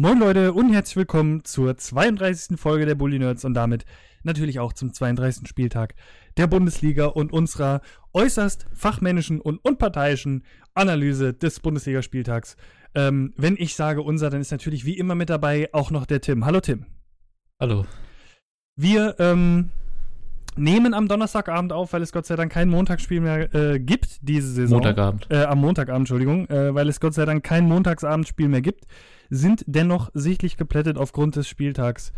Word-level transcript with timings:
Moin 0.00 0.18
Leute 0.18 0.54
und 0.54 0.72
herzlich 0.72 0.96
willkommen 0.96 1.44
zur 1.44 1.76
32. 1.76 2.58
Folge 2.58 2.86
der 2.86 2.94
Bully 2.94 3.18
Nerds 3.18 3.44
und 3.44 3.52
damit 3.52 3.84
natürlich 4.22 4.58
auch 4.58 4.72
zum 4.72 4.94
32. 4.94 5.46
Spieltag 5.46 5.94
der 6.38 6.46
Bundesliga 6.46 7.04
und 7.04 7.34
unserer 7.34 7.82
äußerst 8.14 8.64
fachmännischen 8.72 9.42
und 9.42 9.58
unparteiischen 9.62 10.44
Analyse 10.72 11.34
des 11.34 11.60
Bundesligaspieltags. 11.60 12.56
Ähm, 12.94 13.34
wenn 13.36 13.56
ich 13.58 13.74
sage 13.74 14.00
unser, 14.00 14.30
dann 14.30 14.40
ist 14.40 14.50
natürlich 14.52 14.86
wie 14.86 14.96
immer 14.96 15.14
mit 15.14 15.28
dabei 15.28 15.68
auch 15.74 15.90
noch 15.90 16.06
der 16.06 16.22
Tim. 16.22 16.46
Hallo 16.46 16.60
Tim. 16.60 16.86
Hallo. 17.60 17.84
Wir 18.76 19.16
ähm, 19.18 19.68
nehmen 20.56 20.94
am 20.94 21.08
Donnerstagabend 21.08 21.74
auf, 21.74 21.92
weil 21.92 22.00
es 22.00 22.10
Gott 22.10 22.24
sei 22.24 22.36
Dank 22.36 22.50
kein 22.50 22.70
Montagsspiel 22.70 23.20
mehr 23.20 23.54
äh, 23.54 23.78
gibt 23.78 24.26
diese 24.26 24.48
Saison. 24.48 24.78
Montagabend. 24.78 25.26
Äh, 25.28 25.44
am 25.44 25.60
Montagabend, 25.60 26.04
Entschuldigung, 26.04 26.48
äh, 26.48 26.74
weil 26.74 26.88
es 26.88 27.00
Gott 27.00 27.12
sei 27.12 27.26
Dank 27.26 27.44
kein 27.44 27.68
Montagsabendspiel 27.68 28.48
mehr 28.48 28.62
gibt, 28.62 28.86
sind 29.30 29.64
dennoch 29.66 30.10
sichtlich 30.12 30.56
geplättet 30.56 30.98
aufgrund 30.98 31.36
des 31.36 31.48
Spieltags 31.48 32.12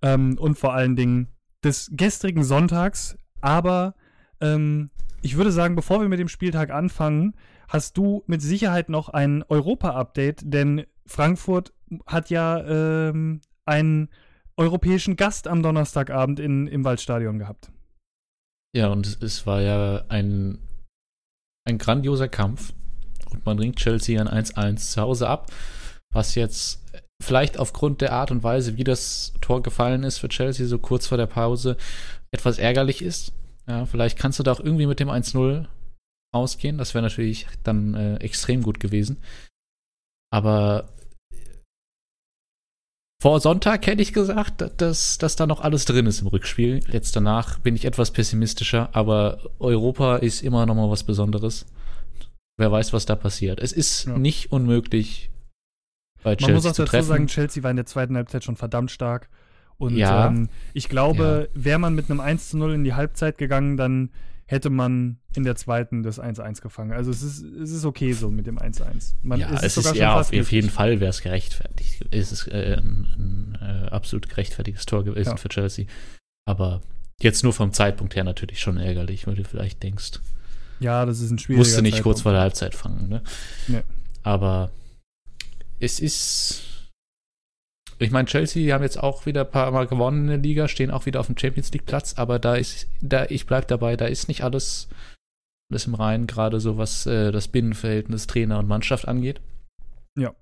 ähm, 0.00 0.38
und 0.38 0.58
vor 0.58 0.72
allen 0.72 0.96
Dingen 0.96 1.28
des 1.62 1.90
gestrigen 1.92 2.44
Sonntags. 2.44 3.16
Aber 3.40 3.94
ähm, 4.40 4.90
ich 5.20 5.36
würde 5.36 5.52
sagen, 5.52 5.76
bevor 5.76 6.00
wir 6.00 6.08
mit 6.08 6.20
dem 6.20 6.28
Spieltag 6.28 6.70
anfangen, 6.70 7.34
hast 7.68 7.96
du 7.96 8.22
mit 8.26 8.42
Sicherheit 8.42 8.88
noch 8.88 9.08
ein 9.08 9.44
Europa-Update, 9.48 10.42
denn 10.44 10.84
Frankfurt 11.06 11.72
hat 12.06 12.30
ja 12.30 12.62
ähm, 12.64 13.40
einen 13.64 14.08
europäischen 14.56 15.16
Gast 15.16 15.48
am 15.48 15.62
Donnerstagabend 15.62 16.40
in, 16.40 16.66
im 16.66 16.84
Waldstadion 16.84 17.38
gehabt. 17.38 17.70
Ja, 18.74 18.88
und 18.88 19.22
es, 19.22 19.46
war 19.46 19.60
ja 19.60 20.04
ein, 20.08 20.58
ein 21.64 21.78
grandioser 21.78 22.28
Kampf. 22.28 22.72
Und 23.30 23.46
man 23.46 23.58
ringt 23.58 23.76
Chelsea 23.76 24.20
an 24.20 24.28
1-1 24.28 24.92
zu 24.92 25.00
Hause 25.00 25.28
ab, 25.28 25.50
was 26.12 26.34
jetzt 26.34 26.80
vielleicht 27.22 27.58
aufgrund 27.58 28.00
der 28.00 28.12
Art 28.12 28.30
und 28.30 28.42
Weise, 28.42 28.76
wie 28.76 28.84
das 28.84 29.32
Tor 29.40 29.62
gefallen 29.62 30.04
ist 30.04 30.18
für 30.18 30.28
Chelsea, 30.28 30.66
so 30.66 30.78
kurz 30.78 31.06
vor 31.06 31.18
der 31.18 31.26
Pause, 31.26 31.76
etwas 32.30 32.58
ärgerlich 32.58 33.02
ist. 33.02 33.32
Ja, 33.66 33.86
vielleicht 33.86 34.18
kannst 34.18 34.38
du 34.38 34.42
da 34.42 34.52
auch 34.52 34.60
irgendwie 34.60 34.86
mit 34.86 35.00
dem 35.00 35.08
1-0 35.08 35.66
ausgehen. 36.32 36.78
Das 36.78 36.94
wäre 36.94 37.02
natürlich 37.02 37.46
dann 37.62 37.94
äh, 37.94 38.16
extrem 38.16 38.62
gut 38.62 38.80
gewesen. 38.80 39.18
Aber 40.32 40.88
vor 43.22 43.38
Sonntag 43.38 43.86
hätte 43.86 44.02
ich 44.02 44.12
gesagt, 44.12 44.64
dass, 44.78 45.16
dass 45.16 45.36
da 45.36 45.46
noch 45.46 45.60
alles 45.60 45.84
drin 45.84 46.06
ist 46.06 46.22
im 46.22 46.26
Rückspiel. 46.26 46.80
Jetzt 46.90 47.14
danach 47.14 47.60
bin 47.60 47.76
ich 47.76 47.84
etwas 47.84 48.10
pessimistischer, 48.10 48.88
aber 48.96 49.38
Europa 49.60 50.16
ist 50.16 50.42
immer 50.42 50.66
noch 50.66 50.74
mal 50.74 50.90
was 50.90 51.04
Besonderes. 51.04 51.66
Wer 52.58 52.72
weiß, 52.72 52.92
was 52.92 53.06
da 53.06 53.14
passiert. 53.14 53.60
Es 53.60 53.72
ist 53.72 54.06
ja. 54.06 54.18
nicht 54.18 54.50
unmöglich, 54.50 55.30
bei 56.22 56.36
Chelsea 56.36 56.48
Man 56.48 56.54
muss 56.54 56.66
auch 56.66 56.70
dazu 56.70 56.84
treffen. 56.84 57.08
sagen, 57.08 57.26
Chelsea 57.26 57.62
war 57.62 57.70
in 57.70 57.76
der 57.76 57.86
zweiten 57.86 58.16
Halbzeit 58.16 58.44
schon 58.44 58.56
verdammt 58.56 58.90
stark. 58.90 59.28
Und 59.78 59.96
ja. 59.96 60.28
ähm, 60.28 60.48
ich 60.74 60.88
glaube, 60.88 61.48
ja. 61.52 61.64
wäre 61.64 61.78
man 61.78 61.94
mit 61.94 62.10
einem 62.10 62.20
1 62.20 62.50
zu 62.50 62.58
0 62.58 62.74
in 62.74 62.84
die 62.84 62.94
Halbzeit 62.94 63.38
gegangen, 63.38 63.76
dann 63.76 64.10
hätte 64.46 64.70
man 64.70 65.16
in 65.34 65.44
der 65.44 65.56
zweiten 65.56 66.02
das 66.02 66.20
1-1 66.20 66.60
gefangen. 66.60 66.92
Also 66.92 67.10
es 67.10 67.22
ist, 67.22 67.42
es 67.42 67.70
ist 67.70 67.84
okay 67.84 68.12
so 68.12 68.30
mit 68.30 68.46
dem 68.46 68.58
1-1. 68.58 69.14
Ja, 69.38 69.50
es 69.54 69.62
ist, 69.62 69.78
es 69.78 69.86
ist 69.86 69.96
ja, 69.96 70.20
auf, 70.20 70.32
auf, 70.32 70.52
jeden 70.52 70.70
Fall 70.70 71.00
wäre 71.00 71.10
es 71.10 71.22
gerechtfertigt. 71.22 72.04
Es 72.10 72.32
ist 72.32 72.48
äh, 72.48 72.76
ein, 72.76 73.06
ein 73.16 73.58
äh, 73.60 73.88
absolut 73.88 74.28
gerechtfertiges 74.28 74.84
Tor 74.84 75.04
gewesen 75.04 75.30
ja. 75.30 75.36
für 75.36 75.48
Chelsea. 75.48 75.86
Aber 76.44 76.82
jetzt 77.20 77.42
nur 77.44 77.52
vom 77.52 77.72
Zeitpunkt 77.72 78.14
her 78.14 78.24
natürlich 78.24 78.60
schon 78.60 78.76
ärgerlich, 78.76 79.26
weil 79.26 79.36
du 79.36 79.44
vielleicht 79.44 79.82
denkst. 79.82 80.20
Ja, 80.80 81.06
das 81.06 81.20
ist 81.20 81.30
ein 81.30 81.38
schwieriger 81.38 81.60
Musste 81.60 81.80
nicht 81.80 81.94
Zeitpunkt. 81.94 82.16
kurz 82.16 82.22
vor 82.22 82.32
der 82.32 82.42
Halbzeit 82.42 82.74
fangen, 82.74 83.08
ne? 83.08 83.22
Nee. 83.68 83.82
Aber 84.22 84.70
es 85.82 86.00
ist 86.00 86.72
ich 87.98 88.10
meine, 88.10 88.26
Chelsea 88.26 88.74
haben 88.74 88.82
jetzt 88.82 89.00
auch 89.00 89.26
wieder 89.26 89.42
ein 89.42 89.50
paar 89.50 89.70
Mal 89.70 89.86
gewonnen 89.86 90.22
in 90.22 90.28
der 90.28 90.38
Liga, 90.38 90.66
stehen 90.66 90.90
auch 90.90 91.06
wieder 91.06 91.20
auf 91.20 91.26
dem 91.26 91.38
Champions 91.38 91.72
League 91.72 91.86
Platz, 91.86 92.14
aber 92.16 92.38
da 92.38 92.56
ist, 92.56 92.88
da, 93.00 93.26
ich 93.26 93.46
bleibe 93.46 93.66
dabei, 93.66 93.96
da 93.96 94.06
ist 94.06 94.26
nicht 94.26 94.42
alles, 94.42 94.88
alles 95.70 95.86
im 95.86 95.94
Reinen, 95.94 96.26
gerade 96.26 96.58
so 96.58 96.78
was 96.78 97.06
äh, 97.06 97.30
das 97.30 97.48
Binnenverhältnis 97.48 98.26
Trainer 98.26 98.58
und 98.58 98.66
Mannschaft 98.66 99.06
angeht. 99.06 99.40
Ja. 100.18 100.34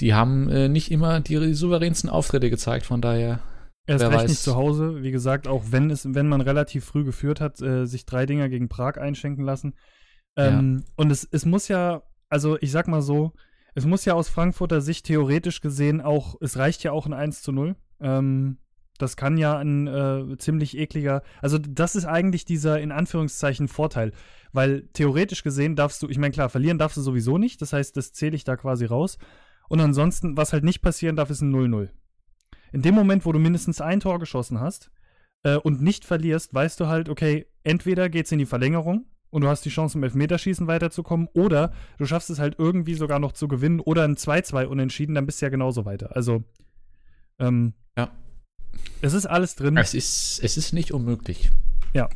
Die 0.00 0.12
haben 0.12 0.50
äh, 0.50 0.68
nicht 0.68 0.90
immer 0.90 1.20
die 1.20 1.54
souveränsten 1.54 2.10
Auftritte 2.10 2.50
gezeigt, 2.50 2.84
von 2.84 3.00
daher. 3.00 3.40
Erst 3.86 4.04
recht 4.04 4.14
weiß. 4.14 4.30
nicht 4.30 4.42
zu 4.42 4.54
Hause, 4.54 5.02
wie 5.02 5.10
gesagt, 5.12 5.48
auch 5.48 5.64
wenn 5.70 5.90
es, 5.90 6.14
wenn 6.14 6.28
man 6.28 6.40
relativ 6.40 6.84
früh 6.84 7.04
geführt 7.04 7.40
hat, 7.40 7.60
äh, 7.62 7.86
sich 7.86 8.04
drei 8.04 8.26
Dinger 8.26 8.48
gegen 8.48 8.68
Prag 8.68 8.96
einschenken 8.98 9.44
lassen. 9.44 9.74
Ähm, 10.36 10.84
ja. 10.84 10.92
Und 10.96 11.10
es, 11.10 11.26
es 11.30 11.46
muss 11.46 11.68
ja, 11.68 12.02
also 12.28 12.58
ich 12.60 12.70
sag 12.70 12.86
mal 12.86 13.02
so, 13.02 13.32
es 13.74 13.86
muss 13.86 14.04
ja 14.04 14.14
aus 14.14 14.28
Frankfurter 14.28 14.80
Sicht 14.80 15.06
theoretisch 15.06 15.60
gesehen 15.60 16.00
auch, 16.00 16.36
es 16.40 16.56
reicht 16.56 16.82
ja 16.82 16.92
auch 16.92 17.06
ein 17.06 17.12
1 17.12 17.42
zu 17.42 17.52
0. 17.52 17.76
Ähm, 18.00 18.58
das 18.98 19.16
kann 19.16 19.36
ja 19.36 19.58
ein 19.58 19.86
äh, 19.86 20.36
ziemlich 20.38 20.76
ekliger, 20.76 21.22
also 21.40 21.58
das 21.58 21.96
ist 21.96 22.04
eigentlich 22.04 22.44
dieser 22.44 22.80
in 22.80 22.92
Anführungszeichen 22.92 23.66
Vorteil, 23.66 24.12
weil 24.52 24.88
theoretisch 24.92 25.42
gesehen 25.42 25.76
darfst 25.76 26.02
du, 26.02 26.08
ich 26.08 26.18
meine 26.18 26.32
klar, 26.32 26.50
verlieren 26.50 26.78
darfst 26.78 26.98
du 26.98 27.00
sowieso 27.00 27.38
nicht, 27.38 27.60
das 27.62 27.72
heißt, 27.72 27.96
das 27.96 28.12
zähle 28.12 28.36
ich 28.36 28.44
da 28.44 28.56
quasi 28.56 28.84
raus. 28.84 29.18
Und 29.68 29.80
ansonsten, 29.80 30.36
was 30.36 30.52
halt 30.52 30.64
nicht 30.64 30.82
passieren 30.82 31.16
darf, 31.16 31.30
ist 31.30 31.40
ein 31.40 31.52
0-0. 31.52 31.88
In 32.72 32.82
dem 32.82 32.94
Moment, 32.94 33.24
wo 33.24 33.32
du 33.32 33.38
mindestens 33.38 33.80
ein 33.80 34.00
Tor 34.00 34.18
geschossen 34.18 34.60
hast 34.60 34.90
äh, 35.42 35.56
und 35.56 35.80
nicht 35.80 36.04
verlierst, 36.04 36.52
weißt 36.52 36.78
du 36.78 36.86
halt, 36.88 37.08
okay, 37.08 37.46
entweder 37.64 38.08
geht's 38.10 38.32
in 38.32 38.38
die 38.38 38.46
Verlängerung 38.46 39.06
und 39.32 39.40
du 39.42 39.48
hast 39.48 39.64
die 39.64 39.70
Chance, 39.70 39.96
im 39.96 40.04
Elfmeterschießen 40.04 40.66
weiterzukommen. 40.66 41.26
Oder 41.32 41.72
du 41.96 42.04
schaffst 42.04 42.28
es 42.28 42.38
halt 42.38 42.56
irgendwie 42.58 42.94
sogar 42.94 43.18
noch 43.18 43.32
zu 43.32 43.48
gewinnen 43.48 43.80
oder 43.80 44.04
ein 44.04 44.16
2-2 44.16 44.66
unentschieden, 44.66 45.14
dann 45.14 45.26
bist 45.26 45.40
du 45.40 45.46
ja 45.46 45.50
genauso 45.50 45.86
weiter. 45.86 46.14
Also, 46.14 46.44
ähm, 47.38 47.72
ja. 47.96 48.10
Es 49.00 49.14
ist 49.14 49.26
alles 49.26 49.56
drin. 49.56 49.76
Es 49.78 49.94
ist, 49.94 50.38
es 50.42 50.56
ist 50.58 50.74
nicht 50.74 50.92
unmöglich. 50.92 51.50
Ja. 51.94 52.10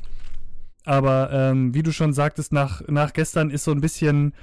Aber 0.84 1.31
ähm, 1.32 1.75
wie 1.75 1.82
du 1.82 1.91
schon 1.91 2.12
sagtest, 2.12 2.53
nach, 2.53 2.87
nach 2.87 3.15
gestern 3.15 3.50
ist 3.50 3.65
so 3.65 3.72
ein 3.72 3.81
bisschen 3.81 4.34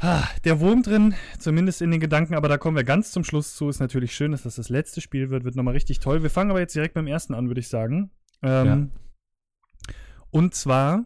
ah, 0.00 0.24
der 0.44 0.60
Wurm 0.60 0.82
drin, 0.82 1.14
zumindest 1.38 1.82
in 1.82 1.90
den 1.90 2.00
Gedanken, 2.00 2.34
aber 2.34 2.48
da 2.48 2.56
kommen 2.56 2.76
wir 2.76 2.84
ganz 2.84 3.12
zum 3.12 3.22
Schluss 3.22 3.54
zu. 3.54 3.68
Ist 3.68 3.80
natürlich 3.80 4.14
schön, 4.14 4.32
dass 4.32 4.42
das 4.42 4.56
das 4.56 4.70
letzte 4.70 5.02
Spiel 5.02 5.28
wird, 5.28 5.44
wird 5.44 5.56
nochmal 5.56 5.74
richtig 5.74 6.00
toll. 6.00 6.22
Wir 6.22 6.30
fangen 6.30 6.50
aber 6.50 6.60
jetzt 6.60 6.74
direkt 6.74 6.94
beim 6.94 7.06
ersten 7.06 7.34
an, 7.34 7.48
würde 7.48 7.60
ich 7.60 7.68
sagen. 7.68 8.10
Ähm, 8.42 8.66
ja. 8.66 9.94
Und 10.30 10.54
zwar 10.54 11.04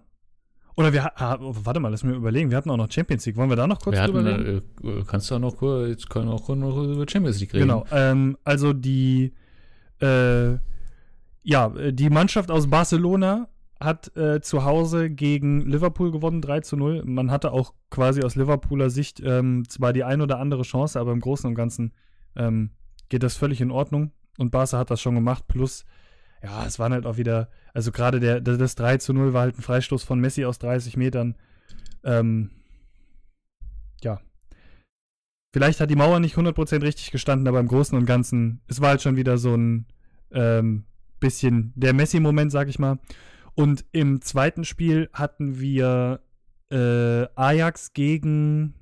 oder 0.76 0.92
wir, 0.92 1.20
ah, 1.20 1.38
warte 1.40 1.80
mal, 1.80 1.88
lass 1.88 2.04
mir 2.04 2.12
überlegen. 2.12 2.50
Wir 2.50 2.56
hatten 2.58 2.70
auch 2.70 2.76
noch 2.76 2.90
Champions 2.90 3.24
League. 3.24 3.36
Wollen 3.36 3.48
wir 3.48 3.56
da 3.56 3.66
noch 3.66 3.80
kurz 3.80 3.96
wir 3.96 4.04
drüber 4.04 4.24
hatten, 4.24 4.62
reden? 4.82 5.00
Äh, 5.00 5.04
kannst 5.06 5.30
du 5.30 5.34
auch 5.34 5.40
noch 5.40 5.56
kurz, 5.56 5.88
jetzt 5.88 6.10
können 6.10 6.28
wir 6.28 6.34
auch 6.34 6.48
noch 6.50 6.76
über 6.76 7.06
Champions 7.08 7.40
League 7.40 7.54
reden. 7.54 7.68
Genau. 7.68 7.86
Ähm, 7.90 8.36
also 8.44 8.74
die, 8.74 9.32
äh, 10.02 10.52
ja, 11.42 11.68
die 11.90 12.10
Mannschaft 12.10 12.50
aus 12.50 12.68
Barcelona 12.68 13.48
hat 13.80 14.14
äh, 14.16 14.40
zu 14.40 14.64
Hause 14.64 15.10
gegen 15.10 15.62
Liverpool 15.62 16.10
gewonnen, 16.10 16.42
3 16.42 16.60
zu 16.60 16.76
0. 16.76 17.04
Man 17.06 17.30
hatte 17.30 17.52
auch 17.52 17.72
quasi 17.90 18.22
aus 18.22 18.36
Liverpooler 18.36 18.90
Sicht 18.90 19.20
ähm, 19.24 19.68
zwar 19.68 19.92
die 19.92 20.04
ein 20.04 20.20
oder 20.20 20.38
andere 20.38 20.62
Chance, 20.62 21.00
aber 21.00 21.12
im 21.12 21.20
Großen 21.20 21.48
und 21.48 21.54
Ganzen 21.54 21.92
ähm, 22.36 22.70
geht 23.08 23.22
das 23.22 23.36
völlig 23.36 23.60
in 23.60 23.70
Ordnung. 23.70 24.12
Und 24.38 24.50
Barca 24.50 24.78
hat 24.78 24.90
das 24.90 25.00
schon 25.00 25.14
gemacht. 25.14 25.46
Plus, 25.48 25.84
ja, 26.42 26.66
es 26.66 26.78
waren 26.78 26.92
halt 26.92 27.06
auch 27.06 27.16
wieder 27.16 27.48
also 27.76 27.92
gerade 27.92 28.20
der, 28.20 28.40
das 28.40 28.74
3 28.76 28.96
zu 28.96 29.12
0 29.12 29.34
war 29.34 29.42
halt 29.42 29.58
ein 29.58 29.62
Freistoß 29.62 30.02
von 30.02 30.18
Messi 30.18 30.46
aus 30.46 30.58
30 30.58 30.96
Metern. 30.96 31.34
Ähm, 32.04 32.50
ja. 34.02 34.22
Vielleicht 35.52 35.80
hat 35.80 35.90
die 35.90 35.96
Mauer 35.96 36.18
nicht 36.18 36.36
100% 36.36 36.80
richtig 36.80 37.10
gestanden, 37.10 37.46
aber 37.46 37.60
im 37.60 37.68
Großen 37.68 37.98
und 37.98 38.06
Ganzen, 38.06 38.62
es 38.66 38.80
war 38.80 38.88
halt 38.88 39.02
schon 39.02 39.16
wieder 39.16 39.36
so 39.36 39.54
ein 39.54 39.84
ähm, 40.30 40.86
bisschen 41.20 41.74
der 41.76 41.92
Messi-Moment, 41.92 42.50
sag 42.50 42.68
ich 42.68 42.78
mal. 42.78 42.98
Und 43.54 43.84
im 43.92 44.22
zweiten 44.22 44.64
Spiel 44.64 45.10
hatten 45.12 45.60
wir 45.60 46.20
äh, 46.70 47.26
Ajax 47.34 47.92
gegen 47.92 48.72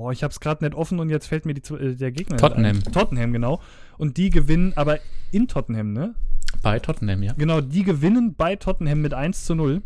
Oh, 0.00 0.10
ich 0.10 0.22
habe 0.22 0.30
es 0.30 0.40
gerade 0.40 0.64
nicht 0.64 0.74
offen 0.74 0.98
und 0.98 1.10
jetzt 1.10 1.26
fällt 1.26 1.44
mir 1.44 1.52
die, 1.52 1.74
äh, 1.74 1.94
der 1.94 2.10
Gegner. 2.10 2.38
Tottenham. 2.38 2.82
Tottenham, 2.84 3.34
genau. 3.34 3.60
Und 3.98 4.16
die 4.16 4.30
gewinnen, 4.30 4.72
aber 4.74 4.98
in 5.30 5.46
Tottenham, 5.46 5.92
ne? 5.92 6.14
Bei 6.62 6.78
Tottenham, 6.78 7.22
ja. 7.22 7.34
Genau, 7.34 7.60
die 7.60 7.82
gewinnen 7.82 8.34
bei 8.34 8.56
Tottenham 8.56 9.02
mit 9.02 9.12
1 9.12 9.44
zu 9.44 9.54
0. 9.54 9.82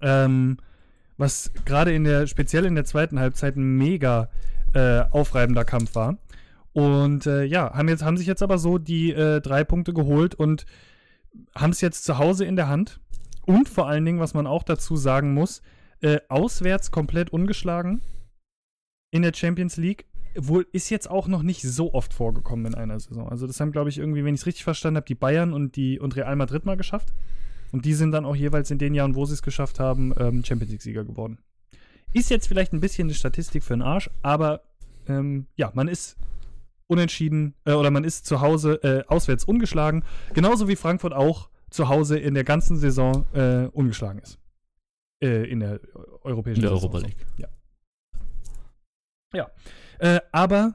Ähm, 0.00 0.56
was 1.18 1.52
gerade 1.64 1.94
in 1.94 2.02
der, 2.02 2.26
speziell 2.26 2.64
in 2.64 2.74
der 2.74 2.84
zweiten 2.84 3.20
Halbzeit 3.20 3.54
ein 3.54 3.76
mega 3.76 4.28
äh, 4.74 5.04
aufreibender 5.12 5.64
Kampf 5.64 5.94
war. 5.94 6.18
Und 6.72 7.26
äh, 7.26 7.44
ja, 7.44 7.74
haben, 7.74 7.88
jetzt, 7.88 8.02
haben 8.02 8.16
sich 8.16 8.26
jetzt 8.26 8.42
aber 8.42 8.58
so 8.58 8.76
die 8.76 9.12
äh, 9.12 9.40
drei 9.40 9.62
Punkte 9.62 9.92
geholt 9.92 10.34
und 10.34 10.66
haben 11.54 11.70
es 11.70 11.80
jetzt 11.80 12.04
zu 12.04 12.18
Hause 12.18 12.44
in 12.44 12.56
der 12.56 12.68
Hand. 12.68 12.98
Und 13.42 13.68
vor 13.68 13.86
allen 13.86 14.04
Dingen, 14.04 14.18
was 14.18 14.34
man 14.34 14.48
auch 14.48 14.64
dazu 14.64 14.96
sagen 14.96 15.32
muss, 15.32 15.62
äh, 16.00 16.18
auswärts 16.28 16.90
komplett 16.90 17.30
ungeschlagen 17.30 18.02
in 19.10 19.22
der 19.22 19.32
Champions 19.34 19.76
League. 19.76 20.06
Wohl 20.38 20.66
ist 20.72 20.90
jetzt 20.90 21.08
auch 21.10 21.28
noch 21.28 21.42
nicht 21.42 21.62
so 21.62 21.94
oft 21.94 22.12
vorgekommen 22.12 22.66
in 22.66 22.74
einer 22.74 23.00
Saison. 23.00 23.28
Also, 23.28 23.46
das 23.46 23.58
haben, 23.58 23.72
glaube 23.72 23.88
ich, 23.88 23.98
irgendwie, 23.98 24.24
wenn 24.24 24.34
ich 24.34 24.42
es 24.42 24.46
richtig 24.46 24.64
verstanden 24.64 24.96
habe, 24.96 25.06
die 25.06 25.14
Bayern 25.14 25.54
und, 25.54 25.76
die, 25.76 25.98
und 25.98 26.14
Real 26.14 26.36
Madrid 26.36 26.66
mal 26.66 26.76
geschafft. 26.76 27.14
Und 27.72 27.84
die 27.84 27.94
sind 27.94 28.12
dann 28.12 28.24
auch 28.24 28.36
jeweils 28.36 28.70
in 28.70 28.78
den 28.78 28.94
Jahren, 28.94 29.14
wo 29.14 29.24
sie 29.24 29.34
es 29.34 29.42
geschafft 29.42 29.80
haben, 29.80 30.12
ähm, 30.18 30.44
Champions 30.44 30.72
League-Sieger 30.72 31.04
geworden. 31.04 31.38
Ist 32.12 32.30
jetzt 32.30 32.46
vielleicht 32.46 32.72
ein 32.72 32.80
bisschen 32.80 33.08
eine 33.08 33.14
Statistik 33.14 33.64
für 33.64 33.74
den 33.74 33.82
Arsch, 33.82 34.10
aber 34.22 34.62
ähm, 35.08 35.46
ja, 35.56 35.70
man 35.74 35.88
ist 35.88 36.16
unentschieden 36.86 37.54
äh, 37.64 37.72
oder 37.72 37.90
man 37.90 38.04
ist 38.04 38.26
zu 38.26 38.40
Hause 38.40 38.82
äh, 38.82 39.04
auswärts 39.08 39.44
ungeschlagen, 39.44 40.04
genauso 40.34 40.68
wie 40.68 40.76
Frankfurt 40.76 41.12
auch 41.12 41.50
zu 41.70 41.88
Hause 41.88 42.18
in 42.18 42.34
der 42.34 42.44
ganzen 42.44 42.76
Saison 42.76 43.26
äh, 43.34 43.66
ungeschlagen 43.72 44.20
ist. 44.20 44.38
Äh, 45.20 45.50
in 45.50 45.60
der 45.60 45.80
europäischen 46.22 46.60
in 46.60 46.62
der 46.62 46.72
Europa 46.72 46.98
League. 46.98 47.26
Ja. 47.38 47.48
Ja. 49.36 49.50
Äh, 49.98 50.20
aber 50.32 50.74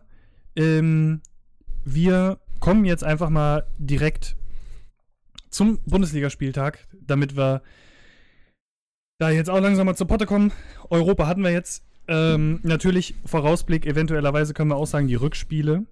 ähm, 0.56 1.22
wir 1.84 2.40
kommen 2.60 2.86
jetzt 2.86 3.04
einfach 3.04 3.30
mal 3.30 3.66
direkt 3.78 4.36
zum 5.50 5.80
Bundesligaspieltag, 5.86 6.88
damit 7.02 7.36
wir 7.36 7.62
da 9.20 9.30
jetzt 9.30 9.50
auch 9.50 9.60
langsam 9.60 9.86
mal 9.86 9.96
zur 9.96 10.08
Potte 10.08 10.26
kommen. 10.26 10.52
Europa 10.90 11.28
hatten 11.28 11.44
wir 11.44 11.52
jetzt. 11.52 11.84
Ähm, 12.08 12.60
natürlich 12.64 13.16
Vorausblick, 13.26 13.86
eventuellerweise 13.86 14.54
können 14.54 14.70
wir 14.70 14.76
auch 14.76 14.88
sagen, 14.88 15.08
die 15.08 15.16
Rückspiele 15.16 15.86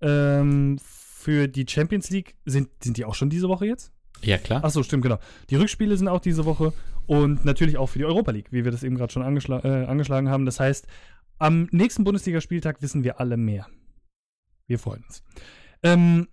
ähm, 0.00 0.78
für 0.82 1.48
die 1.48 1.66
Champions 1.68 2.10
League 2.10 2.36
sind, 2.44 2.68
sind 2.82 2.96
die 2.96 3.04
auch 3.04 3.14
schon 3.14 3.30
diese 3.30 3.48
Woche 3.48 3.66
jetzt? 3.66 3.92
Ja, 4.22 4.38
klar. 4.38 4.64
Achso, 4.64 4.82
stimmt, 4.82 5.02
genau. 5.02 5.18
Die 5.48 5.56
Rückspiele 5.56 5.96
sind 5.96 6.08
auch 6.08 6.20
diese 6.20 6.44
Woche 6.44 6.72
und 7.06 7.44
natürlich 7.44 7.78
auch 7.78 7.86
für 7.86 7.98
die 7.98 8.04
Europa 8.04 8.32
League, 8.32 8.52
wie 8.52 8.64
wir 8.64 8.72
das 8.72 8.82
eben 8.82 8.96
gerade 8.96 9.12
schon 9.12 9.22
angeschl 9.22 9.60
äh, 9.64 9.86
angeschlagen 9.86 10.28
haben. 10.28 10.44
Das 10.44 10.60
heißt, 10.60 10.86
am 11.40 11.68
nächsten 11.72 12.04
Bundesligaspieltag 12.04 12.82
wissen 12.82 13.02
wir 13.02 13.18
alle 13.18 13.36
mehr. 13.36 13.66
Wir 14.66 14.78
freuen 14.78 15.02
uns. 15.04 15.22
Ähm, 15.82 16.28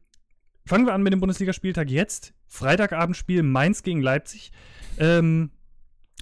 fangen 0.65 0.86
wir 0.86 0.94
an 0.94 1.01
mit 1.01 1.13
dem 1.13 1.21
Bundesligaspieltag 1.21 1.89
jetzt. 1.89 2.33
Freitagabendspiel 2.48 3.42
Mainz 3.42 3.83
gegen 3.83 4.01
Leipzig. 4.01 4.51
Ähm, 5.00 5.51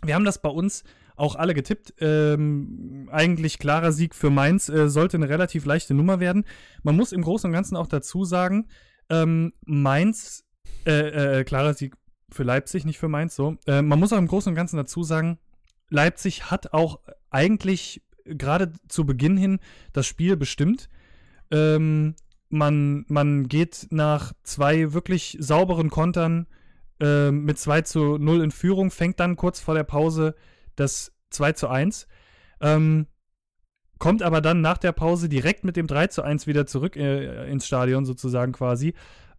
wir 0.04 0.16
haben 0.16 0.24
das 0.24 0.42
bei 0.42 0.50
uns 0.50 0.84
auch 1.16 1.36
alle 1.36 1.56
getippt. 1.56 1.96
Ähm, 2.00 3.10
eigentlich 3.12 3.58
klarer 3.58 3.92
Sieg 3.92 4.14
für 4.14 4.30
Mainz. 4.30 4.70
Äh, 4.70 4.88
sollte 4.88 5.18
eine 5.18 5.30
relativ 5.30 5.66
leichte 5.66 5.96
Nummer 5.96 6.20
werden. 6.20 6.46
Man 6.84 6.96
muss 6.96 7.12
im 7.12 7.24
Großen 7.24 7.50
und 7.50 7.54
Ganzen 7.54 7.76
auch 7.76 7.88
dazu 7.88 8.24
sagen, 8.24 8.68
ähm, 9.10 9.54
Mainz, 9.66 10.46
äh, 10.86 11.40
äh, 11.40 11.44
klarer 11.44 11.74
Sieg 11.74 11.96
für 12.30 12.44
Leipzig, 12.44 12.86
nicht 12.86 13.00
für 13.00 13.08
Mainz, 13.08 13.36
so. 13.36 13.58
Äh, 13.66 13.82
man 13.82 14.00
muss 14.00 14.14
auch 14.14 14.18
im 14.18 14.28
Großen 14.28 14.52
und 14.52 14.56
Ganzen 14.56 14.78
dazu 14.78 15.04
sagen, 15.04 15.40
Leipzig 15.90 16.52
hat 16.52 16.74
auch 16.74 17.00
eigentlich 17.30 18.05
gerade 18.26 18.72
zu 18.88 19.06
Beginn 19.06 19.38
hin 19.38 19.60
das 19.94 20.08
Spiel 20.08 20.38
bestimmt. 20.38 20.90
Ähm, 21.52 22.16
man, 22.50 23.06
man 23.08 23.48
geht 23.48 23.88
nach 23.92 24.34
zwei 24.44 24.94
wirklich 24.94 25.38
sauberen 25.40 25.90
Kontern 25.90 26.48
äh, 27.00 27.32
mit 27.32 27.60
2 27.60 27.82
zu 27.82 28.18
0 28.18 28.44
in 28.44 28.52
Führung, 28.52 28.92
fängt 28.92 29.20
dann 29.20 29.36
kurz 29.36 29.60
vor 29.60 29.76
der 29.76 29.84
Pause 29.84 30.36
das 30.76 31.14
2 31.32 31.54
zu 31.54 31.68
1. 31.68 32.08
Ähm, 32.62 33.08
kommt 34.00 34.24
aber 34.24 34.42
dann 34.42 34.62
nach 34.62 34.78
der 34.78 34.92
Pause 34.92 35.30
direkt 35.30 35.64
mit 35.64 35.76
dem 35.76 35.88
3 35.88 36.08
zu 36.08 36.22
1 36.22 36.48
wieder 36.48 36.66
zurück 36.66 36.96
äh, 36.96 37.50
ins 37.50 37.68
Stadion 37.68 38.06
sozusagen 38.06 38.54
quasi. 38.54 38.94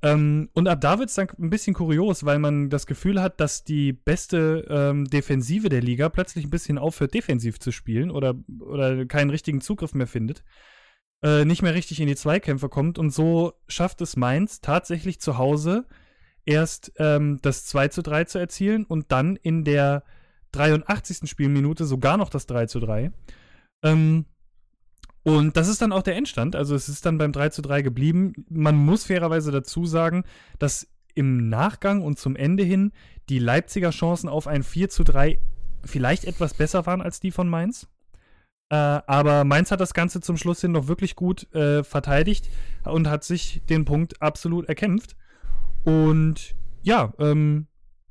Ähm, 0.06 0.50
und 0.52 0.68
ab 0.68 0.80
da 0.80 1.00
wird 1.00 1.08
es 1.08 1.16
dann 1.16 1.28
ein 1.36 1.50
bisschen 1.50 1.74
kurios, 1.74 2.24
weil 2.24 2.38
man 2.38 2.70
das 2.70 2.86
Gefühl 2.86 3.20
hat, 3.20 3.40
dass 3.40 3.64
die 3.64 3.92
beste 3.92 4.64
ähm, 4.70 5.06
Defensive 5.06 5.68
der 5.68 5.80
Liga 5.82 6.08
plötzlich 6.08 6.44
ein 6.44 6.50
bisschen 6.50 6.78
aufhört, 6.78 7.12
defensiv 7.12 7.58
zu 7.58 7.72
spielen 7.72 8.12
oder, 8.12 8.36
oder 8.60 9.04
keinen 9.06 9.30
richtigen 9.30 9.60
Zugriff 9.60 9.94
mehr 9.94 10.06
findet. 10.06 10.44
Äh, 11.24 11.44
nicht 11.44 11.62
mehr 11.62 11.74
richtig 11.74 12.00
in 12.00 12.06
die 12.06 12.14
Zweikämpfe 12.14 12.68
kommt 12.68 12.98
und 12.98 13.10
so 13.10 13.54
schafft 13.66 14.00
es 14.00 14.16
Mainz 14.16 14.60
tatsächlich 14.60 15.20
zu 15.20 15.38
Hause 15.38 15.86
erst 16.44 16.92
ähm, 16.98 17.40
das 17.42 17.66
2 17.66 17.88
zu 17.88 18.02
3 18.02 18.24
zu 18.24 18.38
erzielen 18.38 18.84
und 18.84 19.10
dann 19.10 19.34
in 19.34 19.64
der 19.64 20.04
83. 20.52 21.28
Spielminute 21.28 21.84
sogar 21.84 22.16
noch 22.16 22.30
das 22.30 22.46
3 22.46 22.66
zu 22.66 22.78
3. 22.78 23.10
Ähm, 23.82 24.26
und 25.26 25.56
das 25.56 25.66
ist 25.66 25.82
dann 25.82 25.90
auch 25.90 26.04
der 26.04 26.14
Endstand. 26.14 26.54
Also 26.54 26.76
es 26.76 26.88
ist 26.88 27.04
dann 27.04 27.18
beim 27.18 27.32
3 27.32 27.48
zu 27.48 27.60
3 27.60 27.82
geblieben. 27.82 28.32
Man 28.48 28.76
muss 28.76 29.06
fairerweise 29.06 29.50
dazu 29.50 29.84
sagen, 29.84 30.22
dass 30.60 30.86
im 31.16 31.48
Nachgang 31.48 32.00
und 32.00 32.16
zum 32.16 32.36
Ende 32.36 32.62
hin 32.62 32.92
die 33.28 33.40
Leipziger 33.40 33.90
Chancen 33.90 34.28
auf 34.28 34.46
ein 34.46 34.62
4 34.62 34.88
zu 34.88 35.02
3 35.02 35.40
vielleicht 35.84 36.26
etwas 36.26 36.54
besser 36.54 36.86
waren 36.86 37.02
als 37.02 37.18
die 37.18 37.32
von 37.32 37.48
Mainz. 37.48 37.88
Äh, 38.68 38.76
aber 38.76 39.42
Mainz 39.42 39.72
hat 39.72 39.80
das 39.80 39.94
Ganze 39.94 40.20
zum 40.20 40.36
Schluss 40.36 40.60
hin 40.60 40.70
noch 40.70 40.86
wirklich 40.86 41.16
gut 41.16 41.52
äh, 41.52 41.82
verteidigt 41.82 42.48
und 42.84 43.10
hat 43.10 43.24
sich 43.24 43.62
den 43.68 43.84
Punkt 43.84 44.22
absolut 44.22 44.68
erkämpft. 44.68 45.16
Und 45.82 46.54
ja, 46.84 47.12
ähm, 47.18 47.66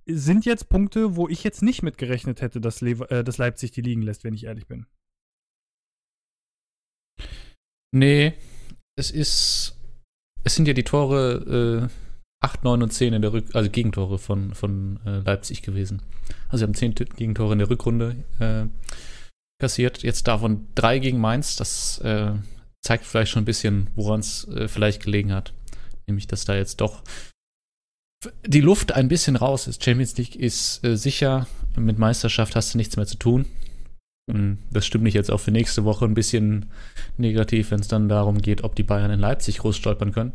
sind 0.06 0.44
jetzt 0.44 0.68
Punkte, 0.68 1.16
wo 1.16 1.30
ich 1.30 1.46
jetzt 1.46 1.62
nicht 1.62 1.82
mitgerechnet 1.82 2.42
hätte, 2.42 2.60
dass, 2.60 2.82
Le 2.82 3.10
äh, 3.10 3.24
dass 3.24 3.38
Leipzig 3.38 3.72
die 3.72 3.82
liegen 3.82 4.02
lässt, 4.02 4.26
wenn 4.26 4.34
ich 4.34 4.44
ehrlich 4.44 4.68
bin. 4.68 4.86
Nee, 7.96 8.34
es 8.98 9.10
ist. 9.10 9.78
Es 10.44 10.54
sind 10.54 10.68
ja 10.68 10.74
die 10.74 10.84
Tore 10.84 11.90
äh, 11.90 12.46
8, 12.46 12.66
9 12.66 12.84
und 12.84 12.92
10 12.92 13.14
in 13.14 13.22
der 13.22 13.32
Rück 13.32 13.56
also 13.56 13.70
Gegentore 13.70 14.20
von, 14.20 14.54
von 14.54 15.00
äh, 15.06 15.20
Leipzig 15.20 15.62
gewesen. 15.62 16.02
Also 16.50 16.58
sie 16.58 16.64
haben 16.66 16.76
10 16.76 16.94
Gegentore 17.16 17.54
in 17.54 17.60
der 17.60 17.70
Rückrunde 17.70 18.18
äh, 18.40 18.66
kassiert. 19.60 20.04
Jetzt 20.04 20.28
davon 20.28 20.68
3 20.76 21.00
gegen 21.00 21.20
Mainz. 21.20 21.56
Das 21.56 22.00
äh, 22.00 22.34
zeigt 22.82 23.06
vielleicht 23.06 23.32
schon 23.32 23.44
ein 23.44 23.46
bisschen, 23.46 23.90
woran 23.96 24.20
es 24.20 24.46
äh, 24.50 24.68
vielleicht 24.68 25.04
gelegen 25.04 25.34
hat. 25.34 25.54
Nämlich, 26.06 26.28
dass 26.28 26.44
da 26.44 26.54
jetzt 26.54 26.82
doch 26.82 27.02
die 28.46 28.62
Luft 28.62 28.92
ein 28.92 29.08
bisschen 29.08 29.38
raus 29.38 29.68
ist. 29.68 29.84
Champions 29.84 30.18
League 30.18 30.36
ist 30.36 30.84
äh, 30.84 30.98
sicher. 30.98 31.48
Mit 31.78 31.98
Meisterschaft 31.98 32.58
hast 32.58 32.74
du 32.74 32.78
nichts 32.78 32.98
mehr 32.98 33.08
zu 33.08 33.18
tun. 33.18 33.46
Hm, 34.32 34.58
das 34.72 34.86
stimmt 34.86 35.04
mich 35.04 35.14
jetzt 35.14 35.32
auch 35.32 35.40
für 35.40 35.52
nächste 35.52 35.84
Woche 35.84 36.06
ein 36.06 36.14
bisschen 36.14 36.72
negativ, 37.18 37.72
wenn 37.72 37.80
es 37.80 37.88
dann 37.88 38.10
darum 38.10 38.40
geht, 38.42 38.64
ob 38.64 38.76
die 38.76 38.84
Bayern 38.84 39.12
in 39.12 39.20
Leipzig 39.20 39.60
groß 39.60 39.78
stolpern 39.78 40.12
können. 40.12 40.34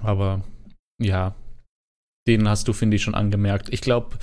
Aber 0.00 0.44
ja, 1.00 1.34
den 2.28 2.48
hast 2.48 2.68
du, 2.68 2.72
finde 2.72 2.96
ich, 2.96 3.02
schon 3.02 3.14
angemerkt. 3.14 3.72
Ich 3.72 3.80
glaube, 3.80 4.18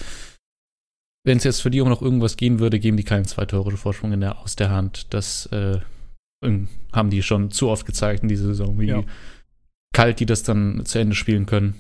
wenn 1.26 1.38
es 1.38 1.44
jetzt 1.44 1.62
für 1.62 1.70
die 1.70 1.82
auch 1.82 1.90
noch 1.90 2.02
irgendwas 2.02 2.38
gehen 2.38 2.60
würde, 2.60 2.80
geben 2.80 2.98
die 2.98 3.04
keinen 3.04 3.26
zwei 3.26 3.46
Tore 3.46 3.76
Vorsprung 3.76 4.14
in 4.14 4.22
der, 4.22 4.40
aus 4.40 4.56
der 4.56 4.72
Hand. 4.72 5.14
Das 5.14 5.48
äh, 5.48 5.80
haben 6.94 7.10
die 7.10 7.22
schon 7.22 7.52
zu 7.52 7.70
oft 7.70 7.86
gezeigt 7.86 8.24
in 8.24 8.30
dieser 8.30 8.46
Saison, 8.46 8.80
wie 8.80 8.88
ja. 8.88 9.04
kalt 9.94 10.20
die 10.20 10.26
das 10.26 10.44
dann 10.44 10.86
zu 10.86 11.00
Ende 11.00 11.16
spielen 11.16 11.46
können. 11.46 11.76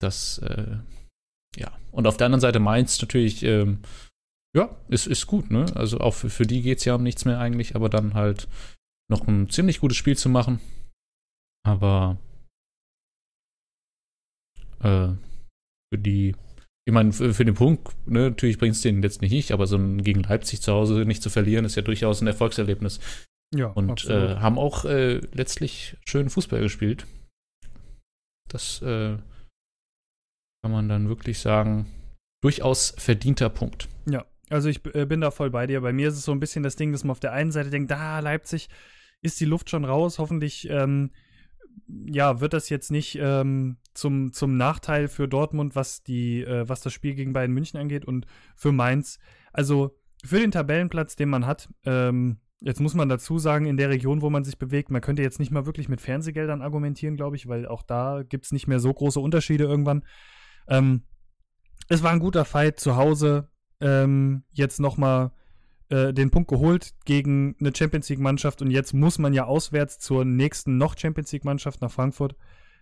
Das, 0.00 0.38
äh, 0.38 0.78
ja. 1.56 1.72
Und 1.90 2.06
auf 2.06 2.16
der 2.16 2.26
anderen 2.26 2.40
Seite 2.40 2.58
Mainz 2.58 3.00
natürlich, 3.00 3.42
ähm, 3.42 3.80
ja, 4.56 4.74
ist, 4.88 5.06
ist 5.06 5.26
gut, 5.26 5.50
ne? 5.50 5.66
Also 5.74 6.00
auch 6.00 6.14
für, 6.14 6.30
für 6.30 6.46
die 6.46 6.62
geht 6.62 6.78
es 6.78 6.86
ja 6.86 6.94
um 6.94 7.02
nichts 7.02 7.26
mehr 7.26 7.38
eigentlich, 7.38 7.76
aber 7.76 7.90
dann 7.90 8.14
halt 8.14 8.48
noch 9.10 9.28
ein 9.28 9.50
ziemlich 9.50 9.80
gutes 9.80 9.98
Spiel 9.98 10.16
zu 10.16 10.30
machen. 10.30 10.60
Aber 11.62 12.16
äh, 14.80 15.08
für 15.92 15.98
die, 15.98 16.34
ich 16.86 16.94
meine, 16.94 17.12
für, 17.12 17.34
für, 17.34 17.44
den 17.44 17.54
Punkt, 17.54 17.94
ne, 18.08 18.30
natürlich 18.30 18.56
bringt 18.56 18.76
es 18.76 18.80
den 18.80 19.02
jetzt 19.02 19.20
nicht, 19.20 19.52
aber 19.52 19.66
so 19.66 19.76
ein 19.76 20.02
gegen 20.02 20.22
Leipzig 20.22 20.62
zu 20.62 20.72
Hause 20.72 21.04
nicht 21.04 21.22
zu 21.22 21.28
verlieren, 21.28 21.66
ist 21.66 21.76
ja 21.76 21.82
durchaus 21.82 22.22
ein 22.22 22.26
Erfolgserlebnis. 22.26 22.98
Ja, 23.54 23.66
und 23.66 24.06
äh, 24.06 24.36
haben 24.36 24.58
auch 24.58 24.86
äh, 24.86 25.18
letztlich 25.32 25.98
schön 26.06 26.30
Fußball 26.30 26.60
gespielt. 26.60 27.06
Das 28.48 28.80
äh, 28.80 29.18
kann 30.62 30.72
man 30.72 30.88
dann 30.88 31.08
wirklich 31.08 31.40
sagen, 31.40 31.86
durchaus 32.42 32.94
verdienter 32.96 33.50
Punkt. 33.50 33.88
Ja, 34.08 34.24
also 34.50 34.68
ich 34.68 34.84
äh, 34.94 35.06
bin 35.06 35.20
da 35.20 35.30
voll 35.30 35.50
bei 35.50 35.66
dir. 35.66 35.80
Bei 35.80 35.92
mir 35.92 36.08
ist 36.08 36.14
es 36.14 36.24
so 36.24 36.32
ein 36.32 36.40
bisschen 36.40 36.62
das 36.62 36.76
Ding, 36.76 36.92
dass 36.92 37.04
man 37.04 37.12
auf 37.12 37.20
der 37.20 37.32
einen 37.32 37.52
Seite 37.52 37.70
denkt, 37.70 37.90
da, 37.90 38.20
Leipzig 38.20 38.68
ist 39.22 39.40
die 39.40 39.44
Luft 39.44 39.70
schon 39.70 39.84
raus. 39.84 40.18
Hoffentlich, 40.18 40.68
ähm, 40.70 41.10
ja, 41.88 42.40
wird 42.40 42.52
das 42.52 42.68
jetzt 42.68 42.90
nicht 42.90 43.18
ähm, 43.20 43.78
zum, 43.94 44.32
zum 44.32 44.56
Nachteil 44.56 45.08
für 45.08 45.28
Dortmund, 45.28 45.74
was, 45.74 46.02
die, 46.02 46.42
äh, 46.42 46.68
was 46.68 46.80
das 46.80 46.92
Spiel 46.92 47.14
gegen 47.14 47.32
Bayern 47.32 47.52
München 47.52 47.78
angeht 47.78 48.04
und 48.04 48.26
für 48.54 48.72
Mainz. 48.72 49.18
Also 49.52 49.96
für 50.24 50.38
den 50.38 50.50
Tabellenplatz, 50.50 51.16
den 51.16 51.28
man 51.28 51.46
hat, 51.46 51.68
ähm, 51.84 52.38
Jetzt 52.60 52.80
muss 52.80 52.94
man 52.94 53.08
dazu 53.08 53.38
sagen, 53.38 53.66
in 53.66 53.76
der 53.76 53.90
Region, 53.90 54.22
wo 54.22 54.30
man 54.30 54.42
sich 54.42 54.58
bewegt, 54.58 54.90
man 54.90 55.02
könnte 55.02 55.22
jetzt 55.22 55.38
nicht 55.38 55.50
mal 55.50 55.66
wirklich 55.66 55.90
mit 55.90 56.00
Fernsehgeldern 56.00 56.62
argumentieren, 56.62 57.16
glaube 57.16 57.36
ich, 57.36 57.48
weil 57.48 57.66
auch 57.66 57.82
da 57.82 58.22
gibt 58.26 58.46
es 58.46 58.52
nicht 58.52 58.66
mehr 58.66 58.80
so 58.80 58.92
große 58.92 59.20
Unterschiede 59.20 59.64
irgendwann. 59.64 60.04
Ähm, 60.66 61.02
es 61.88 62.02
war 62.02 62.12
ein 62.12 62.18
guter 62.18 62.46
Fight 62.46 62.80
zu 62.80 62.96
Hause. 62.96 63.50
Ähm, 63.80 64.44
jetzt 64.52 64.80
nochmal 64.80 65.32
äh, 65.88 66.12
den 66.12 66.30
Punkt 66.30 66.48
geholt 66.48 66.94
gegen 67.04 67.56
eine 67.60 67.74
Champions 67.74 68.08
League-Mannschaft 68.08 68.62
und 68.62 68.70
jetzt 68.70 68.92
muss 68.92 69.18
man 69.18 69.32
ja 69.32 69.44
auswärts 69.44 69.98
zur 69.98 70.24
nächsten 70.24 70.78
noch 70.78 70.98
Champions 70.98 71.32
League-Mannschaft 71.32 71.80
nach 71.80 71.90
Frankfurt. 71.90 72.36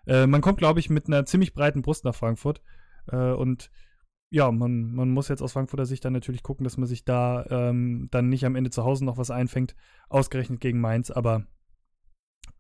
Äh, 0.07 0.27
man 0.27 0.41
kommt, 0.41 0.59
glaube 0.59 0.81
ich, 0.81 0.91
mit 0.91 1.07
einer 1.07 1.27
ziemlich 1.27 1.55
breiten 1.55 1.83
Brust 1.83 2.05
nach 2.05 2.15
Frankfurt. 2.15 2.63
Äh, 3.09 3.33
und 3.33 3.71
ja, 4.31 4.51
man, 4.51 4.95
man 4.95 5.11
muss 5.11 5.29
jetzt 5.29 5.43
aus 5.43 5.53
Frankfurter 5.53 5.87
Sicht 5.87 6.05
dann 6.05 6.13
natürlich 6.13 6.43
gucken, 6.43 6.65
dass 6.65 6.77
man 6.77 6.87
sich 6.87 7.05
da 7.05 7.47
ähm, 7.51 8.09
dann 8.11 8.29
nicht 8.29 8.45
am 8.45 8.57
Ende 8.57 8.71
zu 8.71 8.85
Hause 8.85 9.05
noch 9.05 9.17
was 9.17 9.31
einfängt, 9.31 9.77
ausgerechnet 10.09 10.61
gegen 10.61 10.81
Mainz, 10.81 11.11
aber 11.11 11.47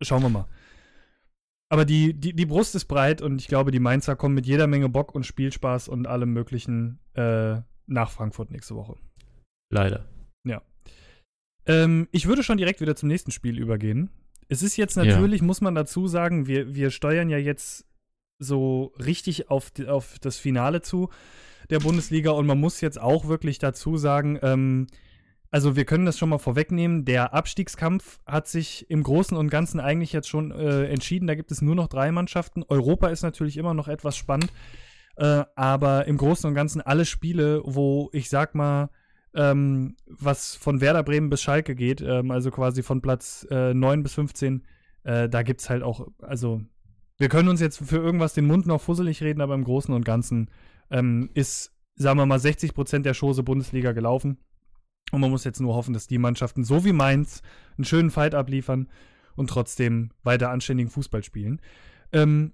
schauen 0.01 0.23
wir 0.23 0.29
mal. 0.29 0.47
Aber 1.69 1.85
die, 1.85 2.15
die, 2.15 2.35
die 2.35 2.47
Brust 2.47 2.75
ist 2.75 2.85
breit 2.85 3.23
und 3.23 3.41
ich 3.41 3.49
glaube, 3.49 3.71
die 3.71 3.81
Mainzer 3.81 4.15
kommen 4.15 4.35
mit 4.35 4.47
jeder 4.47 4.67
Menge 4.67 4.89
Bock 4.89 5.15
und 5.15 5.27
Spielspaß 5.27 5.89
und 5.89 6.07
allem 6.07 6.33
Möglichen 6.33 7.01
äh, 7.15 7.63
nach 7.87 8.11
Frankfurt 8.11 8.51
nächste 8.51 8.75
Woche. 8.75 8.97
Leider. 9.71 10.07
Ja. 10.47 10.63
Ähm, 11.67 12.09
ich 12.13 12.27
würde 12.27 12.43
schon 12.43 12.59
direkt 12.59 12.81
wieder 12.81 12.97
zum 12.97 13.09
nächsten 13.09 13.31
Spiel 13.31 13.59
übergehen. 13.59 14.11
Es 14.49 14.63
ist 14.63 14.77
jetzt 14.77 14.97
natürlich, 14.97 15.41
ja. 15.41 15.47
muss 15.47 15.61
man 15.61 15.75
dazu 15.75 16.07
sagen, 16.07 16.47
wir, 16.47 16.75
wir 16.75 16.91
steuern 16.91 17.31
ja 17.31 17.39
jetzt 17.39 17.87
so 18.39 18.93
richtig 18.99 19.51
auf, 19.51 19.71
die, 19.71 19.89
auf 19.89 20.19
das 20.19 20.39
Finale 20.39 20.83
zu 20.83 21.11
der 21.71 21.79
Bundesliga 21.79 22.31
und 22.33 22.47
man 22.47 22.61
muss 22.61 22.81
jetzt 22.81 23.01
auch 23.01 23.27
wirklich 23.27 23.59
dazu 23.59 23.97
sagen, 23.97 24.39
ähm, 24.43 24.87
also 25.51 25.77
wir 25.77 25.85
können 25.85 26.05
das 26.05 26.19
schon 26.19 26.31
mal 26.31 26.39
vorwegnehmen, 26.39 27.05
der 27.05 27.33
Abstiegskampf 27.33 28.19
hat 28.27 28.49
sich 28.49 28.91
im 28.91 29.05
Großen 29.05 29.37
und 29.37 29.51
Ganzen 29.51 29.79
eigentlich 29.79 30.13
jetzt 30.13 30.29
schon 30.29 30.51
äh, 30.51 30.87
entschieden. 30.87 31.29
Da 31.29 31.37
gibt 31.37 31.53
es 31.53 31.63
nur 31.63 31.77
noch 31.77 31.87
drei 31.87 32.11
Mannschaften. 32.11 32.65
Europa 32.65 33.07
ist 33.07 33.23
natürlich 33.23 33.57
immer 33.57 33.73
noch 33.73 33.87
etwas 33.87 34.17
spannend, 34.17 34.53
äh, 35.17 35.45
aber 35.55 36.07
im 36.07 36.17
Großen 36.17 36.49
und 36.49 36.55
Ganzen 36.55 36.81
alle 36.81 37.05
Spiele, 37.05 37.63
wo 37.65 38.11
ich 38.13 38.29
sag 38.29 38.55
mal, 38.55 38.91
ähm, 39.35 39.97
was 40.07 40.55
von 40.55 40.81
Werder 40.81 41.03
Bremen 41.03 41.31
bis 41.31 41.43
Schalke 41.43 41.75
geht, 41.75 42.01
ähm, 42.01 42.31
also 42.31 42.51
quasi 42.51 42.83
von 42.83 43.01
Platz 43.01 43.47
äh, 43.51 43.75
9 43.75 44.03
bis 44.03 44.15
15, 44.15 44.65
äh, 45.05 45.29
da 45.29 45.43
gibt 45.43 45.61
es 45.61 45.71
halt 45.71 45.83
auch, 45.83 46.07
also 46.19 46.63
wir 47.19 47.29
können 47.29 47.49
uns 47.49 47.61
jetzt 47.61 47.79
für 47.79 47.99
irgendwas 47.99 48.35
den 48.35 48.47
Mund 48.47 48.67
noch 48.67 48.81
fusselig 48.81 49.23
reden, 49.23 49.41
aber 49.41 49.55
im 49.55 49.65
Großen 49.65 49.95
und 49.95 50.05
Ganzen 50.05 50.51
ähm, 50.91 51.31
ist, 51.35 51.73
sagen 51.95 52.19
wir 52.19 52.27
mal, 52.27 52.41
60 52.41 52.75
Prozent 52.75 53.07
der 53.07 53.15
Chose 53.15 53.43
Bundesliga 53.43 53.93
gelaufen. 53.93 54.39
Und 55.13 55.21
man 55.21 55.31
muss 55.31 55.45
jetzt 55.45 55.61
nur 55.61 55.75
hoffen, 55.75 55.95
dass 55.95 56.09
die 56.09 56.19
Mannschaften 56.19 56.65
so 56.65 56.85
wie 56.85 56.93
Mainz 56.93 57.43
einen 57.77 57.85
schönen 57.85 58.11
Fight 58.11 58.35
abliefern 58.35 58.89
und 59.37 59.49
trotzdem 59.49 60.11
weiter 60.23 60.51
anständigen 60.51 60.91
Fußball 60.91 61.23
spielen. 61.23 61.61
Ähm, 62.13 62.53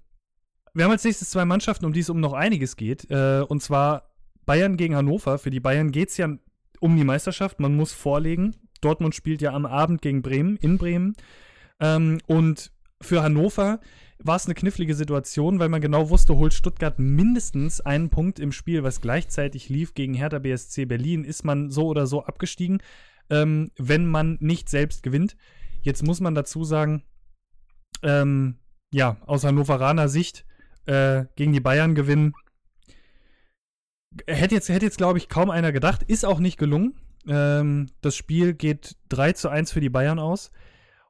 wir 0.74 0.84
haben 0.84 0.92
als 0.92 1.04
nächstes 1.04 1.30
zwei 1.30 1.44
Mannschaften, 1.44 1.84
um 1.84 1.92
die 1.92 2.00
es 2.00 2.10
um 2.10 2.20
noch 2.20 2.32
einiges 2.32 2.76
geht. 2.76 3.10
Äh, 3.10 3.44
und 3.48 3.62
zwar 3.62 4.10
Bayern 4.46 4.76
gegen 4.76 4.96
Hannover. 4.96 5.38
Für 5.38 5.50
die 5.50 5.60
Bayern 5.60 5.92
geht 5.92 6.10
es 6.10 6.16
ja 6.16 6.28
um 6.80 6.96
die 6.96 7.04
Meisterschaft. 7.04 7.60
Man 7.60 7.76
muss 7.76 7.92
vorlegen. 7.92 8.56
Dortmund 8.80 9.14
spielt 9.14 9.42
ja 9.42 9.52
am 9.52 9.66
Abend 9.66 10.02
gegen 10.02 10.22
Bremen, 10.22 10.56
in 10.56 10.78
Bremen. 10.78 11.14
Ähm, 11.80 12.18
und 12.26 12.72
für 13.00 13.22
Hannover 13.22 13.80
war 14.22 14.36
es 14.36 14.46
eine 14.46 14.54
knifflige 14.54 14.94
Situation, 14.94 15.58
weil 15.58 15.68
man 15.68 15.80
genau 15.80 16.10
wusste, 16.10 16.36
holt 16.36 16.52
Stuttgart 16.52 16.98
mindestens 16.98 17.80
einen 17.80 18.10
Punkt 18.10 18.38
im 18.38 18.52
Spiel, 18.52 18.82
was 18.82 19.00
gleichzeitig 19.00 19.68
lief 19.68 19.94
gegen 19.94 20.14
Hertha 20.14 20.38
BSC 20.38 20.84
Berlin, 20.84 21.24
ist 21.24 21.44
man 21.44 21.70
so 21.70 21.86
oder 21.86 22.06
so 22.06 22.24
abgestiegen, 22.24 22.82
ähm, 23.30 23.70
wenn 23.78 24.06
man 24.06 24.36
nicht 24.40 24.68
selbst 24.68 25.02
gewinnt. 25.02 25.36
Jetzt 25.82 26.02
muss 26.02 26.20
man 26.20 26.34
dazu 26.34 26.64
sagen, 26.64 27.02
ähm, 28.02 28.56
ja, 28.92 29.16
aus 29.26 29.44
Hannoveraner 29.44 30.08
Sicht 30.08 30.44
äh, 30.86 31.24
gegen 31.36 31.52
die 31.52 31.60
Bayern 31.60 31.94
gewinnen. 31.94 32.34
Hätte 34.26 34.54
jetzt, 34.54 34.68
hätte 34.68 34.86
jetzt 34.86 34.98
glaube 34.98 35.18
ich, 35.18 35.28
kaum 35.28 35.50
einer 35.50 35.72
gedacht. 35.72 36.02
Ist 36.02 36.24
auch 36.24 36.40
nicht 36.40 36.58
gelungen. 36.58 36.94
Ähm, 37.28 37.86
das 38.00 38.16
Spiel 38.16 38.54
geht 38.54 38.96
3 39.08 39.32
zu 39.32 39.48
1 39.48 39.72
für 39.72 39.80
die 39.80 39.90
Bayern 39.90 40.18
aus. 40.18 40.50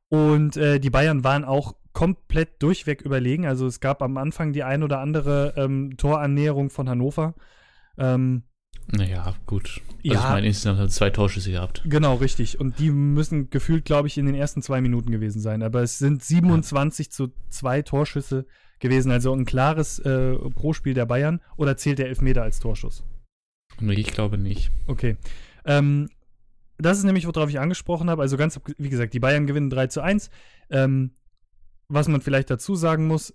Und 0.08 0.56
äh, 0.56 0.80
die 0.80 0.90
Bayern 0.90 1.24
waren 1.24 1.44
auch 1.44 1.76
komplett 1.92 2.62
durchweg 2.62 3.02
überlegen. 3.02 3.46
Also 3.46 3.66
es 3.66 3.80
gab 3.80 4.02
am 4.02 4.16
Anfang 4.16 4.52
die 4.52 4.62
ein 4.62 4.82
oder 4.82 5.00
andere 5.00 5.54
ähm, 5.56 5.96
Torannäherung 5.96 6.70
von 6.70 6.88
Hannover. 6.88 7.34
Ähm, 7.96 8.44
naja, 8.92 9.34
gut. 9.46 9.80
Also 9.88 9.98
ja, 10.02 10.14
ich 10.14 10.28
meine, 10.30 10.46
insgesamt 10.48 10.78
hat 10.78 10.90
zwei 10.90 11.10
Torschüsse 11.10 11.52
gehabt. 11.52 11.82
Genau, 11.84 12.14
richtig. 12.16 12.58
Und 12.58 12.78
die 12.78 12.90
müssen 12.90 13.50
gefühlt, 13.50 13.84
glaube 13.84 14.08
ich, 14.08 14.18
in 14.18 14.26
den 14.26 14.34
ersten 14.34 14.62
zwei 14.62 14.80
Minuten 14.80 15.10
gewesen 15.10 15.40
sein. 15.40 15.62
Aber 15.62 15.82
es 15.82 15.98
sind 15.98 16.24
27 16.24 17.06
ja. 17.06 17.10
zu 17.10 17.32
zwei 17.50 17.82
Torschüsse 17.82 18.46
gewesen. 18.80 19.12
Also 19.12 19.32
ein 19.32 19.44
klares 19.44 19.98
äh, 20.00 20.34
Pro-Spiel 20.36 20.94
der 20.94 21.06
Bayern. 21.06 21.40
Oder 21.56 21.76
zählt 21.76 21.98
der 21.98 22.08
Elfmeter 22.08 22.42
als 22.42 22.60
Torschuss? 22.60 23.04
Nee, 23.78 23.94
ich 23.94 24.12
glaube 24.12 24.38
nicht. 24.38 24.70
Okay. 24.86 25.16
Ähm, 25.64 26.08
das 26.78 26.98
ist 26.98 27.04
nämlich, 27.04 27.26
worauf 27.26 27.48
ich 27.48 27.60
angesprochen 27.60 28.10
habe. 28.10 28.22
Also 28.22 28.36
ganz, 28.36 28.60
wie 28.78 28.88
gesagt, 28.88 29.14
die 29.14 29.20
Bayern 29.20 29.46
gewinnen 29.46 29.70
3 29.70 29.86
zu 29.88 30.00
1. 30.00 30.30
Ähm, 30.70 31.12
was 31.88 32.08
man 32.08 32.20
vielleicht 32.20 32.50
dazu 32.50 32.74
sagen 32.74 33.06
muss, 33.06 33.34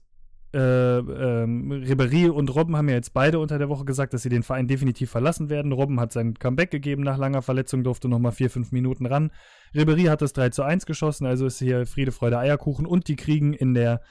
äh, 0.56 1.00
ähm, 1.00 1.70
Ribéry 1.70 2.30
und 2.30 2.56
Robben 2.56 2.78
haben 2.78 2.88
ja 2.88 2.96
jetzt 2.96 3.14
beide 3.14 3.40
unter 3.40 3.58
der 3.58 3.68
Woche 3.68 3.84
gesagt, 3.84 4.14
dass 4.14 4.24
sie 4.24 4.30
den 4.30 4.42
Verein 4.42 4.68
definitiv 4.68 5.12
verlassen 5.12 5.50
werden. 5.50 5.74
Robben 5.74 6.00
hat 6.00 6.14
sein 6.14 6.36
Comeback 6.36 6.72
gegeben 6.72 7.04
nach 7.04 7.18
langer 7.18 7.42
Verletzung, 7.42 7.84
durfte 7.84 8.08
noch 8.08 8.20
mal 8.20 8.32
vier, 8.32 8.50
fünf 8.50 8.72
Minuten 8.72 9.06
ran. 9.06 9.32
Ribéry 9.74 10.08
hat 10.08 10.22
das 10.22 10.32
3 10.32 10.52
zu 10.52 10.64
1 10.64 10.86
geschossen, 10.86 11.26
also 11.26 11.46
ist 11.46 11.60
hier 11.60 11.86
Friede, 11.86 12.14
Freude, 12.14 12.40
Eierkuchen 12.40 12.86
und 12.86 13.10
die 13.10 13.18
kriegen 13.18 13.54
in 13.54 13.74
der, 13.74 14.02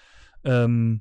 ähm, 0.45 1.01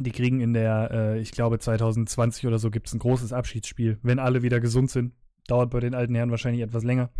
die 0.00 0.12
kriegen 0.12 0.40
in 0.40 0.52
der, 0.52 0.90
äh, 0.92 1.18
ich 1.20 1.32
glaube 1.32 1.58
2020 1.58 2.46
oder 2.46 2.58
so 2.58 2.70
gibt 2.70 2.88
es 2.88 2.94
ein 2.94 2.98
großes 2.98 3.32
Abschiedsspiel, 3.32 3.98
wenn 4.02 4.18
alle 4.18 4.42
wieder 4.42 4.60
gesund 4.60 4.90
sind. 4.90 5.12
Dauert 5.46 5.70
bei 5.70 5.80
den 5.80 5.94
alten 5.94 6.14
Herren 6.14 6.30
wahrscheinlich 6.30 6.62
etwas 6.62 6.82
länger 6.82 7.10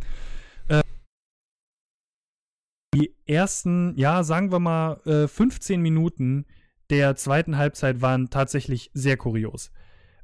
die 2.97 3.15
ersten, 3.27 3.95
ja, 3.97 4.23
sagen 4.23 4.51
wir 4.51 4.59
mal, 4.59 5.01
äh, 5.05 5.29
15 5.29 5.81
Minuten 5.81 6.47
der 6.91 7.17
zweiten 7.17 7.57
Halbzeit 7.57 8.01
waren 8.01 8.31
tatsächlich 8.31 8.91
sehr 8.95 9.17
kurios. 9.17 9.71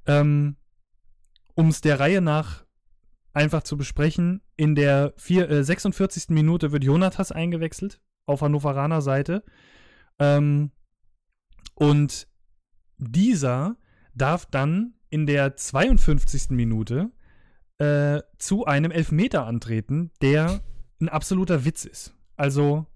Ähm, 0.06 0.56
um 1.54 1.68
es 1.68 1.80
der 1.80 2.00
Reihe 2.00 2.20
nach 2.20 2.64
einfach 3.32 3.62
zu 3.62 3.76
besprechen, 3.76 4.42
in 4.56 4.74
der 4.74 5.12
vier, 5.16 5.50
äh, 5.50 5.64
46. 5.64 6.30
Minute 6.30 6.72
wird 6.72 6.84
Jonatas 6.84 7.32
eingewechselt 7.32 8.00
auf 8.26 8.42
Hannoveraner 8.42 9.02
Seite. 9.02 9.42
Ähm, 10.18 10.70
und 11.74 12.28
dieser 13.10 13.76
darf 14.14 14.46
dann 14.46 14.94
in 15.10 15.26
der 15.26 15.56
52. 15.56 16.50
Minute 16.50 17.10
äh, 17.78 18.22
zu 18.38 18.64
einem 18.64 18.90
Elfmeter 18.90 19.46
antreten, 19.46 20.10
der 20.20 20.60
ein 21.00 21.08
absoluter 21.08 21.64
Witz 21.64 21.84
ist. 21.84 22.14
Also, 22.36 22.86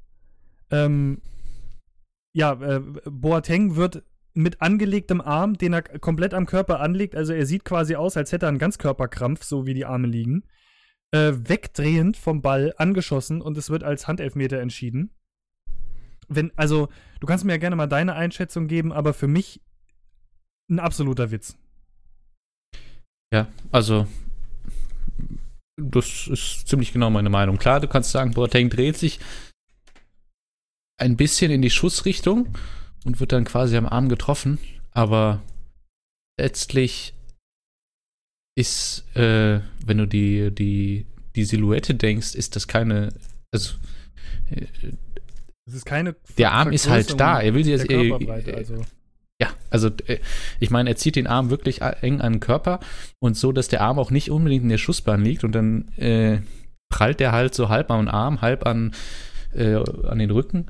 ähm, 0.70 1.20
ja, 2.32 2.52
äh, 2.52 2.80
Boateng 3.04 3.76
wird 3.76 4.02
mit 4.34 4.60
angelegtem 4.60 5.20
Arm, 5.20 5.56
den 5.56 5.72
er 5.72 5.82
komplett 5.82 6.34
am 6.34 6.46
Körper 6.46 6.80
anlegt, 6.80 7.14
also 7.16 7.32
er 7.32 7.46
sieht 7.46 7.64
quasi 7.64 7.96
aus, 7.96 8.16
als 8.16 8.32
hätte 8.32 8.46
er 8.46 8.50
einen 8.50 8.58
Ganzkörperkrampf, 8.58 9.42
so 9.44 9.66
wie 9.66 9.74
die 9.74 9.86
Arme 9.86 10.06
liegen, 10.06 10.44
äh, 11.10 11.32
wegdrehend 11.36 12.16
vom 12.16 12.42
Ball 12.42 12.74
angeschossen 12.76 13.40
und 13.40 13.56
es 13.56 13.70
wird 13.70 13.82
als 13.82 14.06
Handelfmeter 14.06 14.60
entschieden. 14.60 15.10
Wenn, 16.28 16.52
also, 16.56 16.88
du 17.20 17.26
kannst 17.26 17.44
mir 17.44 17.52
ja 17.52 17.58
gerne 17.58 17.76
mal 17.76 17.86
deine 17.86 18.14
Einschätzung 18.14 18.66
geben, 18.66 18.92
aber 18.92 19.14
für 19.14 19.28
mich 19.28 19.62
ein 20.68 20.80
absoluter 20.80 21.30
Witz. 21.30 21.56
Ja, 23.32 23.48
also 23.72 24.06
das 25.76 26.26
ist 26.28 26.68
ziemlich 26.68 26.92
genau 26.92 27.10
meine 27.10 27.28
Meinung. 27.28 27.58
Klar, 27.58 27.80
du 27.80 27.88
kannst 27.88 28.10
sagen, 28.10 28.32
Boateng 28.32 28.70
dreht 28.70 28.96
sich 28.96 29.20
ein 30.98 31.16
bisschen 31.16 31.50
in 31.50 31.62
die 31.62 31.70
Schussrichtung 31.70 32.56
und 33.04 33.20
wird 33.20 33.32
dann 33.32 33.44
quasi 33.44 33.76
am 33.76 33.86
Arm 33.86 34.08
getroffen, 34.08 34.58
aber 34.92 35.42
letztlich 36.40 37.14
ist, 38.56 39.04
äh, 39.14 39.60
wenn 39.84 39.98
du 39.98 40.06
die, 40.06 40.50
die, 40.50 41.06
die 41.34 41.44
Silhouette 41.44 41.94
denkst, 41.94 42.34
ist 42.34 42.56
das 42.56 42.66
keine, 42.66 43.12
also 43.52 43.74
äh, 44.50 44.66
es 45.68 45.74
ist 45.74 45.84
keine 45.84 46.14
der 46.38 46.52
Arm 46.52 46.72
ist 46.72 46.88
halt 46.88 47.18
da. 47.18 47.40
Er 47.40 47.52
will 47.52 47.64
sie 47.64 47.72
jetzt, 47.72 47.90
äh, 47.90 48.12
also. 48.52 48.86
Ja, 49.40 49.48
also 49.70 49.90
äh, 50.06 50.18
ich 50.60 50.70
meine, 50.70 50.90
er 50.90 50.96
zieht 50.96 51.16
den 51.16 51.26
Arm 51.26 51.50
wirklich 51.50 51.82
eng 51.82 52.20
an 52.20 52.34
den 52.34 52.40
Körper 52.40 52.80
und 53.18 53.36
so, 53.36 53.52
dass 53.52 53.68
der 53.68 53.82
Arm 53.82 53.98
auch 53.98 54.10
nicht 54.10 54.30
unbedingt 54.30 54.62
in 54.62 54.70
der 54.70 54.78
Schussbahn 54.78 55.22
liegt 55.22 55.44
und 55.44 55.52
dann 55.52 55.88
äh, 55.96 56.38
prallt 56.88 57.20
der 57.20 57.32
halt 57.32 57.54
so 57.54 57.68
halb 57.68 57.90
am 57.90 58.08
Arm, 58.08 58.40
halb 58.40 58.66
an, 58.66 58.92
äh, 59.54 59.74
an 59.74 60.18
den 60.18 60.30
Rücken, 60.30 60.66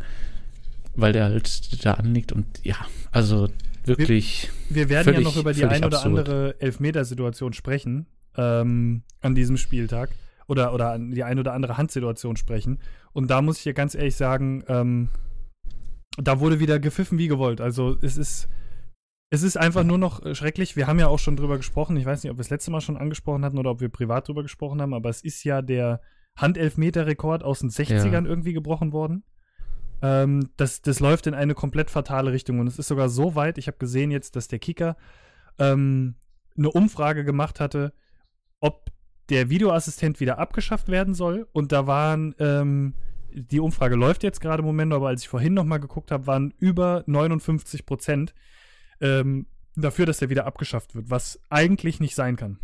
weil 0.95 1.13
der 1.13 1.25
halt 1.25 1.85
da 1.85 1.95
anliegt 1.95 2.33
und 2.33 2.47
ja, 2.65 2.77
also 3.13 3.49
wirklich. 3.85 4.51
Wir, 4.69 4.77
wir 4.77 4.89
werden 4.89 5.05
völlig, 5.05 5.21
ja 5.21 5.25
noch 5.25 5.37
über 5.37 5.53
die 5.53 5.65
ein 5.65 5.85
oder 5.85 5.99
absurd. 5.99 6.19
andere 6.19 6.61
Elfmetersituation 6.61 7.53
sprechen 7.53 8.07
ähm, 8.37 9.03
an 9.21 9.35
diesem 9.37 9.59
Spieltag 9.59 10.11
oder, 10.49 10.75
oder 10.75 10.93
an 10.93 11.13
die 11.13 11.23
ein 11.23 11.39
oder 11.39 11.53
andere 11.53 11.77
Handsituation 11.77 12.37
sprechen 12.37 12.79
und 13.13 13.31
da 13.31 13.43
muss 13.43 13.59
ich 13.59 13.63
dir 13.63 13.75
ganz 13.75 13.95
ehrlich 13.95 14.17
sagen, 14.17 14.65
ähm, 14.69 15.09
da 16.17 16.41
wurde 16.41 16.61
wieder 16.61 16.79
gepfiffen 16.79 17.19
wie 17.19 17.29
gewollt. 17.29 17.61
Also 17.61 17.97
es 18.01 18.17
ist, 18.17 18.49
es 19.31 19.43
ist 19.43 19.57
einfach 19.57 19.85
nur 19.85 19.99
noch 19.99 20.25
äh, 20.25 20.35
schrecklich. 20.35 20.77
Wir 20.77 20.87
haben 20.87 20.99
ja 20.99 21.09
auch 21.09 21.19
schon 21.19 21.37
drüber 21.37 21.57
gesprochen. 21.57 21.97
Ich 21.97 22.07
weiß 22.07 22.23
nicht, 22.23 22.31
ob 22.31 22.39
wir 22.39 22.43
das 22.43 22.51
letzte 22.51 22.71
Mal 22.71 22.81
schon 22.81 22.97
angesprochen 22.97 23.45
hatten 23.45 23.59
oder 23.59 23.71
ob 23.71 23.81
wir 23.81 23.89
privat 23.89 24.29
drüber 24.29 24.43
gesprochen 24.43 24.81
haben, 24.81 24.95
aber 24.95 25.11
es 25.11 25.23
ist 25.23 25.45
ja 25.45 25.63
der 25.63 26.01
Handelfmeter-Rekord 26.37 27.43
aus 27.43 27.61
den 27.61 27.71
60ern 27.71 28.13
ja. 28.13 28.25
irgendwie 28.25 28.53
gebrochen 28.53 28.93
worden. 28.93 29.25
Ähm, 30.03 30.51
das, 30.57 30.83
das 30.83 31.01
läuft 31.01 31.27
in 31.27 31.35
eine 31.35 31.55
komplett 31.55 31.91
fatale 31.91 32.33
Richtung. 32.33 32.61
Und 32.61 32.67
es 32.67 32.79
ist 32.79 32.89
sogar 32.89 33.09
so 33.09 33.35
weit, 33.35 33.59
ich 33.59 33.67
habe 33.67 33.79
gesehen 33.79 34.11
jetzt, 34.11 34.37
dass 34.37 34.49
der 34.49 34.59
Kicker 34.59 34.97
ähm, 35.59 36.17
eine 36.57 36.71
Umfrage 36.71 37.25
gemacht 37.25 37.61
hatte, 37.61 37.93
ob 38.61 38.91
der 39.29 39.51
Videoassistent 39.51 40.21
wieder 40.21 40.39
abgeschafft 40.39 40.89
werden 40.89 41.15
soll. 41.15 41.49
Und 41.53 41.73
da 41.73 41.87
waren 41.87 42.35
ähm, 42.39 42.95
die 43.37 43.61
Umfrage 43.61 43.97
läuft 43.97 44.23
jetzt 44.23 44.41
gerade 44.41 44.61
im 44.61 44.67
Moment, 44.67 44.93
aber 44.93 45.09
als 45.09 45.23
ich 45.23 45.29
vorhin 45.29 45.55
noch 45.55 45.65
mal 45.65 45.79
geguckt 45.79 46.11
habe, 46.11 46.27
waren 46.27 46.55
über 46.59 47.05
59 47.07 47.85
Prozent 47.85 48.35
ähm, 49.01 49.47
dafür, 49.77 50.07
dass 50.07 50.19
der 50.19 50.31
wieder 50.31 50.47
abgeschafft 50.47 50.95
wird, 50.95 51.11
was 51.11 51.39
eigentlich 51.51 52.01
nicht 52.01 52.15
sein 52.15 52.37
kann. 52.37 52.59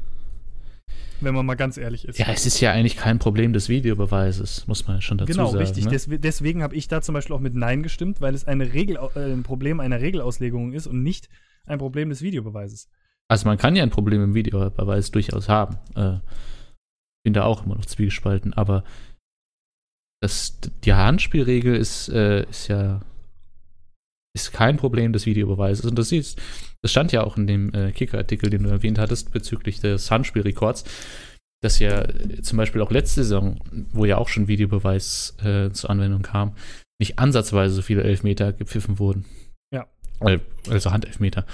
Wenn 1.21 1.35
man 1.35 1.47
mal 1.47 1.55
ganz 1.55 1.77
ehrlich 1.77 2.09
ist. 2.09 2.19
Ja, 2.19 2.27
es 2.31 2.47
ist 2.47 2.61
ja 2.61 2.73
eigentlich 2.73 2.97
kein 2.97 3.19
Problem 3.19 3.53
des 3.53 3.69
Videobeweises, 3.69 4.67
muss 4.67 4.89
man 4.89 5.01
schon 5.03 5.19
dazu 5.19 5.31
genau, 5.31 5.45
sagen. 5.45 5.59
Genau, 5.59 5.63
richtig. 5.63 5.85
Ne? 5.85 5.91
Des, 5.91 6.09
deswegen 6.21 6.63
habe 6.63 6.75
ich 6.75 6.89
da 6.89 7.01
zum 7.01 7.13
Beispiel 7.13 7.37
auch 7.37 7.41
mit 7.41 7.55
Nein 7.55 7.83
gestimmt, 7.83 8.21
weil 8.21 8.35
es 8.35 8.47
eine 8.47 8.73
Regel, 8.73 8.97
äh, 9.15 9.33
ein 9.33 9.43
Problem 9.43 9.79
einer 9.79 10.01
Regelauslegung 10.01 10.73
ist 10.73 10.87
und 10.87 11.03
nicht 11.03 11.29
ein 11.65 11.79
Problem 11.79 12.09
des 12.09 12.23
Videobeweises. 12.23 12.89
Also 13.29 13.47
man 13.47 13.57
kann 13.57 13.77
ja 13.77 13.83
ein 13.83 13.91
Problem 13.91 14.23
im 14.25 14.35
Videobeweis 14.35 15.11
durchaus 15.11 15.49
haben. 15.49 15.77
Äh, 15.95 16.19
bin 17.23 17.35
da 17.35 17.45
auch 17.45 17.65
immer 17.65 17.77
noch 17.77 17.87
zwiegespalten, 17.87 18.53
aber 18.53 18.83
das, 20.23 20.57
die 20.85 20.95
Handspielregel 20.95 21.75
ist, 21.75 22.09
äh, 22.09 22.49
ist 22.49 22.69
ja 22.69 23.01
ist 24.35 24.53
kein 24.53 24.77
Problem 24.77 25.13
des 25.13 25.27
Videobeweises. 25.27 25.85
Und 25.85 25.99
das, 25.99 26.11
ist, 26.11 26.41
das 26.81 26.91
stand 26.91 27.13
ja 27.13 27.23
auch 27.23 27.37
in 27.37 27.47
dem 27.47 27.75
äh, 27.75 27.93
Kicker-Artikel, 27.93 28.49
den 28.49 28.63
du 28.63 28.71
erwähnt 28.71 28.99
hattest, 28.99 29.33
bezüglich 29.33 29.81
des 29.81 30.11
Handspielrekords, 30.11 30.85
dass 31.61 31.81
ja 31.81 32.03
äh, 32.03 32.41
zum 32.41 32.57
Beispiel 32.57 32.81
auch 32.81 32.91
letzte 32.91 33.25
Saison, 33.25 33.61
wo 33.93 34.05
ja 34.05 34.17
auch 34.17 34.29
schon 34.29 34.49
Videobeweis 34.49 35.37
äh, 35.45 35.71
zur 35.73 35.91
Anwendung 35.91 36.23
kam, 36.23 36.55
nicht 37.01 37.19
ansatzweise 37.19 37.75
so 37.75 37.83
viele 37.83 38.05
Elfmeter 38.05 38.53
gepfiffen 38.53 38.99
wurden. 38.99 39.25
Ja. 39.75 39.87
Also 40.71 40.93
Handelfmeter. 40.93 41.45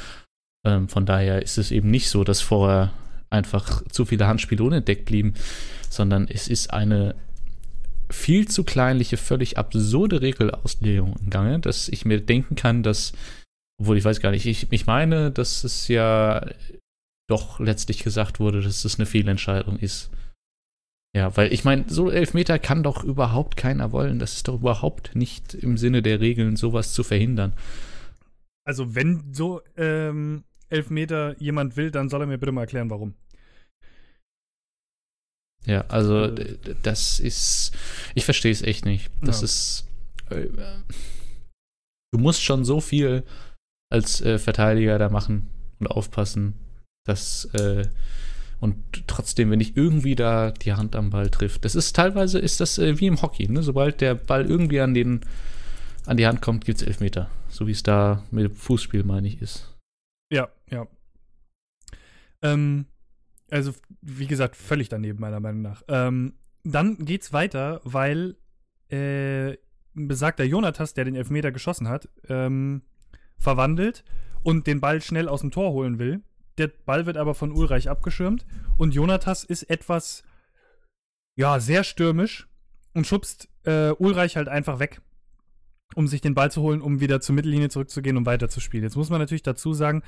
Ähm, 0.66 0.88
von 0.88 1.06
daher 1.06 1.42
ist 1.42 1.56
es 1.56 1.70
eben 1.70 1.90
nicht 1.90 2.10
so, 2.10 2.22
dass 2.22 2.42
vorher 2.42 2.92
einfach 3.30 3.82
zu 3.88 4.04
viele 4.04 4.26
Handspiele 4.26 4.62
unentdeckt 4.62 5.06
blieben, 5.06 5.34
sondern 5.88 6.28
es 6.28 6.48
ist 6.48 6.72
eine 6.72 7.16
viel 8.10 8.48
zu 8.48 8.64
kleinliche, 8.64 9.16
völlig 9.16 9.58
absurde 9.58 10.20
Regelauslegung 10.22 11.16
im 11.20 11.30
Gange, 11.30 11.60
dass 11.60 11.88
ich 11.88 12.04
mir 12.04 12.20
denken 12.20 12.54
kann, 12.54 12.82
dass, 12.82 13.12
obwohl 13.80 13.98
ich 13.98 14.04
weiß 14.04 14.20
gar 14.20 14.30
nicht, 14.30 14.46
ich, 14.46 14.70
ich 14.70 14.86
meine, 14.86 15.30
dass 15.30 15.64
es 15.64 15.88
ja 15.88 16.46
doch 17.28 17.60
letztlich 17.60 18.02
gesagt 18.02 18.40
wurde, 18.40 18.62
dass 18.62 18.84
es 18.84 18.98
eine 18.98 19.06
Fehlentscheidung 19.06 19.78
ist. 19.78 20.10
Ja, 21.14 21.36
weil 21.36 21.52
ich 21.52 21.64
meine, 21.64 21.84
so 21.88 22.10
Elfmeter 22.10 22.58
kann 22.58 22.82
doch 22.82 23.02
überhaupt 23.02 23.56
keiner 23.56 23.92
wollen. 23.92 24.18
Das 24.18 24.34
ist 24.34 24.48
doch 24.48 24.56
überhaupt 24.56 25.14
nicht 25.14 25.54
im 25.54 25.76
Sinne 25.76 26.02
der 26.02 26.20
Regeln, 26.20 26.56
sowas 26.56 26.92
zu 26.92 27.02
verhindern. 27.02 27.54
Also, 28.64 28.94
wenn 28.94 29.32
so 29.32 29.62
ähm, 29.76 30.44
Elfmeter 30.68 31.34
jemand 31.40 31.76
will, 31.76 31.90
dann 31.90 32.08
soll 32.08 32.22
er 32.22 32.26
mir 32.26 32.38
bitte 32.38 32.52
mal 32.52 32.62
erklären, 32.62 32.90
warum. 32.90 33.14
Ja, 35.66 35.84
also 35.88 36.28
das 36.82 37.20
ist, 37.20 37.72
ich 38.14 38.24
verstehe 38.24 38.52
es 38.52 38.62
echt 38.62 38.84
nicht. 38.84 39.10
Das 39.20 39.40
ja. 39.40 39.44
ist, 39.44 39.86
äh, 40.30 40.48
du 42.12 42.18
musst 42.18 42.42
schon 42.42 42.64
so 42.64 42.80
viel 42.80 43.24
als 43.90 44.20
äh, 44.20 44.38
Verteidiger 44.38 44.98
da 44.98 45.08
machen 45.08 45.50
und 45.78 45.88
aufpassen, 45.88 46.54
dass 47.04 47.46
äh, 47.54 47.86
und 48.60 49.06
trotzdem, 49.06 49.50
wenn 49.50 49.60
ich 49.60 49.76
irgendwie 49.76 50.16
da 50.16 50.50
die 50.50 50.72
Hand 50.72 50.96
am 50.96 51.10
Ball 51.10 51.30
trifft, 51.30 51.64
das 51.64 51.74
ist 51.74 51.94
teilweise 51.94 52.38
ist 52.38 52.60
das 52.60 52.78
äh, 52.78 52.98
wie 52.98 53.06
im 53.06 53.22
Hockey, 53.22 53.48
ne? 53.48 53.62
Sobald 53.62 54.00
der 54.00 54.14
Ball 54.14 54.46
irgendwie 54.46 54.80
an 54.80 54.94
den 54.94 55.20
an 56.06 56.16
die 56.16 56.26
Hand 56.26 56.42
kommt, 56.42 56.64
gibt 56.64 56.80
es 56.80 56.86
Elfmeter, 56.86 57.30
so 57.48 57.66
wie 57.66 57.72
es 57.72 57.82
da 57.82 58.24
mit 58.30 58.44
dem 58.44 58.54
Fußspiel 58.54 59.04
meine 59.04 59.28
ich 59.28 59.40
ist. 59.40 59.76
Ja, 60.32 60.48
ja. 60.70 60.86
Ähm, 62.42 62.86
also, 63.50 63.72
wie 64.02 64.26
gesagt, 64.26 64.56
völlig 64.56 64.88
daneben, 64.88 65.20
meiner 65.20 65.40
Meinung 65.40 65.62
nach. 65.62 65.82
Ähm, 65.88 66.34
dann 66.64 66.96
geht's 66.98 67.32
weiter, 67.32 67.80
weil 67.84 68.36
äh, 68.90 69.56
besagter 69.94 70.44
Jonathas, 70.44 70.94
der 70.94 71.04
den 71.04 71.14
Elfmeter 71.14 71.52
geschossen 71.52 71.88
hat, 71.88 72.08
ähm, 72.28 72.82
verwandelt 73.38 74.04
und 74.42 74.66
den 74.66 74.80
Ball 74.80 75.00
schnell 75.00 75.28
aus 75.28 75.40
dem 75.40 75.50
Tor 75.50 75.72
holen 75.72 75.98
will. 75.98 76.22
Der 76.58 76.68
Ball 76.68 77.06
wird 77.06 77.16
aber 77.16 77.34
von 77.34 77.52
Ulreich 77.52 77.88
abgeschirmt 77.88 78.46
und 78.76 78.94
Jonathas 78.94 79.44
ist 79.44 79.64
etwas, 79.64 80.24
ja, 81.36 81.60
sehr 81.60 81.84
stürmisch 81.84 82.48
und 82.94 83.06
schubst 83.06 83.48
äh, 83.64 83.90
Ulreich 83.90 84.36
halt 84.36 84.48
einfach 84.48 84.78
weg, 84.80 85.00
um 85.94 86.08
sich 86.08 86.20
den 86.20 86.34
Ball 86.34 86.50
zu 86.50 86.62
holen, 86.62 86.82
um 86.82 87.00
wieder 87.00 87.20
zur 87.20 87.34
Mittellinie 87.34 87.68
zurückzugehen 87.68 88.16
und 88.16 88.22
um 88.22 88.26
weiterzuspielen. 88.26 88.84
Jetzt 88.84 88.96
muss 88.96 89.10
man 89.10 89.20
natürlich 89.20 89.42
dazu 89.42 89.72
sagen, 89.72 90.02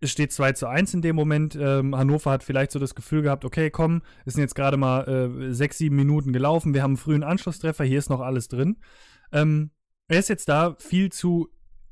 es 0.00 0.10
steht 0.10 0.32
2 0.32 0.52
zu 0.52 0.66
1 0.66 0.94
in 0.94 1.02
dem 1.02 1.16
Moment. 1.16 1.56
Ähm, 1.60 1.96
Hannover 1.96 2.30
hat 2.30 2.42
vielleicht 2.42 2.72
so 2.72 2.78
das 2.78 2.94
Gefühl 2.94 3.22
gehabt, 3.22 3.44
okay, 3.44 3.70
komm, 3.70 4.02
es 4.24 4.34
sind 4.34 4.42
jetzt 4.42 4.54
gerade 4.54 4.76
mal 4.76 5.08
äh, 5.08 5.52
sechs, 5.52 5.78
sieben 5.78 5.96
Minuten 5.96 6.32
gelaufen, 6.32 6.74
wir 6.74 6.82
haben 6.82 6.92
einen 6.92 6.96
frühen 6.96 7.22
Anschlusstreffer, 7.22 7.84
hier 7.84 7.98
ist 7.98 8.10
noch 8.10 8.20
alles 8.20 8.48
drin. 8.48 8.76
Ähm, 9.32 9.70
er 10.08 10.18
ist 10.18 10.28
jetzt 10.28 10.48
da 10.48 10.76
viel 10.78 11.10
zu 11.10 11.48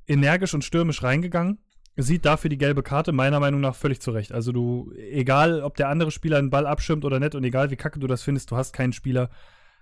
energisch 0.07 0.55
und 0.55 0.65
stürmisch 0.65 1.03
reingegangen. 1.03 1.59
Sieht 1.97 2.25
dafür 2.25 2.49
die 2.49 2.59
gelbe 2.59 2.83
Karte 2.83 3.13
meiner 3.13 3.39
Meinung 3.39 3.61
nach 3.61 3.75
völlig 3.75 4.01
zurecht. 4.01 4.33
Also 4.33 4.51
du, 4.53 4.93
egal 4.97 5.63
ob 5.63 5.77
der 5.77 5.89
andere 5.89 6.11
Spieler 6.11 6.39
einen 6.39 6.51
Ball 6.51 6.67
abschirmt 6.67 7.05
oder 7.05 7.21
nicht 7.21 7.35
und 7.35 7.45
egal 7.45 7.71
wie 7.71 7.77
kacke 7.77 8.01
du 8.01 8.07
das 8.07 8.23
findest, 8.23 8.51
du 8.51 8.57
hast 8.57 8.73
keinen 8.73 8.95
Spieler 8.95 9.29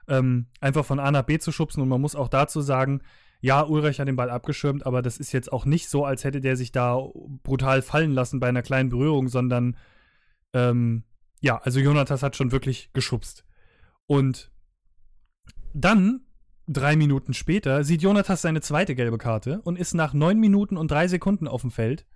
ähm, 0.08 0.46
einfach 0.60 0.84
von 0.84 0.98
A 0.98 1.10
nach 1.10 1.22
B 1.22 1.38
zu 1.38 1.52
schubsen 1.52 1.82
und 1.82 1.88
man 1.88 2.00
muss 2.00 2.16
auch 2.16 2.28
dazu 2.28 2.60
sagen, 2.60 3.00
ja, 3.40 3.62
Ulrich 3.62 4.00
hat 4.00 4.08
den 4.08 4.16
Ball 4.16 4.30
abgeschirmt, 4.30 4.84
aber 4.86 5.02
das 5.02 5.18
ist 5.18 5.32
jetzt 5.32 5.52
auch 5.52 5.64
nicht 5.64 5.88
so, 5.88 6.04
als 6.04 6.24
hätte 6.24 6.40
der 6.40 6.56
sich 6.56 6.72
da 6.72 6.98
brutal 7.42 7.82
fallen 7.82 8.12
lassen 8.12 8.40
bei 8.40 8.48
einer 8.48 8.62
kleinen 8.62 8.90
Berührung, 8.90 9.28
sondern 9.28 9.76
ähm, 10.52 11.04
ja, 11.40 11.58
also 11.58 11.80
Jonathas 11.80 12.22
hat 12.22 12.36
schon 12.36 12.52
wirklich 12.52 12.92
geschubst. 12.92 13.44
Und 14.06 14.50
dann, 15.72 16.22
drei 16.66 16.96
Minuten 16.96 17.32
später, 17.32 17.82
sieht 17.84 18.02
Jonathas 18.02 18.42
seine 18.42 18.60
zweite 18.60 18.94
gelbe 18.94 19.18
Karte 19.18 19.60
und 19.62 19.78
ist 19.78 19.94
nach 19.94 20.12
neun 20.12 20.38
Minuten 20.38 20.76
und 20.76 20.90
drei 20.90 21.08
Sekunden 21.08 21.48
auf 21.48 21.62
dem 21.62 21.70
Feld 21.70 22.06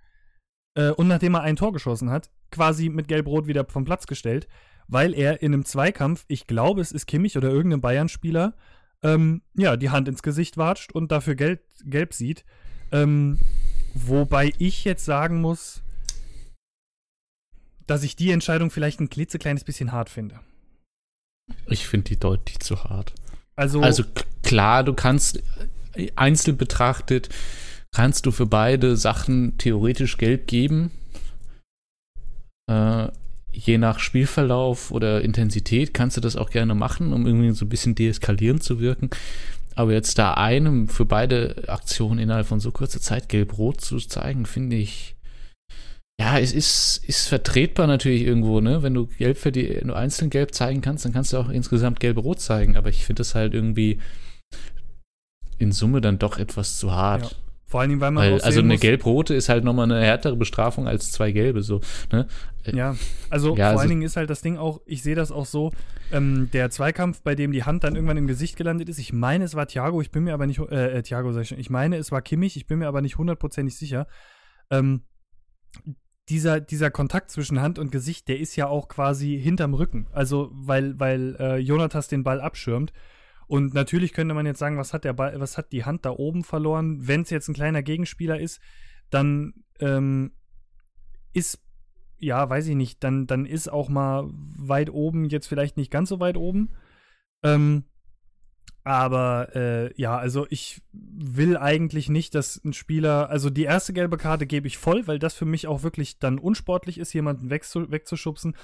äh, 0.75 0.91
und 0.91 1.07
nachdem 1.07 1.33
er 1.33 1.41
ein 1.41 1.55
Tor 1.55 1.73
geschossen 1.73 2.11
hat, 2.11 2.29
quasi 2.51 2.89
mit 2.89 3.07
Gelb-Rot 3.07 3.47
wieder 3.47 3.65
vom 3.65 3.85
Platz 3.85 4.05
gestellt, 4.05 4.47
weil 4.87 5.15
er 5.15 5.41
in 5.41 5.53
einem 5.53 5.65
Zweikampf, 5.65 6.25
ich 6.27 6.45
glaube, 6.45 6.81
es 6.81 6.91
ist 6.91 7.07
Kimmich 7.07 7.37
oder 7.37 7.49
irgendein 7.49 7.81
Bayern-Spieler, 7.81 8.53
ähm, 9.03 9.41
ja, 9.55 9.77
die 9.77 9.89
Hand 9.89 10.07
ins 10.07 10.23
Gesicht 10.23 10.57
watscht 10.57 10.91
und 10.93 11.11
dafür 11.11 11.35
gelb, 11.35 11.61
gelb 11.83 12.13
sieht. 12.13 12.45
Ähm, 12.91 13.39
wobei 13.93 14.53
ich 14.57 14.83
jetzt 14.83 15.05
sagen 15.05 15.41
muss, 15.41 15.81
dass 17.87 18.03
ich 18.03 18.15
die 18.15 18.31
Entscheidung 18.31 18.71
vielleicht 18.71 18.99
ein 18.99 19.09
klitzekleines 19.09 19.63
bisschen 19.63 19.91
hart 19.91 20.09
finde. 20.09 20.39
Ich 21.67 21.87
finde 21.87 22.05
die 22.05 22.17
deutlich 22.19 22.59
zu 22.59 22.83
hart. 22.83 23.13
Also, 23.55 23.81
also 23.81 24.03
klar, 24.43 24.83
du 24.83 24.93
kannst 24.93 25.43
äh, 25.93 26.11
einzeln 26.15 26.57
betrachtet, 26.57 27.29
kannst 27.91 28.25
du 28.25 28.31
für 28.31 28.45
beide 28.45 28.97
Sachen 28.97 29.57
theoretisch 29.57 30.17
gelb 30.17 30.47
geben. 30.47 30.91
Äh, 32.67 33.09
je 33.55 33.77
nach 33.77 33.99
Spielverlauf 33.99 34.91
oder 34.91 35.21
Intensität 35.21 35.93
kannst 35.93 36.17
du 36.17 36.21
das 36.21 36.35
auch 36.35 36.49
gerne 36.49 36.75
machen, 36.75 37.13
um 37.13 37.25
irgendwie 37.25 37.51
so 37.51 37.65
ein 37.65 37.69
bisschen 37.69 37.95
deeskalierend 37.95 38.63
zu 38.63 38.79
wirken. 38.79 39.09
Aber 39.75 39.93
jetzt 39.93 40.17
da 40.17 40.33
einem 40.35 40.87
für 40.87 41.05
beide 41.05 41.65
Aktionen 41.67 42.19
innerhalb 42.19 42.47
von 42.47 42.59
so 42.59 42.71
kurzer 42.71 43.01
Zeit 43.01 43.29
gelb-rot 43.29 43.81
zu 43.81 43.97
zeigen, 43.97 44.45
finde 44.45 44.75
ich, 44.77 45.15
ja, 46.19 46.39
es 46.39 46.53
ist, 46.53 47.03
ist 47.05 47.27
vertretbar 47.27 47.87
natürlich 47.87 48.21
irgendwo, 48.21 48.61
ne? 48.61 48.83
Wenn 48.83 48.93
du 48.93 49.07
gelb 49.07 49.37
für 49.37 49.51
die, 49.51 49.67
du 49.67 49.93
einzeln 49.93 50.29
gelb 50.29 50.53
zeigen 50.53 50.79
kannst, 50.79 51.03
dann 51.03 51.11
kannst 51.11 51.33
du 51.33 51.37
auch 51.37 51.49
insgesamt 51.49 51.99
gelb-rot 51.99 52.39
zeigen. 52.39 52.77
Aber 52.77 52.89
ich 52.89 53.05
finde 53.05 53.19
das 53.19 53.35
halt 53.35 53.53
irgendwie 53.53 53.99
in 55.57 55.73
Summe 55.73 55.99
dann 55.99 56.19
doch 56.19 56.37
etwas 56.37 56.77
zu 56.79 56.93
hart. 56.93 57.31
Ja. 57.31 57.37
Vor 57.67 57.81
allen 57.81 57.89
Dingen, 57.89 58.01
weil 58.01 58.11
man 58.11 58.23
weil, 58.23 58.41
Also 58.41 58.61
eine 58.61 58.77
gelb-rote 58.77 59.33
ist 59.33 59.49
halt 59.49 59.63
nochmal 59.63 59.91
eine 59.91 59.99
härtere 59.99 60.35
Bestrafung 60.35 60.87
als 60.87 61.11
zwei 61.11 61.31
gelbe, 61.31 61.63
so. 61.63 61.81
Ne? 62.11 62.27
Ja, 62.65 62.95
also 63.29 63.49
ja, 63.49 63.55
vor 63.55 63.65
also, 63.65 63.79
allen 63.79 63.89
Dingen 63.89 64.01
ist 64.03 64.17
halt 64.17 64.29
das 64.29 64.41
Ding 64.41 64.57
auch, 64.57 64.81
ich 64.85 65.01
sehe 65.01 65.15
das 65.15 65.31
auch 65.31 65.45
so, 65.45 65.71
ähm, 66.11 66.49
der 66.53 66.69
Zweikampf, 66.69 67.21
bei 67.21 67.33
dem 67.35 67.51
die 67.51 67.63
Hand 67.63 67.83
dann 67.83 67.95
irgendwann 67.95 68.17
im 68.17 68.27
Gesicht 68.27 68.55
gelandet 68.55 68.89
ist, 68.89 68.99
ich 68.99 69.13
meine, 69.13 69.43
es 69.45 69.55
war 69.55 69.67
Thiago, 69.67 70.01
ich 70.01 70.11
bin 70.11 70.23
mir 70.23 70.33
aber 70.33 70.45
nicht, 70.45 70.59
äh, 70.59 70.97
äh 70.97 71.01
Thiago 71.01 71.31
sag 71.31 71.41
ich 71.41 71.49
schon, 71.49 71.59
ich 71.59 71.69
meine, 71.69 71.97
es 71.97 72.11
war 72.11 72.21
Kimmich, 72.21 72.55
ich 72.55 72.67
bin 72.67 72.79
mir 72.79 72.87
aber 72.87 73.01
nicht 73.01 73.17
hundertprozentig 73.17 73.77
sicher. 73.77 74.07
Ähm, 74.69 75.01
dieser, 76.29 76.59
dieser 76.59 76.91
Kontakt 76.91 77.31
zwischen 77.31 77.61
Hand 77.61 77.77
und 77.77 77.91
Gesicht, 77.91 78.27
der 78.27 78.39
ist 78.39 78.55
ja 78.55 78.67
auch 78.67 78.87
quasi 78.87 79.39
hinterm 79.39 79.73
Rücken. 79.73 80.07
Also, 80.11 80.49
weil, 80.53 80.99
weil 80.99 81.35
äh, 81.39 81.57
Jonathas 81.57 82.07
den 82.07 82.23
Ball 82.23 82.41
abschirmt. 82.41 82.93
Und 83.47 83.73
natürlich 83.73 84.13
könnte 84.13 84.33
man 84.33 84.45
jetzt 84.45 84.59
sagen, 84.59 84.77
was 84.77 84.93
hat 84.93 85.03
der 85.03 85.13
Ball, 85.13 85.39
was 85.39 85.57
hat 85.57 85.71
die 85.71 85.85
Hand 85.85 86.05
da 86.05 86.11
oben 86.11 86.43
verloren? 86.43 87.07
Wenn 87.07 87.21
es 87.21 87.29
jetzt 87.29 87.47
ein 87.47 87.53
kleiner 87.53 87.83
Gegenspieler 87.83 88.39
ist, 88.39 88.59
dann 89.09 89.53
ähm, 89.79 90.31
ist, 91.33 91.59
ja, 92.17 92.49
weiß 92.49 92.67
ich 92.67 92.75
nicht, 92.75 93.03
dann, 93.03 93.27
dann 93.27 93.45
ist 93.45 93.71
auch 93.71 93.89
mal 93.89 94.29
weit 94.31 94.89
oben 94.89 95.25
jetzt 95.25 95.47
vielleicht 95.47 95.77
nicht 95.77 95.91
ganz 95.91 96.09
so 96.09 96.19
weit 96.19 96.37
oben. 96.37 96.71
Ähm, 97.43 97.85
aber 98.83 99.55
äh, 99.55 99.99
ja, 99.99 100.15
also 100.15 100.45
ich 100.51 100.83
will 100.91 101.57
eigentlich 101.57 102.07
nicht, 102.07 102.35
dass 102.35 102.63
ein 102.63 102.71
Spieler, 102.71 103.31
also 103.31 103.49
die 103.49 103.63
erste 103.63 103.93
gelbe 103.93 104.17
Karte 104.17 104.45
gebe 104.45 104.67
ich 104.67 104.77
voll, 104.77 105.07
weil 105.07 105.17
das 105.17 105.33
für 105.33 105.45
mich 105.45 105.65
auch 105.65 105.81
wirklich 105.81 106.19
dann 106.19 106.37
unsportlich 106.37 106.99
ist, 106.99 107.11
jemanden 107.13 107.49
wegzuschubsen. 107.49 108.55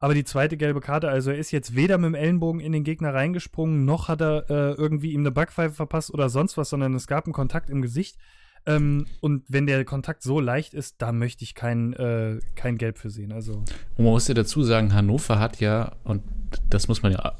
Aber 0.00 0.14
die 0.14 0.24
zweite 0.24 0.56
gelbe 0.56 0.80
Karte, 0.80 1.08
also 1.08 1.30
er 1.30 1.38
ist 1.38 1.50
jetzt 1.50 1.74
weder 1.74 1.98
mit 1.98 2.08
dem 2.08 2.14
Ellenbogen 2.14 2.60
in 2.60 2.72
den 2.72 2.84
Gegner 2.84 3.14
reingesprungen, 3.14 3.84
noch 3.84 4.06
hat 4.08 4.20
er 4.20 4.48
äh, 4.48 4.72
irgendwie 4.74 5.12
ihm 5.12 5.20
eine 5.20 5.32
Backpfeife 5.32 5.74
verpasst 5.74 6.14
oder 6.14 6.28
sonst 6.28 6.56
was, 6.56 6.70
sondern 6.70 6.94
es 6.94 7.08
gab 7.08 7.24
einen 7.24 7.32
Kontakt 7.32 7.68
im 7.68 7.82
Gesicht. 7.82 8.16
Ähm, 8.64 9.06
und 9.20 9.44
wenn 9.48 9.66
der 9.66 9.84
Kontakt 9.84 10.22
so 10.22 10.40
leicht 10.40 10.74
ist, 10.74 11.02
da 11.02 11.10
möchte 11.10 11.42
ich 11.42 11.54
kein, 11.54 11.94
äh, 11.94 12.38
kein 12.54 12.78
Gelb 12.78 12.98
für 12.98 13.10
sehen. 13.10 13.32
Also. 13.32 13.54
Und 13.54 14.04
man 14.04 14.12
muss 14.12 14.28
ja 14.28 14.34
dazu 14.34 14.62
sagen, 14.62 14.94
Hannover 14.94 15.40
hat 15.40 15.58
ja, 15.58 15.96
und 16.04 16.22
das 16.70 16.86
muss 16.86 17.02
man 17.02 17.12
ja 17.12 17.34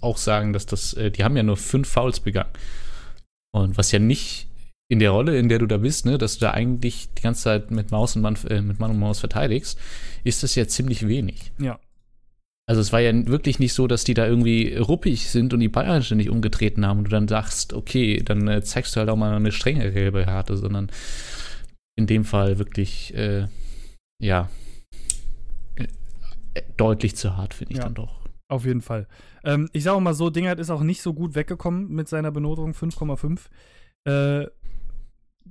auch 0.00 0.16
sagen, 0.16 0.52
dass 0.52 0.66
das, 0.66 0.94
äh, 0.94 1.10
die 1.10 1.22
haben 1.22 1.36
ja 1.36 1.42
nur 1.42 1.56
fünf 1.56 1.88
Fouls 1.88 2.20
begangen. 2.20 2.50
Und 3.52 3.76
was 3.76 3.92
ja 3.92 4.00
nicht 4.00 4.48
in 4.88 4.98
der 4.98 5.10
Rolle, 5.10 5.38
in 5.38 5.48
der 5.48 5.58
du 5.58 5.66
da 5.66 5.78
bist, 5.78 6.06
ne, 6.06 6.18
dass 6.18 6.34
du 6.34 6.40
da 6.40 6.50
eigentlich 6.52 7.08
die 7.14 7.22
ganze 7.22 7.44
Zeit 7.44 7.70
mit 7.70 7.90
Maus 7.90 8.16
und 8.16 8.22
Mann, 8.22 8.36
äh, 8.48 8.60
mit 8.60 8.80
Mann 8.80 8.90
und 8.90 8.98
Maus 8.98 9.20
verteidigst, 9.20 9.78
ist 10.24 10.42
das 10.42 10.54
ja 10.54 10.66
ziemlich 10.66 11.08
wenig. 11.08 11.52
Ja. 11.58 11.78
Also 12.66 12.80
es 12.80 12.92
war 12.92 13.00
ja 13.00 13.12
wirklich 13.26 13.58
nicht 13.58 13.74
so, 13.74 13.86
dass 13.86 14.04
die 14.04 14.14
da 14.14 14.26
irgendwie 14.26 14.74
ruppig 14.76 15.28
sind 15.28 15.52
und 15.52 15.60
die 15.60 15.68
Bayern 15.68 16.02
ständig 16.02 16.30
umgetreten 16.30 16.86
haben 16.86 16.98
und 16.98 17.04
du 17.04 17.10
dann 17.10 17.28
sagst, 17.28 17.74
okay, 17.74 18.22
dann 18.24 18.48
äh, 18.48 18.62
zeigst 18.62 18.96
du 18.96 19.00
halt 19.00 19.10
auch 19.10 19.16
mal 19.16 19.34
eine 19.34 19.52
strenge 19.52 19.92
gelbe 19.92 20.24
Härte, 20.24 20.56
sondern 20.56 20.90
in 21.96 22.06
dem 22.06 22.24
Fall 22.24 22.58
wirklich, 22.58 23.14
äh, 23.14 23.48
ja, 24.20 24.48
äh, 25.76 25.86
deutlich 26.76 27.16
zu 27.16 27.36
hart, 27.36 27.52
finde 27.52 27.72
ich 27.72 27.78
ja, 27.78 27.84
dann 27.84 27.94
doch. 27.94 28.20
Auf 28.48 28.64
jeden 28.64 28.80
Fall. 28.80 29.08
Ähm, 29.44 29.68
ich 29.72 29.84
sage 29.84 30.00
mal 30.00 30.14
so, 30.14 30.30
Dingert 30.30 30.58
ist 30.58 30.70
auch 30.70 30.82
nicht 30.82 31.02
so 31.02 31.12
gut 31.12 31.34
weggekommen 31.34 31.88
mit 31.90 32.08
seiner 32.08 32.30
Benotung 32.30 32.72
5,5. 32.72 33.40
Äh, 34.06 34.48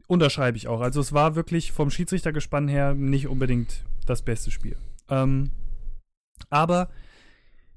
unterschreibe 0.07 0.57
ich 0.57 0.67
auch. 0.67 0.81
Also 0.81 1.01
es 1.01 1.13
war 1.13 1.35
wirklich 1.35 1.71
vom 1.71 1.89
Schiedsrichtergespann 1.89 2.67
her 2.67 2.93
nicht 2.93 3.27
unbedingt 3.27 3.83
das 4.05 4.21
beste 4.21 4.51
Spiel. 4.51 4.75
Ähm, 5.09 5.51
aber 6.49 6.89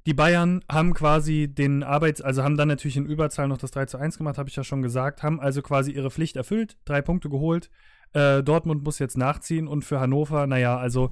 die 0.06 0.14
Bayern 0.14 0.62
haben 0.70 0.94
quasi 0.94 1.48
den 1.48 1.82
Arbeits-, 1.82 2.22
also 2.22 2.44
haben 2.44 2.56
dann 2.56 2.68
natürlich 2.68 2.96
in 2.96 3.06
Überzahl 3.06 3.48
noch 3.48 3.58
das 3.58 3.72
3 3.72 3.86
zu 3.86 3.98
1 3.98 4.18
gemacht, 4.18 4.38
habe 4.38 4.48
ich 4.48 4.56
ja 4.56 4.64
schon 4.64 4.82
gesagt, 4.82 5.22
haben 5.22 5.40
also 5.40 5.62
quasi 5.62 5.90
ihre 5.90 6.10
Pflicht 6.10 6.36
erfüllt, 6.36 6.76
drei 6.84 7.02
Punkte 7.02 7.28
geholt. 7.28 7.70
Äh, 8.12 8.42
Dortmund 8.42 8.84
muss 8.84 9.00
jetzt 9.00 9.18
nachziehen 9.18 9.66
und 9.66 9.84
für 9.84 9.98
Hannover, 9.98 10.46
naja, 10.46 10.78
also 10.78 11.10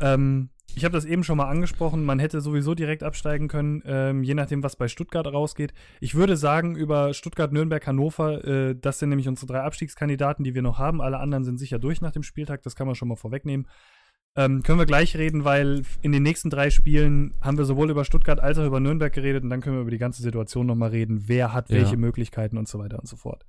ähm, 0.00 0.50
ich 0.74 0.84
habe 0.84 0.92
das 0.92 1.04
eben 1.04 1.24
schon 1.24 1.38
mal 1.38 1.48
angesprochen, 1.48 2.04
man 2.04 2.18
hätte 2.18 2.40
sowieso 2.40 2.74
direkt 2.74 3.02
absteigen 3.02 3.48
können, 3.48 3.82
ähm, 3.86 4.22
je 4.22 4.34
nachdem, 4.34 4.62
was 4.62 4.76
bei 4.76 4.88
Stuttgart 4.88 5.26
rausgeht. 5.26 5.72
Ich 6.00 6.14
würde 6.14 6.36
sagen, 6.36 6.76
über 6.76 7.14
Stuttgart, 7.14 7.52
Nürnberg, 7.52 7.86
Hannover, 7.86 8.44
äh, 8.44 8.76
das 8.78 8.98
sind 8.98 9.08
nämlich 9.08 9.28
unsere 9.28 9.46
drei 9.46 9.60
Abstiegskandidaten, 9.60 10.44
die 10.44 10.54
wir 10.54 10.62
noch 10.62 10.78
haben. 10.78 11.00
Alle 11.00 11.18
anderen 11.18 11.44
sind 11.44 11.58
sicher 11.58 11.78
durch 11.78 12.00
nach 12.00 12.12
dem 12.12 12.22
Spieltag, 12.22 12.62
das 12.62 12.76
kann 12.76 12.86
man 12.86 12.94
schon 12.94 13.08
mal 13.08 13.16
vorwegnehmen. 13.16 13.66
Ähm, 14.36 14.62
können 14.62 14.78
wir 14.78 14.84
gleich 14.84 15.16
reden, 15.16 15.44
weil 15.44 15.82
in 16.02 16.12
den 16.12 16.22
nächsten 16.22 16.50
drei 16.50 16.68
Spielen 16.68 17.32
haben 17.40 17.56
wir 17.56 17.64
sowohl 17.64 17.90
über 17.90 18.04
Stuttgart 18.04 18.38
als 18.38 18.58
auch 18.58 18.66
über 18.66 18.80
Nürnberg 18.80 19.12
geredet 19.12 19.44
und 19.44 19.50
dann 19.50 19.62
können 19.62 19.76
wir 19.76 19.80
über 19.82 19.90
die 19.90 19.98
ganze 19.98 20.22
Situation 20.22 20.66
nochmal 20.66 20.90
reden. 20.90 21.22
Wer 21.26 21.54
hat 21.54 21.70
welche 21.70 21.92
ja. 21.92 21.96
Möglichkeiten 21.96 22.58
und 22.58 22.68
so 22.68 22.78
weiter 22.78 22.98
und 22.98 23.08
so 23.08 23.16
fort. 23.16 23.46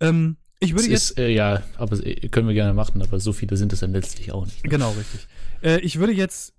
Ähm, 0.00 0.36
ich 0.60 0.72
würde 0.74 0.88
jetzt. 0.88 1.10
Ist, 1.10 1.18
äh, 1.18 1.30
ja, 1.30 1.62
aber 1.76 1.96
äh, 2.06 2.28
können 2.28 2.46
wir 2.46 2.54
gerne 2.54 2.74
machen, 2.74 3.02
aber 3.02 3.18
so 3.18 3.32
viele 3.32 3.56
sind 3.56 3.72
es 3.72 3.80
dann 3.80 3.92
letztlich 3.92 4.32
auch 4.32 4.44
nicht. 4.44 4.62
Ne? 4.62 4.70
Genau, 4.70 4.90
richtig. 4.90 5.26
Äh, 5.62 5.80
ich 5.80 5.98
würde 5.98 6.12
jetzt 6.12 6.54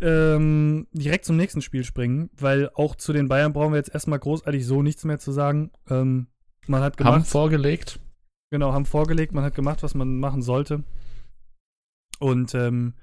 ähm, 0.00 0.86
direkt 0.92 1.24
zum 1.24 1.36
nächsten 1.36 1.62
Spiel 1.62 1.84
springen, 1.84 2.30
weil 2.36 2.70
auch 2.74 2.96
zu 2.96 3.12
den 3.12 3.28
Bayern 3.28 3.52
brauchen 3.52 3.72
wir 3.72 3.78
jetzt 3.78 3.94
erstmal 3.94 4.18
großartig 4.18 4.66
so 4.66 4.82
nichts 4.82 5.04
mehr 5.04 5.18
zu 5.18 5.32
sagen. 5.32 5.70
Ähm, 5.88 6.26
man 6.66 6.82
hat 6.82 6.96
gemacht. 6.96 7.14
Haben 7.14 7.24
vorgelegt. 7.24 8.00
Genau, 8.50 8.72
haben 8.72 8.86
vorgelegt, 8.86 9.32
man 9.32 9.44
hat 9.44 9.54
gemacht, 9.54 9.82
was 9.82 9.94
man 9.94 10.18
machen 10.18 10.42
sollte. 10.42 10.84
Und 12.18 12.54
ähm, 12.54 12.94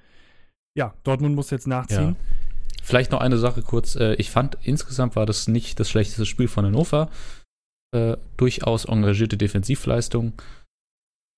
ja, 0.74 0.94
Dortmund 1.02 1.34
muss 1.34 1.50
jetzt 1.50 1.66
nachziehen. 1.66 2.16
Ja. 2.16 2.36
Vielleicht 2.82 3.12
noch 3.12 3.20
eine 3.20 3.38
Sache 3.38 3.62
kurz. 3.62 3.94
Äh, 3.96 4.14
ich 4.14 4.30
fand, 4.30 4.58
insgesamt 4.62 5.14
war 5.16 5.26
das 5.26 5.48
nicht 5.48 5.78
das 5.78 5.88
schlechteste 5.88 6.26
Spiel 6.26 6.48
von 6.48 6.64
Hannover. 6.64 7.10
Äh, 7.94 8.16
durchaus 8.36 8.86
engagierte 8.86 9.36
Defensivleistung. 9.36 10.32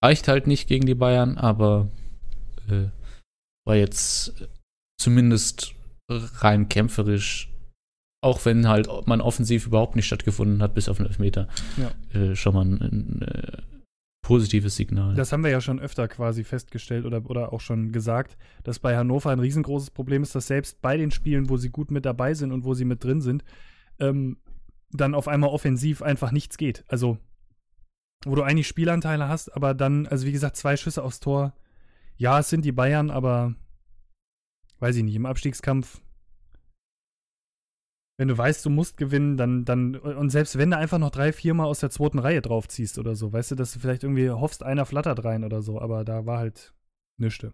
Reicht 0.05 0.29
halt 0.29 0.47
nicht 0.47 0.69
gegen 0.69 0.87
die 0.87 0.95
Bayern, 0.95 1.37
aber 1.37 1.89
äh, 2.69 2.89
war 3.67 3.77
jetzt 3.77 4.49
zumindest 5.01 5.75
rein 6.09 6.69
kämpferisch, 6.69 7.51
auch 8.23 8.45
wenn 8.45 8.69
halt 8.69 8.89
man 9.07 9.21
offensiv 9.21 9.67
überhaupt 9.67 9.97
nicht 9.97 10.07
stattgefunden 10.07 10.63
hat, 10.63 10.75
bis 10.75 10.89
auf 10.89 10.99
den 10.99 11.07
Elfmeter, 11.07 11.49
ja. 11.77 12.19
äh, 12.19 12.37
schon 12.37 12.55
mal 12.55 12.65
ein, 12.65 12.81
ein, 12.81 13.23
äh, 13.23 13.63
positives 14.23 14.77
Signal. 14.77 15.15
Das 15.15 15.33
haben 15.33 15.45
wir 15.45 15.51
ja 15.51 15.61
schon 15.61 15.81
öfter 15.81 16.09
quasi 16.09 16.45
festgestellt 16.45 17.05
oder, 17.05 17.29
oder 17.29 17.53
auch 17.53 17.61
schon 17.61 17.93
gesagt, 17.93 18.39
dass 18.63 18.79
bei 18.79 18.97
Hannover 18.97 19.31
ein 19.31 19.41
riesengroßes 19.41 19.91
Problem 19.91 20.23
ist, 20.23 20.35
dass 20.35 20.47
selbst 20.47 20.81
bei 20.81 20.97
den 20.97 21.11
Spielen, 21.11 21.51
wo 21.51 21.57
sie 21.57 21.69
gut 21.69 21.91
mit 21.91 22.07
dabei 22.07 22.33
sind 22.35 22.53
und 22.53 22.65
wo 22.65 22.75
sie 22.75 22.87
mit 22.87 23.05
drin 23.05 23.21
sind, 23.21 23.45
ähm, 23.99 24.39
dann 24.97 25.15
auf 25.15 25.29
einmal 25.29 25.51
offensiv 25.51 26.03
einfach 26.03 26.33
nichts 26.33 26.57
geht. 26.57 26.85
Also, 26.89 27.19
wo 28.25 28.35
du 28.35 28.43
eigentlich 28.43 28.69
Spielanteile 28.69 29.29
hast, 29.29 29.55
aber 29.55 29.75
dann, 29.75 30.07
also 30.07 30.27
wie 30.27 30.33
gesagt, 30.33 30.57
zwei 30.57 30.77
Schüsse 30.77 31.03
aufs 31.03 31.21
Tor. 31.21 31.55
Ja, 32.17 32.39
es 32.39 32.49
sind 32.49 32.65
die 32.65 32.73
Bayern, 32.73 33.11
aber 33.11 33.55
weiß 34.79 34.97
ich 34.97 35.05
nicht, 35.05 35.17
im 35.17 35.27
Abstiegskampf 35.27 36.01
wenn 38.17 38.29
du 38.29 38.39
weißt, 38.39 38.65
du 38.65 38.71
musst 38.71 38.97
gewinnen, 38.97 39.37
dann, 39.37 39.65
dann, 39.65 39.97
und 39.97 40.31
selbst 40.31 40.57
wenn 40.57 40.71
du 40.71 40.77
einfach 40.77 40.99
noch 40.99 41.11
drei, 41.11 41.33
vier 41.33 41.55
Mal 41.55 41.65
aus 41.65 41.81
der 41.81 41.91
zweiten 41.91 42.21
Reihe 42.21 42.41
draufziehst 42.41 42.99
oder 42.99 43.17
so, 43.17 43.33
weißt 43.33 43.53
du, 43.53 43.55
dass 43.57 43.73
du 43.73 43.81
vielleicht 43.81 44.05
irgendwie 44.05 44.31
hoffst, 44.31 44.63
einer 44.63 44.87
flattert 44.87 45.25
rein 45.25 45.45
oder 45.45 45.63
so, 45.63 45.81
aber 45.81 46.05
da 46.05 46.25
war 46.25 46.39
halt 46.39 46.75
nichts. 47.17 47.47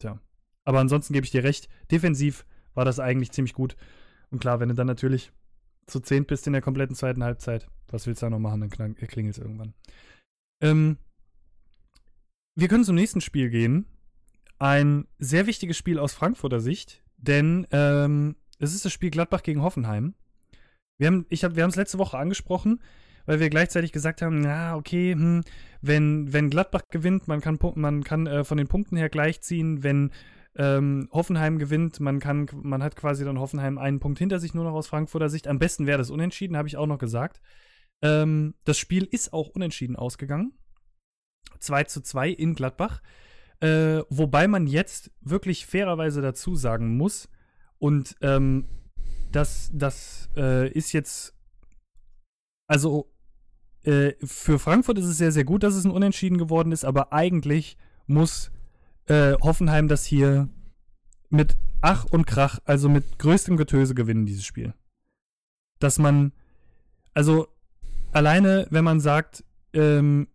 Tja. 0.00 0.18
Aber 0.64 0.80
ansonsten 0.80 1.12
gebe 1.12 1.24
ich 1.24 1.30
dir 1.30 1.44
recht, 1.44 1.68
defensiv 1.90 2.44
war 2.74 2.84
das 2.84 2.98
eigentlich 2.98 3.30
ziemlich 3.30 3.54
gut. 3.54 3.76
Und 4.30 4.40
klar, 4.40 4.58
wenn 4.58 4.68
du 4.68 4.74
dann 4.74 4.88
natürlich 4.88 5.32
zu 5.86 6.00
zehn 6.00 6.24
bist 6.24 6.46
in 6.46 6.52
der 6.52 6.62
kompletten 6.62 6.96
zweiten 6.96 7.22
Halbzeit, 7.22 7.68
was 7.88 8.06
willst 8.06 8.22
du 8.22 8.26
da 8.26 8.30
noch 8.30 8.38
machen, 8.38 8.68
dann 8.76 8.94
klingelt 8.94 9.36
es 9.36 9.42
irgendwann. 9.42 9.74
Ähm, 10.60 10.98
wir 12.54 12.68
können 12.68 12.84
zum 12.84 12.96
nächsten 12.96 13.20
Spiel 13.20 13.50
gehen. 13.50 13.86
Ein 14.58 15.06
sehr 15.18 15.46
wichtiges 15.46 15.76
Spiel 15.76 15.98
aus 15.98 16.14
Frankfurter 16.14 16.60
Sicht, 16.60 17.02
denn 17.18 17.66
ähm, 17.70 18.36
es 18.58 18.74
ist 18.74 18.84
das 18.84 18.92
Spiel 18.92 19.10
Gladbach 19.10 19.42
gegen 19.42 19.62
Hoffenheim. 19.62 20.14
Wir 20.98 21.08
haben 21.08 21.26
ich 21.28 21.44
hab, 21.44 21.56
es 21.56 21.76
letzte 21.76 21.98
Woche 21.98 22.16
angesprochen, 22.16 22.80
weil 23.26 23.40
wir 23.40 23.50
gleichzeitig 23.50 23.92
gesagt 23.92 24.22
haben, 24.22 24.40
na, 24.40 24.76
okay, 24.76 25.12
hm, 25.12 25.42
wenn, 25.82 26.32
wenn 26.32 26.48
Gladbach 26.48 26.84
gewinnt, 26.90 27.28
man 27.28 27.42
kann, 27.42 27.58
man 27.74 28.02
kann 28.02 28.26
äh, 28.26 28.44
von 28.44 28.56
den 28.56 28.68
Punkten 28.68 28.96
her 28.96 29.10
gleichziehen, 29.10 29.82
wenn 29.82 30.10
ähm, 30.56 31.08
Hoffenheim 31.12 31.58
gewinnt, 31.58 32.00
man 32.00 32.18
kann, 32.18 32.48
man 32.62 32.82
hat 32.82 32.96
quasi 32.96 33.24
dann 33.24 33.38
Hoffenheim 33.38 33.78
einen 33.78 34.00
Punkt 34.00 34.18
hinter 34.18 34.38
sich, 34.38 34.54
nur 34.54 34.64
noch 34.64 34.74
aus 34.74 34.86
Frankfurter 34.86 35.28
Sicht. 35.28 35.48
Am 35.48 35.58
besten 35.58 35.86
wäre 35.86 35.98
das 35.98 36.10
unentschieden, 36.10 36.56
habe 36.56 36.68
ich 36.68 36.76
auch 36.76 36.86
noch 36.86 36.98
gesagt. 36.98 37.40
Ähm, 38.02 38.54
das 38.64 38.78
Spiel 38.78 39.04
ist 39.04 39.32
auch 39.32 39.48
unentschieden 39.48 39.96
ausgegangen. 39.96 40.52
2 41.60 41.84
zu 41.84 42.02
2 42.02 42.30
in 42.30 42.54
Gladbach. 42.54 43.02
Äh, 43.60 44.02
wobei 44.10 44.48
man 44.48 44.66
jetzt 44.66 45.10
wirklich 45.20 45.66
fairerweise 45.66 46.20
dazu 46.20 46.54
sagen 46.56 46.96
muss, 46.96 47.28
und 47.78 48.16
ähm, 48.22 48.66
das, 49.32 49.70
das 49.72 50.30
äh, 50.36 50.70
ist 50.70 50.92
jetzt, 50.92 51.34
also 52.66 53.12
äh, 53.82 54.14
für 54.24 54.58
Frankfurt 54.58 54.98
ist 54.98 55.06
es 55.06 55.18
sehr, 55.18 55.32
sehr 55.32 55.44
gut, 55.44 55.62
dass 55.62 55.74
es 55.74 55.84
ein 55.84 55.90
Unentschieden 55.90 56.38
geworden 56.38 56.72
ist, 56.72 56.84
aber 56.84 57.12
eigentlich 57.12 57.76
muss 58.06 58.50
äh, 59.06 59.34
Hoffenheim 59.40 59.88
das 59.88 60.04
hier 60.04 60.48
mit 61.28 61.56
Ach 61.80 62.04
und 62.04 62.26
Krach, 62.26 62.58
also 62.64 62.88
mit 62.88 63.18
größtem 63.18 63.56
Getöse 63.56 63.94
gewinnen, 63.94 64.26
dieses 64.26 64.44
Spiel. 64.44 64.74
Dass 65.78 65.98
man, 65.98 66.32
also 67.14 67.48
alleine, 68.12 68.66
wenn 68.70 68.84
man 68.84 69.00
sagt, 69.00 69.44
ähm, 69.72 70.28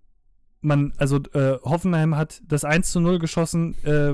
man, 0.62 0.93
also 0.97 1.17
äh, 1.34 1.57
Hoffenheim 1.63 2.15
hat 2.15 2.41
das 2.45 2.63
1 2.63 2.91
zu 2.91 2.99
0 2.99 3.19
geschossen, 3.19 3.75
äh, 3.84 4.13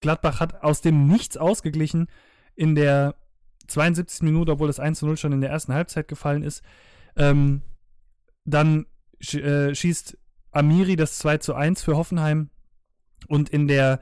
Gladbach 0.00 0.40
hat 0.40 0.62
aus 0.62 0.80
dem 0.80 1.06
Nichts 1.06 1.36
ausgeglichen 1.36 2.08
in 2.54 2.74
der 2.74 3.14
72. 3.68 4.22
Minute, 4.22 4.52
obwohl 4.52 4.68
das 4.68 4.80
1 4.80 4.98
zu 4.98 5.06
0 5.06 5.16
schon 5.16 5.32
in 5.32 5.40
der 5.40 5.50
ersten 5.50 5.74
Halbzeit 5.74 6.08
gefallen 6.08 6.42
ist. 6.42 6.62
Ähm, 7.16 7.62
dann 8.44 8.86
sch 9.20 9.34
äh, 9.34 9.74
schießt 9.74 10.18
Amiri 10.52 10.96
das 10.96 11.18
2 11.18 11.38
zu 11.38 11.54
1 11.54 11.82
für 11.82 11.96
Hoffenheim 11.96 12.50
und 13.28 13.48
in 13.48 13.68
der 13.68 14.00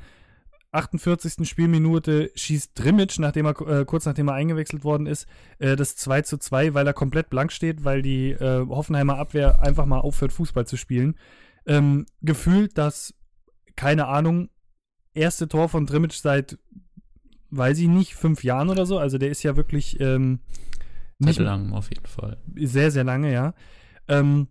48. 0.74 1.48
Spielminute 1.48 2.32
schießt 2.34 2.72
Drimmitsch, 2.74 3.18
nachdem 3.18 3.46
er, 3.46 3.60
äh, 3.60 3.84
kurz 3.84 4.06
nachdem 4.06 4.28
er 4.28 4.34
eingewechselt 4.34 4.82
worden 4.82 5.06
ist, 5.06 5.26
äh, 5.58 5.76
das 5.76 5.96
2 5.96 6.22
zu 6.22 6.38
2, 6.38 6.74
weil 6.74 6.86
er 6.86 6.92
komplett 6.92 7.30
blank 7.30 7.52
steht, 7.52 7.84
weil 7.84 8.02
die 8.02 8.30
äh, 8.32 8.66
Hoffenheimer 8.66 9.16
Abwehr 9.16 9.62
einfach 9.62 9.86
mal 9.86 10.00
aufhört, 10.00 10.32
Fußball 10.32 10.66
zu 10.66 10.76
spielen. 10.76 11.14
Ähm, 11.64 12.06
gefühlt, 12.22 12.76
dass, 12.76 13.14
keine 13.76 14.08
Ahnung, 14.08 14.50
erste 15.14 15.46
Tor 15.48 15.68
von 15.68 15.86
Drimmitsch 15.86 16.20
seit, 16.20 16.58
weiß 17.50 17.78
ich 17.78 17.88
nicht, 17.88 18.16
fünf 18.16 18.42
Jahren 18.42 18.68
oder 18.68 18.84
so. 18.84 18.98
Also 18.98 19.16
der 19.16 19.30
ist 19.30 19.44
ja 19.44 19.56
wirklich 19.56 20.00
ähm, 20.00 20.40
nicht 21.18 21.38
lang 21.38 21.72
auf 21.72 21.88
jeden 21.90 22.06
Fall. 22.06 22.38
Sehr, 22.56 22.90
sehr 22.90 23.04
lange, 23.04 23.32
ja. 23.32 23.54
Ähm, 24.08 24.48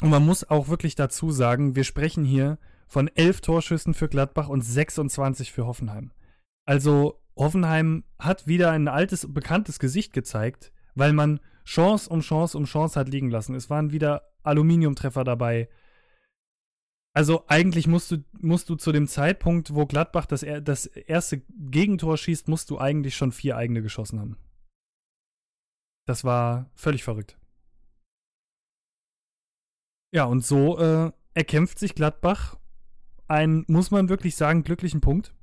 und 0.00 0.10
man 0.10 0.24
muss 0.24 0.48
auch 0.48 0.68
wirklich 0.68 0.94
dazu 0.94 1.30
sagen, 1.30 1.76
wir 1.76 1.84
sprechen 1.84 2.24
hier 2.24 2.58
von 2.92 3.08
elf 3.08 3.40
Torschüssen 3.40 3.94
für 3.94 4.10
Gladbach 4.10 4.50
und 4.50 4.60
26 4.60 5.50
für 5.50 5.64
Hoffenheim. 5.64 6.12
Also 6.66 7.22
Hoffenheim 7.36 8.04
hat 8.18 8.46
wieder 8.46 8.70
ein 8.70 8.86
altes, 8.86 9.32
bekanntes 9.32 9.78
Gesicht 9.78 10.12
gezeigt, 10.12 10.74
weil 10.94 11.14
man 11.14 11.40
Chance 11.64 12.10
um 12.10 12.20
Chance 12.20 12.58
um 12.58 12.66
Chance 12.66 13.00
hat 13.00 13.08
liegen 13.08 13.30
lassen. 13.30 13.54
Es 13.54 13.70
waren 13.70 13.92
wieder 13.92 14.30
Aluminiumtreffer 14.42 15.24
dabei. 15.24 15.70
Also 17.14 17.44
eigentlich 17.46 17.86
musst 17.86 18.10
du, 18.10 18.24
musst 18.38 18.68
du 18.68 18.74
zu 18.74 18.92
dem 18.92 19.08
Zeitpunkt, 19.08 19.74
wo 19.74 19.86
Gladbach 19.86 20.26
das, 20.26 20.44
das 20.62 20.84
erste 20.84 21.38
Gegentor 21.48 22.18
schießt, 22.18 22.46
musst 22.48 22.68
du 22.68 22.78
eigentlich 22.78 23.16
schon 23.16 23.32
vier 23.32 23.56
eigene 23.56 23.80
geschossen 23.80 24.20
haben. 24.20 24.36
Das 26.06 26.24
war 26.24 26.70
völlig 26.74 27.04
verrückt. 27.04 27.38
Ja, 30.12 30.24
und 30.24 30.44
so 30.44 30.78
äh, 30.78 31.10
erkämpft 31.32 31.78
sich 31.78 31.94
Gladbach 31.94 32.58
einen, 33.28 33.64
muss 33.68 33.90
man 33.90 34.08
wirklich 34.08 34.36
sagen, 34.36 34.62
glücklichen 34.62 35.00
Punkt. 35.00 35.34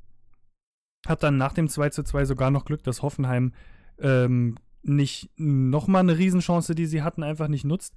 Hat 1.08 1.24
dann 1.24 1.38
nach 1.38 1.54
dem 1.54 1.70
2 1.70 1.90
zu 1.90 2.04
2 2.04 2.26
sogar 2.26 2.52
noch 2.52 2.66
Glück, 2.66 2.84
dass 2.84 3.02
Hoffenheim 3.02 3.54
ähm, 4.00 4.58
nicht 4.82 5.32
nochmal 5.38 6.02
eine 6.02 6.18
Riesenchance, 6.18 6.76
die 6.76 6.86
sie 6.86 7.02
hatten, 7.02 7.24
einfach 7.24 7.48
nicht 7.48 7.66
nutzt. 7.66 7.96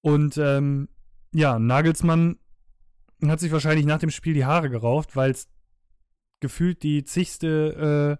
Und 0.00 0.38
ähm, 0.38 0.88
ja, 1.32 1.58
Nagelsmann 1.58 2.38
hat 3.26 3.40
sich 3.40 3.52
wahrscheinlich 3.52 3.86
nach 3.86 3.98
dem 3.98 4.10
Spiel 4.10 4.34
die 4.34 4.44
Haare 4.44 4.70
gerauft, 4.70 5.16
weil 5.16 5.30
es 5.30 5.48
gefühlt 6.40 6.82
die 6.82 7.04
zigste, 7.04 8.18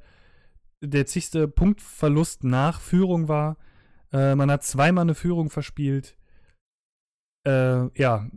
äh, 0.82 0.86
der 0.86 1.06
zigste 1.06 1.48
Punktverlust 1.48 2.44
nach 2.44 2.80
Führung 2.80 3.28
war. 3.28 3.56
Äh, 4.12 4.34
man 4.34 4.50
hat 4.50 4.64
zweimal 4.64 5.02
eine 5.02 5.14
Führung 5.14 5.50
verspielt. 5.50 6.16
Äh, 7.46 7.88
ja, 7.98 8.28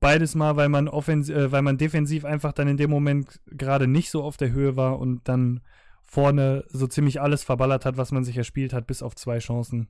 beides 0.00 0.34
mal, 0.34 0.56
weil 0.56 0.68
man 0.68 0.88
offens 0.88 1.28
äh, 1.28 1.52
weil 1.52 1.62
man 1.62 1.78
defensiv 1.78 2.24
einfach 2.24 2.52
dann 2.52 2.68
in 2.68 2.76
dem 2.76 2.90
Moment 2.90 3.40
gerade 3.46 3.86
nicht 3.86 4.10
so 4.10 4.22
auf 4.22 4.36
der 4.36 4.52
Höhe 4.52 4.76
war 4.76 4.98
und 4.98 5.28
dann 5.28 5.60
vorne 6.04 6.64
so 6.68 6.86
ziemlich 6.86 7.20
alles 7.20 7.42
verballert 7.42 7.84
hat, 7.84 7.96
was 7.96 8.12
man 8.12 8.24
sich 8.24 8.36
erspielt 8.36 8.72
hat, 8.72 8.86
bis 8.86 9.02
auf 9.02 9.14
zwei 9.14 9.38
Chancen. 9.38 9.88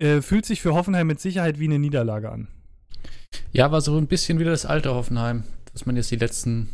Äh, 0.00 0.20
fühlt 0.20 0.46
sich 0.46 0.60
für 0.60 0.74
Hoffenheim 0.74 1.06
mit 1.06 1.20
Sicherheit 1.20 1.58
wie 1.58 1.64
eine 1.64 1.78
Niederlage 1.78 2.30
an. 2.30 2.48
Ja, 3.52 3.70
war 3.72 3.80
so 3.80 3.96
ein 3.96 4.06
bisschen 4.06 4.38
wieder 4.38 4.50
das 4.50 4.66
alte 4.66 4.94
Hoffenheim, 4.94 5.44
dass 5.72 5.86
man 5.86 5.96
jetzt 5.96 6.10
die 6.10 6.16
letzten 6.16 6.68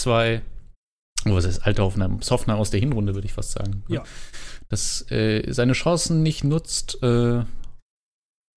zwei, 0.00 0.42
oh, 1.26 1.34
was 1.34 1.44
ist 1.44 1.60
alte 1.60 1.82
Hoffenheim? 1.82 2.18
Das 2.18 2.30
Hoffenheim 2.30 2.58
aus 2.58 2.70
der 2.70 2.80
Hinrunde, 2.80 3.14
würde 3.14 3.26
ich 3.26 3.32
fast 3.32 3.52
sagen. 3.52 3.84
Ja. 3.88 4.02
Dass 4.68 5.08
äh, 5.10 5.52
seine 5.52 5.74
Chancen 5.74 6.22
nicht 6.22 6.42
nutzt 6.42 7.02
äh, 7.02 7.44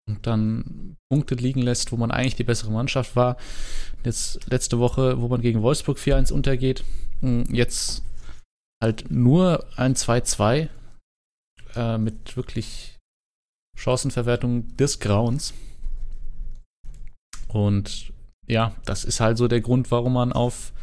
und 0.10 0.28
dann 0.28 0.98
Punkte 1.10 1.36
liegen 1.36 1.62
lässt, 1.62 1.92
wo 1.92 1.98
man 1.98 2.12
eigentlich 2.12 2.36
die 2.36 2.44
bessere 2.44 2.72
Mannschaft 2.72 3.16
war. 3.16 3.38
Jetzt 4.04 4.50
letzte 4.50 4.80
Woche, 4.80 5.22
wo 5.22 5.28
man 5.28 5.42
gegen 5.42 5.62
Wolfsburg 5.62 5.98
4-1 5.98 6.34
untergeht, 6.34 6.84
hm, 7.22 7.46
jetzt 7.52 8.04
halt 8.82 9.12
nur 9.12 9.66
ein 9.78 9.96
2-2 9.96 10.70
äh, 11.76 11.98
mit 11.98 12.36
wirklich 12.36 12.98
Chancenverwertung 13.78 14.76
des 14.78 15.00
Grauens. 15.00 15.54
Und 17.48 18.12
ja, 18.48 18.76
das 18.86 19.04
ist 19.04 19.20
halt 19.20 19.38
so 19.38 19.48
der 19.48 19.62
Grund, 19.62 19.92
warum 19.92 20.14
man 20.14 20.34
auf 20.34 20.74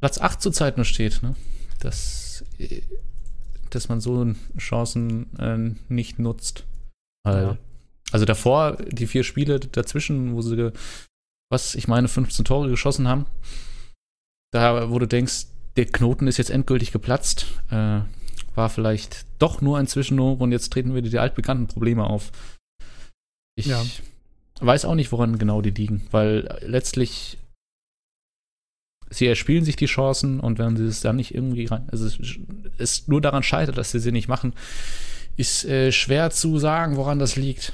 Platz 0.00 0.18
8 0.18 0.40
zurzeit 0.40 0.76
nur 0.76 0.84
steht. 0.84 1.22
Ne? 1.22 1.34
Dass, 1.80 2.44
dass 3.70 3.88
man 3.88 4.00
so 4.00 4.34
Chancen 4.58 5.36
äh, 5.38 5.74
nicht 5.92 6.18
nutzt. 6.18 6.64
Weil, 7.24 7.42
ja. 7.42 7.58
Also 8.12 8.24
davor, 8.24 8.76
die 8.76 9.06
vier 9.06 9.24
Spiele 9.24 9.58
dazwischen, 9.60 10.34
wo 10.34 10.42
sie, 10.42 10.72
was 11.50 11.74
ich 11.74 11.88
meine, 11.88 12.08
15 12.08 12.44
Tore 12.44 12.68
geschossen 12.68 13.08
haben, 13.08 13.26
da, 14.52 14.90
wo 14.90 14.98
du 14.98 15.06
denkst, 15.06 15.46
der 15.76 15.86
Knoten 15.86 16.26
ist 16.26 16.38
jetzt 16.38 16.50
endgültig 16.50 16.92
geplatzt, 16.92 17.46
äh, 17.70 18.00
war 18.54 18.70
vielleicht 18.70 19.26
doch 19.38 19.60
nur 19.60 19.78
ein 19.78 19.86
Zwischenhoch 19.86 20.40
und 20.40 20.52
jetzt 20.52 20.72
treten 20.72 20.94
wieder 20.94 21.10
die 21.10 21.18
altbekannten 21.18 21.66
Probleme 21.66 22.04
auf. 22.04 22.32
Ich 23.56 23.66
ja. 23.66 23.84
weiß 24.60 24.84
auch 24.84 24.94
nicht, 24.94 25.12
woran 25.12 25.38
genau 25.38 25.60
die 25.60 25.70
liegen, 25.70 26.06
weil 26.10 26.58
letztlich 26.62 27.38
sie 29.10 29.26
erspielen 29.26 29.64
sich 29.64 29.76
die 29.76 29.86
Chancen 29.86 30.40
und 30.40 30.58
wenn 30.58 30.76
sie 30.76 30.86
es 30.86 31.00
dann 31.00 31.16
nicht 31.16 31.34
irgendwie 31.34 31.66
rein, 31.66 31.88
also 31.90 32.06
es 32.06 32.18
ist 32.78 33.08
nur 33.08 33.20
daran 33.20 33.42
scheitert, 33.42 33.78
dass 33.78 33.92
sie 33.92 34.00
sie 34.00 34.12
nicht 34.12 34.28
machen, 34.28 34.54
ist 35.36 35.64
äh, 35.64 35.92
schwer 35.92 36.30
zu 36.30 36.58
sagen, 36.58 36.96
woran 36.96 37.18
das 37.18 37.36
liegt. 37.36 37.72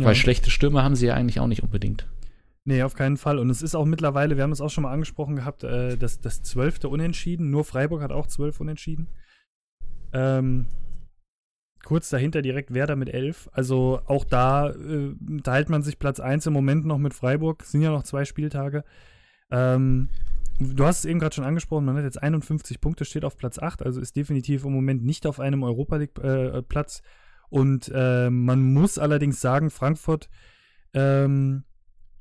Ja. 0.00 0.06
Weil 0.06 0.14
schlechte 0.14 0.50
Stürme 0.50 0.82
haben 0.82 0.96
sie 0.96 1.06
ja 1.06 1.14
eigentlich 1.14 1.40
auch 1.40 1.46
nicht 1.46 1.62
unbedingt. 1.62 2.06
Nee, 2.64 2.82
auf 2.82 2.94
keinen 2.94 3.16
Fall. 3.16 3.38
Und 3.38 3.50
es 3.50 3.62
ist 3.62 3.74
auch 3.74 3.86
mittlerweile, 3.86 4.36
wir 4.36 4.42
haben 4.42 4.52
es 4.52 4.60
auch 4.60 4.70
schon 4.70 4.82
mal 4.82 4.92
angesprochen 4.92 5.36
gehabt, 5.36 5.64
äh, 5.64 5.96
das, 5.96 6.20
das 6.20 6.42
zwölfte 6.42 6.88
Unentschieden. 6.88 7.50
Nur 7.50 7.64
Freiburg 7.64 8.02
hat 8.02 8.12
auch 8.12 8.26
zwölf 8.26 8.60
Unentschieden. 8.60 9.08
Ähm, 10.12 10.66
kurz 11.84 12.10
dahinter 12.10 12.42
direkt 12.42 12.74
Werder 12.74 12.96
mit 12.96 13.08
elf. 13.08 13.48
Also 13.52 14.02
auch 14.06 14.24
da 14.24 14.70
äh, 14.70 15.14
teilt 15.42 15.70
man 15.70 15.82
sich 15.82 15.98
Platz 15.98 16.20
1 16.20 16.46
im 16.46 16.52
Moment 16.52 16.84
noch 16.84 16.98
mit 16.98 17.14
Freiburg. 17.14 17.62
Es 17.62 17.72
sind 17.72 17.82
ja 17.82 17.90
noch 17.90 18.02
zwei 18.02 18.24
Spieltage. 18.24 18.84
Ähm, 19.50 20.08
du 20.58 20.84
hast 20.84 21.00
es 21.00 21.04
eben 21.06 21.18
gerade 21.18 21.34
schon 21.34 21.44
angesprochen, 21.44 21.86
man 21.86 21.96
hat 21.96 22.04
jetzt 22.04 22.22
51 22.22 22.80
Punkte, 22.80 23.04
steht 23.04 23.24
auf 23.24 23.36
Platz 23.36 23.58
8, 23.58 23.82
also 23.82 24.00
ist 24.00 24.14
definitiv 24.14 24.64
im 24.64 24.72
Moment 24.72 25.02
nicht 25.04 25.26
auf 25.26 25.40
einem 25.40 25.62
Europa 25.62 25.96
League-Platz. 25.96 26.98
Äh, 26.98 27.02
Und 27.50 27.90
äh, 27.94 28.30
man 28.30 28.72
muss 28.72 28.98
allerdings 28.98 29.40
sagen, 29.40 29.70
Frankfurt 29.70 30.28
ähm, 30.94 31.64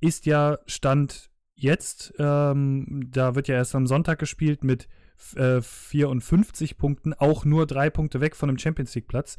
ist 0.01 0.25
ja 0.25 0.59
Stand 0.65 1.29
jetzt, 1.55 2.13
ähm, 2.19 3.07
da 3.11 3.35
wird 3.35 3.47
ja 3.47 3.55
erst 3.55 3.75
am 3.75 3.87
Sonntag 3.87 4.19
gespielt 4.19 4.63
mit 4.63 4.87
äh, 5.35 5.61
54 5.61 6.77
Punkten, 6.77 7.13
auch 7.13 7.45
nur 7.45 7.67
drei 7.67 7.89
Punkte 7.89 8.21
weg 8.21 8.35
von 8.35 8.47
dem 8.47 8.57
Champions 8.57 8.95
League 8.95 9.07
Platz. 9.07 9.37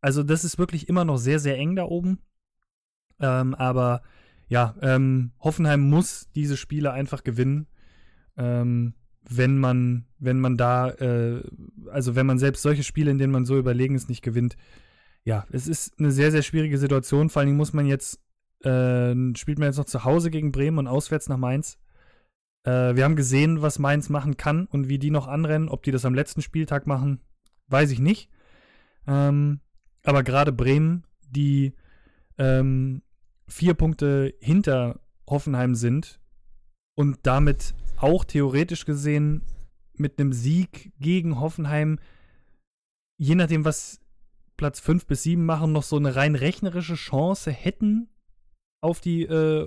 Also 0.00 0.22
das 0.22 0.44
ist 0.44 0.58
wirklich 0.58 0.88
immer 0.88 1.04
noch 1.04 1.18
sehr, 1.18 1.38
sehr 1.38 1.56
eng 1.56 1.76
da 1.76 1.84
oben. 1.84 2.18
Ähm, 3.20 3.54
aber 3.54 4.02
ja, 4.48 4.74
ähm, 4.82 5.32
Hoffenheim 5.40 5.88
muss 5.88 6.28
diese 6.34 6.56
Spiele 6.56 6.92
einfach 6.92 7.22
gewinnen. 7.22 7.66
Ähm, 8.36 8.94
wenn 9.28 9.58
man, 9.58 10.06
wenn 10.18 10.40
man 10.40 10.56
da, 10.56 10.90
äh, 10.90 11.42
also 11.90 12.16
wenn 12.16 12.26
man 12.26 12.38
selbst 12.38 12.62
solche 12.62 12.82
Spiele, 12.82 13.10
in 13.10 13.18
denen 13.18 13.32
man 13.32 13.44
so 13.44 13.56
überlegen 13.58 13.94
ist, 13.94 14.08
nicht 14.08 14.22
gewinnt, 14.22 14.56
ja, 15.24 15.46
es 15.50 15.68
ist 15.68 15.98
eine 15.98 16.10
sehr, 16.12 16.30
sehr 16.30 16.42
schwierige 16.42 16.78
Situation. 16.78 17.30
Vor 17.30 17.40
allen 17.40 17.48
Dingen 17.48 17.58
muss 17.58 17.72
man 17.72 17.86
jetzt 17.86 18.20
äh, 18.64 19.14
spielt 19.36 19.58
man 19.58 19.68
jetzt 19.68 19.78
noch 19.78 19.86
zu 19.86 20.04
Hause 20.04 20.30
gegen 20.30 20.52
Bremen 20.52 20.78
und 20.78 20.86
auswärts 20.86 21.28
nach 21.28 21.36
Mainz. 21.36 21.78
Äh, 22.64 22.94
wir 22.94 23.04
haben 23.04 23.16
gesehen, 23.16 23.62
was 23.62 23.78
Mainz 23.78 24.08
machen 24.08 24.36
kann 24.36 24.66
und 24.66 24.88
wie 24.88 24.98
die 24.98 25.10
noch 25.10 25.28
anrennen. 25.28 25.68
Ob 25.68 25.82
die 25.82 25.92
das 25.92 26.04
am 26.04 26.14
letzten 26.14 26.42
Spieltag 26.42 26.86
machen, 26.86 27.20
weiß 27.68 27.90
ich 27.90 28.00
nicht. 28.00 28.30
Ähm, 29.06 29.60
aber 30.04 30.22
gerade 30.22 30.52
Bremen, 30.52 31.04
die 31.22 31.74
ähm, 32.38 33.02
vier 33.48 33.74
Punkte 33.74 34.34
hinter 34.40 35.00
Hoffenheim 35.28 35.74
sind 35.74 36.20
und 36.94 37.18
damit 37.22 37.74
auch 37.96 38.24
theoretisch 38.24 38.84
gesehen 38.84 39.42
mit 39.94 40.18
einem 40.18 40.32
Sieg 40.32 40.92
gegen 40.98 41.40
Hoffenheim, 41.40 41.98
je 43.16 43.34
nachdem, 43.34 43.64
was 43.64 44.00
Platz 44.60 44.78
5 44.78 45.06
bis 45.06 45.22
7 45.22 45.42
machen, 45.42 45.72
noch 45.72 45.82
so 45.82 45.96
eine 45.96 46.16
rein 46.16 46.34
rechnerische 46.34 46.94
Chance 46.94 47.50
hätten, 47.50 48.10
auf 48.82 49.00
die 49.00 49.22
äh, 49.22 49.66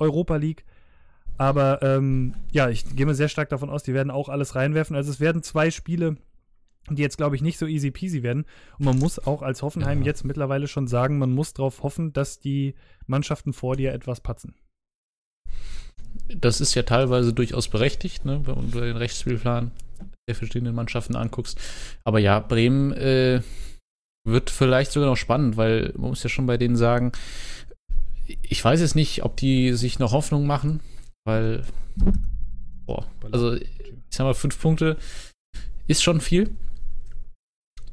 Europa 0.00 0.34
League. 0.34 0.64
Aber 1.38 1.80
ähm, 1.80 2.34
ja, 2.50 2.68
ich 2.68 2.96
gehe 2.96 3.06
mir 3.06 3.14
sehr 3.14 3.28
stark 3.28 3.50
davon 3.50 3.70
aus, 3.70 3.84
die 3.84 3.94
werden 3.94 4.10
auch 4.10 4.28
alles 4.28 4.56
reinwerfen. 4.56 4.96
Also 4.96 5.12
es 5.12 5.20
werden 5.20 5.44
zwei 5.44 5.70
Spiele, 5.70 6.16
die 6.90 7.02
jetzt, 7.02 7.18
glaube 7.18 7.36
ich, 7.36 7.42
nicht 7.42 7.56
so 7.56 7.68
easy 7.68 7.92
peasy 7.92 8.24
werden. 8.24 8.44
Und 8.80 8.86
man 8.86 8.98
muss 8.98 9.20
auch 9.20 9.42
als 9.42 9.62
Hoffenheim 9.62 10.00
ja. 10.00 10.06
jetzt 10.06 10.24
mittlerweile 10.24 10.66
schon 10.66 10.88
sagen, 10.88 11.18
man 11.18 11.30
muss 11.30 11.54
darauf 11.54 11.84
hoffen, 11.84 12.12
dass 12.12 12.40
die 12.40 12.74
Mannschaften 13.06 13.52
vor 13.52 13.76
dir 13.76 13.92
etwas 13.92 14.22
patzen. 14.22 14.56
Das 16.34 16.60
ist 16.60 16.74
ja 16.74 16.82
teilweise 16.82 17.32
durchaus 17.32 17.68
berechtigt, 17.68 18.24
ne, 18.24 18.44
wenn 18.44 18.72
du 18.72 18.80
den 18.80 18.96
Rechtsspielplan 18.96 19.70
der 20.26 20.34
verschiedenen 20.34 20.74
Mannschaften 20.74 21.14
anguckst. 21.14 21.60
Aber 22.02 22.18
ja, 22.18 22.40
Bremen 22.40 22.90
äh, 22.90 23.40
wird 24.24 24.50
vielleicht 24.50 24.92
sogar 24.92 25.08
noch 25.08 25.16
spannend, 25.16 25.56
weil 25.56 25.92
man 25.96 26.10
muss 26.10 26.22
ja 26.22 26.28
schon 26.28 26.46
bei 26.46 26.56
denen 26.56 26.76
sagen, 26.76 27.12
ich 28.42 28.64
weiß 28.64 28.80
jetzt 28.80 28.94
nicht, 28.94 29.24
ob 29.24 29.36
die 29.36 29.72
sich 29.72 29.98
noch 29.98 30.12
Hoffnung 30.12 30.46
machen, 30.46 30.80
weil, 31.24 31.64
boah, 32.86 33.06
also 33.32 33.54
ich 33.54 33.70
sag 34.10 34.24
mal, 34.24 34.34
fünf 34.34 34.60
Punkte 34.60 34.96
ist 35.86 36.02
schon 36.02 36.20
viel. 36.20 36.50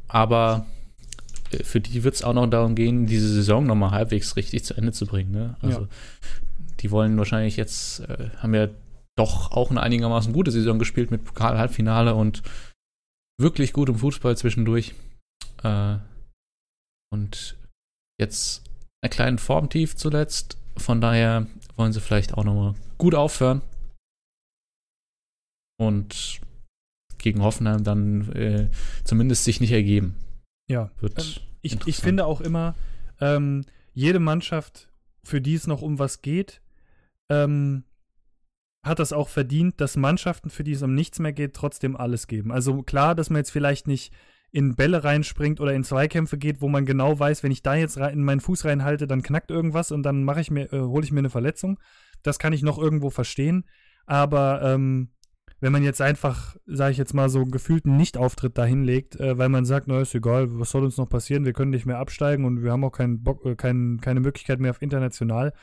Aber 0.08 0.66
äh, 1.52 1.64
für 1.64 1.80
die 1.80 2.04
wird 2.04 2.16
es 2.16 2.24
auch 2.24 2.34
noch 2.34 2.48
darum 2.48 2.76
gehen, 2.76 3.06
diese 3.06 3.30
Saison 3.30 3.66
nochmal 3.66 3.92
halbwegs 3.92 4.36
richtig 4.36 4.64
zu 4.64 4.76
Ende 4.76 4.92
zu 4.92 5.06
bringen. 5.06 5.32
Ne? 5.32 5.56
Also, 5.62 5.82
ja. 5.82 5.88
die 6.80 6.92
wollen 6.92 7.18
wahrscheinlich 7.18 7.58
jetzt, 7.58 8.02
äh, 8.02 8.30
haben 8.38 8.54
ja 8.54 8.70
doch 9.18 9.52
auch 9.52 9.70
eine 9.70 9.82
einigermaßen 9.82 10.34
gute 10.34 10.52
Saison 10.52 10.80
gespielt 10.80 11.12
mit 11.12 11.26
Pokal-Halbfinale 11.26 12.16
und 12.16 12.42
wirklich 13.40 13.74
gutem 13.74 13.96
Fußball 13.96 14.38
zwischendurch. 14.38 14.94
Äh, 15.64 15.98
und 17.12 17.58
jetzt 18.20 18.64
einer 19.02 19.10
kleinen 19.10 19.38
Formtief 19.38 19.96
zuletzt. 19.96 20.58
Von 20.78 21.02
daher 21.02 21.48
wollen 21.76 21.94
sie 21.94 22.02
vielleicht 22.02 22.34
auch 22.34 22.44
nochmal 22.44 22.76
gut 22.98 23.16
aufhören. 23.16 23.62
Und 25.78 26.42
gegen 27.18 27.42
Hoffenheim 27.42 27.84
dann 27.84 28.32
äh, 28.34 28.70
zumindest 29.04 29.44
sich 29.44 29.60
nicht 29.62 29.72
ergeben. 29.72 30.16
Ja. 30.68 30.92
Wird 31.00 31.20
ähm, 31.20 31.44
ich, 31.62 31.88
ich 31.88 31.98
finde 31.98 32.26
auch 32.26 32.42
immer, 32.42 32.76
ähm, 33.20 33.66
jede 33.94 34.20
Mannschaft, 34.20 34.90
für 35.24 35.42
die 35.42 35.56
es 35.56 35.68
noch 35.68 35.82
um 35.82 36.00
was 36.00 36.22
geht, 36.22 36.62
ähm, 37.30 37.84
hat 38.86 39.00
das 39.00 39.12
auch 39.12 39.28
verdient, 39.28 39.82
dass 39.82 39.98
Mannschaften, 39.98 40.50
für 40.50 40.64
die 40.64 40.72
es 40.72 40.82
um 40.82 40.96
nichts 40.96 41.20
mehr 41.20 41.34
geht, 41.34 41.54
trotzdem 41.54 41.98
alles 41.98 42.28
geben. 42.28 42.52
Also 42.52 42.82
klar, 42.82 43.14
dass 43.16 43.30
man 43.30 43.40
jetzt 43.40 43.52
vielleicht 43.52 43.88
nicht 43.88 44.14
in 44.52 44.76
Bälle 44.76 45.04
reinspringt 45.04 45.60
oder 45.60 45.74
in 45.74 45.84
Zweikämpfe 45.84 46.38
geht, 46.38 46.62
wo 46.62 46.70
man 46.70 46.86
genau 46.86 47.18
weiß, 47.20 47.44
wenn 47.44 47.52
ich 47.52 47.62
da 47.62 47.76
jetzt 47.76 47.98
in 47.98 48.24
meinen 48.24 48.40
Fuß 48.40 48.66
reinhalte, 48.66 49.08
dann 49.08 49.22
knackt 49.22 49.52
irgendwas 49.52 49.92
und 49.92 50.04
dann 50.04 50.24
mache 50.24 50.42
ich 50.42 50.50
mir, 50.50 50.72
äh, 50.74 50.80
hole 50.80 51.04
ich 51.04 51.12
mir 51.12 51.20
eine 51.20 51.30
Verletzung. 51.30 51.80
Das 52.24 52.40
kann 52.40 52.54
ich 52.54 52.64
noch 52.64 52.78
irgendwo 52.78 53.10
verstehen. 53.10 53.66
Aber 54.06 54.62
ähm, 54.64 55.10
wenn 55.62 55.72
man 55.72 55.84
jetzt 55.84 56.02
einfach, 56.02 56.56
sage 56.66 56.94
ich 56.94 56.98
jetzt 56.98 57.14
mal, 57.14 57.30
so 57.30 57.46
gefühlten 57.46 57.98
Nicht-Auftritt 57.98 58.58
dahinlegt, 58.58 59.20
äh, 59.20 59.38
weil 59.38 59.50
man 59.50 59.66
sagt, 59.66 59.88
na 59.88 60.00
ist 60.02 60.16
egal, 60.16 60.48
was 60.60 60.72
soll 60.72 60.84
uns 60.84 60.98
noch 60.98 61.10
passieren, 61.10 61.46
wir 61.46 61.54
können 61.54 61.72
nicht 61.72 61.86
mehr 61.86 62.00
absteigen 62.00 62.46
und 62.46 62.64
wir 62.64 62.72
haben 62.72 62.84
auch 62.84 62.92
keinen 62.92 63.22
Bock, 63.22 63.46
äh, 63.46 63.56
kein, 63.56 64.00
keine 64.02 64.20
Möglichkeit 64.22 64.60
mehr 64.60 64.72
auf 64.72 64.82
international. 64.82 65.54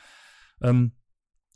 Ähm, 0.60 0.92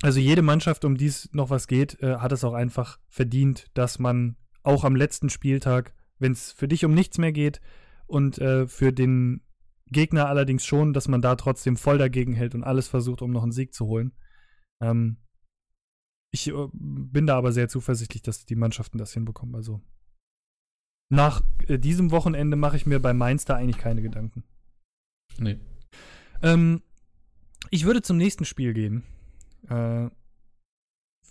also 0.02 0.18
jede 0.18 0.42
Mannschaft, 0.42 0.84
um 0.84 0.96
die 0.96 1.06
es 1.06 1.28
noch 1.32 1.50
was 1.50 1.66
geht, 1.66 2.00
äh, 2.02 2.16
hat 2.16 2.32
es 2.32 2.42
auch 2.42 2.54
einfach 2.54 2.98
verdient, 3.08 3.66
dass 3.74 3.98
man 3.98 4.36
auch 4.62 4.84
am 4.84 4.96
letzten 4.96 5.28
Spieltag, 5.28 5.94
wenn 6.20 6.32
es 6.32 6.52
für 6.52 6.68
dich 6.68 6.84
um 6.84 6.94
nichts 6.94 7.18
mehr 7.18 7.32
geht 7.32 7.60
und 8.06 8.38
äh, 8.38 8.68
für 8.68 8.92
den 8.92 9.42
Gegner 9.86 10.28
allerdings 10.28 10.64
schon, 10.64 10.92
dass 10.92 11.08
man 11.08 11.20
da 11.20 11.34
trotzdem 11.34 11.76
voll 11.76 11.98
dagegen 11.98 12.32
hält 12.32 12.54
und 12.54 12.62
alles 12.62 12.86
versucht, 12.86 13.22
um 13.22 13.32
noch 13.32 13.42
einen 13.42 13.52
Sieg 13.52 13.74
zu 13.74 13.86
holen. 13.86 14.12
Ähm, 14.80 15.16
ich 16.30 16.48
äh, 16.48 16.68
bin 16.72 17.26
da 17.26 17.36
aber 17.36 17.52
sehr 17.52 17.68
zuversichtlich, 17.68 18.22
dass 18.22 18.46
die 18.46 18.54
Mannschaften 18.54 18.98
das 18.98 19.12
hinbekommen. 19.12 19.56
Also 19.56 19.80
nach 21.10 21.42
äh, 21.66 21.78
diesem 21.78 22.12
Wochenende 22.12 22.56
mache 22.56 22.76
ich 22.76 22.86
mir 22.86 23.00
bei 23.00 23.12
Mainz 23.12 23.44
da 23.44 23.56
eigentlich 23.56 23.78
keine 23.78 24.02
Gedanken. 24.02 24.44
Nee. 25.38 25.58
Ähm, 26.42 26.82
ich 27.70 27.84
würde 27.84 28.02
zum 28.02 28.16
nächsten 28.16 28.44
Spiel 28.44 28.72
gehen. 28.72 29.02
Äh, 29.68 30.08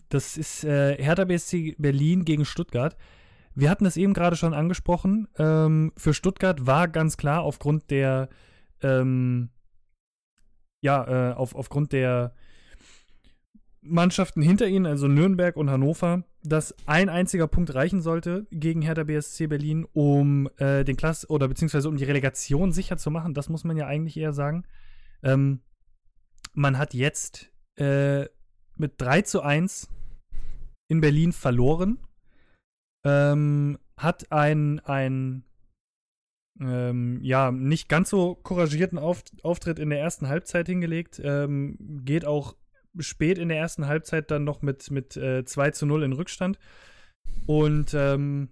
das 0.10 0.38
ist 0.38 0.63
äh, 0.63 1.02
Hertha 1.02 1.23
BSC 1.25 1.75
Berlin 1.78 2.25
gegen 2.25 2.43
Stuttgart. 2.43 2.97
Wir 3.56 3.70
hatten 3.70 3.86
es 3.86 3.98
eben 3.98 4.14
gerade 4.14 4.36
schon 4.36 4.54
angesprochen. 4.54 5.28
Ähm, 5.38 5.92
für 5.98 6.14
Stuttgart 6.14 6.66
war 6.66 6.88
ganz 6.88 7.18
klar 7.18 7.42
aufgrund 7.42 7.92
der 7.92 8.30
ähm, 8.82 9.50
ja, 10.82 11.32
äh, 11.32 11.34
auf, 11.34 11.56
aufgrund 11.56 11.92
der 11.92 12.34
Mannschaften 13.82 14.42
hinter 14.42 14.68
ihnen, 14.68 14.86
also 14.86 15.08
Nürnberg 15.08 15.56
und 15.56 15.70
Hannover, 15.70 16.24
dass 16.44 16.76
ein 16.86 17.10
einziger 17.10 17.48
Punkt 17.48 17.74
reichen 17.74 18.02
sollte 18.02 18.46
gegen 18.52 18.82
Hertha 18.82 19.04
BSC 19.04 19.48
Berlin, 19.48 19.86
um 19.94 20.50
äh, 20.58 20.84
den 20.84 20.98
Klass 20.98 21.30
oder 21.30 21.48
beziehungsweise 21.48 21.90
um 21.90 21.98
die 21.98 22.04
Relegation 22.04 22.72
sicher 22.72 22.98
zu 22.98 23.12
machen. 23.12 23.34
Das 23.34 23.50
muss 23.50 23.64
man 23.64 23.78
ja 23.78 23.88
eigentlich 23.88 24.18
eher 24.18 24.34
sagen. 24.34 24.64
Ähm, 25.24 25.62
man 26.54 26.78
hat 26.78 26.94
jetzt 26.94 27.52
äh, 27.76 28.26
mit 28.76 28.94
3 28.98 29.22
zu 29.24 29.42
1 29.42 29.90
in 30.88 31.02
Berlin 31.02 31.32
verloren. 31.32 32.00
Ähm, 33.04 33.78
hat 33.98 34.32
ein, 34.32 34.80
ein 34.82 35.44
ähm, 36.62 37.20
ja, 37.22 37.52
nicht 37.52 37.88
ganz 37.90 38.10
so 38.10 38.36
couragierten 38.36 38.98
Auf 38.98 39.24
Auftritt 39.44 39.80
in 39.80 39.90
der 39.90 40.00
ersten 40.00 40.28
Halbzeit 40.28 40.68
hingelegt. 40.68 41.22
Ähm, 41.24 42.02
geht 42.04 42.26
auch 42.26 42.56
spät 42.98 43.38
in 43.38 43.50
der 43.50 43.58
ersten 43.58 43.88
Halbzeit 43.88 44.32
dann 44.32 44.44
noch 44.44 44.62
mit, 44.62 44.92
mit 44.92 45.16
äh, 45.16 45.46
2 45.46 45.72
zu 45.72 45.86
0 45.86 46.04
in 46.04 46.14
Rückstand. 46.14 46.60
Und 47.46 47.94
ähm, 47.94 48.50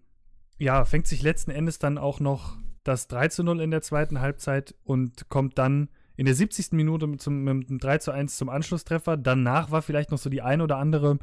ja, 0.58 0.86
fängt 0.86 1.08
sich 1.08 1.22
letzten 1.22 1.52
Endes 1.52 1.80
dann 1.80 1.98
auch 1.98 2.20
noch 2.20 2.58
das 2.84 3.08
3 3.08 3.28
zu 3.28 3.44
0 3.44 3.62
in 3.62 3.72
der 3.72 3.82
zweiten 3.82 4.22
Halbzeit 4.22 4.74
und 4.84 5.30
kommt 5.30 5.58
dann 5.58 5.90
in 6.16 6.26
der 6.26 6.36
70. 6.36 6.72
Minute 6.72 7.18
zum, 7.18 7.44
mit 7.44 7.70
einem 7.70 7.80
3 7.80 7.98
zu 8.00 8.12
1 8.12 8.38
zum 8.38 8.50
Anschlusstreffer. 8.50 9.18
Danach 9.18 9.72
war 9.72 9.82
vielleicht 9.82 10.12
noch 10.12 10.18
so 10.18 10.30
die 10.30 10.42
ein 10.42 10.62
oder 10.62 10.78
andere, 10.78 11.20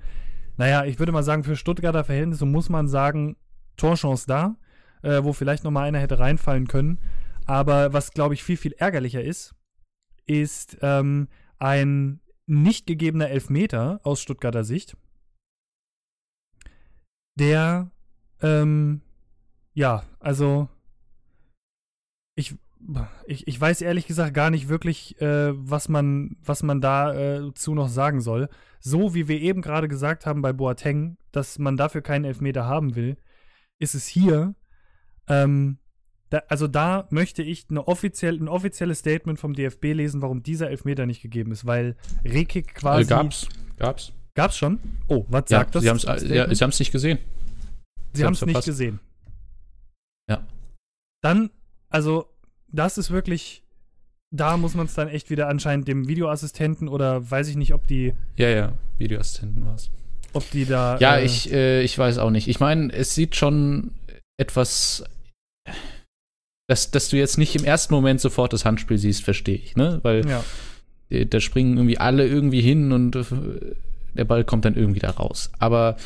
naja, 0.57 0.85
ich 0.85 0.99
würde 0.99 1.13
mal 1.13 1.23
sagen, 1.23 1.45
für 1.45 1.57
Stuttgarter 1.57 2.05
Verhältnisse 2.05 2.47
muss 2.47 2.69
man 2.69 2.89
sagen, 2.89 3.37
Torchance 3.77 4.27
da, 4.27 4.57
äh, 5.03 5.23
wo 5.25 5.33
vielleicht 5.33 5.65
noch 5.65 5.71
mal 5.71 5.85
einer 5.85 5.99
hätte 5.99 6.19
reinfallen 6.19 6.67
können. 6.67 6.99
Aber 7.47 7.93
was, 7.93 8.13
glaube 8.13 8.35
ich, 8.35 8.43
viel, 8.43 8.57
viel 8.57 8.73
ärgerlicher 8.73 9.23
ist, 9.23 9.55
ist 10.27 10.79
ähm, 10.81 11.29
ein 11.59 12.21
nicht 12.47 12.87
gegebener 12.87 13.31
Elfmeter 13.31 14.01
aus 14.03 14.21
Stuttgarter 14.21 14.65
Sicht, 14.65 14.97
der, 17.39 17.91
ähm, 18.41 19.01
ja, 19.73 20.05
also 20.21 20.69
ich, 22.37 22.55
ich, 23.27 23.47
ich 23.49 23.61
weiß 23.61 23.81
ehrlich 23.81 24.07
gesagt 24.07 24.35
gar 24.35 24.51
nicht 24.51 24.69
wirklich, 24.69 25.21
äh, 25.21 25.53
was 25.55 25.89
man, 25.89 26.37
was 26.45 26.63
man 26.63 26.81
dazu 26.81 27.73
äh, 27.73 27.75
noch 27.75 27.89
sagen 27.89 28.21
soll. 28.21 28.49
So 28.81 29.15
wie 29.15 29.29
wir 29.29 29.41
eben 29.41 29.63
gerade 29.63 29.89
gesagt 29.89 30.27
haben 30.27 30.43
bei 30.43 30.53
Boateng, 30.53 31.17
dass 31.33 31.59
man 31.59 31.77
dafür 31.77 32.03
keinen 32.03 32.25
Elfmeter 32.25 32.67
haben 32.67 32.95
will, 32.95 33.17
ist 33.79 33.95
es 33.95 34.07
hier 34.07 34.55
ähm, 35.29 35.79
da, 36.31 36.43
also 36.49 36.67
da 36.67 37.07
möchte 37.11 37.43
ich 37.43 37.67
eine 37.71 37.87
offiziell, 37.87 38.37
ein 38.41 38.49
offizielles 38.49 38.99
Statement 38.99 39.39
vom 39.39 39.55
DFB 39.55 39.85
lesen, 39.93 40.23
warum 40.23 40.43
dieser 40.43 40.71
Elfmeter 40.71 41.07
nicht 41.07 41.23
gegeben 41.23 41.53
ist, 41.53 41.65
weil 41.67 41.97
Rekik 42.25 42.75
quasi. 42.75 43.03
Äh, 43.03 43.07
gab's. 43.07 43.49
Gab's. 43.77 44.13
Gab's 44.35 44.57
schon? 44.57 44.81
Oh, 45.07 45.25
was 45.29 45.45
ja, 45.49 45.59
sagt 45.59 45.77
das? 45.77 45.83
Sie 45.83 45.91
haben 45.91 46.71
es 46.71 46.79
nicht 46.81 46.91
gesehen. 46.91 47.19
Sie 48.13 48.25
haben 48.25 48.33
es 48.33 48.45
nicht 48.45 48.65
gesehen. 48.65 49.01
Ja. 50.29 50.47
Dann, 51.21 51.51
also, 51.89 52.34
das 52.75 52.99
ist 52.99 53.11
wirklich. 53.11 53.63
Da 54.31 54.57
muss 54.57 54.75
man 54.75 54.87
es 54.87 54.95
dann 54.95 55.09
echt 55.09 55.31
wieder 55.31 55.49
anscheinend 55.49 55.87
dem 55.87 56.09
Videoassistenten 56.09 56.89
oder 56.89 57.31
weiß 57.31 57.49
ich 57.49 57.57
nicht, 57.57 57.73
ob 57.73 57.87
die. 57.87 58.15
Ja, 58.37 58.49
ja, 58.49 58.73
Videoassistenten 58.99 59.65
war 59.65 59.77
es. 59.77 59.91
Ob 60.33 60.51
die 60.51 60.65
da. 60.65 60.99
Ja, 60.99 61.19
äh, 61.19 61.25
ich, 61.25 61.53
äh, 61.53 61.83
ich 61.83 61.97
weiß 61.97 62.19
auch 62.19 62.31
nicht. 62.31 62.49
Ich 62.49 62.59
meine, 62.59 62.93
es 62.93 63.15
sieht 63.15 63.37
schon 63.37 63.93
etwas 64.37 65.05
dass, 66.67 66.91
dass 66.91 67.09
du 67.09 67.17
jetzt 67.17 67.39
nicht 67.39 67.55
im 67.57 67.65
ersten 67.65 67.93
Moment 67.93 68.21
sofort 68.21 68.53
das 68.53 68.65
Handspiel 68.65 68.99
siehst, 68.99 69.23
verstehe 69.23 69.57
ich, 69.57 69.77
ne? 69.77 70.01
Weil 70.03 70.27
ja. 70.27 70.45
da 71.25 71.41
springen 71.41 71.77
irgendwie 71.77 71.99
alle 71.99 72.27
irgendwie 72.27 72.63
hin 72.63 72.93
und 72.93 73.17
äh, 73.17 73.25
der 74.15 74.25
Ball 74.25 74.45
kommt 74.45 74.65
dann 74.65 74.75
irgendwie 74.75 75.01
da 75.01 75.11
raus. 75.11 75.51
Aber 75.59 75.97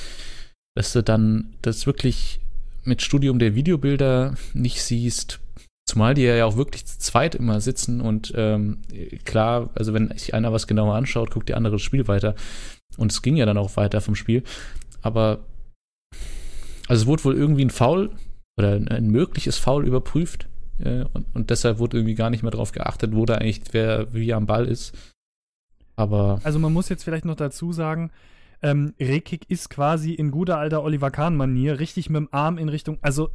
dass 0.74 0.92
du 0.92 1.02
dann 1.02 1.54
das 1.62 1.86
wirklich 1.86 2.40
mit 2.84 3.02
Studium 3.02 3.38
der 3.38 3.54
Videobilder 3.54 4.34
nicht 4.54 4.82
siehst, 4.82 5.40
zumal 5.88 6.14
die 6.14 6.22
ja 6.22 6.44
auch 6.44 6.56
wirklich 6.56 6.86
zu 6.86 6.98
zweit 6.98 7.34
immer 7.34 7.60
sitzen 7.60 8.00
und 8.00 8.32
ähm, 8.36 8.82
klar, 9.24 9.70
also 9.74 9.94
wenn 9.94 10.10
sich 10.16 10.34
einer 10.34 10.52
was 10.52 10.66
genauer 10.66 10.94
anschaut, 10.94 11.30
guckt 11.30 11.48
der 11.48 11.56
andere 11.56 11.76
das 11.76 11.82
Spiel 11.82 12.06
weiter. 12.08 12.34
Und 12.98 13.10
es 13.10 13.22
ging 13.22 13.36
ja 13.36 13.46
dann 13.46 13.56
auch 13.56 13.76
weiter 13.76 14.00
vom 14.00 14.14
Spiel. 14.14 14.42
Aber 15.00 15.40
also 16.88 17.02
es 17.02 17.06
wurde 17.06 17.24
wohl 17.24 17.36
irgendwie 17.36 17.64
ein 17.64 17.70
Foul 17.70 18.10
oder 18.58 18.74
ein 18.74 19.08
mögliches 19.10 19.56
Foul 19.56 19.86
überprüft. 19.86 20.48
Äh, 20.78 21.04
und, 21.12 21.26
und, 21.34 21.50
deshalb 21.50 21.78
wurde 21.78 21.96
irgendwie 21.96 22.14
gar 22.14 22.30
nicht 22.30 22.42
mehr 22.42 22.52
darauf 22.52 22.72
geachtet, 22.72 23.14
wo 23.14 23.24
da 23.24 23.36
eigentlich 23.36 23.62
wer 23.72 24.12
wie 24.12 24.32
am 24.34 24.46
Ball 24.46 24.66
ist. 24.66 24.94
Aber. 25.96 26.40
Also 26.44 26.58
man 26.58 26.72
muss 26.72 26.88
jetzt 26.88 27.02
vielleicht 27.02 27.24
noch 27.24 27.34
dazu 27.34 27.72
sagen, 27.72 28.10
ähm, 28.62 28.94
Rekik 29.00 29.48
ist 29.48 29.70
quasi 29.70 30.12
in 30.12 30.30
guter 30.30 30.58
alter 30.58 30.82
Oliver 30.82 31.10
Kahn-Manier 31.10 31.80
richtig 31.80 32.10
mit 32.10 32.16
dem 32.16 32.28
Arm 32.30 32.58
in 32.58 32.68
Richtung. 32.68 32.98
Also 33.00 33.30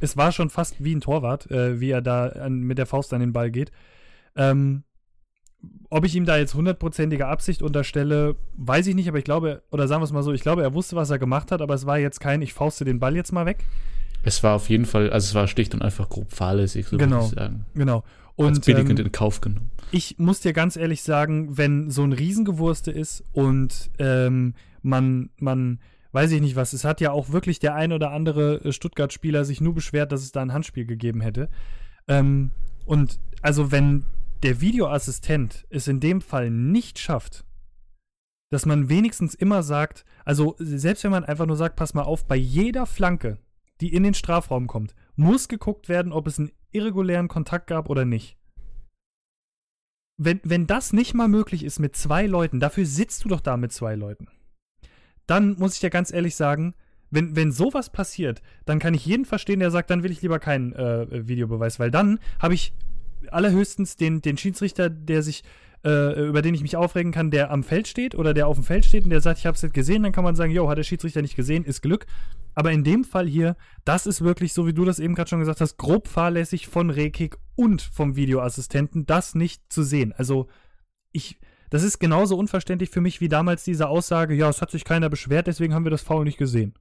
es 0.00 0.16
war 0.16 0.32
schon 0.32 0.50
fast 0.50 0.82
wie 0.82 0.94
ein 0.94 1.00
Torwart, 1.00 1.50
äh, 1.50 1.80
wie 1.80 1.90
er 1.90 2.02
da 2.02 2.28
an, 2.28 2.60
mit 2.60 2.78
der 2.78 2.86
Faust 2.86 3.12
an 3.12 3.20
den 3.20 3.32
Ball 3.32 3.50
geht. 3.50 3.72
Ähm, 4.34 4.84
ob 5.88 6.04
ich 6.04 6.14
ihm 6.14 6.26
da 6.26 6.36
jetzt 6.36 6.54
hundertprozentige 6.54 7.26
Absicht 7.26 7.62
unterstelle, 7.62 8.36
weiß 8.56 8.86
ich 8.88 8.94
nicht, 8.94 9.08
aber 9.08 9.18
ich 9.18 9.24
glaube, 9.24 9.62
oder 9.70 9.88
sagen 9.88 10.00
wir 10.00 10.04
es 10.04 10.12
mal 10.12 10.22
so, 10.22 10.32
ich 10.32 10.42
glaube, 10.42 10.62
er 10.62 10.74
wusste, 10.74 10.96
was 10.96 11.10
er 11.10 11.18
gemacht 11.18 11.52
hat, 11.52 11.60
aber 11.60 11.74
es 11.74 11.86
war 11.86 11.98
jetzt 11.98 12.20
kein, 12.20 12.42
ich 12.42 12.54
fauste 12.54 12.84
den 12.84 12.98
Ball 12.98 13.16
jetzt 13.16 13.32
mal 13.32 13.46
weg. 13.46 13.64
Es 14.22 14.42
war 14.42 14.56
auf 14.56 14.68
jeden 14.68 14.86
Fall, 14.86 15.10
also 15.10 15.26
es 15.26 15.34
war 15.34 15.46
schlicht 15.46 15.74
und 15.74 15.82
einfach 15.82 16.08
grob 16.08 16.32
fahrlässig, 16.32 16.88
so 16.88 16.98
genau, 16.98 17.16
würde 17.16 17.26
ich 17.26 17.32
sagen. 17.32 17.66
Genau. 17.74 18.04
Und, 18.34 18.48
Als 18.48 18.60
billigend 18.60 18.98
ähm, 18.98 19.06
in 19.06 19.12
Kauf 19.12 19.40
genommen. 19.40 19.70
Ich 19.92 20.16
muss 20.18 20.40
dir 20.40 20.52
ganz 20.52 20.76
ehrlich 20.76 21.02
sagen, 21.02 21.56
wenn 21.56 21.90
so 21.90 22.02
ein 22.02 22.12
Riesengewurste 22.12 22.90
ist 22.90 23.24
und 23.32 23.90
ähm, 23.98 24.54
man, 24.82 25.30
man, 25.38 25.78
weiß 26.12 26.32
ich 26.32 26.40
nicht 26.40 26.56
was, 26.56 26.72
es 26.72 26.84
hat 26.84 27.00
ja 27.00 27.12
auch 27.12 27.30
wirklich 27.30 27.58
der 27.58 27.74
ein 27.74 27.92
oder 27.92 28.10
andere 28.10 28.64
äh, 28.64 28.72
Stuttgart-Spieler 28.72 29.44
sich 29.44 29.60
nur 29.60 29.74
beschwert, 29.74 30.12
dass 30.12 30.22
es 30.22 30.32
da 30.32 30.42
ein 30.42 30.52
Handspiel 30.52 30.86
gegeben 30.86 31.20
hätte. 31.20 31.48
Ähm, 32.08 32.50
und 32.84 33.18
also 33.42 33.72
wenn 33.72 34.04
der 34.42 34.60
Videoassistent 34.60 35.66
es 35.70 35.88
in 35.88 36.00
dem 36.00 36.20
Fall 36.20 36.50
nicht 36.50 36.98
schafft, 36.98 37.44
dass 38.50 38.66
man 38.66 38.88
wenigstens 38.88 39.34
immer 39.34 39.62
sagt, 39.62 40.04
also 40.24 40.54
selbst 40.58 41.02
wenn 41.04 41.10
man 41.10 41.24
einfach 41.24 41.46
nur 41.46 41.56
sagt, 41.56 41.76
pass 41.76 41.94
mal 41.94 42.02
auf, 42.02 42.26
bei 42.26 42.36
jeder 42.36 42.86
Flanke, 42.86 43.38
die 43.80 43.92
in 43.92 44.02
den 44.02 44.14
Strafraum 44.14 44.66
kommt, 44.66 44.94
muss 45.16 45.48
geguckt 45.48 45.88
werden, 45.88 46.12
ob 46.12 46.26
es 46.26 46.38
einen 46.38 46.52
irregulären 46.70 47.28
Kontakt 47.28 47.66
gab 47.66 47.90
oder 47.90 48.04
nicht. 48.04 48.36
Wenn, 50.18 50.40
wenn 50.44 50.66
das 50.66 50.92
nicht 50.92 51.12
mal 51.12 51.28
möglich 51.28 51.64
ist 51.64 51.78
mit 51.78 51.96
zwei 51.96 52.26
Leuten, 52.26 52.60
dafür 52.60 52.86
sitzt 52.86 53.24
du 53.24 53.28
doch 53.28 53.40
da 53.40 53.56
mit 53.56 53.72
zwei 53.72 53.96
Leuten. 53.96 54.28
Dann 55.26 55.56
muss 55.58 55.74
ich 55.74 55.80
dir 55.80 55.90
ganz 55.90 56.12
ehrlich 56.12 56.36
sagen, 56.36 56.74
wenn, 57.10 57.36
wenn 57.36 57.52
sowas 57.52 57.90
passiert, 57.90 58.42
dann 58.64 58.78
kann 58.78 58.94
ich 58.94 59.06
jeden 59.06 59.24
verstehen, 59.24 59.60
der 59.60 59.70
sagt, 59.70 59.90
dann 59.90 60.02
will 60.02 60.10
ich 60.10 60.22
lieber 60.22 60.38
keinen 60.38 60.72
äh, 60.72 61.28
Videobeweis, 61.28 61.78
weil 61.78 61.90
dann 61.90 62.18
habe 62.40 62.54
ich 62.54 62.72
allerhöchstens 63.30 63.96
den, 63.96 64.22
den 64.22 64.36
Schiedsrichter, 64.36 64.90
der 64.90 65.22
sich 65.22 65.44
äh, 65.86 66.28
über 66.28 66.42
den 66.42 66.54
ich 66.54 66.62
mich 66.62 66.76
aufregen 66.76 67.12
kann, 67.12 67.30
der 67.30 67.50
am 67.50 67.62
Feld 67.62 67.86
steht 67.86 68.16
oder 68.16 68.34
der 68.34 68.48
auf 68.48 68.56
dem 68.56 68.64
Feld 68.64 68.84
steht 68.84 69.04
und 69.04 69.10
der 69.10 69.20
sagt, 69.20 69.38
ich 69.38 69.46
habe 69.46 69.54
es 69.54 69.62
nicht 69.62 69.74
gesehen, 69.74 70.02
dann 70.02 70.10
kann 70.10 70.24
man 70.24 70.34
sagen, 70.34 70.50
jo, 70.50 70.68
hat 70.68 70.78
der 70.78 70.82
Schiedsrichter 70.82 71.22
nicht 71.22 71.36
gesehen, 71.36 71.64
ist 71.64 71.80
Glück. 71.80 72.06
Aber 72.54 72.72
in 72.72 72.82
dem 72.82 73.04
Fall 73.04 73.28
hier, 73.28 73.56
das 73.84 74.06
ist 74.06 74.22
wirklich, 74.22 74.52
so 74.52 74.66
wie 74.66 74.72
du 74.72 74.84
das 74.84 74.98
eben 74.98 75.14
gerade 75.14 75.28
schon 75.28 75.38
gesagt 75.38 75.60
hast, 75.60 75.76
grob 75.76 76.08
fahrlässig 76.08 76.66
von 76.66 76.90
Rekik 76.90 77.36
und 77.54 77.82
vom 77.82 78.16
Videoassistenten, 78.16 79.06
das 79.06 79.34
nicht 79.34 79.62
zu 79.68 79.82
sehen. 79.82 80.12
Also, 80.16 80.48
ich, 81.12 81.38
das 81.70 81.82
ist 81.82 81.98
genauso 81.98 82.36
unverständlich 82.36 82.90
für 82.90 83.00
mich 83.00 83.20
wie 83.20 83.28
damals 83.28 83.64
diese 83.64 83.88
Aussage, 83.88 84.34
ja, 84.34 84.48
es 84.48 84.62
hat 84.62 84.70
sich 84.70 84.84
keiner 84.84 85.08
beschwert, 85.08 85.46
deswegen 85.46 85.74
haben 85.74 85.84
wir 85.84 85.90
das 85.90 86.02
Foul 86.02 86.24
nicht 86.24 86.38
gesehen. 86.38 86.74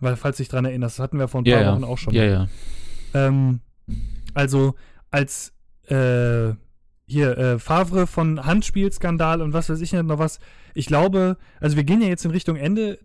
Weil, 0.00 0.16
falls 0.16 0.36
dich 0.36 0.48
dran 0.48 0.64
erinnerst, 0.64 0.98
das 0.98 1.02
hatten 1.02 1.18
wir 1.18 1.28
vor 1.28 1.40
ein 1.40 1.44
paar 1.44 1.62
ja, 1.62 1.72
Wochen 1.72 1.84
auch 1.84 1.98
schon. 1.98 2.14
Ja, 2.14 2.24
ja. 2.24 2.48
Ähm, 3.14 3.60
also, 4.34 4.74
als 5.10 5.54
äh, 5.88 6.54
hier, 7.06 7.38
äh, 7.38 7.58
Favre 7.58 8.06
von 8.06 8.44
Handspielskandal 8.44 9.40
und 9.40 9.52
was 9.52 9.70
weiß 9.70 9.80
ich 9.80 9.92
nicht 9.92 10.04
noch 10.04 10.18
was. 10.18 10.40
Ich 10.74 10.86
glaube, 10.86 11.36
also 11.60 11.76
wir 11.76 11.84
gehen 11.84 12.02
ja 12.02 12.08
jetzt 12.08 12.24
in 12.24 12.32
Richtung 12.32 12.56
Ende 12.56 12.98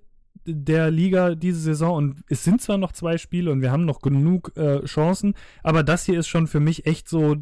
der 0.46 0.90
Liga 0.90 1.36
diese 1.36 1.60
Saison 1.60 1.96
und 1.96 2.24
es 2.28 2.44
sind 2.44 2.62
zwar 2.62 2.78
noch 2.78 2.94
zwei 2.94 3.18
Spiele 3.18 3.52
und 3.52 3.62
wir 3.62 3.72
haben 3.72 3.86
noch 3.86 4.02
genug 4.02 4.58
äh, 4.58 4.84
Chancen, 4.86 5.36
aber 5.62 5.84
das 5.84 6.06
hier 6.06 6.20
ist 6.20 6.28
schon 6.28 6.48
für 6.48 6.60
mich 6.60 6.88
echt 6.88 7.08
so, 7.08 7.36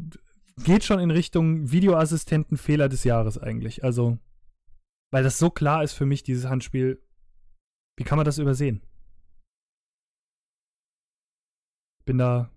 geht 0.64 0.84
schon 0.84 1.00
in 1.00 1.10
Richtung 1.10 1.70
Videoassistenten-Fehler 1.70 2.88
des 2.88 3.04
Jahres 3.04 3.38
eigentlich. 3.38 3.84
Also, 3.84 4.18
weil 5.10 5.22
das 5.22 5.38
so 5.38 5.50
klar 5.50 5.82
ist 5.82 5.92
für 5.92 6.06
mich, 6.06 6.22
dieses 6.22 6.46
Handspiel. 6.46 7.02
Wie 7.96 8.04
kann 8.04 8.16
man 8.16 8.24
das 8.24 8.38
übersehen? 8.38 8.82
Bin 12.04 12.18
da 12.18 12.50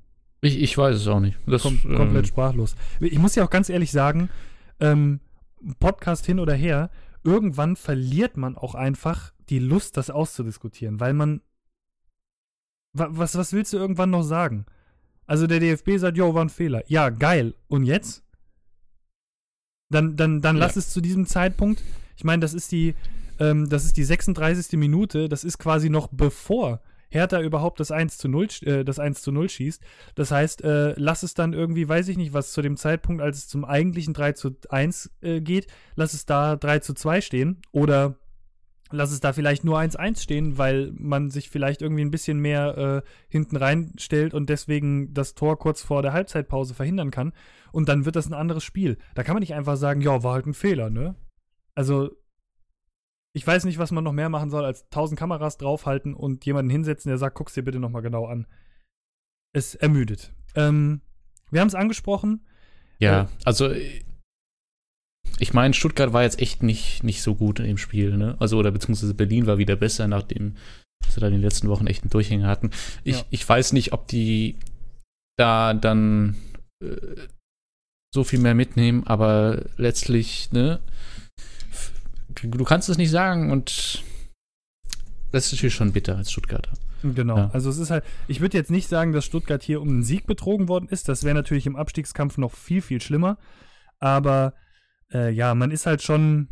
ich, 0.44 0.62
ich 0.62 0.78
weiß 0.78 0.98
es 0.98 1.08
auch 1.08 1.22
nicht. 1.22 1.40
Das, 1.48 1.62
kom 1.62 1.80
komplett 1.82 2.26
ähm, 2.26 2.26
sprachlos. 2.26 2.76
Ich 3.00 3.18
muss 3.18 3.36
ja 3.36 3.46
auch 3.46 3.50
ganz 3.50 3.70
ehrlich 3.70 3.94
sagen, 3.94 4.30
ähm, 4.82 5.22
Podcast 5.80 6.26
hin 6.26 6.38
oder 6.38 6.54
her, 6.54 6.90
irgendwann 7.24 7.78
verliert 7.78 8.36
man 8.36 8.58
auch 8.58 8.76
einfach 8.76 9.34
die 9.48 9.60
Lust, 9.60 9.96
das 9.96 10.10
auszudiskutieren, 10.10 11.00
weil 11.00 11.14
man. 11.14 11.42
Was, 12.96 13.38
was 13.38 13.54
willst 13.54 13.72
du 13.72 13.78
irgendwann 13.78 14.10
noch 14.10 14.22
sagen? 14.22 14.66
Also 15.26 15.48
der 15.48 15.60
DFB 15.60 15.98
sagt, 15.98 16.18
jo, 16.18 16.34
war 16.34 16.44
ein 16.44 16.50
Fehler. 16.50 16.84
Ja, 16.88 17.10
geil. 17.10 17.54
Und 17.68 17.86
jetzt? 17.86 18.24
Dann, 19.90 20.16
dann, 20.16 20.42
dann 20.42 20.58
ja. 20.58 20.66
lass 20.66 20.76
es 20.76 20.90
zu 20.90 21.02
diesem 21.02 21.26
Zeitpunkt. 21.26 21.82
Ich 22.18 22.24
meine, 22.24 22.42
das 22.42 22.54
ist 22.54 22.72
die, 22.72 22.96
ähm, 23.40 23.70
das 23.70 23.86
ist 23.86 23.98
die 23.98 24.04
36. 24.04 24.78
Minute, 24.78 25.30
das 25.30 25.44
ist 25.44 25.58
quasi 25.58 25.90
noch 25.90 26.10
bevor 26.12 26.82
Hertha 27.14 27.40
überhaupt 27.42 27.80
das 27.80 27.92
1 27.92 28.18
zu 28.18 28.28
0, 28.28 28.48
äh, 28.62 28.84
das 28.84 29.00
1 29.00 29.22
zu 29.22 29.32
0 29.32 29.50
schießt. 29.50 29.82
Das 30.16 30.32
heißt, 30.32 30.64
äh, 30.64 30.94
lass 30.98 31.24
es 31.24 31.36
dann 31.36 31.54
irgendwie, 31.54 31.88
weiß 31.88 32.08
ich 32.08 32.18
nicht, 32.18 32.34
was 32.34 32.52
zu 32.52 32.62
dem 32.62 32.76
Zeitpunkt, 32.76 33.22
als 33.22 33.38
es 33.38 33.48
zum 33.48 33.64
eigentlichen 33.66 34.14
3 34.14 34.34
zu 34.34 34.56
1 34.70 35.12
äh, 35.22 35.40
geht, 35.40 35.68
lass 35.96 36.14
es 36.14 36.26
da 36.26 36.56
3 36.56 36.80
zu 36.80 36.94
2 36.94 37.22
stehen 37.22 37.62
oder 37.72 38.16
lass 38.94 39.12
es 39.12 39.20
da 39.20 39.34
vielleicht 39.34 39.64
nur 39.64 39.80
1-1 39.80 40.22
stehen, 40.22 40.58
weil 40.58 40.92
man 40.98 41.32
sich 41.32 41.50
vielleicht 41.50 41.82
irgendwie 41.82 42.06
ein 42.06 42.12
bisschen 42.12 42.40
mehr 42.40 42.78
äh, 42.78 43.10
hinten 43.28 43.58
reinstellt 43.58 44.34
und 44.34 44.50
deswegen 44.50 45.14
das 45.14 45.34
Tor 45.34 45.58
kurz 45.58 45.82
vor 45.82 46.02
der 46.02 46.14
Halbzeitpause 46.14 46.74
verhindern 46.74 47.12
kann. 47.12 47.34
Und 47.72 47.90
dann 47.90 48.06
wird 48.06 48.16
das 48.16 48.28
ein 48.28 48.34
anderes 48.34 48.64
Spiel. 48.64 48.98
Da 49.16 49.24
kann 49.24 49.34
man 49.34 49.42
nicht 49.42 49.56
einfach 49.56 49.78
sagen, 49.78 50.02
ja, 50.02 50.24
war 50.24 50.34
halt 50.34 50.46
ein 50.46 50.54
Fehler, 50.54 50.90
ne? 50.90 51.16
Also, 51.74 52.12
ich 53.34 53.46
weiß 53.46 53.66
nicht, 53.66 53.80
was 53.80 53.92
man 53.92 54.04
noch 54.04 54.14
mehr 54.14 54.30
machen 54.30 54.52
soll, 54.52 54.64
als 54.64 54.88
tausend 54.90 55.20
Kameras 55.20 55.58
draufhalten 55.58 56.14
und 56.14 56.46
jemanden 56.46 56.70
hinsetzen, 56.70 57.10
der 57.10 57.18
sagt, 57.18 57.36
guck's 57.36 57.56
dir 57.56 57.64
bitte 57.64 57.80
nochmal 57.80 58.04
genau 58.04 58.28
an. 58.28 58.46
Es 59.54 59.74
ermüdet. 59.74 60.34
Ähm, 60.56 61.02
wir 61.50 61.62
haben 61.62 61.68
es 61.68 61.76
angesprochen. 61.76 62.46
Ja, 63.00 63.24
äh, 63.24 63.28
also 63.44 63.72
ich 65.40 65.54
meine, 65.54 65.74
Stuttgart 65.74 66.14
war 66.14 66.24
jetzt 66.24 66.40
echt 66.40 66.64
nicht, 66.64 67.04
nicht 67.04 67.22
so 67.22 67.36
gut 67.36 67.60
im 67.60 67.78
Spiel, 67.78 68.18
ne? 68.18 68.36
Also, 68.40 68.58
oder 68.58 68.72
beziehungsweise 68.72 69.14
Berlin 69.14 69.48
war 69.48 69.58
wieder 69.58 69.76
besser, 69.76 70.08
nachdem 70.08 70.56
sie 71.10 71.20
da 71.20 71.28
in 71.28 71.34
den 71.34 71.42
letzten 71.42 71.68
Wochen 71.70 71.88
echt 71.88 72.04
einen 72.04 72.12
Durchhänger 72.12 72.48
hatten. 72.48 72.72
Ich, 73.04 73.18
ja. 73.18 73.26
ich 73.30 73.48
weiß 73.48 73.74
nicht, 73.74 73.94
ob 73.94 74.08
die 74.08 74.56
da 75.38 75.74
dann 75.74 76.36
äh, 76.82 76.96
so 78.14 78.24
viel 78.24 78.40
mehr 78.40 78.56
mitnehmen, 78.56 79.06
aber 79.06 79.66
letztlich, 79.78 80.52
ne? 80.52 80.80
du 82.42 82.64
kannst 82.64 82.90
es 82.90 82.98
nicht 82.98 83.12
sagen 83.12 83.52
und 83.52 84.04
das 85.32 85.48
ist 85.48 85.54
natürlich 85.54 85.74
schon 85.74 85.92
bitter 85.92 86.16
als 86.16 86.32
Stuttgarter. 86.32 86.74
Genau. 87.02 87.38
Ja. 87.38 87.50
Also 87.54 87.70
es 87.70 87.78
ist 87.78 87.90
halt, 87.90 88.04
ich 88.28 88.40
würde 88.40 88.58
jetzt 88.58 88.72
nicht 88.72 88.88
sagen, 88.88 89.12
dass 89.12 89.26
Stuttgart 89.26 89.62
hier 89.62 89.82
um 89.82 89.90
einen 89.90 90.04
Sieg 90.04 90.26
betrogen 90.26 90.68
worden 90.68 90.88
ist. 90.90 91.10
Das 91.10 91.24
wäre 91.24 91.36
natürlich 91.36 91.66
im 91.66 91.76
Abstiegskampf 91.76 92.38
noch 92.38 92.54
viel, 92.54 92.82
viel 92.82 93.02
schlimmer. 93.02 93.38
Aber 94.00 94.54
äh, 95.14 95.32
ja, 95.32 95.54
man 95.56 95.72
ist 95.72 95.86
halt 95.86 96.02
schon. 96.02 96.48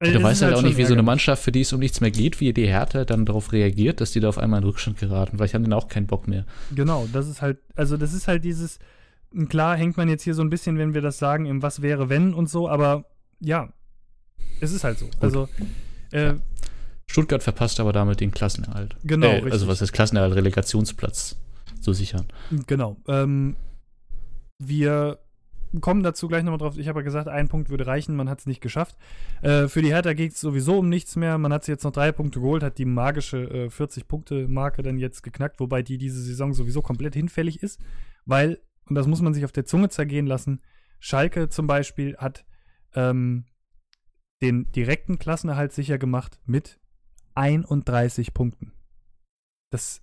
Äh, 0.00 0.12
du 0.12 0.22
weißt 0.22 0.42
halt, 0.42 0.54
halt 0.54 0.64
auch 0.64 0.66
nicht, 0.66 0.76
wie 0.76 0.84
so 0.84 0.92
eine 0.92 1.02
Mannschaft, 1.02 1.42
für 1.42 1.52
die 1.52 1.60
es 1.60 1.72
um 1.72 1.80
nichts 1.80 2.00
mehr 2.00 2.10
geht, 2.10 2.40
wie 2.40 2.52
die 2.52 2.66
Härte 2.66 3.06
dann 3.06 3.26
darauf 3.26 3.52
reagiert, 3.52 4.00
dass 4.00 4.12
die 4.12 4.20
da 4.20 4.28
auf 4.28 4.38
einmal 4.38 4.60
in 4.60 4.66
Rückstand 4.66 4.98
geraten. 4.98 5.36
Vielleicht 5.36 5.54
haben 5.54 5.64
die 5.64 5.72
auch 5.72 5.88
keinen 5.88 6.06
Bock 6.06 6.26
mehr. 6.28 6.44
Genau, 6.74 7.08
das 7.12 7.28
ist 7.28 7.42
halt, 7.42 7.58
also 7.76 7.96
das 7.96 8.12
ist 8.12 8.28
halt 8.28 8.44
dieses, 8.44 8.78
klar 9.48 9.76
hängt 9.76 9.96
man 9.96 10.08
jetzt 10.08 10.22
hier 10.22 10.34
so 10.34 10.42
ein 10.42 10.50
bisschen, 10.50 10.78
wenn 10.78 10.94
wir 10.94 11.02
das 11.02 11.18
sagen, 11.18 11.46
im 11.46 11.62
Was 11.62 11.82
wäre 11.82 12.08
wenn 12.08 12.34
und 12.34 12.48
so, 12.48 12.68
aber 12.68 13.04
ja, 13.40 13.72
es 14.60 14.72
ist 14.72 14.84
halt 14.84 14.98
so. 14.98 15.06
Gut. 15.06 15.16
Also, 15.20 15.48
äh, 16.10 16.34
Stuttgart 17.06 17.42
verpasst 17.42 17.80
aber 17.80 17.92
damit 17.92 18.20
den 18.20 18.30
Klassenerhalt. 18.30 18.96
Genau. 19.04 19.28
Äh, 19.28 19.50
also, 19.50 19.68
was 19.68 19.82
ist 19.82 19.92
Klassenerhalt? 19.92 20.34
Relegationsplatz 20.34 21.36
zu 21.80 21.92
sichern. 21.92 22.26
Genau. 22.66 22.96
Ähm, 23.06 23.56
wir 24.58 25.18
kommen 25.80 26.02
dazu 26.02 26.28
gleich 26.28 26.42
nochmal 26.42 26.58
drauf. 26.58 26.76
Ich 26.76 26.88
habe 26.88 27.00
ja 27.00 27.04
gesagt, 27.04 27.28
ein 27.28 27.48
Punkt 27.48 27.70
würde 27.70 27.86
reichen, 27.86 28.16
man 28.16 28.28
hat 28.28 28.40
es 28.40 28.46
nicht 28.46 28.60
geschafft. 28.60 28.96
Äh, 29.42 29.68
für 29.68 29.82
die 29.82 29.92
Hertha 29.92 30.12
geht 30.12 30.32
es 30.32 30.40
sowieso 30.40 30.78
um 30.78 30.88
nichts 30.88 31.16
mehr. 31.16 31.38
Man 31.38 31.52
hat 31.52 31.64
sich 31.64 31.72
jetzt 31.72 31.84
noch 31.84 31.92
drei 31.92 32.12
Punkte 32.12 32.40
geholt, 32.40 32.62
hat 32.62 32.78
die 32.78 32.84
magische 32.84 33.38
äh, 33.38 33.66
40-Punkte-Marke 33.68 34.82
dann 34.82 34.98
jetzt 34.98 35.22
geknackt, 35.22 35.60
wobei 35.60 35.82
die 35.82 35.98
diese 35.98 36.22
Saison 36.22 36.52
sowieso 36.52 36.82
komplett 36.82 37.14
hinfällig 37.14 37.62
ist, 37.62 37.80
weil, 38.24 38.60
und 38.88 38.94
das 38.94 39.06
muss 39.06 39.20
man 39.20 39.34
sich 39.34 39.44
auf 39.44 39.52
der 39.52 39.64
Zunge 39.64 39.88
zergehen 39.88 40.26
lassen, 40.26 40.60
Schalke 41.00 41.48
zum 41.48 41.66
Beispiel 41.66 42.16
hat 42.16 42.46
ähm, 42.94 43.44
den 44.40 44.70
direkten 44.72 45.18
Klassenerhalt 45.18 45.72
sicher 45.72 45.98
gemacht 45.98 46.38
mit 46.46 46.78
31 47.34 48.34
Punkten. 48.34 48.72
Das, 49.70 50.02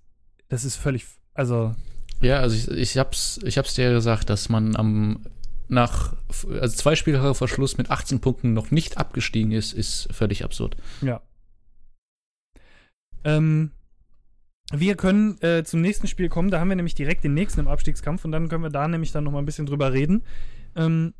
das 0.49 0.65
ist 0.65 0.76
völlig, 0.76 1.05
also. 1.34 1.76
Ja, 2.22 2.39
also 2.39 2.55
ich, 2.55 2.67
ich 2.69 2.97
hab's, 2.97 3.39
ich 3.43 3.57
hab's 3.57 3.74
dir 3.74 3.91
gesagt, 3.91 4.30
dass 4.30 4.49
man 4.49 4.76
am 4.76 5.26
nach 5.72 6.15
also 6.59 6.76
zwei 6.76 6.95
Spiele 6.95 7.34
vor 7.34 7.47
Schluss 7.47 7.78
mit 7.78 7.89
18 7.89 8.19
Punkten 8.19 8.53
noch 8.53 8.72
nicht 8.72 8.97
abgestiegen 8.97 9.51
ist, 9.51 9.74
ist 9.74 10.09
völlig 10.11 10.43
absurd. 10.43 10.76
Ja. 11.01 11.22
Ähm, 13.24 13.72
wir 14.74 14.95
können 14.95 15.39
äh, 15.41 15.63
zum 15.63 15.82
nächsten 15.82 16.07
Spiel 16.07 16.28
kommen. 16.28 16.51
Da 16.51 16.59
haben 16.59 16.69
wir 16.69 16.76
nämlich 16.76 16.95
direkt 16.95 17.24
den 17.24 17.34
nächsten 17.34 17.61
im 17.61 17.67
Abstiegskampf 17.67 18.26
und 18.26 18.32
dann 18.32 18.49
können 18.49 18.63
wir 18.63 18.69
da 18.69 18.88
nämlich 18.88 19.11
dann 19.11 19.24
noch 19.24 19.32
mal 19.32 19.39
ein 19.39 19.45
bisschen 19.45 19.65
drüber 19.65 19.93
reden. 19.93 20.24
Ähm, 20.76 21.13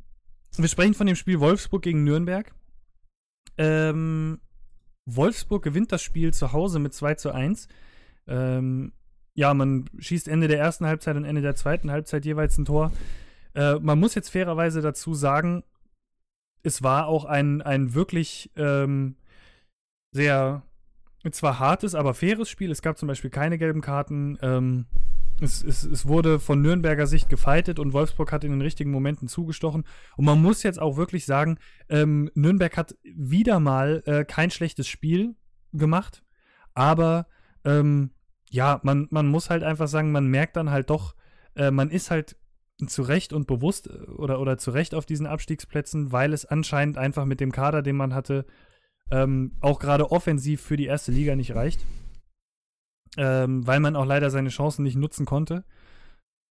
wir 0.58 0.68
sprechen 0.68 0.94
von 0.94 1.08
dem 1.08 1.16
Spiel 1.16 1.40
Wolfsburg 1.40 1.82
gegen 1.82 2.04
Nürnberg. 2.04 2.54
Ähm, 3.58 4.40
Wolfsburg 5.06 5.64
gewinnt 5.64 5.94
das 5.94 6.02
Spiel 6.02 6.34
zu 6.34 6.52
Hause 6.52 6.80
mit 6.80 6.94
2 6.94 7.16
zu 7.16 7.32
1. 7.32 7.70
Ähm, 8.28 8.92
ja, 9.34 9.54
man 9.54 9.90
schießt 9.98 10.28
Ende 10.28 10.50
der 10.50 10.60
ersten 10.60 10.86
Halbzeit 10.86 11.16
und 11.16 11.24
Ende 11.24 11.42
der 11.42 11.56
zweiten 11.56 11.90
Halbzeit 11.90 12.26
jeweils 12.26 12.58
ein 12.58 12.66
Tor. 12.66 12.92
Äh, 13.54 13.76
man 13.76 14.00
muss 14.00 14.16
jetzt 14.16 14.30
fairerweise 14.30 14.82
dazu 14.82 15.14
sagen, 15.14 15.64
es 16.64 16.84
war 16.84 17.08
auch 17.08 17.26
ein, 17.26 17.62
ein 17.62 17.94
wirklich 17.94 18.52
ähm, 18.56 19.16
sehr, 20.12 20.64
zwar 21.32 21.60
hartes, 21.60 21.96
aber 21.96 22.14
faires 22.14 22.50
Spiel. 22.50 22.72
Es 22.72 22.82
gab 22.82 22.98
zum 22.98 23.08
Beispiel 23.08 23.30
keine 23.30 23.58
gelben 23.58 23.82
Karten. 23.82 24.38
Ähm, 24.42 24.86
es, 25.40 25.64
es, 25.64 25.84
es, 25.84 26.06
wurde 26.06 26.40
von 26.40 26.62
Nürnberger 26.62 27.08
Sicht 27.08 27.30
gefeitet 27.30 27.80
und 27.80 27.94
Wolfsburg 27.94 28.32
hat 28.32 28.44
in 28.44 28.52
den 28.52 28.62
richtigen 28.62 28.92
Momenten 28.92 29.28
zugestochen. 29.28 29.86
Und 30.16 30.26
man 30.26 30.42
muss 30.42 30.64
jetzt 30.64 30.80
auch 30.80 30.98
wirklich 30.98 31.26
sagen, 31.26 31.58
ähm, 31.90 32.30
Nürnberg 32.36 32.76
hat 32.78 32.96
wieder 33.04 33.60
mal 33.60 34.04
äh, 34.06 34.24
kein 34.24 34.52
schlechtes 34.52 34.88
Spiel 34.88 35.36
gemacht. 35.74 36.24
Aber 36.74 37.28
ähm, 37.66 38.12
ja, 38.50 38.80
man, 38.84 39.08
man 39.10 39.28
muss 39.28 39.50
halt 39.50 39.64
einfach 39.64 39.88
sagen, 39.88 40.12
man 40.12 40.28
merkt 40.28 40.58
dann 40.58 40.70
halt 40.70 40.90
doch, 40.90 41.16
äh, 41.56 41.72
man 41.72 41.90
ist 41.90 42.12
halt 42.12 42.36
zu 42.88 43.02
Recht 43.02 43.34
und 43.34 43.48
bewusst 43.48 43.88
äh, 43.88 44.12
oder, 44.12 44.40
oder 44.40 44.58
zu 44.58 44.72
Recht 44.72 44.96
auf 44.96 45.06
diesen 45.06 45.28
Abstiegsplätzen, 45.28 46.12
weil 46.12 46.34
es 46.34 46.46
anscheinend 46.46 46.98
einfach 46.98 47.26
mit 47.26 47.40
dem 47.40 47.52
Kader, 47.52 47.82
den 47.82 47.96
man 47.96 48.14
hatte, 48.14 48.46
ähm, 49.12 49.58
auch 49.62 49.80
gerade 49.80 50.12
offensiv 50.12 50.62
für 50.62 50.78
die 50.78 50.86
erste 50.86 51.12
Liga 51.12 51.36
nicht 51.36 51.54
reicht 51.56 51.86
ähm, 53.18 53.66
weil 53.66 53.80
man 53.80 53.96
auch 53.96 54.06
leider 54.06 54.30
seine 54.30 54.50
Chancen 54.50 54.84
nicht 54.84 54.96
nutzen 54.96 55.26
konnte. 55.26 55.64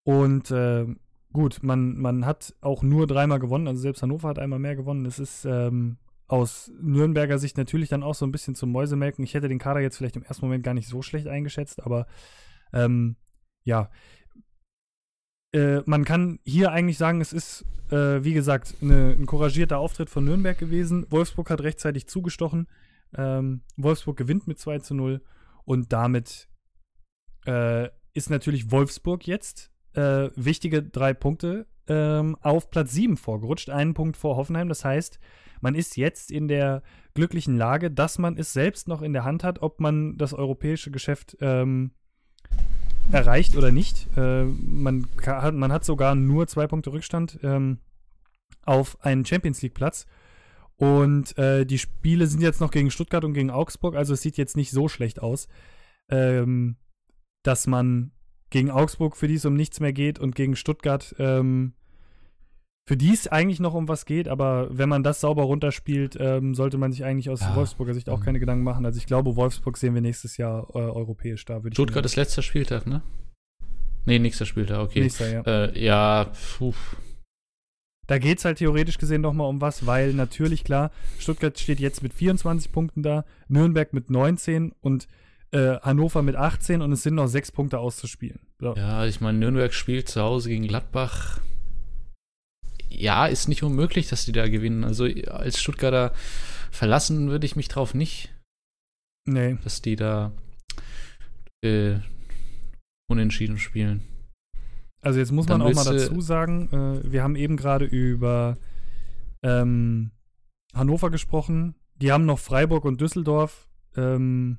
Und 0.04 0.50
äh, 0.50 0.86
gut, 1.32 1.62
man, 1.62 1.96
man 1.96 2.26
hat 2.26 2.54
auch 2.60 2.82
nur 2.82 3.06
dreimal 3.06 3.38
gewonnen, 3.38 3.68
also 3.68 3.80
selbst 3.80 4.02
Hannover 4.02 4.28
hat 4.28 4.38
einmal 4.38 4.58
mehr 4.58 4.76
gewonnen. 4.76 5.04
Das 5.04 5.18
ist 5.18 5.44
ähm, 5.44 5.98
aus 6.26 6.70
Nürnberger 6.80 7.38
Sicht 7.38 7.56
natürlich 7.56 7.88
dann 7.88 8.02
auch 8.02 8.14
so 8.14 8.26
ein 8.26 8.32
bisschen 8.32 8.54
zum 8.54 8.72
Mäusemelken. 8.72 9.24
Ich 9.24 9.34
hätte 9.34 9.48
den 9.48 9.58
Kader 9.58 9.80
jetzt 9.80 9.96
vielleicht 9.96 10.16
im 10.16 10.22
ersten 10.22 10.44
Moment 10.44 10.64
gar 10.64 10.74
nicht 10.74 10.88
so 10.88 11.02
schlecht 11.02 11.26
eingeschätzt, 11.26 11.82
aber 11.82 12.06
ähm, 12.72 13.16
ja. 13.64 13.90
Äh, 15.52 15.80
man 15.86 16.04
kann 16.04 16.38
hier 16.44 16.72
eigentlich 16.72 16.98
sagen, 16.98 17.20
es 17.20 17.32
ist, 17.32 17.64
äh, 17.90 18.22
wie 18.22 18.34
gesagt, 18.34 18.76
eine, 18.80 19.16
ein 19.18 19.26
couragierter 19.26 19.78
Auftritt 19.78 20.10
von 20.10 20.24
Nürnberg 20.24 20.58
gewesen. 20.58 21.06
Wolfsburg 21.10 21.50
hat 21.50 21.62
rechtzeitig 21.62 22.06
zugestochen. 22.06 22.68
Ähm, 23.16 23.62
Wolfsburg 23.76 24.16
gewinnt 24.16 24.46
mit 24.46 24.58
2 24.58 24.78
zu 24.78 24.94
0 24.94 25.20
und 25.64 25.92
damit 25.92 26.48
äh, 27.46 27.88
ist 28.14 28.30
natürlich 28.30 28.70
Wolfsburg 28.70 29.26
jetzt 29.26 29.70
äh, 29.94 30.30
wichtige 30.36 30.82
drei 30.82 31.14
Punkte 31.14 31.66
ähm, 31.88 32.36
auf 32.40 32.70
Platz 32.70 32.92
7 32.92 33.16
vorgerutscht, 33.16 33.70
einen 33.70 33.94
Punkt 33.94 34.16
vor 34.16 34.36
Hoffenheim. 34.36 34.68
Das 34.68 34.84
heißt, 34.84 35.18
man 35.60 35.74
ist 35.74 35.96
jetzt 35.96 36.30
in 36.30 36.46
der 36.46 36.82
glücklichen 37.14 37.56
Lage, 37.56 37.90
dass 37.90 38.18
man 38.18 38.36
es 38.36 38.52
selbst 38.52 38.86
noch 38.86 39.02
in 39.02 39.12
der 39.12 39.24
Hand 39.24 39.42
hat, 39.42 39.60
ob 39.62 39.80
man 39.80 40.16
das 40.16 40.32
europäische 40.32 40.92
Geschäft 40.92 41.36
ähm, 41.40 41.90
erreicht 43.12 43.56
oder 43.56 43.70
nicht. 43.72 44.08
Äh, 44.16 44.44
man, 44.44 45.06
man 45.52 45.72
hat 45.72 45.84
sogar 45.84 46.14
nur 46.14 46.46
zwei 46.46 46.66
Punkte 46.66 46.92
Rückstand 46.92 47.38
ähm, 47.42 47.78
auf 48.64 49.02
einen 49.04 49.24
Champions 49.24 49.62
League-Platz. 49.62 50.06
Und 50.76 51.36
äh, 51.36 51.66
die 51.66 51.78
Spiele 51.78 52.26
sind 52.26 52.40
jetzt 52.40 52.60
noch 52.60 52.70
gegen 52.70 52.90
Stuttgart 52.90 53.24
und 53.24 53.34
gegen 53.34 53.50
Augsburg, 53.50 53.94
also 53.94 54.14
es 54.14 54.22
sieht 54.22 54.38
jetzt 54.38 54.56
nicht 54.56 54.70
so 54.70 54.88
schlecht 54.88 55.20
aus, 55.20 55.46
ähm, 56.08 56.76
dass 57.42 57.66
man 57.66 58.12
gegen 58.48 58.70
Augsburg, 58.70 59.16
für 59.16 59.28
die 59.28 59.34
es 59.34 59.44
um 59.44 59.54
nichts 59.54 59.80
mehr 59.80 59.92
geht, 59.92 60.18
und 60.18 60.34
gegen 60.34 60.56
Stuttgart, 60.56 61.14
ähm, 61.18 61.74
für 62.86 62.96
die 62.96 63.12
es 63.12 63.28
eigentlich 63.28 63.60
noch 63.60 63.74
um 63.74 63.88
was 63.88 64.04
geht, 64.04 64.28
aber 64.28 64.68
wenn 64.70 64.88
man 64.88 65.02
das 65.02 65.20
sauber 65.20 65.44
runterspielt, 65.44 66.16
ähm, 66.18 66.54
sollte 66.54 66.78
man 66.78 66.92
sich 66.92 67.04
eigentlich 67.04 67.30
aus 67.30 67.40
ja. 67.40 67.54
Wolfsburger 67.54 67.94
Sicht 67.94 68.08
auch 68.08 68.20
keine 68.20 68.40
Gedanken 68.40 68.64
machen. 68.64 68.84
Also 68.84 68.98
ich 68.98 69.06
glaube, 69.06 69.36
Wolfsburg 69.36 69.76
sehen 69.76 69.94
wir 69.94 70.00
nächstes 70.00 70.36
Jahr 70.36 70.66
äh, 70.74 70.78
europäisch 70.78 71.44
da. 71.44 71.60
Stuttgart 71.72 72.04
ist 72.04 72.16
letzter 72.16 72.42
Spieltag, 72.42 72.86
ne? 72.86 73.02
Nee, 74.06 74.18
nächster 74.18 74.46
Spieltag, 74.46 74.80
okay. 74.80 75.02
Nächster, 75.02 75.30
ja. 75.30 75.42
Äh, 75.42 75.84
ja, 75.84 76.32
puh. 76.58 76.74
Da 78.06 78.18
geht 78.18 78.38
es 78.38 78.44
halt 78.44 78.58
theoretisch 78.58 78.98
gesehen 78.98 79.20
noch 79.20 79.34
mal 79.34 79.44
um 79.44 79.60
was, 79.60 79.86
weil 79.86 80.12
natürlich, 80.14 80.64
klar, 80.64 80.90
Stuttgart 81.20 81.56
steht 81.60 81.78
jetzt 81.78 82.02
mit 82.02 82.12
24 82.12 82.72
Punkten 82.72 83.04
da, 83.04 83.24
Nürnberg 83.46 83.92
mit 83.92 84.10
19 84.10 84.72
und 84.80 85.06
äh, 85.52 85.76
Hannover 85.80 86.22
mit 86.22 86.34
18 86.34 86.82
und 86.82 86.90
es 86.90 87.04
sind 87.04 87.14
noch 87.14 87.28
sechs 87.28 87.52
Punkte 87.52 87.78
auszuspielen. 87.78 88.40
So. 88.58 88.74
Ja, 88.74 89.06
ich 89.06 89.20
meine, 89.20 89.38
Nürnberg 89.38 89.72
spielt 89.72 90.08
zu 90.08 90.22
Hause 90.22 90.48
gegen 90.48 90.66
Gladbach 90.66 91.40
ja, 92.90 93.26
ist 93.26 93.48
nicht 93.48 93.62
unmöglich, 93.62 94.08
dass 94.08 94.24
die 94.24 94.32
da 94.32 94.48
gewinnen. 94.48 94.84
Also 94.84 95.04
als 95.28 95.60
Stuttgarter 95.60 96.12
verlassen 96.70 97.30
würde 97.30 97.46
ich 97.46 97.56
mich 97.56 97.68
drauf 97.68 97.94
nicht. 97.94 98.34
Nee. 99.26 99.58
Dass 99.64 99.80
die 99.80 99.96
da 99.96 100.32
äh, 101.62 101.96
unentschieden 103.08 103.58
spielen. 103.58 104.02
Also 105.02 105.18
jetzt 105.18 105.32
muss 105.32 105.48
man 105.48 105.60
Dann 105.60 105.68
auch 105.68 105.74
mal 105.74 105.84
dazu 105.84 106.20
sagen, 106.20 106.68
äh, 106.72 107.10
wir 107.12 107.22
haben 107.22 107.36
eben 107.36 107.56
gerade 107.56 107.86
über 107.86 108.58
ähm, 109.42 110.10
Hannover 110.74 111.10
gesprochen. 111.10 111.74
Die 111.96 112.12
haben 112.12 112.26
noch 112.26 112.38
Freiburg 112.38 112.84
und 112.84 113.00
Düsseldorf. 113.00 113.68
Ähm, 113.96 114.58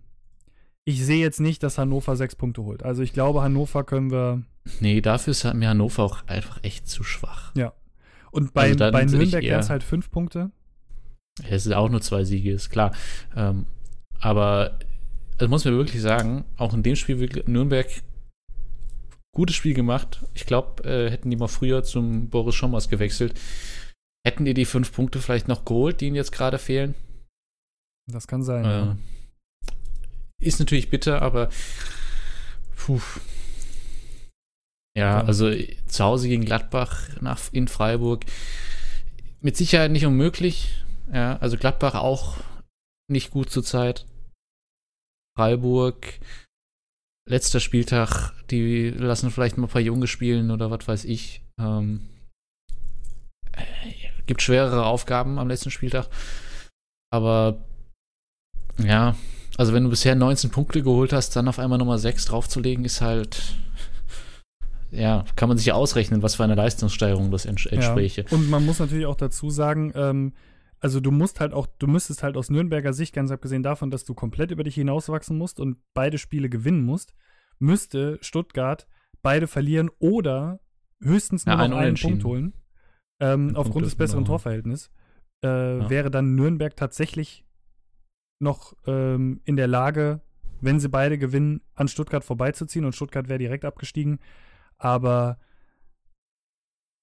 ich 0.83 1.05
sehe 1.05 1.21
jetzt 1.21 1.39
nicht, 1.39 1.61
dass 1.63 1.77
Hannover 1.77 2.15
sechs 2.15 2.35
Punkte 2.35 2.63
holt. 2.63 2.83
Also 2.83 3.03
ich 3.03 3.13
glaube, 3.13 3.41
Hannover 3.41 3.83
können 3.83 4.11
wir. 4.11 4.43
Nee, 4.79 5.01
dafür 5.01 5.31
ist 5.31 5.43
mir 5.53 5.69
Hannover 5.69 6.03
auch 6.03 6.27
einfach 6.27 6.63
echt 6.63 6.87
zu 6.87 7.03
schwach. 7.03 7.53
Ja. 7.55 7.73
Und 8.31 8.53
bei, 8.53 8.69
also 8.69 8.91
bei 8.91 9.05
Nürnberg 9.05 9.43
wären 9.43 9.59
es 9.59 9.69
halt 9.69 9.83
fünf 9.83 10.09
Punkte. 10.09 10.51
Es 11.47 11.63
sind 11.63 11.73
auch 11.73 11.89
nur 11.89 12.01
zwei 12.01 12.23
Siege, 12.23 12.51
ist 12.51 12.69
klar. 12.69 12.93
Ähm, 13.35 13.65
aber 14.19 14.79
das 15.37 15.49
muss 15.49 15.65
man 15.65 15.75
wirklich 15.75 16.01
sagen, 16.01 16.45
auch 16.57 16.73
in 16.73 16.83
dem 16.83 16.95
Spiel 16.95 17.43
Nürnberg 17.47 17.87
gutes 19.33 19.55
Spiel 19.55 19.73
gemacht. 19.73 20.23
Ich 20.33 20.45
glaube, 20.45 20.83
äh, 20.83 21.09
hätten 21.09 21.29
die 21.29 21.35
mal 21.35 21.47
früher 21.47 21.83
zum 21.83 22.29
Boris 22.29 22.55
Schommers 22.55 22.89
gewechselt, 22.89 23.39
hätten 24.25 24.45
die 24.45 24.53
die 24.53 24.65
fünf 24.65 24.91
Punkte 24.93 25.19
vielleicht 25.19 25.47
noch 25.47 25.65
geholt, 25.65 26.01
die 26.01 26.07
ihnen 26.07 26.15
jetzt 26.15 26.31
gerade 26.31 26.59
fehlen. 26.59 26.95
Das 28.11 28.27
kann 28.27 28.43
sein. 28.43 28.65
Äh, 28.65 28.69
ja. 28.69 28.97
Ist 30.39 30.59
natürlich 30.59 30.89
bitter, 30.89 31.21
aber 31.21 31.49
puh, 32.75 32.99
ja, 34.97 35.21
also 35.21 35.51
zu 35.87 36.03
Hause 36.03 36.27
gegen 36.27 36.45
Gladbach 36.45 37.07
nach, 37.21 37.39
in 37.51 37.67
Freiburg 37.67 38.25
mit 39.39 39.57
Sicherheit 39.57 39.91
nicht 39.91 40.05
unmöglich. 40.05 40.83
Ja, 41.11 41.37
also 41.37 41.57
Gladbach 41.57 41.95
auch 41.95 42.37
nicht 43.09 43.31
gut 43.31 43.49
zur 43.49 43.63
Zeit. 43.63 44.05
Freiburg, 45.37 46.19
letzter 47.27 47.59
Spieltag, 47.59 48.33
die 48.49 48.89
lassen 48.89 49.31
vielleicht 49.31 49.57
mal 49.57 49.67
ein 49.67 49.71
paar 49.71 49.81
Junge 49.81 50.07
spielen 50.07 50.51
oder 50.51 50.71
was 50.71 50.87
weiß 50.87 51.05
ich. 51.05 51.41
Ähm, 51.59 52.07
gibt 54.27 54.41
schwerere 54.41 54.85
Aufgaben 54.85 55.39
am 55.39 55.47
letzten 55.47 55.71
Spieltag. 55.71 56.07
Aber 57.11 57.65
ja, 58.77 59.15
also 59.57 59.73
wenn 59.73 59.83
du 59.83 59.89
bisher 59.89 60.15
19 60.15 60.51
Punkte 60.51 60.83
geholt 60.83 61.13
hast, 61.13 61.35
dann 61.35 61.47
auf 61.47 61.59
einmal 61.59 61.77
Nummer 61.77 61.97
6 61.97 62.25
draufzulegen, 62.25 62.85
ist 62.85 63.01
halt 63.01 63.55
ja, 64.91 65.25
kann 65.35 65.49
man 65.49 65.57
sich 65.57 65.67
ja 65.67 65.73
ausrechnen, 65.73 66.21
was 66.21 66.35
für 66.35 66.43
eine 66.43 66.55
Leistungssteigerung 66.55 67.31
das 67.31 67.45
ents 67.45 67.65
entspräche. 67.65 68.25
Ja. 68.29 68.37
Und 68.37 68.49
man 68.49 68.65
muss 68.65 68.79
natürlich 68.79 69.05
auch 69.05 69.15
dazu 69.15 69.49
sagen, 69.49 69.91
ähm, 69.95 70.33
also 70.79 70.99
du 70.99 71.11
musst 71.11 71.39
halt 71.39 71.53
auch, 71.53 71.67
du 71.79 71.87
müsstest 71.87 72.23
halt 72.23 72.35
aus 72.35 72.49
Nürnberger 72.49 72.93
Sicht, 72.93 73.13
ganz 73.13 73.31
abgesehen 73.31 73.63
davon, 73.63 73.91
dass 73.91 74.03
du 74.03 74.13
komplett 74.13 74.51
über 74.51 74.63
dich 74.63 74.75
hinauswachsen 74.75 75.37
musst 75.37 75.59
und 75.59 75.77
beide 75.93 76.17
Spiele 76.17 76.49
gewinnen 76.49 76.83
musst, 76.83 77.13
müsste 77.59 78.17
Stuttgart 78.21 78.87
beide 79.21 79.47
verlieren 79.47 79.89
oder 79.99 80.59
höchstens 81.01 81.45
nur 81.45 81.55
ja, 81.55 81.67
noch 81.67 81.77
einen 81.77 81.95
Punkt 81.95 82.23
holen. 82.23 82.53
Ähm, 83.19 83.55
aufgrund 83.55 83.85
des 83.85 83.95
besseren 83.95 84.23
genau. 84.23 84.33
Torverhältnisses. 84.33 84.89
Äh, 85.43 85.77
ja. 85.77 85.89
Wäre 85.89 86.09
dann 86.09 86.33
Nürnberg 86.33 86.75
tatsächlich 86.75 87.45
noch 88.39 88.73
ähm, 88.87 89.41
in 89.45 89.55
der 89.55 89.67
Lage, 89.67 90.21
wenn 90.59 90.79
sie 90.79 90.89
beide 90.89 91.19
gewinnen, 91.19 91.61
an 91.75 91.87
Stuttgart 91.87 92.23
vorbeizuziehen 92.23 92.85
und 92.85 92.95
Stuttgart 92.95 93.29
wäre 93.29 93.37
direkt 93.37 93.63
abgestiegen. 93.63 94.19
Aber 94.81 95.37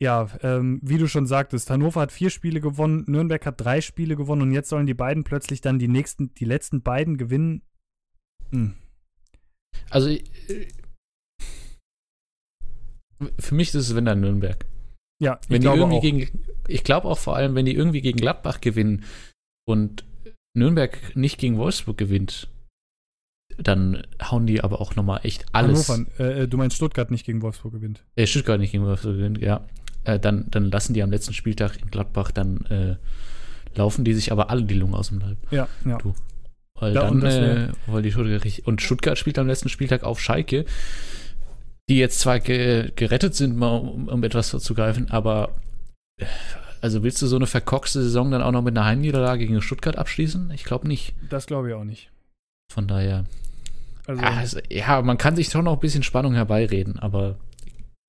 ja, 0.03 0.29
ähm, 0.43 0.81
wie 0.83 0.99
du 0.99 1.07
schon 1.07 1.26
sagtest, 1.26 1.70
Hannover 1.70 2.01
hat 2.01 2.12
vier 2.12 2.31
Spiele 2.31 2.61
gewonnen, 2.61 3.05
Nürnberg 3.07 3.45
hat 3.47 3.61
drei 3.61 3.81
Spiele 3.81 4.16
gewonnen 4.16 4.43
und 4.43 4.53
jetzt 4.53 4.68
sollen 4.68 4.87
die 4.87 4.95
beiden 4.95 5.24
plötzlich 5.24 5.61
dann 5.61 5.79
die 5.79 5.89
nächsten, 5.89 6.35
die 6.35 6.45
letzten 6.45 6.83
beiden 6.83 7.16
gewinnen. 7.16 7.62
Hm. 8.51 8.74
Also 9.91 10.09
äh, 10.09 10.22
für 13.39 13.55
mich 13.55 13.68
ist 13.68 13.74
es 13.76 13.95
wenn 13.95 14.05
dann 14.05 14.20
Nürnberg. 14.20 14.66
Ja, 15.20 15.41
ich 15.45 15.51
wenn 15.51 15.61
glaube 15.61 15.79
irgendwie 15.79 15.99
auch. 15.99 16.03
gegen, 16.03 16.45
ich 16.66 16.85
glaube 16.85 17.09
auch 17.09 17.18
vor 17.18 17.37
allem, 17.37 17.55
wenn 17.55 17.66
die 17.66 17.74
irgendwie 17.74 18.01
gegen 18.01 18.18
Gladbach 18.18 18.61
gewinnen 18.61 19.05
und 19.66 20.05
Nürnberg 20.57 21.16
nicht 21.16 21.39
gegen 21.39 21.59
Wolfsburg 21.59 21.99
gewinnt, 21.99 22.49
dann 23.59 24.02
hauen 24.22 24.46
die 24.46 24.62
aber 24.62 24.80
auch 24.80 24.96
nochmal 24.96 25.20
echt 25.24 25.44
alles. 25.52 25.88
Hannover, 25.88 26.11
äh, 26.18 26.42
äh, 26.42 26.48
du 26.48 26.56
meinst 26.56 26.76
Stuttgart 26.76 27.11
nicht 27.11 27.26
gegen 27.26 27.42
Wolfsburg 27.42 27.72
gewinnt? 27.72 28.04
Äh, 28.16 28.26
Stuttgart 28.26 28.59
nicht 28.59 28.72
gegen 28.72 28.84
Wolfsburg 28.84 29.16
gewinnt, 29.16 29.38
ja. 29.38 29.66
Äh, 30.04 30.18
dann, 30.18 30.46
dann 30.50 30.70
lassen 30.70 30.94
die 30.94 31.02
am 31.02 31.11
letzten 31.11 31.34
Spieltag 31.34 31.80
in 31.82 31.90
Gladbach, 31.90 32.30
dann 32.30 32.64
äh, 32.66 32.96
laufen 33.76 34.04
die 34.04 34.14
sich 34.14 34.32
aber 34.32 34.50
alle 34.50 34.62
die 34.62 34.74
Lungen 34.74 34.94
aus 34.94 35.09
dem 35.09 35.18
Leib. 35.18 35.38
Ja, 35.50 35.68
ja. 35.84 35.98
Du. 35.98 36.14
Weil 36.74 36.94
ja, 36.94 37.02
dann, 37.02 37.22
äh, 37.22 37.68
weil 37.86 38.02
die 38.02 38.12
Stuttgart 38.12 38.44
richtig, 38.44 38.66
und 38.66 38.80
Stuttgart 38.80 39.18
spielt 39.18 39.38
am 39.38 39.48
letzten 39.48 39.68
Spieltag 39.68 40.04
auf 40.04 40.20
Schalke, 40.20 40.64
die 41.88 41.98
jetzt 41.98 42.20
zwar 42.20 42.38
ge 42.38 42.92
gerettet 42.94 43.34
sind, 43.34 43.56
mal 43.56 43.76
um, 43.76 44.09
um 44.09 44.22
etwas 44.22 44.50
vorzugreifen, 44.50 45.11
aber 45.11 45.56
äh, 46.18 46.26
also 46.80 47.02
willst 47.02 47.20
du 47.20 47.26
so 47.26 47.34
eine 47.34 47.48
verkorkste 47.48 48.00
Saison 48.00 48.30
dann 48.30 48.42
auch 48.42 48.52
noch 48.52 48.62
mit 48.62 48.76
einer 48.76 48.86
Heimniederlage 48.86 49.46
gegen 49.46 49.61
Stuttgart 49.61 49.96
abschließen? 49.96 50.52
Ich 50.52 50.62
glaube 50.62 50.86
nicht. 50.86 51.14
Das 51.28 51.46
glaube 51.46 51.68
ich 51.68 51.74
auch 51.74 51.82
nicht. 51.82 52.11
Von 52.72 52.86
daher. 52.86 53.24
Also, 54.09 54.22
ja, 54.22 54.30
also, 54.30 54.59
ja, 54.70 55.02
man 55.02 55.18
kann 55.18 55.36
sich 55.36 55.48
schon 55.48 55.66
noch 55.66 55.74
ein 55.74 55.80
bisschen 55.80 56.02
Spannung 56.02 56.32
herbeireden, 56.32 56.98
aber 56.98 57.36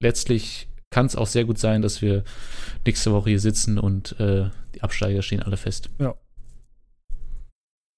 letztlich 0.02 0.70
kann 0.92 1.06
es 1.06 1.18
auch 1.18 1.28
sehr 1.28 1.44
gut 1.44 1.60
sein, 1.60 1.82
dass 1.82 2.02
wir 2.02 2.24
nächste 2.86 3.12
Woche 3.12 3.32
hier 3.32 3.40
sitzen 3.42 3.78
und 3.78 4.18
äh, 4.18 4.50
die 4.74 4.82
Absteiger 4.82 5.22
stehen 5.22 5.44
alle 5.44 5.58
fest. 5.58 5.90
Ja. 6.00 6.16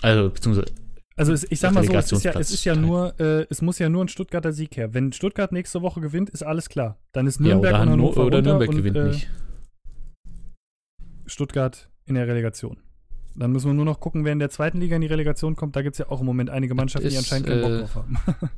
Also, 0.02 0.32
beziehungsweise. 0.32 0.74
Also 1.16 1.34
ich 1.52 1.60
sag 1.60 1.74
mal 1.74 1.84
so, 1.84 1.94
es 1.94 2.12
ist 2.12 2.24
ja, 2.24 2.32
es 2.40 2.52
ist 2.52 2.66
ja 2.66 2.74
nur, 2.74 3.20
äh, 3.20 3.46
es 3.52 3.62
muss 3.62 3.78
ja 3.78 3.88
nur 3.88 4.04
ein 4.04 4.08
Stuttgarter 4.08 4.52
Sieg 4.52 4.76
her. 4.78 4.96
Wenn 4.96 5.14
Stuttgart 5.14 5.52
nächste 5.52 5.84
Woche 5.84 6.02
gewinnt, 6.02 6.32
ist 6.32 6.42
alles 6.42 6.70
klar. 6.70 6.98
Dann 7.12 7.28
ist 7.28 7.40
Nürnberg 7.40 7.74
ja, 7.74 7.82
oder, 7.82 7.84
und 7.84 7.92
Hannover 7.92 8.26
oder 8.26 8.42
Nürnberg 8.42 8.70
und, 8.70 8.78
gewinnt 8.78 8.98
äh, 8.98 9.04
nicht. 9.10 9.30
Stuttgart 11.28 11.90
in 12.06 12.16
der 12.16 12.28
Relegation. 12.28 12.78
Dann 13.36 13.52
müssen 13.52 13.68
wir 13.68 13.74
nur 13.74 13.86
noch 13.86 14.00
gucken, 14.00 14.26
wer 14.26 14.34
in 14.34 14.40
der 14.40 14.50
zweiten 14.50 14.80
Liga 14.80 14.96
in 14.96 15.02
die 15.02 15.08
Relegation 15.08 15.56
kommt. 15.56 15.76
Da 15.76 15.82
gibt 15.82 15.96
es 15.96 16.00
ja 16.00 16.10
auch 16.10 16.20
im 16.20 16.26
Moment 16.26 16.50
einige 16.50 16.76
Mannschaften, 16.76 17.08
ist, 17.08 17.14
die 17.14 17.18
anscheinend 17.18 17.48
keinen 17.48 17.62
Bock 17.62 17.72
äh, 17.72 17.80
drauf 17.80 17.96
haben. 17.96 18.18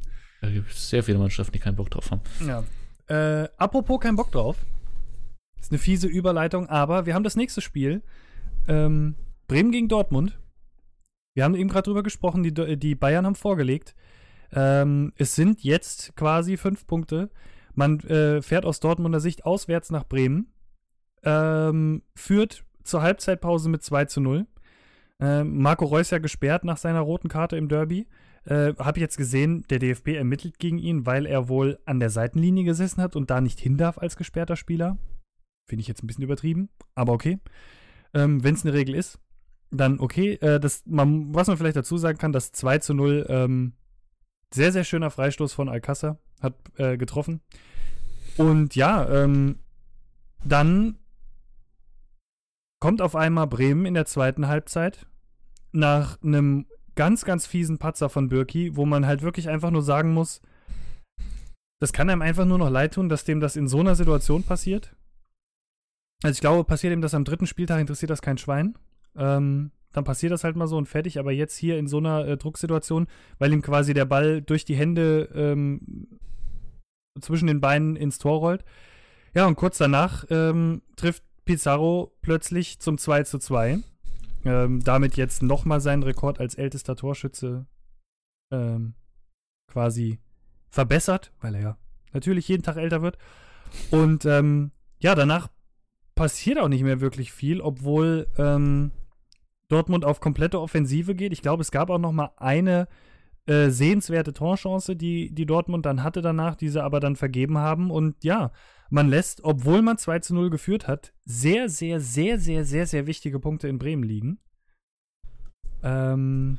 da 0.41 0.49
gibt 0.49 0.71
es 0.71 0.89
sehr 0.89 1.03
viele 1.03 1.19
Mannschaften, 1.19 1.53
die 1.53 1.59
keinen 1.59 1.75
Bock 1.75 1.91
drauf 1.91 2.11
haben. 2.11 2.21
Ja. 2.47 2.63
Äh, 3.07 3.49
apropos 3.57 3.99
keinen 3.99 4.15
Bock 4.15 4.31
drauf. 4.31 4.57
Ist 5.59 5.71
eine 5.71 5.79
fiese 5.79 6.07
Überleitung, 6.07 6.67
aber 6.69 7.05
wir 7.05 7.13
haben 7.13 7.23
das 7.23 7.35
nächste 7.35 7.61
Spiel. 7.61 8.01
Ähm, 8.67 9.15
Bremen 9.47 9.71
gegen 9.71 9.87
Dortmund. 9.87 10.39
Wir 11.35 11.43
haben 11.43 11.55
eben 11.55 11.69
gerade 11.69 11.85
drüber 11.85 12.03
gesprochen, 12.03 12.43
die, 12.43 12.77
die 12.77 12.95
Bayern 12.95 13.25
haben 13.25 13.35
vorgelegt. 13.35 13.95
Ähm, 14.51 15.13
es 15.15 15.35
sind 15.35 15.63
jetzt 15.63 16.15
quasi 16.15 16.57
fünf 16.57 16.85
Punkte. 16.85 17.29
Man 17.75 17.99
äh, 18.01 18.41
fährt 18.41 18.65
aus 18.65 18.79
Dortmunder 18.79 19.19
Sicht 19.19 19.45
auswärts 19.45 19.89
nach 19.89 20.03
Bremen, 20.03 20.51
ähm, 21.23 22.03
führt 22.15 22.63
zur 22.83 23.01
Halbzeitpause 23.01 23.69
mit 23.69 23.83
2 23.83 24.05
zu 24.05 24.21
0. 24.21 24.45
Ähm, 25.23 25.59
Marco 25.59 25.85
Reus 25.85 26.09
ja 26.09 26.17
gesperrt 26.17 26.65
nach 26.65 26.75
seiner 26.75 26.99
roten 26.99 27.29
Karte 27.29 27.55
im 27.55 27.69
Derby. 27.69 28.07
Äh, 28.43 28.73
Habe 28.77 28.99
jetzt 28.99 29.15
gesehen, 29.15 29.63
der 29.69 29.79
DFB 29.79 30.09
ermittelt 30.09 30.59
gegen 30.59 30.77
ihn, 30.77 31.05
weil 31.05 31.25
er 31.25 31.47
wohl 31.47 31.79
an 31.85 32.01
der 32.01 32.09
Seitenlinie 32.09 32.65
gesessen 32.65 33.01
hat 33.01 33.15
und 33.15 33.29
da 33.29 33.39
nicht 33.39 33.59
hin 33.61 33.77
darf 33.77 33.97
als 33.97 34.17
gesperrter 34.17 34.57
Spieler. 34.57 34.97
Finde 35.65 35.81
ich 35.81 35.87
jetzt 35.87 36.03
ein 36.03 36.07
bisschen 36.07 36.25
übertrieben, 36.25 36.69
aber 36.93 37.13
okay. 37.13 37.39
Ähm, 38.13 38.43
Wenn 38.43 38.53
es 38.53 38.65
eine 38.65 38.73
Regel 38.73 38.95
ist, 38.95 39.17
dann 39.71 40.01
okay. 40.01 40.33
Äh, 40.33 40.59
das, 40.59 40.83
man, 40.85 41.33
was 41.33 41.47
man 41.47 41.55
vielleicht 41.55 41.77
dazu 41.77 41.97
sagen 41.97 42.17
kann, 42.17 42.33
das 42.33 42.51
2 42.51 42.79
zu 42.79 42.93
0, 42.93 43.25
ähm, 43.29 43.73
sehr, 44.53 44.73
sehr 44.73 44.83
schöner 44.83 45.09
Freistoß 45.09 45.53
von 45.53 45.69
Alcázar, 45.69 46.17
hat 46.41 46.55
äh, 46.75 46.97
getroffen. 46.97 47.39
Und 48.35 48.75
ja, 48.75 49.09
ähm, 49.09 49.59
dann 50.43 50.97
kommt 52.81 53.01
auf 53.01 53.15
einmal 53.15 53.47
Bremen 53.47 53.85
in 53.85 53.93
der 53.93 54.05
zweiten 54.05 54.49
Halbzeit 54.49 55.07
nach 55.73 56.21
einem 56.21 56.65
ganz, 56.95 57.25
ganz 57.25 57.45
fiesen 57.45 57.77
Patzer 57.77 58.09
von 58.09 58.29
Birki, 58.29 58.75
wo 58.75 58.85
man 58.85 59.05
halt 59.05 59.21
wirklich 59.21 59.49
einfach 59.49 59.71
nur 59.71 59.81
sagen 59.81 60.13
muss, 60.13 60.41
das 61.79 61.91
kann 61.91 62.09
einem 62.09 62.21
einfach 62.21 62.45
nur 62.45 62.59
noch 62.59 62.69
leid 62.69 62.93
tun, 62.93 63.09
dass 63.09 63.25
dem 63.25 63.39
das 63.39 63.55
in 63.55 63.67
so 63.67 63.79
einer 63.79 63.95
Situation 63.95 64.43
passiert. 64.43 64.95
Also 66.23 66.37
ich 66.37 66.41
glaube, 66.41 66.63
passiert 66.63 66.93
ihm 66.93 67.01
das 67.01 67.13
am 67.13 67.25
dritten 67.25 67.47
Spieltag, 67.47 67.81
interessiert 67.81 68.09
das 68.09 68.21
kein 68.21 68.37
Schwein. 68.37 68.77
Ähm, 69.17 69.71
dann 69.91 70.05
passiert 70.05 70.31
das 70.31 70.43
halt 70.43 70.55
mal 70.55 70.67
so 70.67 70.77
und 70.77 70.87
fertig. 70.87 71.19
Aber 71.19 71.31
jetzt 71.31 71.57
hier 71.57 71.77
in 71.77 71.87
so 71.87 71.97
einer 71.97 72.25
äh, 72.25 72.37
Drucksituation, 72.37 73.07
weil 73.37 73.51
ihm 73.51 73.61
quasi 73.61 73.93
der 73.93 74.05
Ball 74.05 74.41
durch 74.41 74.63
die 74.63 74.75
Hände 74.75 75.29
ähm, 75.35 76.07
zwischen 77.19 77.47
den 77.47 77.59
Beinen 77.59 77.95
ins 77.95 78.17
Tor 78.17 78.39
rollt. 78.39 78.63
Ja, 79.33 79.45
und 79.45 79.55
kurz 79.55 79.77
danach 79.77 80.25
ähm, 80.29 80.81
trifft 80.95 81.23
Pizarro 81.43 82.15
plötzlich 82.21 82.79
zum 82.79 82.97
2 82.97 83.23
zu 83.23 83.39
2. 83.39 83.79
Ähm, 84.45 84.81
damit 84.83 85.15
jetzt 85.15 85.41
nochmal 85.41 85.79
seinen 85.79 86.03
Rekord 86.03 86.39
als 86.39 86.55
ältester 86.55 86.95
Torschütze 86.95 87.65
ähm, 88.51 88.93
quasi 89.71 90.19
verbessert, 90.69 91.31
weil 91.39 91.55
er 91.55 91.61
ja 91.61 91.77
natürlich 92.11 92.47
jeden 92.47 92.63
Tag 92.63 92.77
älter 92.77 93.01
wird. 93.01 93.17
Und 93.89 94.25
ähm, 94.25 94.71
ja, 94.99 95.15
danach 95.15 95.49
passiert 96.15 96.59
auch 96.59 96.67
nicht 96.67 96.83
mehr 96.83 97.01
wirklich 97.01 97.31
viel, 97.31 97.61
obwohl 97.61 98.27
ähm, 98.37 98.91
Dortmund 99.67 100.05
auf 100.05 100.19
komplette 100.19 100.59
Offensive 100.59 101.15
geht. 101.15 101.33
Ich 101.33 101.41
glaube, 101.41 101.61
es 101.61 101.71
gab 101.71 101.89
auch 101.89 101.97
noch 101.97 102.11
mal 102.11 102.31
eine 102.37 102.87
äh, 103.45 103.69
sehenswerte 103.69 104.33
Torchance, 104.33 104.95
die, 104.95 105.33
die 105.33 105.45
Dortmund 105.45 105.85
dann 105.85 106.03
hatte 106.03 106.21
danach, 106.21 106.55
die 106.55 106.69
sie 106.69 106.83
aber 106.83 106.99
dann 106.99 107.15
vergeben 107.15 107.57
haben. 107.57 107.91
Und 107.91 108.23
ja, 108.23 108.51
man 108.89 109.09
lässt, 109.09 109.43
obwohl 109.43 109.81
man 109.81 109.97
2 109.97 110.19
zu 110.19 110.33
0 110.33 110.49
geführt 110.49 110.87
hat, 110.87 111.13
sehr, 111.25 111.67
sehr, 111.67 111.99
sehr, 111.99 112.39
sehr, 112.39 112.63
sehr, 112.63 112.85
sehr 112.87 113.07
wichtige 113.07 113.39
Punkte 113.39 113.67
in 113.67 113.79
Bremen 113.79 114.03
liegen. 114.03 114.39
Ähm, 115.81 116.57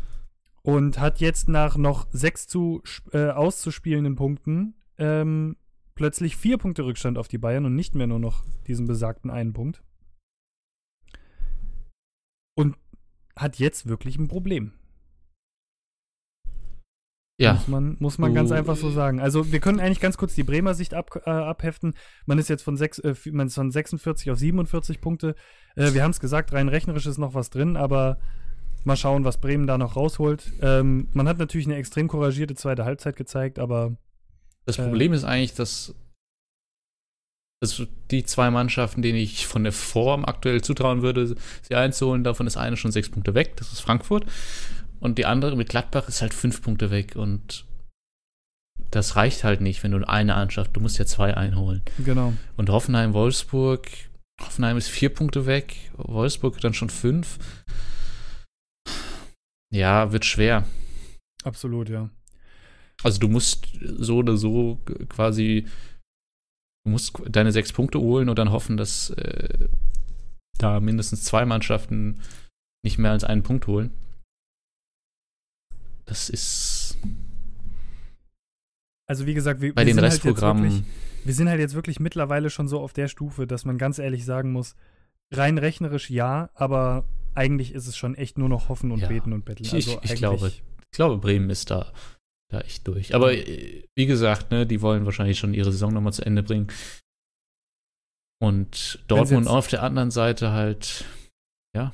und 0.63 0.99
hat 0.99 1.21
jetzt 1.21 1.49
nach 1.49 1.77
noch 1.77 2.07
sechs 2.11 2.47
zu, 2.47 2.83
äh, 3.13 3.29
auszuspielenden 3.31 4.17
Punkten 4.17 4.75
ähm, 4.99 5.57
plötzlich 5.95 6.37
vier 6.37 6.59
Punkte 6.59 6.85
Rückstand 6.85 7.19
auf 7.19 7.29
die 7.29 7.39
Bayern 7.39 7.67
und 7.67 7.75
nicht 7.75 7.95
mehr 7.95 8.07
nur 8.07 8.19
noch 8.19 8.45
diesen 8.67 8.87
besagten 8.87 9.31
einen 9.31 9.53
Punkt. 9.53 9.83
Und 12.57 12.77
hat 13.37 13.59
jetzt 13.59 13.87
wirklich 13.87 14.19
ein 14.19 14.29
Problem. 14.29 14.73
Ja. 17.39 17.55
Muss 17.55 17.69
man, 17.69 17.97
muss 17.99 18.19
man 18.19 18.33
ganz 18.33 18.53
einfach 18.53 18.77
so 18.77 18.91
sagen. 18.91 19.19
Also, 19.19 19.51
wir 19.51 19.59
können 19.59 19.81
eigentlich 19.81 20.01
ganz 20.01 20.17
kurz 20.17 20.35
die 20.35 20.45
Bremer 20.45 20.75
Sicht 20.75 20.95
ab, 20.95 21.21
äh, 21.27 21.31
abheften. 21.31 21.95
Man 22.27 22.39
ist 22.39 22.49
jetzt 22.49 22.63
von, 22.63 22.77
sechs, 22.77 23.01
äh, 23.01 23.15
man 23.33 23.49
ist 23.49 23.57
von 23.57 23.71
46 23.73 24.31
auf 24.31 24.39
47 24.39 25.01
Punkte. 25.01 25.35
Äh, 25.75 25.95
wir 25.95 26.05
haben 26.05 26.13
es 26.13 26.21
gesagt, 26.21 26.53
rein 26.53 26.69
rechnerisch 26.69 27.07
ist 27.07 27.19
noch 27.19 27.35
was 27.35 27.51
drin, 27.51 27.77
aber 27.77 28.19
mal 28.85 28.97
schauen, 28.97 29.25
was 29.25 29.41
Bremen 29.41 29.67
da 29.67 29.79
noch 29.79 29.97
rausholt. 29.97 30.53
Ähm, 30.61 31.09
man 31.13 31.27
hat 31.27 31.39
natürlich 31.39 31.67
eine 31.67 31.77
extrem 31.77 32.07
couragierte 32.07 32.55
zweite 32.55 32.85
Halbzeit 32.85 33.17
gezeigt, 33.17 33.59
aber. 33.59 33.97
Das 34.67 34.77
Problem 34.77 35.13
äh, 35.13 35.17
ist 35.17 35.25
eigentlich, 35.25 35.55
dass 35.55 35.95
also 37.61 37.87
die 38.11 38.25
zwei 38.25 38.51
Mannschaften, 38.51 39.01
denen 39.01 39.19
ich 39.19 39.47
von 39.47 39.65
der 39.65 39.73
Form 39.73 40.25
aktuell 40.25 40.61
zutrauen 40.61 41.03
würde, 41.03 41.35
sie 41.63 41.75
einzuholen, 41.75 42.23
davon 42.23 42.47
ist 42.47 42.59
eine 42.59 42.77
schon 42.77 42.93
sechs 42.93 43.09
Punkte 43.09 43.35
weg, 43.35 43.57
das 43.57 43.73
ist 43.73 43.81
Frankfurt. 43.81 44.27
Und 45.01 45.19
die 45.19 45.27
andere 45.27 45.57
mit 45.57 45.69
Gladbach 45.69 46.09
ist 46.09 46.23
halt 46.23 46.35
fünf 46.35 46.63
Punkte 46.63 46.91
weg 46.91 47.17
und 47.17 47.67
das 48.91 49.17
reicht 49.17 49.45
halt 49.45 49.61
nicht, 49.61 49.83
wenn 49.83 49.91
du 49.91 50.09
eine 50.09 50.35
Mannschaft, 50.35 50.77
du 50.77 50.81
musst 50.81 50.99
ja 50.99 51.07
zwei 51.07 51.37
einholen. 51.37 51.83
Genau. 51.99 52.33
Und 52.57 52.71
Hoffenheim, 52.71 53.13
Wolfsburg, 53.13 53.89
Hoffenheim 54.41 54.77
ist 54.77 54.89
vier 54.89 55.09
Punkte 55.09 55.47
weg, 55.47 55.91
Wolfsburg 55.97 56.61
dann 56.61 56.75
schon 56.75 56.91
fünf. 56.91 57.39
Ja, 59.73 60.13
wird 60.13 60.25
schwer. 60.25 60.65
Absolut, 61.43 61.89
ja. 61.89 62.09
Also 63.03 63.19
du 63.19 63.29
musst 63.29 63.69
so 63.83 64.19
oder 64.19 64.37
so 64.37 64.79
quasi, 65.09 65.67
du 66.85 66.91
musst 66.91 67.21
deine 67.29 67.53
sechs 67.53 67.73
Punkte 67.73 67.99
holen 67.99 68.29
und 68.29 68.39
dann 68.39 68.53
hoffen, 68.53 68.77
dass 68.77 69.11
äh, 69.11 69.69
da 70.59 70.81
mindestens 70.81 71.25
zwei 71.25 71.45
Mannschaften 71.45 72.21
nicht 72.85 72.99
mehr 72.99 73.11
als 73.11 73.25
einen 73.25 73.43
Punkt 73.43 73.67
holen. 73.67 73.91
Das 76.07 76.29
ist. 76.29 76.99
Also 79.07 79.27
wie 79.27 79.35
gesagt, 79.35 79.61
wir, 79.61 79.75
bei 79.75 79.87
wir 79.87 79.95
den 79.95 79.99
Restprogrammen. 79.99 80.71
Halt 80.71 80.85
wir 81.25 81.35
sind 81.35 81.49
halt 81.49 81.61
jetzt 81.61 81.75
wirklich 81.75 82.01
mittlerweile 82.01 82.51
schon 82.51 82.69
so 82.69 82.81
auf 82.81 82.93
der 82.93 83.09
Stufe, 83.09 83.47
dass 83.47 83.65
man 83.65 83.79
ganz 83.79 83.99
ehrlich 83.99 84.25
sagen 84.25 84.53
muss, 84.53 84.77
rein 85.33 85.59
rechnerisch 85.59 86.11
ja, 86.11 86.51
aber 86.55 87.05
eigentlich 87.35 87.73
ist 87.73 87.87
es 87.87 87.97
schon 87.97 88.15
echt 88.15 88.39
nur 88.39 88.49
noch 88.49 88.69
hoffen 88.69 88.93
und 88.93 89.01
ja. 89.01 89.09
beten 89.09 89.33
und 89.33 89.45
betteln. 89.45 89.69
Also 89.73 89.99
ich, 90.03 90.11
ich 90.11 90.17
glaube, 90.17 90.49
ich 90.49 90.97
glaube, 90.97 91.19
Bremen 91.19 91.51
ist 91.51 91.71
da, 91.71 91.93
da 92.51 92.61
echt 92.61 92.87
durch. 92.87 93.15
Aber 93.15 93.33
äh, 93.33 93.85
wie 93.97 94.07
gesagt, 94.07 94.51
ne, 94.51 94.67
die 94.67 94.83
wollen 94.83 95.05
wahrscheinlich 95.07 95.39
schon 95.39 95.55
ihre 95.55 95.73
Saison 95.73 95.93
nochmal 95.93 96.13
zu 96.13 96.25
Ende 96.25 96.43
bringen. 96.43 96.69
Und 98.41 99.03
Dortmund 99.09 99.49
auf 99.49 99.69
der 99.69 99.83
anderen 99.83 100.11
Seite 100.11 100.53
halt, 100.53 101.05
ja. 101.75 101.93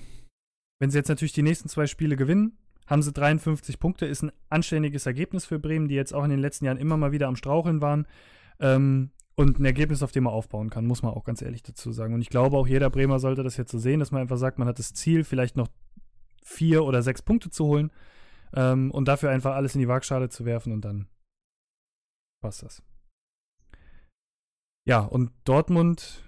Wenn 0.81 0.91
sie 0.91 0.99
jetzt 0.99 1.09
natürlich 1.09 1.33
die 1.33 1.43
nächsten 1.43 1.69
zwei 1.69 1.87
Spiele 1.87 2.17
gewinnen, 2.17 2.59
haben 2.91 3.03
sie 3.03 3.13
53 3.13 3.79
Punkte, 3.79 4.05
ist 4.05 4.23
ein 4.23 4.33
anständiges 4.49 5.07
Ergebnis 5.07 5.47
für 5.47 5.61
Bremen, 5.61 5.89
die 5.89 5.95
jetzt 5.95 6.13
auch 6.13 6.25
in 6.25 6.31
den 6.31 6.41
letzten 6.41 6.65
Jahren 6.65 6.77
immer 6.77 6.97
mal 6.97 7.13
wieder 7.13 7.29
am 7.29 7.37
Straucheln 7.37 7.81
waren. 7.81 8.07
Ähm, 8.59 9.11
und 9.37 9.59
ein 9.59 9.65
Ergebnis, 9.65 10.03
auf 10.03 10.13
dem 10.13 10.25
man 10.25 10.35
aufbauen 10.35 10.69
kann, 10.69 10.87
muss 10.87 11.03
man 11.03 11.15
auch 11.15 11.25
ganz 11.25 11.41
ehrlich 11.41 11.63
dazu 11.63 11.93
sagen. 11.93 12.13
Und 12.13 12.21
ich 12.21 12.29
glaube, 12.29 12.59
auch 12.59 12.67
jeder 12.67 12.91
Bremer 12.91 13.21
sollte 13.21 13.43
das 13.43 13.57
jetzt 13.57 13.71
so 13.71 13.79
sehen, 13.79 14.01
dass 14.01 14.11
man 14.11 14.21
einfach 14.21 14.37
sagt, 14.37 14.59
man 14.59 14.69
hat 14.69 14.79
das 14.79 14.93
Ziel, 14.93 15.25
vielleicht 15.25 15.57
noch 15.57 15.69
vier 16.43 16.85
oder 16.85 17.03
sechs 17.03 17.23
Punkte 17.23 17.49
zu 17.49 17.65
holen 17.65 17.91
ähm, 18.53 18.91
und 18.91 19.07
dafür 19.07 19.31
einfach 19.31 19.55
alles 19.55 19.75
in 19.75 19.81
die 19.81 19.89
Waagschale 19.89 20.29
zu 20.29 20.45
werfen 20.45 20.73
und 20.73 20.85
dann 20.85 21.07
passt 22.43 22.63
das. 22.65 22.83
Ja, 24.87 25.01
und 25.01 25.31
Dortmund, 25.45 26.25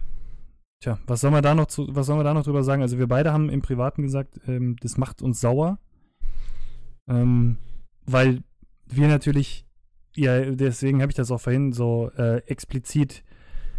tja, 0.80 0.98
was 1.06 1.20
soll 1.20 1.32
man 1.32 1.42
da 1.42 1.54
noch 1.54 1.66
zu, 1.66 1.88
was 1.90 2.06
soll 2.06 2.16
man 2.16 2.24
da 2.24 2.34
noch 2.34 2.44
drüber 2.44 2.62
sagen? 2.62 2.82
Also 2.82 2.98
wir 2.98 3.08
beide 3.08 3.32
haben 3.32 3.50
im 3.50 3.62
Privaten 3.62 4.02
gesagt, 4.02 4.40
ähm, 4.46 4.76
das 4.80 4.96
macht 4.96 5.22
uns 5.22 5.40
sauer, 5.40 5.78
ähm, 7.12 7.58
weil 8.06 8.42
wir 8.86 9.08
natürlich, 9.08 9.66
ja, 10.16 10.40
deswegen 10.50 11.02
habe 11.02 11.10
ich 11.10 11.16
das 11.16 11.30
auch 11.30 11.40
vorhin 11.40 11.72
so 11.72 12.10
äh, 12.16 12.38
explizit 12.46 13.22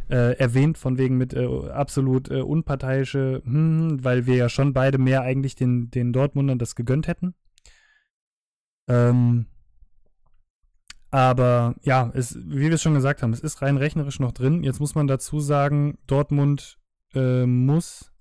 äh, 0.09 0.37
erwähnt, 0.37 0.77
von 0.77 0.97
wegen 0.97 1.17
mit 1.17 1.33
äh, 1.33 1.47
absolut 1.69 2.29
äh, 2.29 2.41
unparteiische, 2.41 3.41
hm, 3.43 4.03
weil 4.03 4.25
wir 4.25 4.35
ja 4.35 4.49
schon 4.49 4.73
beide 4.73 4.97
mehr 4.97 5.21
eigentlich 5.21 5.55
den, 5.55 5.89
den 5.89 6.13
Dortmundern 6.13 6.59
das 6.59 6.75
gegönnt 6.75 7.07
hätten. 7.07 7.33
Ähm, 8.87 9.47
aber 11.09 11.75
ja, 11.83 12.11
es, 12.15 12.35
wie 12.35 12.61
wir 12.61 12.73
es 12.73 12.81
schon 12.81 12.95
gesagt 12.95 13.21
haben, 13.21 13.33
es 13.33 13.39
ist 13.39 13.61
rein 13.61 13.77
rechnerisch 13.77 14.19
noch 14.19 14.31
drin. 14.31 14.63
Jetzt 14.63 14.79
muss 14.79 14.95
man 14.95 15.07
dazu 15.07 15.39
sagen, 15.39 15.97
Dortmund 16.07 16.79
äh, 17.13 17.45
muss 17.45 18.11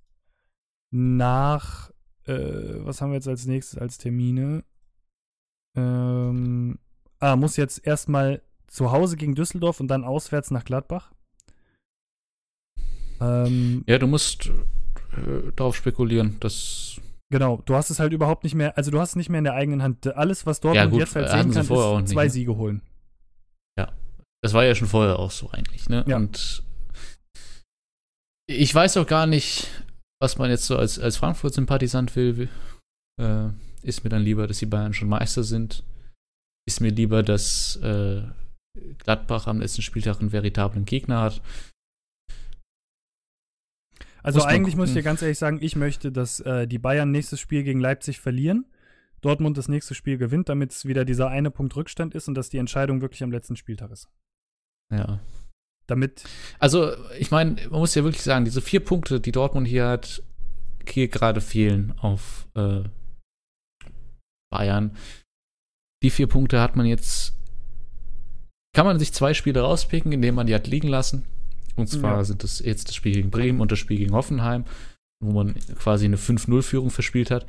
nach, 0.90 1.90
äh, 2.26 2.84
was 2.84 3.00
haben 3.00 3.10
wir 3.10 3.16
jetzt 3.16 3.28
als 3.28 3.46
nächstes 3.46 3.78
als 3.78 3.98
Termine? 3.98 4.64
Ähm, 5.76 6.78
ah, 7.20 7.36
muss 7.36 7.56
jetzt 7.56 7.86
erstmal 7.86 8.42
zu 8.66 8.90
Hause 8.90 9.16
gegen 9.16 9.34
Düsseldorf 9.34 9.80
und 9.80 9.88
dann 9.88 10.04
auswärts 10.04 10.50
nach 10.50 10.64
Gladbach. 10.64 11.12
Ähm, 13.20 13.84
ja, 13.86 13.98
du 13.98 14.06
musst 14.06 14.46
äh, 14.46 15.52
darauf 15.56 15.76
spekulieren, 15.76 16.38
dass. 16.40 17.00
Genau, 17.30 17.62
du 17.64 17.74
hast 17.74 17.90
es 17.90 17.98
halt 17.98 18.12
überhaupt 18.12 18.44
nicht 18.44 18.54
mehr, 18.54 18.76
also 18.76 18.90
du 18.90 19.00
hast 19.00 19.10
es 19.10 19.16
nicht 19.16 19.30
mehr 19.30 19.38
in 19.38 19.44
der 19.44 19.54
eigenen 19.54 19.82
Hand. 19.82 20.06
Alles, 20.16 20.44
was 20.44 20.60
Dortmund 20.60 20.84
ja, 20.84 20.90
gut, 20.90 21.00
jetzt 21.00 21.16
halt 21.16 21.28
sehen 21.30 21.50
kann, 21.52 21.62
ist 21.62 22.10
zwei 22.10 22.24
nicht, 22.24 22.32
Siege 22.32 22.56
holen. 22.56 22.82
Ja, 23.78 23.92
das 24.42 24.52
war 24.52 24.64
ja 24.64 24.74
schon 24.74 24.88
vorher 24.88 25.18
auch 25.18 25.30
so 25.30 25.50
eigentlich, 25.50 25.88
ne? 25.88 26.04
Ja. 26.06 26.16
Und 26.16 26.62
ich 28.46 28.74
weiß 28.74 28.98
auch 28.98 29.06
gar 29.06 29.26
nicht, 29.26 29.68
was 30.20 30.36
man 30.36 30.50
jetzt 30.50 30.66
so 30.66 30.76
als, 30.76 30.98
als 30.98 31.16
Frankfurt-Sympathisant 31.16 32.14
will. 32.16 32.48
Äh, 33.18 33.48
ist 33.82 34.04
mir 34.04 34.10
dann 34.10 34.22
lieber, 34.22 34.46
dass 34.46 34.58
die 34.58 34.66
Bayern 34.66 34.94
schon 34.94 35.08
Meister 35.08 35.42
sind. 35.42 35.84
Ist 36.66 36.80
mir 36.80 36.90
lieber, 36.90 37.22
dass 37.22 37.76
äh, 37.76 38.22
Gladbach 38.98 39.46
am 39.46 39.60
letzten 39.60 39.82
Spieltag 39.82 40.20
einen 40.20 40.32
veritablen 40.32 40.84
Gegner 40.84 41.20
hat. 41.20 41.42
Also 44.22 44.38
muss 44.38 44.46
eigentlich 44.46 44.76
muss 44.76 44.88
ich 44.90 44.94
dir 44.94 45.02
ganz 45.02 45.20
ehrlich 45.22 45.38
sagen, 45.38 45.58
ich 45.60 45.74
möchte, 45.74 46.12
dass 46.12 46.40
äh, 46.40 46.68
die 46.68 46.78
Bayern 46.78 47.10
nächstes 47.10 47.40
Spiel 47.40 47.64
gegen 47.64 47.80
Leipzig 47.80 48.20
verlieren, 48.20 48.66
Dortmund 49.20 49.58
das 49.58 49.68
nächste 49.68 49.94
Spiel 49.94 50.16
gewinnt, 50.16 50.48
damit 50.48 50.72
es 50.72 50.84
wieder 50.84 51.04
dieser 51.04 51.28
eine 51.28 51.50
Punkt 51.50 51.74
Rückstand 51.74 52.14
ist 52.14 52.28
und 52.28 52.34
dass 52.34 52.48
die 52.48 52.58
Entscheidung 52.58 53.00
wirklich 53.00 53.22
am 53.24 53.32
letzten 53.32 53.56
Spieltag 53.56 53.90
ist. 53.90 54.08
Ja. 54.92 55.18
Damit. 55.88 56.22
Also, 56.60 56.92
ich 57.18 57.32
meine, 57.32 57.56
man 57.70 57.80
muss 57.80 57.94
ja 57.96 58.04
wirklich 58.04 58.22
sagen, 58.22 58.44
diese 58.44 58.60
vier 58.60 58.80
Punkte, 58.80 59.20
die 59.20 59.32
Dortmund 59.32 59.66
hier 59.66 59.88
hat, 59.88 60.22
hier 60.88 61.08
gerade 61.08 61.40
fehlen 61.40 61.92
auf 61.98 62.46
äh, 62.54 62.82
Bayern. 64.52 64.96
Die 66.04 66.10
vier 66.10 66.28
Punkte 66.28 66.60
hat 66.60 66.76
man 66.76 66.86
jetzt. 66.86 67.34
Kann 68.74 68.86
man 68.86 68.98
sich 68.98 69.12
zwei 69.12 69.34
Spiele 69.34 69.60
rauspicken, 69.60 70.12
indem 70.12 70.36
man 70.36 70.46
die 70.46 70.54
hat 70.54 70.66
liegen 70.66 70.88
lassen. 70.88 71.24
Und 71.76 71.88
zwar 71.88 72.18
ja. 72.18 72.24
sind 72.24 72.42
das 72.42 72.60
jetzt 72.60 72.88
das 72.88 72.94
Spiel 72.94 73.14
gegen 73.14 73.30
Bremen 73.30 73.60
und 73.60 73.72
das 73.72 73.78
Spiel 73.78 73.98
gegen 73.98 74.14
Hoffenheim, 74.14 74.64
wo 75.22 75.32
man 75.32 75.54
quasi 75.78 76.04
eine 76.04 76.16
5-0-Führung 76.16 76.90
verspielt 76.90 77.30
hat. 77.30 77.46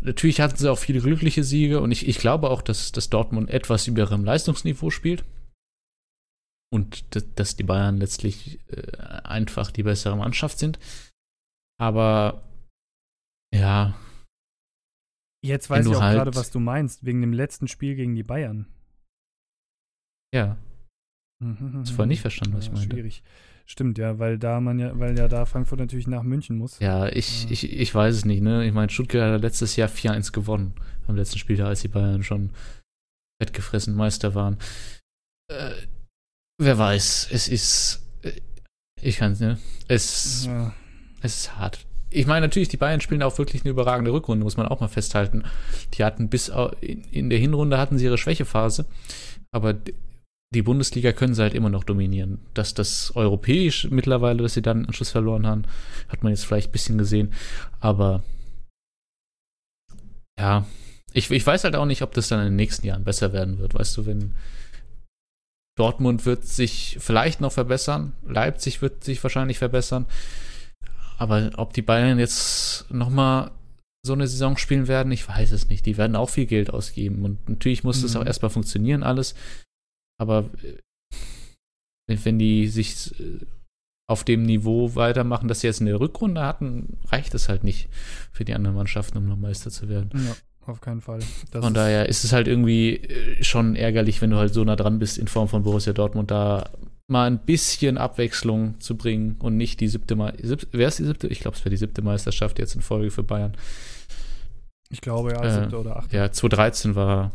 Natürlich 0.00 0.40
hatten 0.40 0.56
sie 0.56 0.70
auch 0.70 0.78
viele 0.78 1.00
glückliche 1.00 1.42
Siege 1.42 1.80
und 1.80 1.90
ich, 1.90 2.06
ich 2.06 2.18
glaube 2.18 2.50
auch, 2.50 2.62
dass, 2.62 2.92
dass 2.92 3.10
Dortmund 3.10 3.50
etwas 3.50 3.86
über 3.86 4.02
ihrem 4.02 4.24
Leistungsniveau 4.24 4.90
spielt. 4.90 5.24
Und 6.70 7.04
dass 7.38 7.56
die 7.56 7.62
Bayern 7.62 7.96
letztlich 7.96 8.60
äh, 8.68 8.98
einfach 9.24 9.70
die 9.70 9.82
bessere 9.82 10.16
Mannschaft 10.16 10.58
sind. 10.58 10.78
Aber 11.80 12.42
ja. 13.54 13.98
Jetzt 15.44 15.70
weiß 15.70 15.86
ich 15.86 15.94
auch 15.94 16.00
halt 16.00 16.16
gerade, 16.16 16.34
was 16.34 16.50
du 16.50 16.58
meinst, 16.58 17.04
wegen 17.04 17.20
dem 17.20 17.32
letzten 17.32 17.68
Spiel 17.68 17.94
gegen 17.94 18.14
die 18.14 18.24
Bayern. 18.24 18.66
Ja. 20.34 20.56
Das 21.40 21.96
war 21.96 22.06
nicht 22.06 22.20
verstanden, 22.20 22.56
was 22.56 22.66
ja, 22.66 22.72
ich 22.72 22.78
meinte. 22.78 22.96
Schwierig. 22.96 23.22
Stimmt, 23.64 23.98
ja, 23.98 24.18
weil 24.18 24.38
da 24.38 24.60
man 24.60 24.78
ja, 24.78 24.98
weil 24.98 25.16
ja 25.16 25.28
da 25.28 25.44
Frankfurt 25.44 25.78
natürlich 25.78 26.06
nach 26.06 26.22
München 26.22 26.56
muss. 26.56 26.78
Ja, 26.78 27.06
ich, 27.06 27.44
ja. 27.44 27.50
ich, 27.50 27.70
ich 27.70 27.94
weiß 27.94 28.14
es 28.14 28.24
nicht, 28.24 28.42
ne? 28.42 28.66
Ich 28.66 28.72
meine, 28.72 28.90
Stuttgart 28.90 29.34
hat 29.34 29.42
letztes 29.42 29.76
Jahr 29.76 29.90
4-1 29.90 30.32
gewonnen 30.32 30.74
am 31.06 31.16
letzten 31.16 31.38
Spiel, 31.38 31.60
als 31.62 31.82
die 31.82 31.88
Bayern 31.88 32.22
schon 32.22 32.50
fettgefressen 33.40 33.94
Meister 33.94 34.34
waren. 34.34 34.56
Äh, 35.52 35.72
wer 36.58 36.78
weiß, 36.78 37.28
es 37.30 37.48
ist. 37.48 38.06
Äh, 38.22 38.40
ich 39.00 39.18
kann 39.18 39.32
es, 39.32 39.40
ne? 39.40 39.58
Es, 39.86 40.46
ja. 40.46 40.74
es 41.20 41.36
ist 41.36 41.56
hart. 41.56 41.86
Ich 42.10 42.26
meine, 42.26 42.46
natürlich, 42.46 42.68
die 42.68 42.76
Bayern 42.76 43.00
spielen 43.00 43.22
auch 43.22 43.36
wirklich 43.38 43.62
eine 43.62 43.70
überragende 43.70 44.12
Rückrunde, 44.12 44.44
muss 44.44 44.56
man 44.56 44.68
auch 44.68 44.80
mal 44.80 44.88
festhalten. 44.88 45.44
Die 45.94 46.04
hatten 46.04 46.28
bis 46.28 46.50
in 46.80 47.30
der 47.30 47.38
Hinrunde 47.38 47.78
hatten 47.78 47.98
sie 47.98 48.06
ihre 48.06 48.18
Schwächephase, 48.18 48.86
aber 49.52 49.74
die 50.54 50.62
Bundesliga 50.62 51.12
können 51.12 51.34
sie 51.34 51.42
halt 51.42 51.54
immer 51.54 51.68
noch 51.68 51.84
dominieren. 51.84 52.40
Dass 52.54 52.72
das 52.72 53.14
europäisch 53.14 53.88
mittlerweile, 53.90 54.42
dass 54.42 54.54
sie 54.54 54.62
dann 54.62 54.78
einen 54.78 54.86
Anschluss 54.86 55.10
verloren 55.10 55.46
haben, 55.46 55.64
hat 56.08 56.22
man 56.22 56.32
jetzt 56.32 56.46
vielleicht 56.46 56.70
ein 56.70 56.72
bisschen 56.72 56.98
gesehen. 56.98 57.32
Aber 57.80 58.22
ja, 60.38 60.66
ich, 61.12 61.30
ich 61.30 61.46
weiß 61.46 61.64
halt 61.64 61.76
auch 61.76 61.84
nicht, 61.84 62.02
ob 62.02 62.14
das 62.14 62.28
dann 62.28 62.40
in 62.40 62.46
den 62.46 62.56
nächsten 62.56 62.86
Jahren 62.86 63.04
besser 63.04 63.32
werden 63.32 63.58
wird. 63.58 63.74
Weißt 63.74 63.96
du, 63.96 64.06
wenn 64.06 64.34
Dortmund 65.76 66.26
wird 66.26 66.44
sich 66.44 66.96
vielleicht 66.98 67.40
noch 67.40 67.52
verbessern, 67.52 68.14
Leipzig 68.26 68.80
wird 68.80 69.04
sich 69.04 69.22
wahrscheinlich 69.22 69.58
verbessern. 69.58 70.06
Aber 71.18 71.50
ob 71.56 71.72
die 71.72 71.82
Bayern 71.82 72.18
jetzt 72.18 72.90
nochmal 72.90 73.50
so 74.06 74.12
eine 74.12 74.26
Saison 74.26 74.56
spielen 74.56 74.88
werden, 74.88 75.12
ich 75.12 75.28
weiß 75.28 75.52
es 75.52 75.68
nicht. 75.68 75.84
Die 75.84 75.98
werden 75.98 76.16
auch 76.16 76.30
viel 76.30 76.46
Geld 76.46 76.70
ausgeben. 76.70 77.24
Und 77.24 77.48
natürlich 77.48 77.84
muss 77.84 77.98
mhm. 77.98 78.02
das 78.02 78.16
auch 78.16 78.24
erstmal 78.24 78.50
funktionieren, 78.50 79.02
alles. 79.02 79.34
Aber 80.20 80.48
äh, 80.62 82.16
wenn 82.24 82.38
die 82.38 82.68
sich 82.68 83.18
äh, 83.20 83.44
auf 84.08 84.24
dem 84.24 84.44
Niveau 84.44 84.94
weitermachen, 84.94 85.48
das 85.48 85.60
sie 85.60 85.66
jetzt 85.66 85.80
in 85.80 85.86
der 85.86 86.00
Rückrunde 86.00 86.42
hatten, 86.42 86.96
reicht 87.08 87.34
es 87.34 87.48
halt 87.48 87.64
nicht 87.64 87.88
für 88.32 88.44
die 88.44 88.54
anderen 88.54 88.76
Mannschaften, 88.76 89.18
um 89.18 89.28
noch 89.28 89.36
Meister 89.36 89.70
zu 89.70 89.88
werden. 89.88 90.10
Ja, 90.14 90.36
auf 90.66 90.80
keinen 90.80 91.00
Fall. 91.00 91.20
Das 91.50 91.64
von 91.64 91.74
daher 91.74 92.08
ist 92.08 92.24
es 92.24 92.32
halt 92.32 92.48
irgendwie 92.48 92.96
äh, 92.96 93.42
schon 93.42 93.76
ärgerlich, 93.76 94.22
wenn 94.22 94.30
du 94.30 94.36
halt 94.36 94.54
so 94.54 94.64
nah 94.64 94.76
dran 94.76 94.98
bist 94.98 95.18
in 95.18 95.28
Form 95.28 95.48
von 95.48 95.64
Borussia 95.64 95.92
Dortmund, 95.92 96.30
da 96.30 96.70
mal 97.08 97.26
ein 97.26 97.38
bisschen 97.38 97.98
Abwechslung 97.98 98.78
zu 98.80 98.96
bringen 98.96 99.36
und 99.38 99.56
nicht 99.56 99.80
die 99.80 99.88
siebte 99.88 100.14
Mal. 100.14 100.34
Wer 100.72 100.88
ist 100.88 100.98
die 100.98 101.04
siebte? 101.04 101.26
Ich 101.28 101.40
glaube, 101.40 101.56
es 101.56 101.64
wäre 101.64 101.70
die 101.70 101.76
siebte 101.76 102.02
Meisterschaft 102.02 102.58
jetzt 102.58 102.74
in 102.74 102.82
Folge 102.82 103.10
für 103.10 103.22
Bayern. 103.22 103.56
Ich 104.90 105.00
glaube 105.00 105.32
ja, 105.32 105.50
siebte 105.50 105.76
äh, 105.76 105.78
oder 105.78 105.96
achte. 105.96 106.16
Ja, 106.16 106.30
2013 106.30 106.94
war 106.94 107.32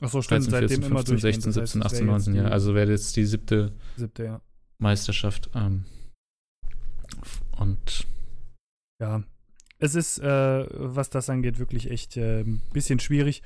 Achso, 0.00 0.20
stimmt, 0.20 0.50
13, 0.50 0.52
14, 0.52 0.68
seitdem 0.68 0.96
15, 0.96 1.12
immer 1.12 1.20
16, 1.20 1.52
17, 1.52 1.82
18, 1.84 2.06
19, 2.06 2.34
ja. 2.34 2.44
Also 2.46 2.74
wäre 2.74 2.90
jetzt 2.90 3.14
die 3.16 3.24
siebte, 3.24 3.72
siebte 3.96 4.24
ja. 4.24 4.40
Meisterschaft. 4.78 5.48
Ähm, 5.54 5.84
und 7.58 8.06
ja, 9.00 9.22
es 9.78 9.94
ist, 9.94 10.18
äh, 10.18 10.66
was 10.70 11.10
das 11.10 11.30
angeht, 11.30 11.60
wirklich 11.60 11.90
echt 11.90 12.16
äh, 12.16 12.40
ein 12.40 12.60
bisschen 12.72 12.98
schwierig. 12.98 13.42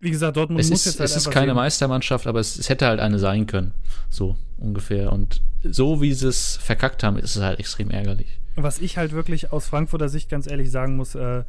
Wie 0.00 0.10
gesagt, 0.10 0.36
Dortmund 0.36 0.60
es 0.60 0.70
muss 0.70 0.80
ist, 0.80 0.92
jetzt 0.92 1.00
halt 1.00 1.10
Es 1.10 1.16
ist 1.16 1.30
keine 1.30 1.46
sehen. 1.46 1.56
Meistermannschaft, 1.56 2.26
aber 2.26 2.40
es, 2.40 2.58
es, 2.58 2.68
hätte 2.68 2.86
halt 2.86 3.00
eine 3.00 3.18
sein 3.18 3.46
können. 3.46 3.72
So 4.08 4.36
ungefähr. 4.56 5.12
Und 5.12 5.42
so 5.64 6.00
wie 6.00 6.12
sie 6.12 6.28
es 6.28 6.56
verkackt 6.56 7.02
haben, 7.02 7.18
ist 7.18 7.34
es 7.36 7.42
halt 7.42 7.58
extrem 7.58 7.90
ärgerlich. 7.90 8.38
Was 8.54 8.80
ich 8.80 8.96
halt 8.96 9.12
wirklich 9.12 9.52
aus 9.52 9.66
Frankfurter 9.66 10.08
Sicht 10.08 10.28
ganz 10.30 10.46
ehrlich 10.46 10.70
sagen 10.70 10.96
muss, 10.96 11.14
äh, 11.14 11.44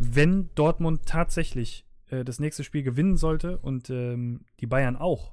wenn 0.00 0.50
Dortmund 0.54 1.02
tatsächlich 1.06 1.84
äh, 2.10 2.24
das 2.24 2.40
nächste 2.40 2.64
Spiel 2.64 2.82
gewinnen 2.82 3.16
sollte 3.16 3.58
und 3.58 3.88
ähm, 3.90 4.40
die 4.60 4.66
Bayern 4.66 4.96
auch. 4.96 5.32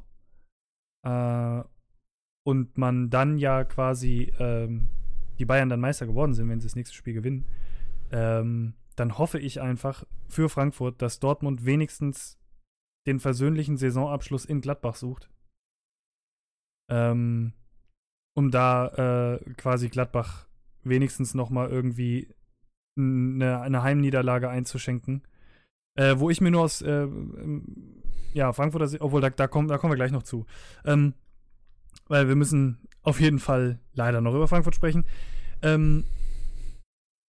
Äh, 1.03 1.63
und 2.43 2.77
man 2.77 3.09
dann 3.09 3.37
ja 3.37 3.63
quasi 3.63 4.31
ähm, 4.37 4.89
die 5.39 5.45
Bayern 5.45 5.69
dann 5.69 5.79
Meister 5.79 6.05
geworden 6.05 6.33
sind, 6.33 6.49
wenn 6.49 6.59
sie 6.59 6.67
das 6.67 6.75
nächste 6.75 6.95
Spiel 6.95 7.13
gewinnen, 7.13 7.45
ähm, 8.11 8.73
dann 8.95 9.17
hoffe 9.17 9.39
ich 9.39 9.61
einfach 9.61 10.03
für 10.29 10.49
Frankfurt, 10.49 11.01
dass 11.01 11.19
Dortmund 11.19 11.65
wenigstens 11.65 12.37
den 13.05 13.19
versöhnlichen 13.19 13.77
Saisonabschluss 13.77 14.45
in 14.45 14.61
Gladbach 14.61 14.95
sucht. 14.95 15.29
Ähm, 16.89 17.53
um 18.35 18.51
da 18.51 19.35
äh, 19.35 19.53
quasi 19.53 19.89
Gladbach 19.89 20.47
wenigstens 20.83 21.33
noch 21.33 21.49
mal 21.49 21.69
irgendwie 21.69 22.33
eine, 22.97 23.61
eine 23.61 23.83
Heimniederlage 23.83 24.49
einzuschenken 24.49 25.25
äh, 25.95 26.15
wo 26.17 26.29
ich 26.29 26.41
mir 26.41 26.51
nur 26.51 26.61
aus, 26.61 26.81
äh, 26.81 27.07
ja, 28.33 28.51
Frankfurter, 28.53 28.89
obwohl 29.01 29.21
da, 29.21 29.29
da, 29.29 29.47
kommen, 29.47 29.67
da 29.67 29.77
kommen 29.77 29.91
wir 29.91 29.97
gleich 29.97 30.11
noch 30.11 30.23
zu. 30.23 30.45
Ähm, 30.85 31.13
weil 32.07 32.27
wir 32.27 32.35
müssen 32.35 32.87
auf 33.01 33.19
jeden 33.19 33.39
Fall 33.39 33.79
leider 33.93 34.21
noch 34.21 34.33
über 34.33 34.47
Frankfurt 34.47 34.75
sprechen. 34.75 35.05
Ähm, 35.61 36.05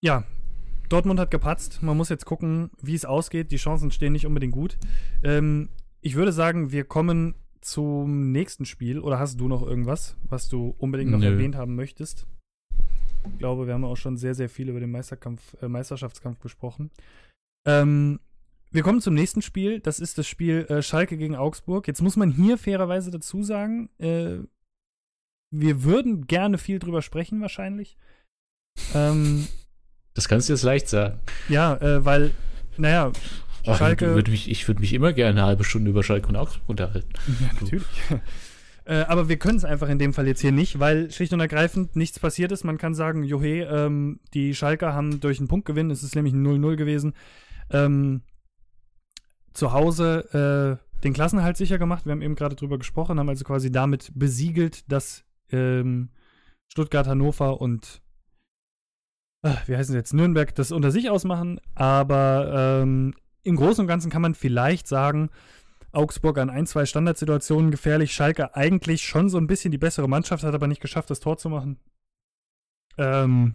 ja, 0.03 0.25
Dortmund 0.95 1.18
hat 1.18 1.32
gepatzt. 1.32 1.82
Man 1.82 1.97
muss 1.97 2.09
jetzt 2.09 2.24
gucken, 2.24 2.70
wie 2.80 2.95
es 2.95 3.05
ausgeht. 3.05 3.51
Die 3.51 3.57
Chancen 3.57 3.90
stehen 3.90 4.12
nicht 4.12 4.26
unbedingt 4.26 4.53
gut. 4.53 4.78
Ähm, 5.24 5.68
ich 6.01 6.14
würde 6.14 6.32
sagen, 6.32 6.70
wir 6.70 6.84
kommen 6.84 7.34
zum 7.61 8.30
nächsten 8.30 8.64
Spiel. 8.64 9.01
Oder 9.01 9.18
hast 9.18 9.40
du 9.40 9.49
noch 9.49 9.66
irgendwas, 9.66 10.16
was 10.28 10.49
du 10.49 10.72
unbedingt 10.78 11.11
noch 11.11 11.18
Nö. 11.18 11.32
erwähnt 11.32 11.57
haben 11.57 11.74
möchtest? 11.74 12.28
Ich 13.28 13.38
glaube, 13.38 13.66
wir 13.66 13.74
haben 13.74 13.84
auch 13.84 13.97
schon 13.97 14.16
sehr, 14.16 14.36
sehr 14.36 14.49
viel 14.49 14.68
über 14.68 14.78
den 14.78 14.92
Meisterkampf, 14.92 15.61
äh, 15.61 15.66
Meisterschaftskampf 15.66 16.38
gesprochen. 16.38 16.92
Ähm, 17.66 18.20
wir 18.70 18.84
kommen 18.84 19.01
zum 19.01 19.14
nächsten 19.14 19.42
Spiel. 19.42 19.80
Das 19.80 19.99
ist 19.99 20.16
das 20.16 20.28
Spiel 20.28 20.64
äh, 20.68 20.80
Schalke 20.80 21.16
gegen 21.16 21.34
Augsburg. 21.34 21.88
Jetzt 21.88 22.03
muss 22.03 22.14
man 22.14 22.30
hier 22.30 22.57
fairerweise 22.57 23.11
dazu 23.11 23.42
sagen, 23.42 23.90
äh, 23.99 24.36
wir 25.51 25.82
würden 25.82 26.28
gerne 26.28 26.57
viel 26.57 26.78
drüber 26.78 27.03
sprechen, 27.03 27.40
wahrscheinlich. 27.40 27.97
Ähm, 28.95 29.49
das 30.15 30.29
kannst 30.29 30.49
du 30.49 30.53
jetzt 30.53 30.62
leicht 30.62 30.89
sagen. 30.89 31.19
Ja, 31.49 31.75
äh, 31.77 32.05
weil, 32.05 32.31
naja, 32.77 33.12
Ach, 33.67 33.79
Schalke. 33.79 34.15
Würd 34.15 34.29
mich, 34.29 34.51
ich 34.51 34.67
würde 34.69 34.81
mich 34.81 34.93
immer 34.93 35.12
gerne 35.12 35.41
eine 35.41 35.47
halbe 35.47 35.65
Stunde 35.65 35.91
über 35.91 36.03
Schalke 36.03 36.29
und 36.29 36.37
Augsburg 36.37 36.69
unterhalten. 36.69 37.09
Ja, 37.41 37.51
natürlich. 37.61 37.87
äh, 38.85 38.97
aber 39.03 39.29
wir 39.29 39.39
können 39.39 39.57
es 39.57 39.65
einfach 39.65 39.89
in 39.89 39.99
dem 39.99 40.12
Fall 40.12 40.27
jetzt 40.27 40.41
hier 40.41 40.53
nicht, 40.53 40.79
weil 40.81 41.11
schlicht 41.11 41.33
und 41.33 41.41
ergreifend 41.41 41.97
nichts 41.97 42.19
passiert 42.19 42.53
ist. 42.53 42.65
Man 42.65 42.79
kann 42.79 42.95
sagen, 42.95 43.23
Johe, 43.23 43.62
ähm, 43.62 44.21
die 44.35 44.55
Schalker 44.55 44.93
haben 44.93 45.21
durch 45.21 45.39
einen 45.39 45.49
Punktgewinn, 45.49 45.91
es 45.91 46.03
ist 46.03 46.15
nämlich 46.15 46.35
ein 46.35 46.47
0-0 46.47 46.77
gewesen, 46.77 47.15
ähm, 47.71 48.23
zu 49.55 49.73
Hause 49.73 50.79
äh, 50.81 51.01
den 51.03 51.12
Klassenhalt 51.12 51.57
sicher 51.57 51.79
gemacht. 51.79 52.05
Wir 52.05 52.12
haben 52.12 52.23
eben 52.23 52.35
gerade 52.35 52.57
drüber 52.57 52.79
gesprochen, 52.79 53.19
haben 53.19 53.29
also 53.29 53.45
quasi 53.45 53.71
damit 53.73 54.11
besiegelt, 54.15 54.91
dass 54.91 55.25
ähm, 55.51 56.11
Stuttgart, 56.69 57.07
Hannover 57.07 57.61
und 57.61 58.03
wie 59.66 59.76
heißen 59.76 59.92
sie 59.92 59.99
jetzt, 59.99 60.14
Nürnberg 60.14 60.55
das 60.55 60.72
unter 60.72 60.90
sich 60.90 61.11
ausmachen. 61.11 61.61
Aber 61.74 62.80
ähm, 62.82 63.14
im 63.42 63.57
Großen 63.57 63.82
und 63.82 63.88
Ganzen 63.88 64.11
kann 64.11 64.22
man 64.22 64.34
vielleicht 64.34 64.88
sagen, 64.88 65.30
Augsburg 65.92 66.38
an 66.38 66.51
ein, 66.51 66.66
zwei 66.66 66.86
Standardsituationen 66.86 67.70
gefährlich. 67.70 68.12
Schalke 68.12 68.55
eigentlich 68.57 69.03
schon 69.03 69.28
so 69.28 69.38
ein 69.38 69.47
bisschen 69.47 69.70
die 69.70 69.78
bessere 69.78 70.09
Mannschaft, 70.09 70.45
hat 70.45 70.55
aber 70.55 70.66
nicht 70.66 70.80
geschafft, 70.80 71.11
das 71.11 71.20
Tor 71.20 71.38
zu 71.38 71.49
machen. 71.49 71.78
Ähm, 72.99 73.55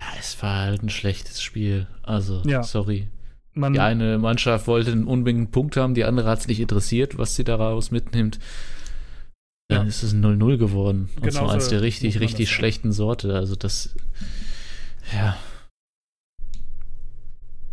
ja, 0.00 0.06
es 0.18 0.42
war 0.42 0.60
halt 0.60 0.82
ein 0.82 0.90
schlechtes 0.90 1.42
Spiel. 1.42 1.86
Also, 2.02 2.42
ja. 2.44 2.62
sorry. 2.62 3.08
Man, 3.52 3.72
die 3.72 3.80
eine 3.80 4.18
Mannschaft 4.18 4.66
wollte 4.66 4.92
einen 4.92 5.04
unbedingt 5.04 5.50
Punkt 5.50 5.76
haben, 5.76 5.94
die 5.94 6.04
andere 6.04 6.28
hat 6.28 6.40
es 6.40 6.46
nicht 6.46 6.60
interessiert, 6.60 7.18
was 7.18 7.34
sie 7.34 7.44
daraus 7.44 7.90
mitnimmt. 7.90 8.38
Dann 9.68 9.82
ja. 9.82 9.88
ist 9.88 10.02
es 10.02 10.12
ein 10.12 10.24
0-0 10.24 10.56
geworden. 10.56 11.10
Und 11.16 11.22
genau 11.22 11.44
zwar 11.44 11.52
eins 11.52 11.68
der 11.68 11.82
richtig, 11.82 12.20
richtig 12.20 12.50
schlechten 12.50 12.92
Sorte. 12.92 13.34
Also 13.34 13.54
das, 13.54 13.94
ja. 15.14 15.36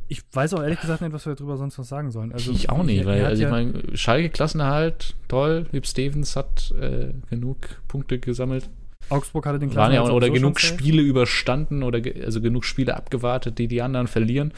Ich 0.09 0.21
weiß 0.31 0.53
auch 0.53 0.61
ehrlich 0.61 0.79
gesagt 0.79 1.01
nicht, 1.01 1.11
was 1.11 1.25
wir 1.25 1.35
darüber 1.35 1.57
sonst 1.57 1.77
was 1.77 1.89
sagen 1.89 2.11
sollen. 2.11 2.31
Also, 2.31 2.51
ich 2.51 2.69
auch 2.69 2.83
nicht, 2.83 3.05
weil, 3.05 3.25
also 3.25 3.41
ja 3.41 3.47
ich 3.47 3.51
meine, 3.51 3.97
Schalke 3.97 4.29
Klassenerhalt, 4.29 5.15
toll. 5.27 5.67
Hüb 5.71 5.85
Stevens 5.85 6.37
hat 6.37 6.73
äh, 6.79 7.13
genug 7.29 7.81
Punkte 7.89 8.17
gesammelt. 8.17 8.69
Augsburg 9.09 9.45
hatte 9.45 9.59
den 9.59 9.69
Klassenerhalt. 9.69 9.99
Waren 9.99 10.05
ja 10.05 10.11
auch, 10.11 10.15
oder 10.15 10.29
genug 10.29 10.61
Spiele 10.61 11.01
überstanden 11.01 11.83
oder 11.83 11.99
ge 11.99 12.23
also 12.23 12.39
genug 12.39 12.63
Spiele 12.63 12.95
abgewartet, 12.95 13.57
die 13.57 13.67
die 13.67 13.81
anderen 13.81 14.07
verlieren. 14.07 14.53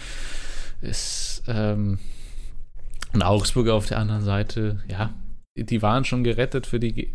Ist, 0.81 1.43
ähm, 1.47 1.97
und 3.13 3.23
Augsburg 3.23 3.69
auf 3.69 3.87
der 3.87 3.97
anderen 3.97 4.21
Seite, 4.21 4.83
ja, 4.87 5.13
die 5.55 5.81
waren 5.81 6.05
schon 6.05 6.23
gerettet, 6.23 6.67
für 6.67 6.79
die, 6.79 7.09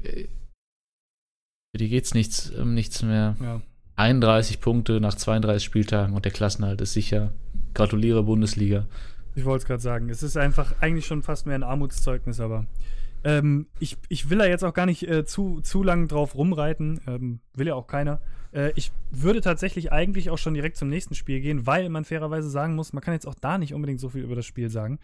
für 1.73 1.79
die 1.79 1.89
geht's 1.89 2.15
nichts, 2.15 2.51
um 2.51 2.75
nichts 2.75 3.03
mehr. 3.03 3.37
Ja. 3.41 3.63
31 3.97 4.61
Punkte 4.61 5.01
nach 5.01 5.15
32 5.15 5.65
Spieltagen 5.65 6.15
und 6.15 6.25
der 6.25 6.33
Klassenhalt 6.33 6.81
ist 6.81 6.93
sicher. 6.93 7.33
Gratuliere 7.75 8.23
Bundesliga. 8.23 8.87
Ich 9.35 9.45
wollte 9.45 9.63
es 9.63 9.67
gerade 9.67 9.83
sagen. 9.83 10.09
Es 10.11 10.23
ist 10.23 10.37
einfach 10.37 10.75
eigentlich 10.81 11.07
schon 11.07 11.23
fast 11.23 11.47
mehr 11.47 11.57
ein 11.57 11.63
Armutszeugnis, 11.63 12.41
aber 12.41 12.67
ähm, 13.25 13.67
ich, 13.81 13.97
ich 14.09 14.31
will 14.31 14.39
da 14.39 14.47
jetzt 14.47 14.65
auch 14.65 14.75
gar 14.75 14.87
nicht 14.87 15.09
äh, 15.09 15.25
zu, 15.25 15.61
zu 15.61 15.83
lang 15.83 16.09
drauf 16.09 16.35
rumreiten. 16.35 17.01
Ähm, 17.07 17.41
will 17.55 17.67
ja 17.67 17.75
auch 17.75 17.87
keiner. 17.87 18.21
Äh, 18.53 18.73
ich 18.77 18.93
würde 19.11 19.41
tatsächlich 19.41 19.93
eigentlich 19.93 20.31
auch 20.31 20.39
schon 20.39 20.55
direkt 20.55 20.77
zum 20.77 20.89
nächsten 20.89 21.15
Spiel 21.15 21.41
gehen, 21.41 21.67
weil 21.67 21.89
man 21.89 22.05
fairerweise 22.05 22.49
sagen 22.49 22.75
muss, 22.75 22.93
man 22.93 23.03
kann 23.03 23.15
jetzt 23.15 23.27
auch 23.27 23.35
da 23.35 23.59
nicht 23.59 23.75
unbedingt 23.75 24.01
so 24.01 24.11
viel 24.11 24.23
über 24.23 24.37
das 24.37 24.47
Spiel 24.47 24.71
sagen. 24.71 24.99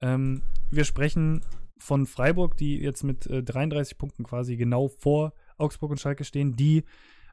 Ähm, 0.00 0.42
wir 0.70 0.84
sprechen 0.84 1.42
von 1.78 2.06
Freiburg, 2.06 2.56
die 2.56 2.78
jetzt 2.78 3.02
mit 3.02 3.26
äh, 3.26 3.42
33 3.42 3.98
Punkten 3.98 4.24
quasi 4.24 4.56
genau 4.56 4.88
vor 4.88 5.34
Augsburg 5.58 5.90
und 5.90 6.00
Schalke 6.00 6.24
stehen. 6.24 6.56
Die 6.56 6.84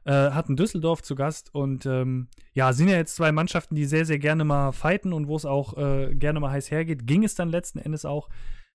äh, 0.04 0.30
hatten 0.30 0.56
Düsseldorf 0.56 1.02
zu 1.02 1.14
Gast 1.14 1.54
und 1.54 1.86
ähm, 1.86 2.28
ja, 2.54 2.72
sind 2.72 2.88
ja 2.88 2.96
jetzt 2.96 3.16
zwei 3.16 3.32
Mannschaften, 3.32 3.74
die 3.74 3.84
sehr, 3.84 4.04
sehr 4.04 4.18
gerne 4.18 4.44
mal 4.44 4.72
fighten 4.72 5.12
und 5.12 5.28
wo 5.28 5.36
es 5.36 5.44
auch 5.44 5.76
äh, 5.76 6.14
gerne 6.14 6.40
mal 6.40 6.50
heiß 6.50 6.70
hergeht. 6.70 7.06
Ging 7.06 7.24
es 7.24 7.34
dann 7.34 7.50
letzten 7.50 7.78
Endes 7.78 8.04
auch. 8.04 8.28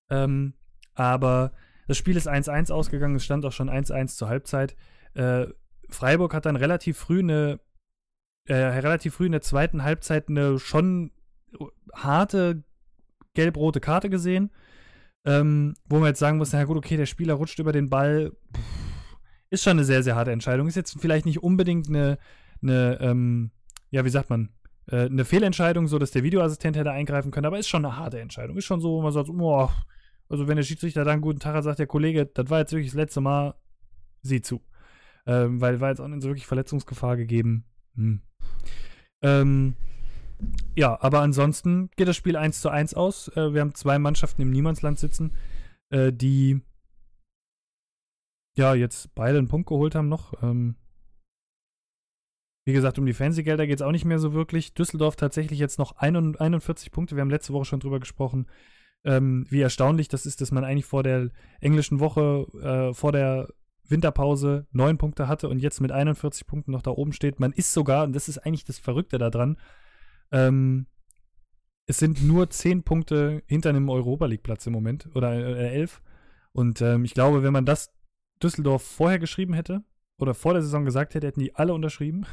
Ähm, 0.10 0.54
aber 0.96 1.52
das 1.88 1.98
Spiel 1.98 2.16
ist 2.16 2.30
1-1 2.30 2.72
ausgegangen, 2.72 3.16
es 3.16 3.26
stand 3.26 3.46
auch 3.46 3.52
schon 3.52 3.70
1-1 3.70 4.16
zur 4.16 4.30
Halbzeit. 4.30 4.76
Äh, 5.14 5.48
Freiburg 5.90 6.34
hat 6.34 6.46
dann 6.46 6.56
relativ 6.56 6.98
früh 6.98 7.20
eine, 7.20 7.60
äh, 8.46 8.56
relativ 8.56 9.16
früh 9.16 9.26
in 9.26 9.32
der 9.32 9.42
zweiten 9.42 9.84
Halbzeit 9.84 10.30
eine 10.30 10.60
schon 10.60 11.12
harte 11.94 12.64
gelb-rote 13.34 13.80
Karte 13.80 14.10
gesehen. 14.10 14.52
Ähm, 15.26 15.76
wo 15.86 15.98
man 15.98 16.08
jetzt 16.08 16.20
sagen 16.20 16.38
muss, 16.38 16.54
na 16.54 16.64
gut, 16.64 16.78
okay, 16.78 16.96
der 16.96 17.06
Spieler 17.06 17.34
rutscht 17.34 17.60
über 17.60 17.74
den 17.74 17.90
Ball. 17.90 18.32
Pff, 18.56 18.87
ist 19.50 19.64
schon 19.64 19.78
eine 19.78 19.86
sehr, 19.86 20.04
sehr 20.04 20.16
harte 20.16 20.32
Entscheidung. 20.32 20.68
Ist 20.68 20.76
jetzt 20.76 21.00
vielleicht 21.00 21.26
nicht 21.26 21.42
unbedingt 21.42 21.88
eine, 21.88 22.18
eine 22.62 22.98
ähm, 23.02 23.52
ja, 23.90 24.06
wie 24.06 24.10
sagt 24.10 24.30
man, 24.30 24.50
äh, 24.88 25.06
eine 25.06 25.26
Fehlentscheidung, 25.26 25.88
so 25.88 26.00
dass 26.00 26.12
der 26.12 26.24
Videoassistent 26.24 26.78
hätte 26.78 26.92
eingreifen 26.92 27.32
können, 27.32 27.46
aber 27.46 27.60
ist 27.60 27.70
schon 27.70 27.86
eine 27.86 27.98
harte 27.98 28.20
Entscheidung. 28.20 28.58
Ist 28.58 28.66
schon 28.66 28.82
so, 28.82 28.92
wo 28.92 29.02
man 29.02 29.12
sagt, 29.12 29.30
oh, 29.30 29.70
also 30.30 30.48
wenn 30.48 30.58
der 30.58 30.64
Schiedsrichter 30.64 31.06
da 31.06 31.12
einen 31.12 31.22
guten 31.22 31.40
Tag 31.40 31.56
hat, 31.56 31.64
sagt 31.64 31.80
der 31.80 31.88
Kollege, 31.88 32.26
das 32.26 32.50
war 32.50 32.60
jetzt 32.60 32.72
wirklich 32.72 32.92
das 32.92 32.98
letzte 32.98 33.22
Mal, 33.22 33.56
sieh 34.22 34.42
zu. 34.42 34.62
Ähm, 35.26 35.62
weil 35.62 35.80
war 35.82 35.90
jetzt 35.90 36.00
auch 36.00 36.08
nicht 36.08 36.22
so 36.22 36.30
wirklich 36.30 36.48
Verletzungsgefahr 36.48 37.18
gegeben. 37.18 37.66
Hm. 37.96 38.22
Ähm, 39.22 39.76
ja, 40.76 40.98
aber 41.02 41.22
ansonsten 41.22 41.90
geht 41.96 42.08
das 42.08 42.16
Spiel 42.16 42.38
1 42.38 42.62
zu 42.62 42.70
1 42.70 42.94
aus. 42.94 43.30
Äh, 43.30 43.54
wir 43.54 43.62
haben 43.62 43.74
zwei 43.74 44.00
Mannschaften 44.00 44.42
im 44.42 44.52
Niemandsland 44.52 45.00
sitzen, 45.00 45.34
äh, 45.90 46.14
die 46.14 46.62
ja, 48.58 48.74
jetzt 48.74 49.14
beide 49.16 49.38
einen 49.38 49.48
Punkt 49.48 49.70
geholt 49.70 49.96
haben 49.96 50.10
noch. 50.10 50.42
Ähm, 50.42 50.76
wie 52.66 52.74
gesagt, 52.74 53.00
um 53.00 53.06
die 53.06 53.14
Fernsehgelder 53.14 53.66
geht 53.68 53.78
es 53.78 53.82
auch 53.82 53.92
nicht 53.92 54.04
mehr 54.04 54.20
so 54.20 54.34
wirklich. 54.34 54.74
Düsseldorf 54.74 55.16
tatsächlich 55.16 55.60
jetzt 55.60 55.80
noch 55.80 55.96
41 55.96 56.92
Punkte. 56.92 57.16
Wir 57.16 57.22
haben 57.22 57.30
letzte 57.30 57.54
Woche 57.54 57.66
schon 57.66 57.80
drüber 57.80 58.00
gesprochen, 58.00 58.48
ähm, 59.06 59.46
wie 59.50 59.62
erstaunlich 59.62 60.10
das 60.10 60.26
ist, 60.26 60.42
dass 60.42 60.52
man 60.52 60.66
eigentlich 60.66 60.86
vor 60.86 61.04
der 61.04 61.30
englischen 61.62 62.00
Woche, 62.00 62.48
äh, 62.62 62.94
vor 62.94 63.12
der 63.12 63.48
Winterpause 63.88 64.68
neun 64.72 64.98
Punkte 64.98 65.28
hatte 65.28 65.48
und 65.48 65.60
jetzt 65.60 65.80
mit 65.80 65.92
41 65.92 66.46
Punkten 66.46 66.72
noch 66.72 66.82
da 66.82 66.92
oben 66.92 67.14
steht. 67.14 67.40
Man 67.40 67.54
ist 67.54 67.72
sogar, 67.72 68.04
und 68.04 68.14
das 68.14 68.28
ist 68.28 68.40
eigentlich 68.40 68.66
das 68.66 68.80
Verrückte 68.80 69.18
daran, 69.18 69.58
ähm, 70.32 70.88
es 71.86 72.00
sind 72.00 72.22
nur 72.22 72.50
zehn 72.50 72.84
Punkte 72.84 73.44
hinter 73.46 73.70
einem 73.70 73.90
Europa 73.90 74.26
League 74.26 74.44
Platz 74.44 74.68
im 74.68 74.74
Moment 74.74 75.08
oder 75.16 75.32
äh, 75.32 75.74
elf. 75.74 76.02
Und 76.52 76.82
ähm, 76.82 77.06
ich 77.06 77.14
glaube, 77.14 77.44
wenn 77.44 77.54
man 77.54 77.66
das 77.66 77.94
Düsseldorf 78.44 78.84
vorher 78.84 79.20
geschrieben 79.20 79.54
hätte 79.54 79.84
oder 80.18 80.34
vor 80.34 80.54
der 80.54 80.62
Saison 80.62 80.86
gesagt 80.86 81.16
hätte, 81.16 81.28
hätten 81.28 81.40
die 81.40 81.56
alle 81.56 81.74
unterschrieben. 81.74 82.26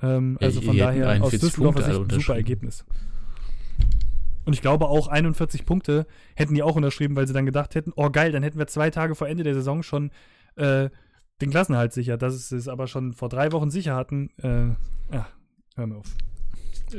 Ähm, 0.00 0.38
ja, 0.40 0.46
also 0.46 0.60
von 0.60 0.76
daher 0.76 1.22
aus 1.22 1.32
Düsseldorfer 1.32 1.82
Sicht 1.82 2.00
ein 2.00 2.10
super 2.20 2.36
Ergebnis. 2.36 2.84
Und 4.44 4.54
ich 4.54 4.60
glaube 4.60 4.88
auch 4.88 5.08
41 5.08 5.64
Punkte 5.64 6.06
hätten 6.34 6.54
die 6.54 6.62
auch 6.62 6.76
unterschrieben, 6.76 7.14
weil 7.14 7.26
sie 7.26 7.32
dann 7.32 7.46
gedacht 7.46 7.74
hätten, 7.74 7.92
oh 7.94 8.10
geil, 8.10 8.32
dann 8.32 8.42
hätten 8.42 8.58
wir 8.58 8.66
zwei 8.66 8.90
Tage 8.90 9.14
vor 9.14 9.28
Ende 9.28 9.44
der 9.44 9.54
Saison 9.54 9.82
schon 9.82 10.10
äh, 10.56 10.90
den 11.40 11.50
Klassenhalt 11.50 11.92
sicher. 11.92 12.16
Dass 12.16 12.48
sie 12.48 12.56
es 12.56 12.68
aber 12.68 12.86
schon 12.88 13.12
vor 13.12 13.28
drei 13.28 13.52
Wochen 13.52 13.70
sicher 13.70 13.94
hatten, 13.94 14.30
äh, 14.42 15.14
ja, 15.14 15.28
hör 15.76 15.86
mir 15.86 15.96
auf. 15.96 16.06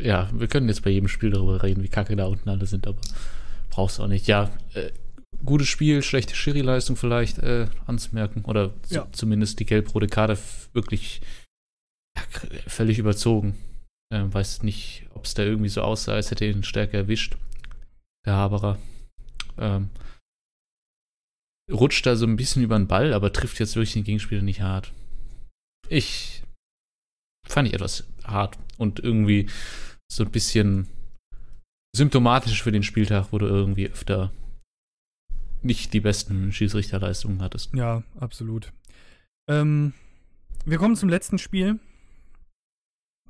Ja, 0.01 0.29
wir 0.33 0.47
können 0.47 0.67
jetzt 0.69 0.83
bei 0.83 0.89
jedem 0.89 1.07
Spiel 1.07 1.31
darüber 1.31 1.61
reden, 1.61 1.83
wie 1.83 1.89
kacke 1.89 2.15
da 2.15 2.25
unten 2.25 2.49
alle 2.49 2.65
sind, 2.65 2.87
aber 2.87 2.99
brauchst 3.69 3.99
du 3.99 4.03
auch 4.03 4.07
nicht. 4.07 4.27
Ja, 4.27 4.49
äh, 4.73 4.89
gutes 5.45 5.67
Spiel, 5.67 6.01
schlechte 6.01 6.35
Schiri-Leistung 6.35 6.95
vielleicht 6.95 7.39
äh, 7.39 7.67
anzumerken. 7.85 8.45
Oder 8.45 8.73
ja. 8.89 9.07
zumindest 9.11 9.59
die 9.59 9.65
gelb-rote 9.65 10.07
Karte 10.07 10.37
wirklich 10.73 11.21
ja, 12.17 12.23
völlig 12.67 12.99
überzogen. 12.99 13.57
Äh, 14.13 14.23
weiß 14.25 14.63
nicht, 14.63 15.07
ob 15.13 15.25
es 15.25 15.33
da 15.33 15.43
irgendwie 15.43 15.69
so 15.69 15.81
aussah, 15.81 16.13
als 16.13 16.31
hätte 16.31 16.45
ihn 16.45 16.63
stärker 16.63 16.97
erwischt. 16.97 17.37
Der 18.25 18.33
Haberer. 18.33 18.77
Ähm, 19.57 19.89
rutscht 21.71 22.05
da 22.05 22.15
so 22.15 22.25
ein 22.25 22.35
bisschen 22.35 22.63
über 22.63 22.77
den 22.77 22.87
Ball, 22.87 23.13
aber 23.13 23.31
trifft 23.31 23.59
jetzt 23.59 23.75
wirklich 23.75 23.93
den 23.93 24.03
Gegenspieler 24.03 24.41
nicht 24.41 24.61
hart. 24.61 24.91
Ich 25.89 26.43
fand 27.47 27.67
ich 27.67 27.73
etwas 27.73 28.05
hart 28.23 28.57
und 28.77 28.99
irgendwie 28.99 29.49
so 30.11 30.23
ein 30.23 30.31
bisschen 30.31 30.87
symptomatisch 31.95 32.63
für 32.63 32.71
den 32.71 32.83
Spieltag, 32.83 33.31
wo 33.31 33.37
du 33.37 33.45
irgendwie 33.45 33.87
öfter 33.87 34.31
nicht 35.63 35.93
die 35.93 35.99
besten 35.99 36.51
Schiedsrichterleistungen 36.51 37.41
hattest. 37.41 37.73
Ja, 37.73 38.03
absolut. 38.19 38.71
Ähm, 39.47 39.93
wir 40.65 40.77
kommen 40.77 40.95
zum 40.95 41.09
letzten 41.09 41.37
Spiel, 41.37 41.79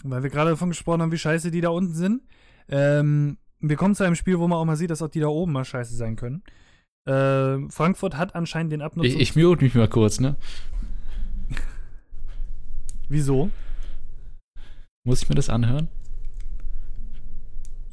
weil 0.04 0.24
wir 0.24 0.30
gerade 0.30 0.52
davon 0.52 0.70
gesprochen 0.70 1.02
haben, 1.02 1.12
wie 1.12 1.18
scheiße 1.18 1.52
die 1.52 1.62
da 1.62 1.70
unten 1.70 1.94
sind. 1.94 2.22
Ähm, 2.70 3.38
wir 3.60 3.76
kommen 3.76 3.96
zu 3.96 4.04
einem 4.04 4.16
Spiel, 4.16 4.40
wo 4.40 4.48
man 4.48 4.58
auch 4.58 4.66
mal 4.66 4.76
sieht, 4.76 4.90
dass 4.90 5.02
auch 5.02 5.10
die 5.10 5.20
da 5.20 5.28
oben 5.28 5.52
mal 5.52 5.66
scheiße 5.66 5.96
sein 5.96 6.16
können. 6.16 6.44
Äh, 7.06 7.70
Frankfurt 7.70 8.18
hat 8.18 8.36
anscheinend 8.36 8.72
den 8.72 8.82
Abnutzungs... 8.82 9.16
Ich, 9.16 9.22
ich 9.22 9.36
mute 9.36 9.64
mich 9.64 9.74
mal 9.76 9.88
kurz, 9.88 10.20
ne? 10.20 10.36
Wieso? 13.10 13.52
Muss 15.06 15.22
ich 15.22 15.30
mir 15.30 15.36
das 15.36 15.50
anhören? 15.50 15.90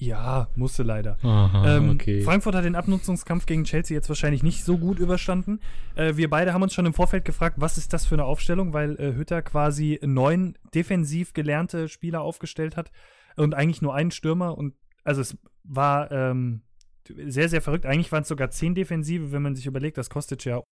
Ja, 0.01 0.49
musste 0.57 0.83
leider. 0.83 1.19
Aha, 1.23 1.77
ähm, 1.77 1.91
okay. 1.91 2.23
Frankfurt 2.23 2.55
hat 2.55 2.65
den 2.65 2.75
Abnutzungskampf 2.75 3.45
gegen 3.45 3.65
Chelsea 3.65 3.95
jetzt 3.95 4.09
wahrscheinlich 4.09 4.43
nicht 4.43 4.65
so 4.65 4.79
gut 4.79 4.99
überstanden. 4.99 5.61
Äh, 5.95 6.17
wir 6.17 6.31
beide 6.31 6.55
haben 6.55 6.63
uns 6.63 6.73
schon 6.73 6.87
im 6.87 6.95
Vorfeld 6.95 7.27
gefragt, 7.27 7.57
was 7.59 7.77
ist 7.77 7.93
das 7.93 8.07
für 8.07 8.15
eine 8.15 8.25
Aufstellung, 8.25 8.73
weil 8.73 8.99
äh, 8.99 9.15
Hütter 9.15 9.43
quasi 9.43 10.01
neun 10.03 10.57
defensiv 10.75 11.35
gelernte 11.35 11.87
Spieler 11.89 12.23
aufgestellt 12.23 12.79
hat 12.79 12.91
und 13.37 13.55
eigentlich 13.55 13.83
nur 13.83 13.95
einen 13.95 14.11
Stürmer. 14.11 14.57
Und 14.57 14.75
also 15.05 15.21
es 15.21 15.37
war 15.65 16.11
ähm, 16.11 16.63
sehr, 17.07 17.51
sehr 17.51 17.61
verrückt. 17.61 17.85
Eigentlich 17.85 18.11
waren 18.11 18.23
es 18.23 18.29
sogar 18.29 18.49
zehn 18.49 18.75
Defensive, 18.75 19.33
wenn 19.33 19.43
man 19.43 19.55
sich 19.55 19.67
überlegt, 19.67 19.99
dass 19.99 20.09
Kostic 20.09 20.47
ja 20.47 20.63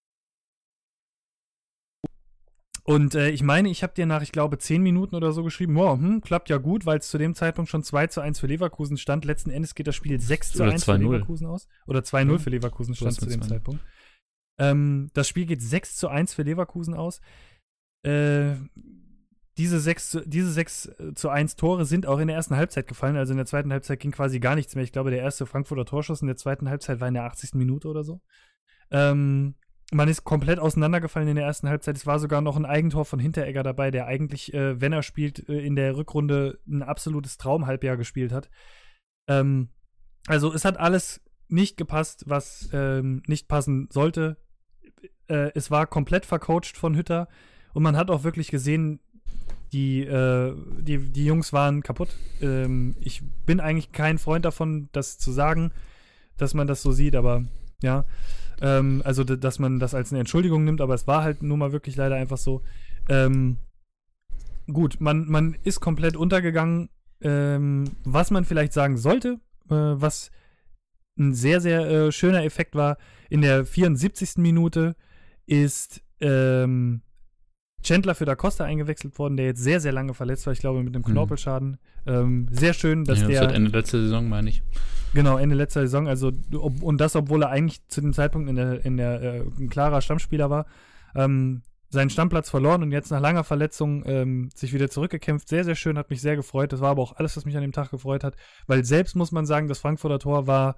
und 2.89 3.14
äh, 3.14 3.28
ich 3.28 3.43
meine, 3.43 3.68
ich 3.68 3.82
habe 3.82 3.93
dir 3.93 4.07
nach, 4.07 4.22
ich 4.22 4.32
glaube, 4.32 4.57
zehn 4.57 4.82
Minuten 4.82 5.14
oder 5.14 5.32
so 5.32 5.45
geschrieben, 5.45 5.74
wow, 5.74 5.99
hm, 5.99 6.22
klappt 6.22 6.49
ja 6.49 6.57
gut, 6.57 6.86
weil 6.86 7.01
es 7.01 7.11
zu 7.11 7.18
dem 7.18 7.34
Zeitpunkt 7.34 7.70
schon 7.70 7.82
2 7.82 8.07
zu 8.07 8.22
1 8.22 8.41
für 8.41 8.47
Leverkusen 8.47 8.97
stand. 8.97 9.26
Letzten 9.26 9.51
Endes 9.51 9.74
geht 9.74 9.86
das 9.86 9.95
Spiel 9.95 10.18
6 10.18 10.53
zu 10.53 10.62
1 10.62 10.84
für 10.84 10.97
Leverkusen 10.97 11.47
aus. 11.47 11.68
Oder 11.86 12.01
2-0 12.01 12.32
ja. 12.32 12.39
für 12.39 12.49
Leverkusen 12.49 12.95
stand 12.95 13.12
zu 13.12 13.26
dem 13.26 13.43
Zeitpunkt. 13.43 13.84
Ähm, 14.57 15.11
das 15.12 15.28
Spiel 15.28 15.45
geht 15.45 15.61
6 15.61 15.97
zu 15.97 16.09
1 16.09 16.32
für 16.32 16.45
Leverkusen 16.45 16.95
aus. 16.95 17.20
Äh, 18.05 18.55
diese 19.59 19.80
6, 19.80 20.20
diese 20.24 20.51
6 20.51 20.86
äh, 20.86 21.14
zu 21.14 21.28
1 21.28 21.57
Tore 21.57 21.84
sind 21.84 22.07
auch 22.07 22.20
in 22.20 22.28
der 22.28 22.36
ersten 22.36 22.57
Halbzeit 22.57 22.86
gefallen. 22.86 23.16
Also 23.16 23.34
in 23.34 23.36
der 23.36 23.45
zweiten 23.45 23.70
Halbzeit 23.70 24.01
ging 24.01 24.12
quasi 24.12 24.41
gar 24.41 24.55
nichts 24.55 24.74
mehr. 24.74 24.84
Ich 24.84 24.93
glaube, 24.93 25.11
der 25.11 25.20
erste 25.20 25.45
Frankfurter 25.45 25.84
Torschuss 25.84 26.22
in 26.22 26.26
der 26.26 26.39
zweiten 26.39 26.70
Halbzeit 26.70 27.01
war 27.01 27.09
in 27.09 27.14
der 27.14 27.24
80. 27.24 27.53
Minute 27.53 27.86
oder 27.86 28.03
so. 28.03 28.22
Ähm, 28.91 29.57
man 29.93 30.09
ist 30.09 30.24
komplett 30.24 30.59
auseinandergefallen 30.59 31.28
in 31.28 31.36
der 31.36 31.47
ersten 31.47 31.68
Halbzeit. 31.68 31.97
Es 31.97 32.07
war 32.07 32.18
sogar 32.18 32.41
noch 32.41 32.57
ein 32.57 32.66
Eigentor 32.66 33.05
von 33.05 33.18
Hinteregger 33.18 33.62
dabei, 33.62 33.91
der 33.91 34.07
eigentlich, 34.07 34.53
äh, 34.53 34.80
wenn 34.80 34.93
er 34.93 35.03
spielt, 35.03 35.49
äh, 35.49 35.61
in 35.61 35.76
der 35.76 35.97
Rückrunde 35.97 36.59
ein 36.66 36.82
absolutes 36.82 37.39
Traumhalbjahr 37.39 37.97
gespielt 37.97 38.32
hat. 38.32 38.51
Ähm, 39.28 39.68
Also 40.26 40.53
es 40.53 40.64
hat 40.66 40.78
alles 40.78 41.22
nicht 41.49 41.78
gepasst, 41.78 42.24
was 42.26 42.68
ähm, 42.74 43.22
nicht 43.26 43.49
passen 43.49 43.89
sollte. 43.91 44.36
Äh, 45.28 45.53
es 45.55 45.70
war 45.70 45.86
komplett 45.86 46.26
vercoacht 46.26 46.76
von 46.76 46.95
Hütter 46.95 47.28
und 47.72 47.82
man 47.82 47.97
hat 47.97 48.11
auch 48.11 48.24
wirklich 48.24 48.51
gesehen, 48.51 49.01
die, 49.72 50.03
äh, 50.03 50.55
die, 50.80 50.99
die 50.99 51.24
Jungs 51.24 51.53
waren 51.55 51.82
kaputt. 51.82 52.11
Ähm, 52.43 52.95
ich 53.01 53.22
bin 53.47 53.61
eigentlich 53.61 53.93
kein 53.93 54.18
Freund 54.18 54.45
davon, 54.45 54.91
das 54.93 55.16
zu 55.16 55.32
sagen, 55.32 55.72
dass 56.36 56.53
man 56.53 56.66
das 56.66 56.82
so 56.82 56.93
sieht, 56.93 57.16
aber 57.16 57.45
ja. 57.82 58.05
Ähm, 58.61 59.03
also, 59.05 59.25
dass 59.25 59.59
man 59.59 59.79
das 59.79 59.95
als 59.95 60.13
eine 60.13 60.21
Entschuldigung 60.21 60.65
nimmt, 60.65 60.81
aber 60.81 60.95
es 60.95 61.07
war 61.07 61.23
halt 61.23 61.43
nun 61.43 61.59
mal 61.59 61.73
wirklich 61.73 61.97
leider 61.97 62.17
einfach 62.17 62.39
so. 62.39 62.63
Ähm, 63.09 63.57
gut, 64.73 65.01
man, 65.01 65.29
man 65.29 65.57
ist 65.65 65.81
komplett 65.81 66.17
untergegangen. 66.17 66.91
Ähm, 67.21 67.85
was 68.05 68.31
man 68.31 68.45
vielleicht 68.45 68.73
sagen 68.73 68.97
sollte, 68.97 69.41
äh, 69.71 69.75
was 69.75 70.31
ein 71.19 71.35
sehr, 71.35 71.61
sehr 71.61 71.81
äh, 71.81 72.13
schöner 72.13 72.45
Effekt 72.45 72.75
war, 72.75 72.97
in 73.29 73.43
der 73.43 73.67
74. 73.67 74.37
Minute 74.37 74.95
ist 75.47 76.01
ähm, 76.21 77.03
Chandler 77.83 78.14
für 78.14 78.24
Da 78.24 78.35
Costa 78.35 78.64
eingewechselt 78.64 79.18
worden, 79.18 79.37
der 79.37 79.47
jetzt 79.47 79.62
sehr, 79.62 79.81
sehr 79.81 79.93
lange 79.93 80.14
verletzt 80.14 80.47
war, 80.47 80.53
ich 80.53 80.59
glaube 80.59 80.83
mit 80.83 80.95
einem 80.95 81.05
mhm. 81.07 81.12
Knorpelschaden. 81.12 81.79
Ähm, 82.07 82.49
sehr 82.51 82.74
schön, 82.74 83.05
dass 83.05 83.20
ja, 83.20 83.29
das 83.29 83.39
der. 83.39 83.55
Ende 83.55 83.70
letzter 83.70 84.01
Saison, 84.01 84.29
meine 84.29 84.51
ich. 84.51 84.62
Genau, 85.14 85.39
Ende 85.39 85.55
letzter 85.55 85.83
Saison. 85.83 86.09
Also, 86.09 86.33
ob, 86.55 86.83
und 86.83 87.01
das, 87.01 87.16
obwohl 87.16 87.43
er 87.43 87.51
eigentlich 87.51 87.87
zu 87.89 88.01
dem 88.01 88.12
Zeitpunkt 88.12 88.49
in 88.49 88.57
der, 88.57 88.85
in 88.85 88.97
der 88.97 89.22
äh, 89.22 89.41
ein 89.59 89.68
klarer 89.70 90.01
Stammspieler 90.01 90.51
war. 90.51 90.66
Ähm, 91.14 91.62
seinen 91.91 92.11
Stammplatz 92.11 92.51
verloren 92.51 92.83
und 92.83 92.93
jetzt 92.93 93.11
nach 93.11 93.20
langer 93.20 93.45
Verletzung 93.45 94.03
ähm, 94.05 94.51
sich 94.55 94.74
wieder 94.74 94.91
zurückgekämpft. 94.91 95.49
Sehr, 95.49 95.64
sehr 95.64 95.74
schön, 95.74 95.97
hat 95.97 96.11
mich 96.11 96.20
sehr 96.20 96.37
gefreut. 96.37 96.72
Das 96.72 96.81
war 96.81 96.91
aber 96.91 97.03
auch 97.03 97.16
alles, 97.16 97.37
was 97.37 97.47
mich 97.47 97.57
an 97.57 97.62
dem 97.62 97.72
Tag 97.72 97.91
gefreut 97.91 98.24
hat. 98.24 98.35
Weil 98.66 98.85
selbst 98.85 99.16
muss 99.16 99.33
man 99.33 99.47
sagen, 99.47 99.68
das 99.68 99.79
Frankfurter 99.79 100.18
Tor 100.18 100.47
war 100.47 100.76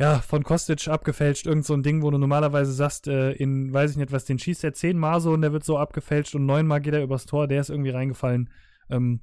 ja, 0.00 0.20
von 0.20 0.44
Kostic 0.44 0.86
abgefälscht, 0.86 1.46
irgend 1.46 1.64
so 1.64 1.74
ein 1.74 1.82
Ding, 1.82 2.02
wo 2.02 2.10
du 2.10 2.18
normalerweise 2.18 2.72
sagst, 2.72 3.08
äh, 3.08 3.32
in, 3.32 3.72
weiß 3.72 3.92
ich 3.92 3.96
nicht 3.96 4.12
was, 4.12 4.24
den 4.24 4.38
schießt 4.38 4.62
er 4.62 4.72
zehnmal 4.72 5.20
so 5.20 5.32
und 5.32 5.42
der 5.42 5.52
wird 5.52 5.64
so 5.64 5.76
abgefälscht 5.76 6.36
und 6.36 6.46
neunmal 6.46 6.80
geht 6.80 6.94
er 6.94 7.02
übers 7.02 7.26
Tor, 7.26 7.48
der 7.48 7.60
ist 7.60 7.70
irgendwie 7.70 7.90
reingefallen. 7.90 8.50
Ähm, 8.90 9.20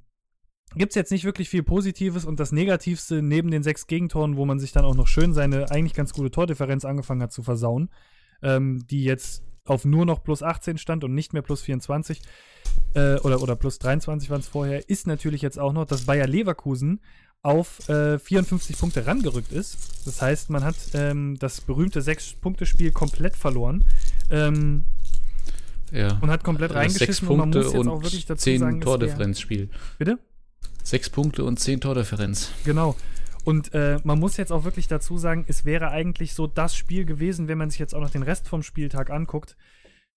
Gibt 0.74 0.90
es 0.90 0.96
jetzt 0.96 1.12
nicht 1.12 1.24
wirklich 1.24 1.48
viel 1.48 1.62
Positives 1.62 2.26
und 2.26 2.38
das 2.40 2.52
Negativste 2.52 3.22
neben 3.22 3.50
den 3.50 3.62
sechs 3.62 3.86
Gegentoren, 3.86 4.36
wo 4.36 4.44
man 4.44 4.58
sich 4.58 4.72
dann 4.72 4.84
auch 4.84 4.96
noch 4.96 5.06
schön 5.06 5.32
seine 5.32 5.70
eigentlich 5.70 5.94
ganz 5.94 6.12
gute 6.12 6.30
Tordifferenz 6.30 6.84
angefangen 6.84 7.22
hat 7.22 7.32
zu 7.32 7.42
versauen, 7.42 7.88
ähm, 8.42 8.84
die 8.90 9.04
jetzt 9.04 9.44
auf 9.64 9.84
nur 9.84 10.04
noch 10.04 10.22
plus 10.22 10.42
18 10.42 10.76
stand 10.76 11.04
und 11.04 11.14
nicht 11.14 11.32
mehr 11.32 11.42
plus 11.42 11.62
24 11.62 12.20
äh, 12.94 13.16
oder, 13.20 13.42
oder 13.42 13.56
plus 13.56 13.78
23 13.78 14.28
waren 14.30 14.40
es 14.40 14.48
vorher, 14.48 14.88
ist 14.88 15.06
natürlich 15.06 15.42
jetzt 15.42 15.58
auch 15.58 15.72
noch, 15.72 15.86
dass 15.86 16.04
Bayer 16.04 16.26
Leverkusen 16.26 17.00
auf 17.46 17.88
äh, 17.88 18.18
54 18.18 18.76
Punkte 18.76 19.06
rangerückt 19.06 19.52
ist. 19.52 19.78
Das 20.04 20.20
heißt, 20.20 20.50
man 20.50 20.64
hat 20.64 20.74
ähm, 20.94 21.38
das 21.38 21.60
berühmte 21.60 22.02
Sechs-Punkte-Spiel 22.02 22.90
komplett 22.90 23.36
verloren. 23.36 23.84
Ähm, 24.30 24.82
ja. 25.92 26.18
Und 26.20 26.28
hat 26.28 26.42
komplett 26.42 26.72
also 26.72 26.80
reingeschissen. 26.80 27.06
Sechs 27.06 27.20
Punkte 27.20 27.38
und, 27.38 27.46
man 27.46 27.60
muss 27.60 27.72
jetzt 27.72 27.88
auch 27.88 28.02
wirklich 28.02 28.26
dazu 28.26 28.42
zehn 28.42 28.80
Tordifferenzspiel. 28.80 29.70
Bitte? 29.96 30.18
Sechs 30.82 31.08
Punkte 31.08 31.44
und 31.44 31.60
zehn 31.60 31.80
Tordifferenz. 31.80 32.50
Genau. 32.64 32.96
Und 33.44 33.72
äh, 33.74 34.00
man 34.02 34.18
muss 34.18 34.36
jetzt 34.38 34.50
auch 34.50 34.64
wirklich 34.64 34.88
dazu 34.88 35.16
sagen, 35.16 35.44
es 35.46 35.64
wäre 35.64 35.92
eigentlich 35.92 36.34
so 36.34 36.48
das 36.48 36.74
Spiel 36.74 37.04
gewesen, 37.04 37.46
wenn 37.46 37.58
man 37.58 37.70
sich 37.70 37.78
jetzt 37.78 37.94
auch 37.94 38.00
noch 38.00 38.10
den 38.10 38.24
Rest 38.24 38.48
vom 38.48 38.64
Spieltag 38.64 39.08
anguckt, 39.10 39.56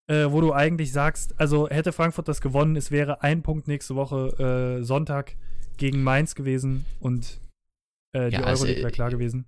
äh, 0.08 0.26
wo 0.30 0.42
du 0.42 0.52
eigentlich 0.52 0.92
sagst, 0.92 1.40
also 1.40 1.70
hätte 1.70 1.92
Frankfurt 1.92 2.28
das 2.28 2.42
gewonnen, 2.42 2.76
es 2.76 2.90
wäre 2.90 3.22
ein 3.22 3.44
Punkt 3.44 3.68
nächste 3.68 3.96
Woche 3.96 4.80
äh, 4.80 4.84
Sonntag 4.84 5.36
gegen 5.80 6.04
Mainz 6.04 6.36
gewesen 6.36 6.86
und 7.00 7.40
äh, 8.14 8.30
die 8.30 8.36
ja, 8.36 8.44
also, 8.44 8.64
Euroleague 8.64 8.84
wäre 8.84 8.92
klar 8.92 9.10
gewesen. 9.10 9.46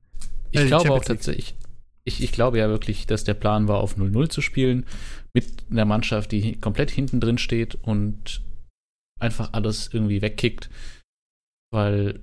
Ich 0.51 0.61
äh, 0.61 0.65
glaube 0.67 0.91
auch 0.91 1.03
tatsächlich, 1.03 1.55
ich, 2.03 2.23
ich 2.23 2.31
glaube 2.31 2.57
ja 2.57 2.67
wirklich, 2.69 3.05
dass 3.07 3.23
der 3.23 3.33
Plan 3.35 3.67
war, 3.67 3.79
auf 3.79 3.97
0-0 3.97 4.29
zu 4.29 4.41
spielen, 4.41 4.85
mit 5.33 5.65
einer 5.69 5.85
Mannschaft, 5.85 6.31
die 6.31 6.59
komplett 6.59 6.91
hinten 6.91 7.19
drin 7.19 7.37
steht 7.37 7.75
und 7.75 8.41
einfach 9.19 9.53
alles 9.53 9.89
irgendwie 9.93 10.21
wegkickt, 10.21 10.69
weil 11.71 12.19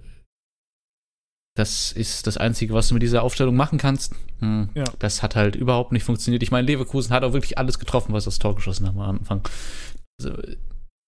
das 1.56 1.90
ist 1.90 2.26
das 2.28 2.36
Einzige, 2.36 2.72
was 2.72 2.88
du 2.88 2.94
mit 2.94 3.02
dieser 3.02 3.24
Aufstellung 3.24 3.56
machen 3.56 3.78
kannst. 3.78 4.14
Hm, 4.38 4.68
ja. 4.74 4.84
Das 5.00 5.22
hat 5.22 5.34
halt 5.34 5.56
überhaupt 5.56 5.90
nicht 5.90 6.04
funktioniert. 6.04 6.42
Ich 6.44 6.52
meine, 6.52 6.66
Leverkusen 6.66 7.12
hat 7.12 7.24
auch 7.24 7.32
wirklich 7.32 7.58
alles 7.58 7.80
getroffen, 7.80 8.12
was 8.12 8.24
das 8.24 8.38
Tor 8.38 8.54
geschossen 8.54 8.86
hat 8.86 8.94
am 8.94 9.00
Anfang. 9.00 9.48
Also, 10.20 10.40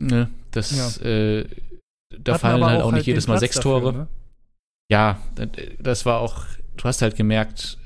ne, 0.01 0.29
das 0.49 0.75
ja. 0.75 1.05
äh, 1.05 1.45
da 2.23 2.33
Hatten 2.33 2.41
fallen 2.41 2.63
halt 2.63 2.81
auch, 2.81 2.85
auch 2.87 2.91
nicht 2.91 2.99
halt 2.99 3.07
jedes 3.07 3.27
Mal 3.27 3.39
sechs 3.39 3.55
dafür, 3.55 3.79
Tore. 3.79 3.93
Ne? 3.93 4.07
Ja, 4.91 5.21
das 5.79 6.05
war 6.05 6.19
auch, 6.19 6.45
du 6.77 6.83
hast 6.83 7.01
halt 7.01 7.15
gemerkt, 7.15 7.77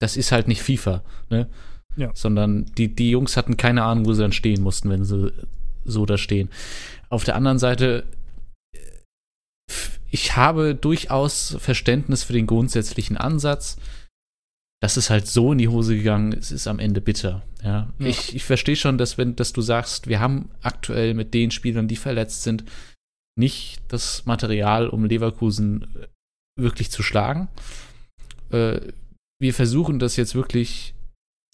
das 0.00 0.16
ist 0.16 0.32
halt 0.32 0.48
nicht 0.48 0.62
FIFA, 0.62 1.02
ne? 1.30 1.48
Ja. 1.96 2.10
Sondern 2.14 2.66
die, 2.76 2.94
die 2.94 3.10
Jungs 3.10 3.36
hatten 3.36 3.56
keine 3.56 3.84
Ahnung, 3.84 4.06
wo 4.06 4.12
sie 4.12 4.22
dann 4.22 4.32
stehen 4.32 4.62
mussten, 4.62 4.88
wenn 4.88 5.04
sie 5.04 5.32
so 5.84 6.06
da 6.06 6.16
stehen. 6.16 6.48
Auf 7.10 7.24
der 7.24 7.36
anderen 7.36 7.58
Seite, 7.58 8.04
ich 10.10 10.36
habe 10.36 10.74
durchaus 10.74 11.56
Verständnis 11.58 12.22
für 12.22 12.32
den 12.32 12.46
grundsätzlichen 12.46 13.16
Ansatz. 13.16 13.76
Das 14.80 14.96
ist 14.96 15.10
halt 15.10 15.26
so 15.26 15.52
in 15.52 15.58
die 15.58 15.68
Hose 15.68 15.96
gegangen, 15.96 16.32
es 16.32 16.50
ist 16.50 16.66
am 16.66 16.78
Ende 16.78 17.00
bitter. 17.00 17.42
Ja. 17.62 17.92
ja. 17.98 18.06
Ich, 18.06 18.34
ich 18.34 18.44
verstehe 18.44 18.76
schon, 18.76 18.98
dass, 18.98 19.18
wenn, 19.18 19.36
dass 19.36 19.52
du 19.52 19.60
sagst, 19.60 20.08
wir 20.08 20.18
haben 20.18 20.50
aktuell 20.62 21.14
mit 21.14 21.34
den 21.34 21.50
Spielern, 21.50 21.88
die 21.88 21.96
verletzt 21.96 22.42
sind, 22.42 22.64
nicht 23.38 23.80
das 23.88 24.26
Material, 24.26 24.88
um 24.88 25.04
Leverkusen 25.04 25.82
äh, 25.96 26.08
wirklich 26.60 26.90
zu 26.90 27.02
schlagen. 27.02 27.48
Äh, 28.50 28.92
wir 29.40 29.54
versuchen 29.54 29.98
das 29.98 30.16
jetzt 30.16 30.34
wirklich, 30.34 30.94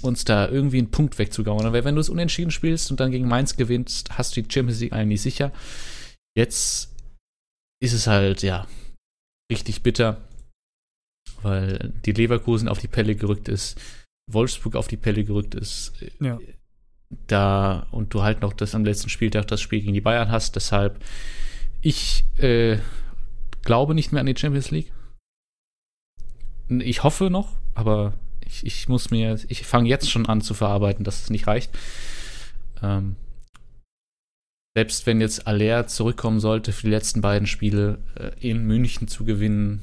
uns 0.02 0.24
da 0.24 0.48
irgendwie 0.48 0.78
einen 0.78 0.90
Punkt 0.90 1.18
wegzugauen. 1.18 1.66
Aber 1.66 1.84
wenn 1.84 1.94
du 1.94 2.00
es 2.00 2.10
unentschieden 2.10 2.50
spielst 2.50 2.90
und 2.90 3.00
dann 3.00 3.10
gegen 3.10 3.28
Mainz 3.28 3.56
gewinnst, 3.56 4.16
hast 4.18 4.36
du 4.36 4.42
die 4.42 4.52
Champions 4.52 4.80
League 4.80 4.92
eigentlich 4.92 5.22
sicher. 5.22 5.52
Jetzt 6.36 6.94
ist 7.80 7.92
es 7.92 8.06
halt, 8.06 8.42
ja, 8.42 8.66
richtig 9.50 9.82
bitter, 9.82 10.20
weil 11.42 11.92
die 12.04 12.12
Leverkusen 12.12 12.68
auf 12.68 12.78
die 12.78 12.88
Pelle 12.88 13.14
gerückt 13.14 13.48
ist, 13.48 13.80
Wolfsburg 14.30 14.76
auf 14.76 14.88
die 14.88 14.96
Pelle 14.96 15.24
gerückt 15.24 15.54
ist. 15.54 15.92
Ja. 16.20 16.38
Da 17.26 17.86
und 17.90 18.12
du 18.12 18.22
halt 18.22 18.42
noch 18.42 18.52
das 18.52 18.74
am 18.74 18.84
letzten 18.84 19.08
Spieltag 19.08 19.48
das 19.48 19.62
Spiel 19.62 19.80
gegen 19.80 19.94
die 19.94 20.02
Bayern 20.02 20.30
hast, 20.30 20.56
deshalb 20.56 21.02
ich 21.80 22.24
äh, 22.38 22.78
glaube 23.62 23.94
nicht 23.94 24.12
mehr 24.12 24.20
an 24.20 24.26
die 24.26 24.36
Champions 24.36 24.70
League. 24.70 24.92
Ich 26.68 27.02
hoffe 27.02 27.30
noch, 27.30 27.56
aber 27.74 28.14
ich, 28.44 28.64
ich 28.66 28.88
muss 28.88 29.10
mir, 29.10 29.38
ich 29.48 29.66
fange 29.66 29.88
jetzt 29.88 30.10
schon 30.10 30.26
an 30.26 30.40
zu 30.40 30.54
verarbeiten, 30.54 31.04
dass 31.04 31.22
es 31.22 31.30
nicht 31.30 31.46
reicht. 31.46 31.70
Ähm, 32.82 33.16
selbst 34.76 35.06
wenn 35.06 35.20
jetzt 35.20 35.46
Aller 35.46 35.86
zurückkommen 35.86 36.40
sollte 36.40 36.72
für 36.72 36.86
die 36.86 36.92
letzten 36.92 37.20
beiden 37.20 37.46
Spiele 37.46 37.98
äh, 38.14 38.30
in 38.38 38.64
München 38.64 39.08
zu 39.08 39.24
gewinnen 39.24 39.82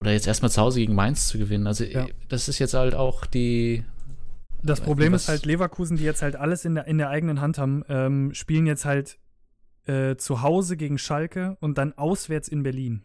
oder 0.00 0.12
jetzt 0.12 0.26
erstmal 0.26 0.50
zu 0.50 0.60
Hause 0.60 0.80
gegen 0.80 0.94
Mainz 0.94 1.26
zu 1.26 1.38
gewinnen, 1.38 1.66
also 1.66 1.84
ja. 1.84 2.06
das 2.28 2.48
ist 2.48 2.58
jetzt 2.58 2.74
halt 2.74 2.94
auch 2.94 3.26
die. 3.26 3.84
Das 4.62 4.80
Problem 4.80 5.14
ist 5.14 5.28
halt 5.28 5.46
Leverkusen, 5.46 5.96
die 5.96 6.04
jetzt 6.04 6.22
halt 6.22 6.36
alles 6.36 6.64
in 6.64 6.74
der, 6.74 6.86
in 6.86 6.98
der 6.98 7.10
eigenen 7.10 7.40
Hand 7.40 7.58
haben, 7.58 7.84
ähm, 7.88 8.34
spielen 8.34 8.66
jetzt 8.66 8.84
halt 8.84 9.18
äh, 9.88 10.16
zu 10.16 10.42
Hause 10.42 10.76
gegen 10.76 10.98
Schalke 10.98 11.56
und 11.60 11.78
dann 11.78 11.92
auswärts 11.94 12.48
in 12.48 12.62
Berlin. 12.62 13.02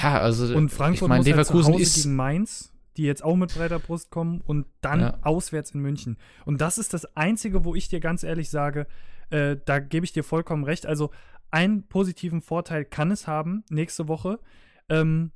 Ja, 0.00 0.18
also 0.18 0.56
und 0.56 0.70
Frankfurt 0.70 1.06
ich 1.06 1.08
mein, 1.08 1.18
muss 1.18 1.26
Leverkusen 1.26 1.74
halt 1.74 1.84
zu 1.84 1.90
Hause 1.90 2.02
gegen 2.02 2.16
Mainz, 2.16 2.72
die 2.96 3.04
jetzt 3.04 3.22
auch 3.22 3.36
mit 3.36 3.54
breiter 3.54 3.78
Brust 3.78 4.10
kommen 4.10 4.40
und 4.40 4.66
dann 4.80 5.00
ja. 5.00 5.18
auswärts 5.22 5.72
in 5.72 5.80
München. 5.80 6.16
Und 6.44 6.60
das 6.60 6.78
ist 6.78 6.94
das 6.94 7.16
Einzige, 7.16 7.64
wo 7.64 7.74
ich 7.74 7.88
dir 7.88 8.00
ganz 8.00 8.22
ehrlich 8.22 8.50
sage, 8.50 8.86
äh, 9.30 9.56
da 9.64 9.78
gebe 9.78 10.04
ich 10.04 10.12
dir 10.12 10.24
vollkommen 10.24 10.64
recht. 10.64 10.86
Also 10.86 11.10
einen 11.50 11.86
positiven 11.86 12.40
Vorteil 12.40 12.84
kann 12.84 13.10
es 13.10 13.26
haben 13.26 13.64
nächste 13.70 14.08
Woche. 14.08 14.40
Ähm, 14.88 15.32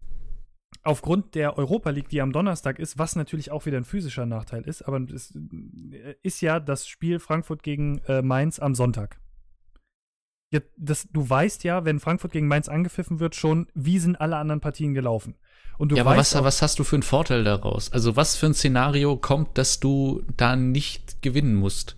aufgrund 0.83 1.35
der 1.35 1.57
Europa 1.59 1.91
League, 1.91 2.09
die 2.09 2.21
am 2.21 2.33
Donnerstag 2.33 2.79
ist, 2.79 2.99
was 2.99 3.17
natürlich 3.17 3.51
auch 3.51 3.67
wieder 3.67 3.77
ein 3.77 3.85
physischer 3.85 4.27
Nachteil 4.27 4.63
ist, 4.63 4.83
aber 4.83 5.01
es 5.15 5.35
äh, 5.35 6.15
ist 6.23 6.41
ja 6.41 6.61
das 6.61 6.87
Spiel 6.87 7.19
Frankfurt 7.19 7.63
gegen 7.63 7.99
äh, 8.07 8.23
Mainz 8.23 8.59
am 8.59 8.75
Sonntag. 8.75 9.19
Ja, 10.51 10.61
das, 10.77 11.09
du 11.13 11.29
weißt 11.29 11.65
ja, 11.65 11.85
wenn 11.85 12.01
Frankfurt 12.01 12.33
gegen 12.33 12.49
Mainz 12.49 12.69
angepfiffen 12.69 13.21
wird, 13.21 13.35
schon, 13.35 13.67
wie 13.75 13.99
sind 13.99 14.21
alle 14.21 14.37
anderen 14.37 14.61
Partien 14.61 14.95
gelaufen. 14.95 15.35
Und 15.77 15.93
du 15.93 15.97
ja, 15.97 16.03
aber 16.03 16.17
was, 16.17 16.35
auch, 16.35 16.45
was 16.45 16.63
hast 16.63 16.79
du 16.79 16.85
für 16.85 16.97
einen 16.97 17.03
Vorteil 17.03 17.45
daraus? 17.45 17.93
Also, 17.93 18.17
was 18.17 18.35
für 18.37 18.47
ein 18.47 18.55
Szenario 18.55 19.17
kommt, 19.17 19.59
dass 19.59 19.79
du 19.79 20.23
da 20.37 20.57
nicht 20.57 21.23
gewinnen 21.23 21.55
musst? 21.55 21.97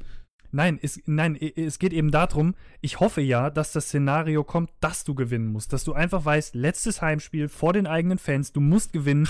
Nein, 0.53 0.78
es, 0.82 1.01
nein, 1.07 1.36
es 1.36 1.78
geht 1.78 1.92
eben 1.92 2.11
darum, 2.11 2.55
ich 2.80 2.98
hoffe 2.98 3.20
ja, 3.20 3.51
dass 3.51 3.72
das 3.72 3.86
Szenario 3.86 4.42
kommt, 4.42 4.70
dass 4.80 5.05
du 5.05 5.14
gewinnen 5.14 5.53
musst. 5.53 5.72
Dass 5.72 5.84
du 5.84 5.92
einfach 5.92 6.24
weißt, 6.24 6.55
letztes 6.57 7.01
Heimspiel 7.01 7.48
vor 7.48 7.72
den 7.72 7.86
eigenen 7.86 8.18
Fans, 8.18 8.53
du 8.53 8.61
musst 8.61 8.92
gewinnen. 8.92 9.28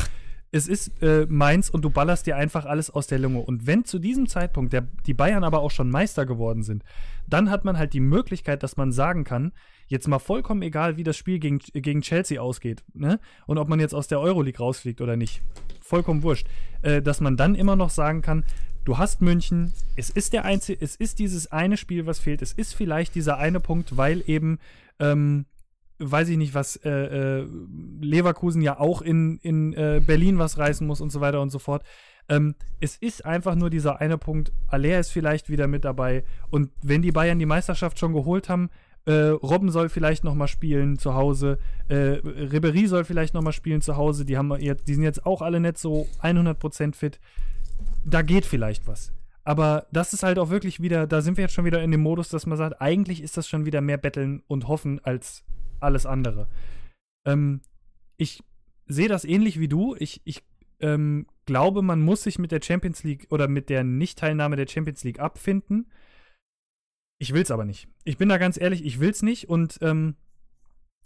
es 0.53 0.67
ist 0.67 1.03
äh, 1.03 1.27
Mainz 1.29 1.69
und 1.69 1.83
du 1.83 1.91
ballerst 1.91 2.27
dir 2.27 2.37
einfach 2.37 2.65
alles 2.65 2.91
aus 2.91 3.07
der 3.07 3.19
Lunge. 3.19 3.41
Und 3.41 3.67
wenn 3.67 3.85
zu 3.85 3.99
diesem 3.99 4.29
Zeitpunkt 4.29 4.73
der, 4.73 4.89
die 5.07 5.15
Bayern 5.15 5.45
aber 5.45 5.61
auch 5.61 5.71
schon 5.71 5.91
Meister 5.91 6.27
geworden 6.27 6.63
sind, 6.63 6.83
dann 7.33 7.51
hat 7.51 7.65
man 7.65 7.79
halt 7.79 7.93
die 7.93 8.01
Möglichkeit, 8.01 8.63
dass 8.63 8.77
man 8.77 8.93
sagen 8.93 9.25
kann, 9.25 9.53
jetzt 9.87 10.09
mal 10.09 10.19
vollkommen 10.19 10.63
egal, 10.63 10.97
wie 10.97 11.05
das 11.05 11.17
Spiel 11.17 11.39
gegen, 11.39 11.59
gegen 11.59 12.03
Chelsea 12.03 12.41
ausgeht, 12.41 12.85
ne? 12.95 13.19
Und 13.47 13.59
ob 13.59 13.69
man 13.69 13.81
jetzt 13.81 13.95
aus 13.95 14.09
der 14.09 14.21
Euroleague 14.21 14.59
rausfliegt 14.59 15.01
oder 15.01 15.17
nicht. 15.17 15.43
Vollkommen 15.81 16.23
wurscht. 16.23 16.47
Äh, 16.83 17.03
dass 17.03 17.21
man 17.21 17.37
dann 17.37 17.55
immer 17.55 17.77
noch 17.77 17.91
sagen 17.91 18.23
kann, 18.23 18.45
du 18.85 18.99
hast 18.99 19.21
München, 19.21 19.73
es 19.97 20.11
ist 20.11 20.33
der 20.33 20.45
einzige, 20.45 20.83
es 20.83 20.97
ist 20.97 21.19
dieses 21.19 21.51
eine 21.51 21.77
Spiel, 21.77 22.07
was 22.07 22.19
fehlt, 22.19 22.43
es 22.43 22.53
ist 22.53 22.75
vielleicht 22.75 23.15
dieser 23.15 23.39
eine 23.39 23.61
Punkt, 23.61 23.97
weil 23.97 24.23
eben 24.27 24.59
ähm, 24.99 25.47
weiß 26.01 26.31
ich 26.31 26.39
nicht, 26.39 26.55
was 26.55 26.77
äh, 26.77 26.91
äh, 26.91 27.47
Leverkusen 28.01 28.63
ja 28.63 28.81
auch 28.81 29.03
in, 29.03 29.39
in 29.43 29.75
äh, 29.75 30.01
Berlin 30.05 30.39
was 30.39 30.59
reißen 30.59 30.87
muss 30.87 31.01
und 31.01 31.11
so 31.11 31.21
weiter 31.21 31.41
und 31.41 31.51
so 31.51 31.59
fort. 31.59 31.85
Ähm, 32.31 32.55
es 32.79 32.97
ist 32.97 33.27
einfach 33.27 33.57
nur 33.57 33.69
dieser 33.69 34.01
eine 34.01 34.17
Punkt. 34.17 34.53
Aller 34.69 35.01
ist 35.01 35.11
vielleicht 35.11 35.51
wieder 35.51 35.67
mit 35.67 35.85
dabei. 35.85 36.25
Und 36.49 36.71
wenn 36.81 37.03
die 37.03 37.13
Bayern 37.13 37.39
die 37.39 37.47
Meisterschaft 37.47 37.99
schon 37.99 38.13
geholt 38.15 38.49
haben, 38.49 38.71
äh, 39.05 39.29
Robben 39.29 39.71
soll 39.71 39.89
vielleicht 39.89 40.23
noch 40.23 40.35
mal 40.35 40.47
spielen 40.47 40.97
zu 40.97 41.15
Hause, 41.15 41.59
äh, 41.89 41.95
Ribery 41.95 42.87
soll 42.87 43.05
vielleicht 43.05 43.35
noch 43.35 43.43
mal 43.43 43.53
spielen 43.53 43.81
zu 43.81 43.97
Hause. 43.97 44.25
Die, 44.25 44.39
haben 44.39 44.55
jetzt, 44.61 44.87
die 44.87 44.95
sind 44.95 45.03
jetzt 45.03 45.27
auch 45.27 45.43
alle 45.43 45.59
nicht 45.59 45.77
so 45.79 46.07
100% 46.23 46.95
fit. 46.95 47.19
Da 48.05 48.23
geht 48.23 48.47
vielleicht 48.47 48.87
was. 48.87 49.13
Aber 49.43 49.87
das 49.91 50.13
ist 50.13 50.23
halt 50.23 50.39
auch 50.39 50.51
wirklich 50.51 50.81
wieder, 50.81 51.09
da 51.09 51.23
sind 51.23 51.37
wir 51.37 51.43
jetzt 51.43 51.55
schon 51.55 51.65
wieder 51.65 51.83
in 51.83 51.91
dem 51.91 52.03
Modus, 52.03 52.29
dass 52.29 52.47
man 52.47 52.59
sagt, 52.59 52.81
eigentlich 52.81 53.23
ist 53.23 53.37
das 53.37 53.49
schon 53.49 53.65
wieder 53.65 53.81
mehr 53.81 53.99
Betteln 53.99 54.43
und 54.47 54.69
Hoffen 54.69 55.01
als 55.03 55.43
alles 55.81 56.07
andere. 56.07 56.47
Ähm, 57.27 57.63
ich 58.17 58.45
sehe 58.87 59.09
das 59.09 59.25
ähnlich 59.25 59.59
wie 59.59 59.69
du. 59.69 59.97
Ich, 59.99 60.21
ich 60.25 60.45
ähm, 60.81 61.27
glaube, 61.47 61.83
man 61.83 62.01
muss 62.01 62.23
sich 62.23 62.39
mit 62.39 62.53
der 62.53 62.61
Champions 62.63 63.03
League 63.03 63.27
oder 63.31 63.49
mit 63.49 63.69
der 63.69 63.85
Nichtteilnahme 63.85 64.57
der 64.57 64.69
Champions 64.69 65.05
League 65.05 65.21
abfinden. 65.21 65.91
Ich 67.19 67.35
will 67.35 67.43
es 67.43 67.51
aber 67.51 67.65
nicht. 67.65 67.89
Ich 68.05 68.17
bin 68.17 68.29
da 68.29 68.39
ganz 68.39 68.59
ehrlich, 68.59 68.85
ich 68.85 69.01
will 69.01 69.11
es 69.11 69.23
nicht. 69.23 69.49
Und 69.49 69.79
ähm, 69.83 70.17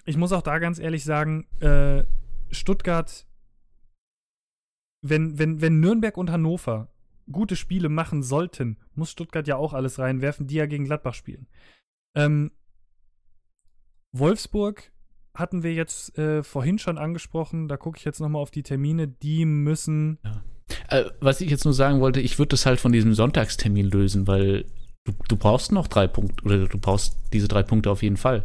ich 0.04 0.16
muss 0.16 0.32
auch 0.32 0.42
da 0.42 0.58
ganz 0.58 0.78
ehrlich 0.78 1.04
sagen, 1.04 1.46
äh, 1.60 2.04
Stuttgart, 2.50 3.26
wenn, 5.02 5.38
wenn, 5.38 5.60
wenn 5.60 5.80
Nürnberg 5.80 6.16
und 6.16 6.30
Hannover 6.30 6.88
gute 7.30 7.56
Spiele 7.56 7.88
machen 7.88 8.22
sollten, 8.22 8.78
muss 8.94 9.10
Stuttgart 9.10 9.46
ja 9.48 9.56
auch 9.56 9.72
alles 9.72 9.98
reinwerfen, 9.98 10.46
die 10.46 10.56
ja 10.56 10.66
gegen 10.66 10.84
Gladbach 10.84 11.14
spielen. 11.14 11.46
Ähm, 12.14 12.52
Wolfsburg 14.12 14.92
hatten 15.34 15.62
wir 15.62 15.74
jetzt 15.74 16.16
äh, 16.16 16.42
vorhin 16.42 16.78
schon 16.78 16.96
angesprochen. 16.96 17.68
Da 17.68 17.76
gucke 17.76 17.98
ich 17.98 18.04
jetzt 18.04 18.20
nochmal 18.20 18.40
auf 18.40 18.50
die 18.50 18.62
Termine. 18.62 19.08
Die 19.08 19.44
müssen. 19.44 20.18
Ja. 20.24 20.42
Äh, 20.88 21.04
was 21.20 21.40
ich 21.40 21.50
jetzt 21.50 21.64
nur 21.64 21.74
sagen 21.74 22.00
wollte, 22.00 22.20
ich 22.20 22.38
würde 22.38 22.50
das 22.50 22.66
halt 22.66 22.80
von 22.80 22.92
diesem 22.92 23.14
Sonntagstermin 23.14 23.90
lösen, 23.90 24.26
weil 24.26 24.64
du, 25.04 25.12
du 25.28 25.36
brauchst 25.36 25.72
noch 25.72 25.88
drei 25.88 26.06
Punkte 26.06 26.44
oder 26.44 26.66
du 26.66 26.78
brauchst 26.78 27.16
diese 27.32 27.48
drei 27.48 27.62
Punkte 27.62 27.90
auf 27.90 28.02
jeden 28.02 28.16
Fall. 28.16 28.44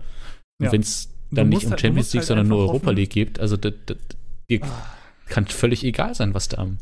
Und 0.59 0.65
ja. 0.65 0.71
wenn 0.71 0.81
es 0.81 1.09
dann 1.31 1.49
nicht 1.49 1.65
um 1.65 1.71
halt, 1.71 1.81
Champions 1.81 2.11
League, 2.13 2.21
halt 2.21 2.27
sondern 2.27 2.47
nur 2.47 2.59
Europa 2.59 2.91
League 2.91 3.11
geht, 3.11 3.39
also 3.39 3.55
das, 3.55 3.73
das, 3.85 3.97
dir 4.49 4.63
ah. 4.63 4.95
kann 5.27 5.45
völlig 5.45 5.83
egal 5.83 6.15
sein, 6.15 6.33
was 6.33 6.47
da 6.47 6.57
am 6.57 6.77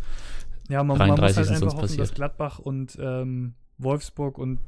ja, 0.69 0.83
man, 0.83 0.97
33. 0.97 1.07
Man 1.07 1.27
muss 1.27 1.35
halt 1.35 1.49
einfach 1.49 1.67
hoffen, 1.67 1.81
passiert. 1.81 1.99
dass 2.01 2.13
Gladbach 2.13 2.59
und 2.59 2.97
ähm, 2.99 3.53
Wolfsburg 3.77 4.37
und 4.37 4.59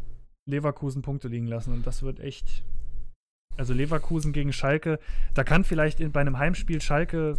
Leverkusen 0.45 1.01
Punkte 1.01 1.27
liegen 1.27 1.47
lassen 1.47 1.73
und 1.73 1.85
das 1.85 2.03
wird 2.03 2.19
echt 2.19 2.63
also 3.59 3.73
Leverkusen 3.73 4.31
gegen 4.33 4.53
Schalke, 4.53 4.99
da 5.33 5.43
kann 5.43 5.63
vielleicht 5.63 5.99
in, 5.99 6.11
bei 6.11 6.21
einem 6.21 6.37
Heimspiel 6.37 6.81
Schalke. 6.81 7.37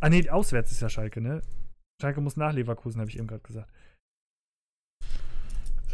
Ah, 0.00 0.08
nee, 0.08 0.28
auswärts 0.28 0.72
ist 0.72 0.82
ja 0.82 0.88
Schalke, 0.88 1.20
ne? 1.20 1.42
Schalke 2.00 2.20
muss 2.20 2.36
nach 2.36 2.52
Leverkusen, 2.52 3.00
habe 3.00 3.10
ich 3.10 3.18
eben 3.18 3.28
gerade 3.28 3.42
gesagt. 3.42 3.70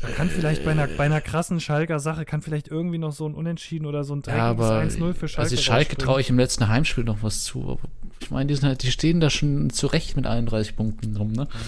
Da 0.01 0.09
kann 0.09 0.31
vielleicht 0.31 0.65
bei 0.65 0.71
einer, 0.71 0.87
bei 0.87 1.05
einer 1.05 1.21
krassen 1.21 1.61
Schalker 1.61 1.99
Sache, 1.99 2.25
kann 2.25 2.41
vielleicht 2.41 2.69
irgendwie 2.69 2.99
noch 2.99 3.11
so 3.11 3.29
ein 3.29 3.35
Unentschieden 3.35 3.85
oder 3.85 4.05
so 4.05 4.15
ein 4.15 4.23
3 4.23 4.37
ja, 4.37 4.53
1-0 4.53 5.15
für 5.15 5.27
Schalke. 5.27 5.51
Also 5.51 5.57
Schalke 5.57 5.97
traue 5.97 6.21
ich 6.21 6.31
im 6.31 6.39
letzten 6.39 6.69
Heimspiel 6.69 7.03
noch 7.03 7.25
was 7.25 7.43
zu. 7.43 7.69
Aber 7.69 7.81
ich 8.21 8.31
meine, 8.31 8.47
die, 8.53 8.61
halt, 8.65 8.85
die 8.85 8.93
stehen 8.93 9.19
da 9.19 9.29
schon 9.29 9.71
zurecht 9.71 10.15
mit 10.15 10.27
31 10.27 10.77
Punkten 10.77 11.17
rum, 11.17 11.33
ne? 11.33 11.49
Ja. 11.51 11.59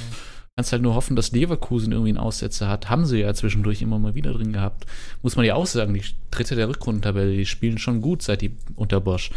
Kannst 0.57 0.73
halt 0.73 0.83
nur 0.83 0.95
hoffen, 0.95 1.17
dass 1.17 1.33
Leverkusen 1.33 1.93
irgendwie 1.93 2.11
einen 2.11 2.19
Aussetzer 2.19 2.69
hat. 2.69 2.91
Haben 2.91 3.07
sie 3.07 3.21
ja 3.21 3.33
zwischendurch 3.35 3.83
immer 3.83 3.99
mal 3.99 4.15
wieder 4.15 4.33
drin 4.33 4.53
gehabt. 4.53 4.87
Muss 5.23 5.37
man 5.37 5.45
ja 5.45 5.55
auch 5.55 5.67
sagen, 5.67 5.95
die 5.95 6.03
dritte 6.31 6.55
der 6.55 6.69
Rückrundentabelle, 6.69 7.33
die 7.33 7.47
spielen 7.47 7.79
schon 7.79 8.01
gut 8.01 8.23
seit 8.23 8.43
die 8.43 8.57
unter 8.77 9.01
Bosch. 9.01 9.31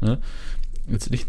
Ne? 0.00 0.18
Jetzt 0.88 1.10
nicht. 1.10 1.26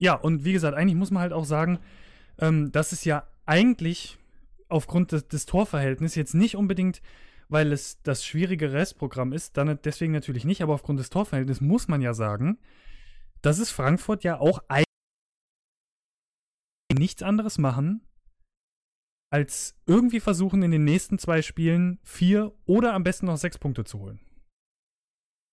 Ja, 0.00 0.14
und 0.14 0.44
wie 0.44 0.52
gesagt, 0.52 0.76
eigentlich 0.76 0.96
muss 0.96 1.10
man 1.10 1.22
halt 1.22 1.32
auch 1.32 1.44
sagen, 1.44 1.78
ähm, 2.38 2.72
dass 2.72 2.92
es 2.92 3.04
ja 3.04 3.24
eigentlich 3.46 4.16
aufgrund 4.68 5.12
des, 5.12 5.28
des 5.28 5.46
Torverhältnisses 5.46 6.16
jetzt 6.16 6.34
nicht 6.34 6.56
unbedingt 6.56 7.00
weil 7.48 7.72
es 7.72 8.00
das 8.02 8.24
schwierige 8.24 8.72
Restprogramm 8.72 9.32
ist, 9.32 9.56
dann 9.56 9.78
deswegen 9.82 10.12
natürlich 10.12 10.44
nicht, 10.44 10.62
aber 10.62 10.74
aufgrund 10.74 11.00
des 11.00 11.10
Torverhältnisses 11.10 11.60
muss 11.60 11.88
man 11.88 12.02
ja 12.02 12.14
sagen, 12.14 12.58
dass 13.42 13.58
es 13.58 13.70
Frankfurt 13.70 14.24
ja 14.24 14.38
auch 14.38 14.62
eigentlich 14.68 14.84
nichts 16.98 17.22
anderes 17.22 17.58
machen, 17.58 18.06
als 19.30 19.76
irgendwie 19.86 20.20
versuchen, 20.20 20.62
in 20.62 20.70
den 20.70 20.84
nächsten 20.84 21.18
zwei 21.18 21.42
Spielen 21.42 21.98
vier 22.02 22.54
oder 22.64 22.94
am 22.94 23.04
besten 23.04 23.26
noch 23.26 23.36
sechs 23.36 23.58
Punkte 23.58 23.84
zu 23.84 23.98
holen. 23.98 24.20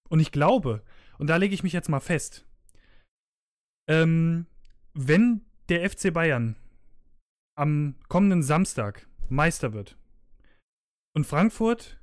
Und 0.09 0.19
ich 0.19 0.31
glaube, 0.31 0.83
und 1.17 1.27
da 1.27 1.37
lege 1.37 1.53
ich 1.53 1.63
mich 1.63 1.73
jetzt 1.73 1.89
mal 1.89 1.99
fest, 1.99 2.45
ähm, 3.87 4.47
wenn 4.93 5.45
der 5.69 5.89
FC 5.89 6.13
Bayern 6.13 6.55
am 7.57 7.95
kommenden 8.07 8.43
Samstag 8.43 9.07
Meister 9.29 9.73
wird 9.73 9.97
und 11.15 11.25
Frankfurt 11.25 11.99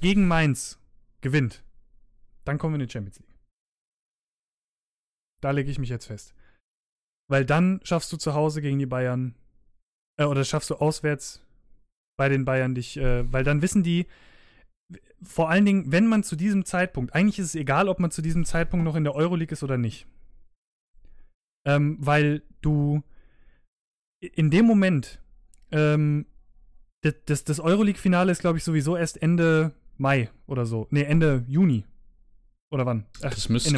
gegen 0.00 0.26
Mainz 0.26 0.78
gewinnt, 1.20 1.64
dann 2.44 2.58
kommen 2.58 2.74
wir 2.74 2.80
in 2.80 2.86
die 2.86 2.92
Champions 2.92 3.18
League. 3.18 3.34
Da 5.40 5.50
lege 5.50 5.70
ich 5.70 5.78
mich 5.78 5.88
jetzt 5.88 6.06
fest. 6.06 6.34
Weil 7.28 7.44
dann 7.44 7.80
schaffst 7.82 8.12
du 8.12 8.16
zu 8.16 8.34
Hause 8.34 8.62
gegen 8.62 8.78
die 8.78 8.86
Bayern, 8.86 9.34
äh, 10.18 10.24
oder 10.24 10.44
schaffst 10.44 10.70
du 10.70 10.76
auswärts 10.76 11.42
bei 12.16 12.28
den 12.28 12.44
Bayern 12.44 12.74
dich, 12.74 12.96
äh, 12.96 13.30
weil 13.32 13.44
dann 13.44 13.62
wissen 13.62 13.82
die, 13.82 14.06
vor 15.22 15.50
allen 15.50 15.64
Dingen, 15.64 15.92
wenn 15.92 16.06
man 16.06 16.22
zu 16.22 16.36
diesem 16.36 16.64
Zeitpunkt, 16.64 17.14
eigentlich 17.14 17.38
ist 17.38 17.46
es 17.46 17.54
egal, 17.54 17.88
ob 17.88 17.98
man 17.98 18.10
zu 18.10 18.22
diesem 18.22 18.44
Zeitpunkt 18.44 18.84
noch 18.84 18.96
in 18.96 19.04
der 19.04 19.14
Euroleague 19.14 19.52
ist 19.52 19.62
oder 19.62 19.78
nicht. 19.78 20.06
Ähm, 21.66 21.96
weil 22.00 22.42
du 22.60 23.02
in 24.20 24.50
dem 24.50 24.66
Moment, 24.66 25.20
ähm, 25.72 26.26
das, 27.02 27.44
das 27.44 27.60
Euroleague-Finale 27.60 28.32
ist, 28.32 28.40
glaube 28.40 28.58
ich, 28.58 28.64
sowieso 28.64 28.96
erst 28.96 29.20
Ende 29.20 29.72
Mai 29.96 30.30
oder 30.46 30.66
so. 30.66 30.86
Nee, 30.90 31.02
Ende 31.02 31.44
Juni. 31.48 31.84
Oder 32.70 32.86
wann? 32.86 33.06
Ach, 33.22 33.30
das 33.34 33.48
müsste 33.48 33.74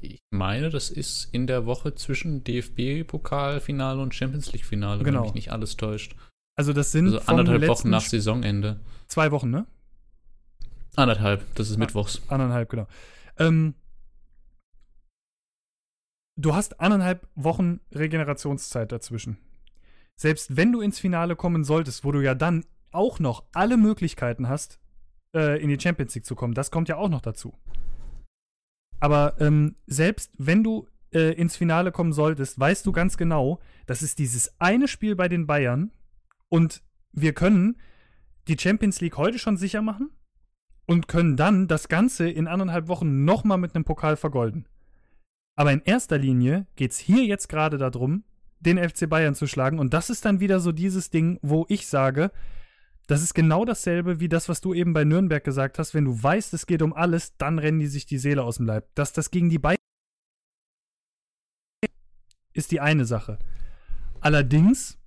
ich 0.00 0.20
meine, 0.30 0.70
das 0.70 0.90
ist 0.90 1.28
in 1.32 1.46
der 1.46 1.66
Woche 1.66 1.94
zwischen 1.94 2.44
DFB-Pokalfinale 2.44 4.00
und 4.00 4.14
Champions 4.14 4.52
League-Finale, 4.52 5.02
genau. 5.02 5.18
wenn 5.20 5.26
mich 5.26 5.34
nicht 5.34 5.52
alles 5.52 5.76
täuscht. 5.76 6.14
Also 6.56 6.72
das 6.72 6.92
sind 6.92 7.06
also 7.06 7.20
anderthalb 7.26 7.68
Wochen 7.68 7.90
nach 7.90 8.02
Saisonende. 8.02 8.80
Zwei 9.06 9.30
Wochen, 9.30 9.50
ne? 9.50 9.66
Anderthalb, 10.96 11.54
das 11.54 11.70
ist 11.70 11.76
ah, 11.76 11.78
Mittwochs. 11.78 12.20
Anderthalb, 12.28 12.68
genau. 12.68 12.86
Ähm, 13.38 13.74
du 16.36 16.54
hast 16.54 16.80
anderthalb 16.80 17.28
Wochen 17.36 17.80
Regenerationszeit 17.92 18.90
dazwischen. 18.90 19.38
Selbst 20.16 20.56
wenn 20.56 20.72
du 20.72 20.80
ins 20.80 20.98
Finale 20.98 21.36
kommen 21.36 21.62
solltest, 21.62 22.04
wo 22.04 22.10
du 22.10 22.20
ja 22.20 22.34
dann 22.34 22.64
auch 22.90 23.20
noch 23.20 23.44
alle 23.52 23.76
Möglichkeiten 23.76 24.48
hast, 24.48 24.80
äh, 25.34 25.62
in 25.62 25.68
die 25.68 25.78
Champions 25.78 26.14
League 26.16 26.26
zu 26.26 26.34
kommen, 26.34 26.54
das 26.54 26.72
kommt 26.72 26.88
ja 26.88 26.96
auch 26.96 27.08
noch 27.08 27.20
dazu. 27.20 27.54
Aber 29.00 29.36
ähm, 29.40 29.76
selbst 29.86 30.32
wenn 30.38 30.64
du 30.64 30.88
äh, 31.12 31.32
ins 31.34 31.56
Finale 31.56 31.92
kommen 31.92 32.12
solltest, 32.12 32.58
weißt 32.58 32.86
du 32.86 32.92
ganz 32.92 33.16
genau, 33.16 33.60
das 33.86 34.02
ist 34.02 34.18
dieses 34.18 34.60
eine 34.60 34.88
Spiel 34.88 35.14
bei 35.16 35.28
den 35.28 35.46
Bayern 35.46 35.90
und 36.48 36.82
wir 37.12 37.32
können 37.32 37.76
die 38.48 38.58
Champions 38.58 39.00
League 39.00 39.16
heute 39.16 39.38
schon 39.38 39.56
sicher 39.56 39.82
machen 39.82 40.10
und 40.86 41.08
können 41.08 41.36
dann 41.36 41.68
das 41.68 41.88
Ganze 41.88 42.28
in 42.28 42.46
anderthalb 42.46 42.88
Wochen 42.88 43.24
nochmal 43.24 43.58
mit 43.58 43.74
einem 43.74 43.84
Pokal 43.84 44.16
vergolden. 44.16 44.66
Aber 45.54 45.72
in 45.72 45.82
erster 45.82 46.18
Linie 46.18 46.66
geht 46.76 46.92
es 46.92 46.98
hier 46.98 47.24
jetzt 47.24 47.48
gerade 47.48 47.78
darum, 47.78 48.24
den 48.60 48.78
FC 48.78 49.08
Bayern 49.08 49.34
zu 49.34 49.46
schlagen. 49.46 49.78
Und 49.78 49.92
das 49.92 50.08
ist 50.08 50.24
dann 50.24 50.40
wieder 50.40 50.60
so 50.60 50.72
dieses 50.72 51.10
Ding, 51.10 51.38
wo 51.42 51.66
ich 51.68 51.86
sage, 51.86 52.30
das 53.08 53.22
ist 53.22 53.34
genau 53.34 53.64
dasselbe 53.64 54.20
wie 54.20 54.28
das, 54.28 54.50
was 54.50 54.60
du 54.60 54.74
eben 54.74 54.92
bei 54.92 55.02
Nürnberg 55.02 55.42
gesagt 55.42 55.78
hast. 55.78 55.94
Wenn 55.94 56.04
du 56.04 56.22
weißt, 56.22 56.52
es 56.52 56.66
geht 56.66 56.82
um 56.82 56.92
alles, 56.92 57.34
dann 57.38 57.58
rennen 57.58 57.80
die 57.80 57.86
sich 57.86 58.04
die 58.04 58.18
Seele 58.18 58.42
aus 58.42 58.58
dem 58.58 58.66
Leib. 58.66 58.86
Dass 58.94 59.14
das 59.14 59.30
gegen 59.30 59.48
die 59.48 59.58
Bayern 59.58 59.78
ist 62.52 62.70
die 62.70 62.80
eine 62.80 63.06
Sache. 63.06 63.38
Allerdings, 64.20 64.98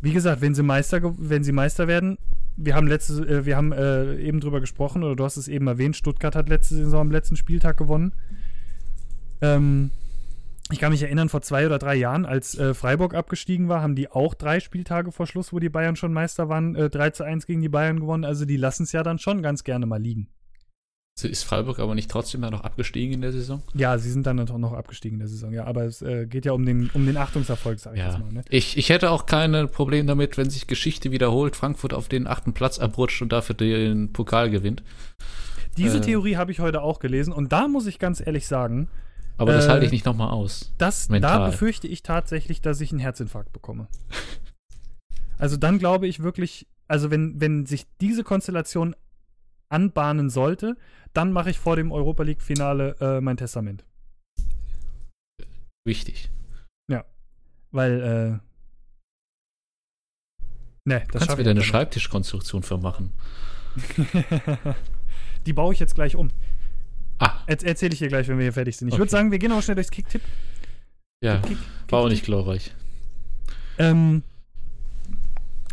wie 0.00 0.12
gesagt, 0.12 0.42
wenn 0.42 0.54
sie 0.54 0.62
Meister, 0.62 1.00
wenn 1.18 1.42
sie 1.42 1.50
Meister 1.50 1.88
werden, 1.88 2.18
wir 2.56 2.76
haben 2.76 2.86
letzte, 2.86 3.26
äh, 3.26 3.44
wir 3.44 3.56
haben 3.56 3.72
äh, 3.72 4.16
eben 4.20 4.38
drüber 4.38 4.60
gesprochen 4.60 5.02
oder 5.02 5.16
du 5.16 5.24
hast 5.24 5.38
es 5.38 5.48
eben 5.48 5.66
erwähnt, 5.66 5.96
Stuttgart 5.96 6.36
hat 6.36 6.48
letzte 6.48 6.76
Saison 6.76 7.00
am 7.00 7.10
letzten 7.10 7.36
Spieltag 7.36 7.78
gewonnen. 7.78 8.12
Ähm, 9.40 9.90
ich 10.70 10.78
kann 10.78 10.92
mich 10.92 11.02
erinnern, 11.02 11.28
vor 11.28 11.40
zwei 11.40 11.66
oder 11.66 11.78
drei 11.78 11.94
Jahren, 11.94 12.26
als 12.26 12.58
äh, 12.58 12.74
Freiburg 12.74 13.14
abgestiegen 13.14 13.68
war, 13.68 13.80
haben 13.80 13.94
die 13.94 14.10
auch 14.10 14.34
drei 14.34 14.60
Spieltage 14.60 15.12
vor 15.12 15.26
Schluss, 15.26 15.52
wo 15.52 15.58
die 15.58 15.70
Bayern 15.70 15.96
schon 15.96 16.12
Meister 16.12 16.48
waren, 16.48 16.74
äh, 16.74 16.90
3 16.90 17.10
zu 17.10 17.24
1 17.24 17.46
gegen 17.46 17.62
die 17.62 17.68
Bayern 17.68 18.00
gewonnen. 18.00 18.24
Also 18.24 18.44
die 18.44 18.56
lassen 18.56 18.82
es 18.82 18.92
ja 18.92 19.02
dann 19.02 19.18
schon 19.18 19.42
ganz 19.42 19.64
gerne 19.64 19.86
mal 19.86 20.00
liegen. 20.00 20.28
Ist 21.24 21.42
Freiburg 21.42 21.80
aber 21.80 21.96
nicht 21.96 22.10
trotzdem 22.10 22.42
noch 22.42 22.60
abgestiegen 22.60 23.14
in 23.14 23.22
der 23.22 23.32
Saison? 23.32 23.62
Ja, 23.74 23.98
sie 23.98 24.10
sind 24.10 24.26
dann 24.26 24.36
noch 24.36 24.72
abgestiegen 24.72 25.16
in 25.16 25.20
der 25.20 25.28
Saison, 25.28 25.52
ja. 25.52 25.64
Aber 25.64 25.84
es 25.84 26.00
äh, 26.00 26.26
geht 26.26 26.44
ja 26.44 26.52
um 26.52 26.64
den, 26.64 26.90
um 26.94 27.06
den 27.06 27.16
Achtungserfolg, 27.16 27.80
sag 27.80 27.94
ich 27.94 27.98
ja. 27.98 28.10
jetzt 28.10 28.20
mal. 28.20 28.32
Ne? 28.32 28.44
Ich, 28.48 28.76
ich 28.76 28.88
hätte 28.88 29.10
auch 29.10 29.26
kein 29.26 29.68
Problem 29.68 30.06
damit, 30.06 30.36
wenn 30.36 30.48
sich 30.48 30.68
Geschichte 30.68 31.10
wiederholt, 31.10 31.56
Frankfurt 31.56 31.92
auf 31.92 32.08
den 32.08 32.28
achten 32.28 32.52
Platz 32.52 32.78
abrutscht 32.78 33.20
und 33.20 33.32
dafür 33.32 33.56
den 33.56 34.12
Pokal 34.12 34.48
gewinnt. 34.50 34.84
Diese 35.76 35.98
äh, 35.98 36.02
Theorie 36.02 36.36
habe 36.36 36.52
ich 36.52 36.60
heute 36.60 36.82
auch 36.82 37.00
gelesen 37.00 37.32
und 37.32 37.52
da 37.52 37.66
muss 37.66 37.86
ich 37.86 37.98
ganz 37.98 38.24
ehrlich 38.24 38.46
sagen. 38.46 38.88
Aber 39.38 39.52
das 39.52 39.66
äh, 39.66 39.68
halte 39.70 39.86
ich 39.86 39.92
nicht 39.92 40.04
nochmal 40.04 40.30
aus. 40.30 40.74
Das, 40.78 41.08
da 41.08 41.46
befürchte 41.46 41.86
ich 41.86 42.02
tatsächlich, 42.02 42.60
dass 42.60 42.80
ich 42.80 42.90
einen 42.90 42.98
Herzinfarkt 42.98 43.52
bekomme. 43.52 43.88
also 45.38 45.56
dann 45.56 45.78
glaube 45.78 46.06
ich 46.06 46.22
wirklich, 46.22 46.66
also 46.88 47.10
wenn, 47.10 47.40
wenn 47.40 47.64
sich 47.64 47.86
diese 48.00 48.24
Konstellation 48.24 48.94
anbahnen 49.68 50.28
sollte, 50.28 50.76
dann 51.12 51.32
mache 51.32 51.50
ich 51.50 51.58
vor 51.58 51.76
dem 51.76 51.92
Europa 51.92 52.24
League-Finale 52.24 52.96
äh, 53.00 53.20
mein 53.20 53.36
Testament. 53.36 53.84
Wichtig. 55.86 56.30
Ja. 56.90 57.04
Weil, 57.70 58.00
äh. 58.00 58.48
Ne, 60.84 61.04
das 61.12 61.20
kannst 61.20 61.34
du 61.34 61.38
wieder 61.38 61.50
eine 61.50 61.62
Schreibtischkonstruktion 61.62 62.62
vermachen. 62.62 63.12
Die 65.46 65.52
baue 65.52 65.72
ich 65.72 65.78
jetzt 65.80 65.94
gleich 65.94 66.16
um. 66.16 66.30
Ah. 67.18 67.42
Er 67.46 67.62
Erzähle 67.64 67.92
ich 67.92 67.98
dir 67.98 68.08
gleich, 68.08 68.28
wenn 68.28 68.38
wir 68.38 68.44
hier 68.44 68.52
fertig 68.52 68.76
sind. 68.76 68.88
Ich 68.88 68.94
okay. 68.94 69.00
würde 69.00 69.10
sagen, 69.10 69.30
wir 69.30 69.38
gehen 69.38 69.52
auch 69.52 69.62
schnell 69.62 69.74
durchs 69.74 69.90
Kicktipp. 69.90 70.22
Ja, 71.20 71.38
Kick, 71.38 71.58
Kick, 71.58 71.58
war 71.88 72.00
auch 72.00 72.08
nicht 72.08 72.24
glorreich. 72.24 72.72
Ähm. 73.78 74.22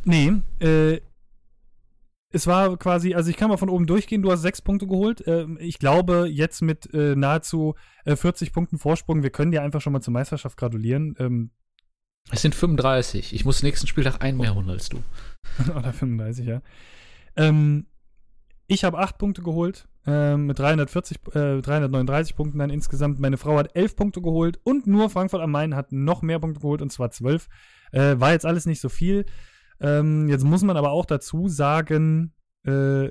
Nee, 0.03 0.34
äh, 0.59 0.99
es 2.35 2.47
war 2.47 2.76
quasi, 2.77 3.15
also 3.15 3.30
ich 3.30 3.38
kann 3.38 3.49
mal 3.49 3.57
von 3.57 3.69
oben 3.69 3.88
durchgehen, 3.88 4.22
du 4.22 4.31
hast 4.31 4.41
sechs 4.41 4.61
Punkte 4.61 4.88
geholt. 4.88 5.23
Ähm, 5.26 5.57
ich 5.59 5.80
glaube, 5.80 6.27
jetzt 6.30 6.61
mit 6.61 6.93
äh, 6.93 7.15
nahezu 7.15 7.76
äh, 8.03 8.17
40 8.17 8.51
Punkten 8.51 8.77
Vorsprung, 8.77 9.23
wir 9.23 9.30
können 9.30 9.51
dir 9.51 9.63
einfach 9.63 9.80
schon 9.80 9.93
mal 9.93 10.01
zur 10.01 10.13
Meisterschaft 10.13 10.57
gratulieren. 10.57 11.15
Ähm, 11.17 11.51
es 12.31 12.41
sind 12.41 12.53
35. 12.53 13.34
Ich 13.34 13.45
muss 13.45 13.63
nächsten 13.63 13.88
Spieltag 13.88 14.22
einen 14.22 14.38
mehr 14.38 14.53
holen 14.53 14.69
als 14.69 14.89
du. 14.89 15.01
Oder 15.76 15.93
35, 15.93 16.45
ja. 16.45 16.61
Ähm, 17.38 17.85
ich 18.67 18.83
habe 18.83 18.97
acht 18.97 19.17
Punkte 19.17 19.41
geholt, 19.41 19.87
äh, 20.05 20.35
mit 20.37 20.57
340, 20.57 21.17
äh, 21.35 21.61
339 21.61 22.35
Punkten 22.35 22.59
dann 22.59 22.69
insgesamt. 22.69 23.19
Meine 23.19 23.37
Frau 23.37 23.57
hat 23.57 23.75
elf 23.75 23.95
Punkte 23.95 24.21
geholt 24.21 24.59
und 24.63 24.87
nur 24.87 25.09
Frankfurt 25.09 25.41
am 25.41 25.51
Main 25.51 25.75
hat 25.75 25.91
noch 25.91 26.21
mehr 26.21 26.39
Punkte 26.39 26.61
geholt 26.61 26.81
und 26.81 26.91
zwar 26.91 27.11
zwölf. 27.11 27.47
Äh, 27.91 28.19
war 28.19 28.31
jetzt 28.31 28.45
alles 28.45 28.65
nicht 28.65 28.81
so 28.81 28.89
viel. 28.89 29.25
Ähm, 29.79 30.27
jetzt 30.29 30.43
muss 30.43 30.63
man 30.63 30.77
aber 30.77 30.91
auch 30.91 31.05
dazu 31.05 31.47
sagen, 31.47 32.33
äh, 32.63 33.09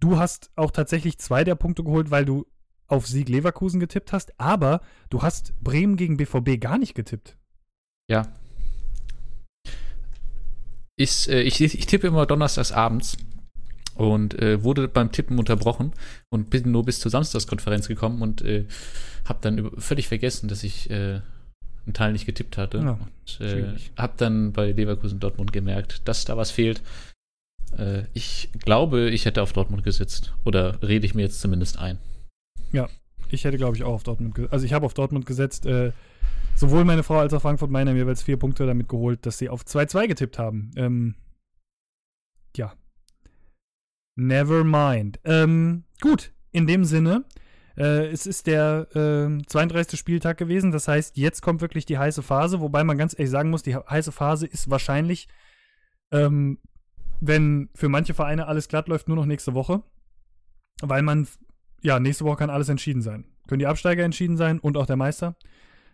du 0.00 0.18
hast 0.18 0.50
auch 0.56 0.70
tatsächlich 0.70 1.18
zwei 1.18 1.44
der 1.44 1.54
Punkte 1.54 1.84
geholt, 1.84 2.10
weil 2.10 2.24
du 2.24 2.46
auf 2.88 3.06
Sieg 3.06 3.28
Leverkusen 3.28 3.80
getippt 3.80 4.12
hast, 4.12 4.38
aber 4.38 4.80
du 5.10 5.22
hast 5.22 5.54
Bremen 5.62 5.96
gegen 5.96 6.16
BVB 6.16 6.60
gar 6.60 6.78
nicht 6.78 6.94
getippt. 6.94 7.38
Ja. 8.08 8.28
Ich, 10.96 11.28
äh, 11.28 11.42
ich, 11.42 11.60
ich 11.60 11.86
tippe 11.86 12.08
immer 12.08 12.26
donnerstags 12.26 12.72
abends 12.72 13.16
und 14.10 14.38
äh, 14.40 14.62
wurde 14.62 14.88
beim 14.88 15.12
Tippen 15.12 15.38
unterbrochen 15.38 15.92
und 16.30 16.50
bin 16.50 16.70
nur 16.70 16.84
bis 16.84 17.00
zur 17.00 17.10
Samstagskonferenz 17.10 17.88
gekommen 17.88 18.22
und 18.22 18.42
äh, 18.42 18.66
habe 19.24 19.38
dann 19.42 19.70
völlig 19.78 20.08
vergessen, 20.08 20.48
dass 20.48 20.64
ich 20.64 20.90
äh, 20.90 21.20
einen 21.84 21.94
Teil 21.94 22.12
nicht 22.12 22.26
getippt 22.26 22.56
hatte. 22.56 22.78
Ja, 22.78 22.92
und 22.92 23.46
äh, 23.46 23.74
habe 23.96 24.14
dann 24.16 24.52
bei 24.52 24.72
Leverkusen 24.72 25.20
Dortmund 25.20 25.52
gemerkt, 25.52 26.06
dass 26.06 26.24
da 26.24 26.36
was 26.36 26.50
fehlt. 26.50 26.82
Äh, 27.76 28.04
ich 28.12 28.50
glaube, 28.64 29.10
ich 29.10 29.24
hätte 29.24 29.42
auf 29.42 29.52
Dortmund 29.52 29.84
gesetzt. 29.84 30.32
Oder 30.44 30.82
rede 30.82 31.06
ich 31.06 31.14
mir 31.14 31.22
jetzt 31.22 31.40
zumindest 31.40 31.78
ein. 31.78 31.98
Ja, 32.72 32.88
ich 33.28 33.44
hätte, 33.44 33.56
glaube 33.56 33.76
ich, 33.76 33.82
auch 33.82 33.94
auf 33.94 34.02
Dortmund 34.02 34.34
gesetzt. 34.34 34.52
Also 34.52 34.66
ich 34.66 34.72
habe 34.72 34.86
auf 34.86 34.94
Dortmund 34.94 35.26
gesetzt. 35.26 35.66
Äh, 35.66 35.92
sowohl 36.54 36.84
meine 36.84 37.02
Frau 37.02 37.18
als 37.18 37.32
auch 37.34 37.42
Frankfurt 37.42 37.70
haben 37.72 37.96
jeweils 37.96 38.22
vier 38.22 38.36
Punkte 38.36 38.66
damit 38.66 38.88
geholt, 38.88 39.24
dass 39.26 39.38
sie 39.38 39.48
auf 39.48 39.62
2-2 39.62 40.08
getippt 40.08 40.38
haben. 40.38 40.70
Ähm, 40.76 41.14
ja. 42.56 42.74
Never 44.14 44.64
mind. 44.64 45.20
Ähm, 45.24 45.84
gut, 46.00 46.32
in 46.50 46.66
dem 46.66 46.84
Sinne 46.84 47.24
äh, 47.76 48.06
es 48.08 48.26
ist 48.26 48.46
der 48.46 48.86
äh, 48.94 49.42
32. 49.46 49.98
Spieltag 49.98 50.38
gewesen. 50.38 50.72
Das 50.72 50.88
heißt, 50.88 51.16
jetzt 51.16 51.42
kommt 51.42 51.60
wirklich 51.60 51.86
die 51.86 51.98
heiße 51.98 52.22
Phase, 52.22 52.60
wobei 52.60 52.84
man 52.84 52.98
ganz 52.98 53.14
ehrlich 53.14 53.30
sagen 53.30 53.50
muss, 53.50 53.62
die 53.62 53.76
heiße 53.76 54.12
Phase 54.12 54.46
ist 54.46 54.70
wahrscheinlich, 54.70 55.28
ähm, 56.10 56.58
wenn 57.20 57.70
für 57.74 57.88
manche 57.88 58.14
Vereine 58.14 58.46
alles 58.46 58.68
glatt 58.68 58.88
läuft, 58.88 59.08
nur 59.08 59.16
noch 59.16 59.26
nächste 59.26 59.54
Woche. 59.54 59.82
Weil 60.80 61.02
man, 61.02 61.26
ja, 61.82 62.00
nächste 62.00 62.24
Woche 62.24 62.38
kann 62.38 62.50
alles 62.50 62.68
entschieden 62.68 63.02
sein. 63.02 63.24
Können 63.46 63.60
die 63.60 63.66
Absteiger 63.66 64.04
entschieden 64.04 64.36
sein 64.36 64.58
und 64.58 64.76
auch 64.76 64.86
der 64.86 64.96
Meister. 64.96 65.36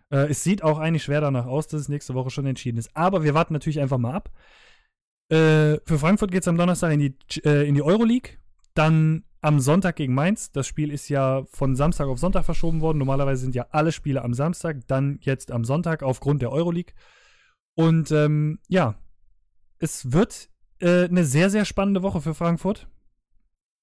Äh, 0.09 0.29
es 0.29 0.43
sieht 0.43 0.63
auch 0.63 0.79
eigentlich 0.79 1.03
schwer 1.03 1.21
danach 1.21 1.45
aus, 1.45 1.67
dass 1.67 1.81
es 1.81 1.89
nächste 1.89 2.15
Woche 2.15 2.31
schon 2.31 2.45
entschieden 2.45 2.77
ist. 2.77 2.95
Aber 2.95 3.23
wir 3.23 3.33
warten 3.33 3.53
natürlich 3.53 3.79
einfach 3.79 3.97
mal 3.97 4.13
ab. 4.13 4.31
Äh, 5.29 5.79
für 5.85 5.99
Frankfurt 5.99 6.31
geht 6.31 6.41
es 6.41 6.47
am 6.47 6.57
Donnerstag 6.57 6.91
in 6.91 6.99
die, 6.99 7.15
äh, 7.43 7.67
in 7.67 7.75
die 7.75 7.83
Euroleague. 7.83 8.37
Dann 8.73 9.23
am 9.41 9.59
Sonntag 9.59 9.95
gegen 9.95 10.13
Mainz. 10.13 10.51
Das 10.51 10.67
Spiel 10.67 10.91
ist 10.91 11.09
ja 11.09 11.43
von 11.51 11.75
Samstag 11.75 12.07
auf 12.07 12.19
Sonntag 12.19 12.45
verschoben 12.45 12.81
worden. 12.81 12.97
Normalerweise 12.97 13.41
sind 13.41 13.55
ja 13.55 13.67
alle 13.71 13.91
Spiele 13.91 14.23
am 14.23 14.33
Samstag, 14.33 14.87
dann 14.87 15.19
jetzt 15.21 15.51
am 15.51 15.63
Sonntag 15.63 16.03
aufgrund 16.03 16.41
der 16.41 16.51
Euroleague. 16.51 16.93
Und 17.75 18.11
ähm, 18.11 18.59
ja, 18.67 18.95
es 19.79 20.11
wird 20.11 20.49
äh, 20.79 21.05
eine 21.05 21.23
sehr, 21.23 21.49
sehr 21.49 21.65
spannende 21.65 22.03
Woche 22.03 22.21
für 22.21 22.33
Frankfurt 22.33 22.89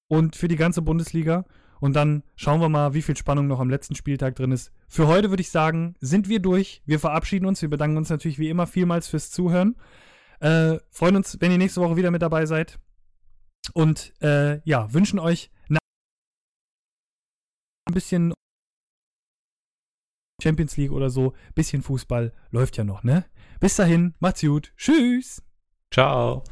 und 0.07 0.35
für 0.35 0.47
die 0.47 0.55
ganze 0.55 0.81
Bundesliga. 0.81 1.45
Und 1.79 1.95
dann 1.95 2.23
schauen 2.35 2.59
wir 2.59 2.69
mal, 2.69 2.93
wie 2.93 3.01
viel 3.01 3.17
Spannung 3.17 3.47
noch 3.47 3.59
am 3.59 3.69
letzten 3.69 3.95
Spieltag 3.95 4.35
drin 4.35 4.51
ist. 4.51 4.71
Für 4.87 5.07
heute 5.07 5.29
würde 5.29 5.41
ich 5.41 5.49
sagen, 5.51 5.95
sind 5.99 6.27
wir 6.27 6.39
durch. 6.39 6.81
Wir 6.85 6.99
verabschieden 6.99 7.45
uns. 7.45 7.61
Wir 7.61 7.69
bedanken 7.69 7.97
uns 7.97 8.09
natürlich 8.09 8.39
wie 8.39 8.49
immer 8.49 8.65
vielmals 8.67 9.07
fürs 9.07 9.29
Zuhören. 9.29 9.75
Äh, 10.39 10.77
freuen 10.89 11.15
uns, 11.15 11.37
wenn 11.39 11.51
ihr 11.51 11.57
nächste 11.57 11.81
Woche 11.81 11.95
wieder 11.95 12.11
mit 12.11 12.21
dabei 12.21 12.45
seid. 12.45 12.79
Und 13.73 14.13
äh, 14.21 14.61
ja, 14.63 14.93
wünschen 14.93 15.19
euch 15.19 15.51
ein 17.87 17.93
bisschen 17.93 18.33
Champions 20.41 20.77
League 20.77 20.91
oder 20.91 21.09
so, 21.09 21.33
bisschen 21.55 21.81
Fußball 21.81 22.31
läuft 22.51 22.77
ja 22.77 22.83
noch, 22.83 23.03
ne? 23.03 23.25
Bis 23.59 23.75
dahin, 23.75 24.13
macht's 24.19 24.41
gut. 24.41 24.73
Tschüss. 24.77 25.41
Ciao. 25.91 26.43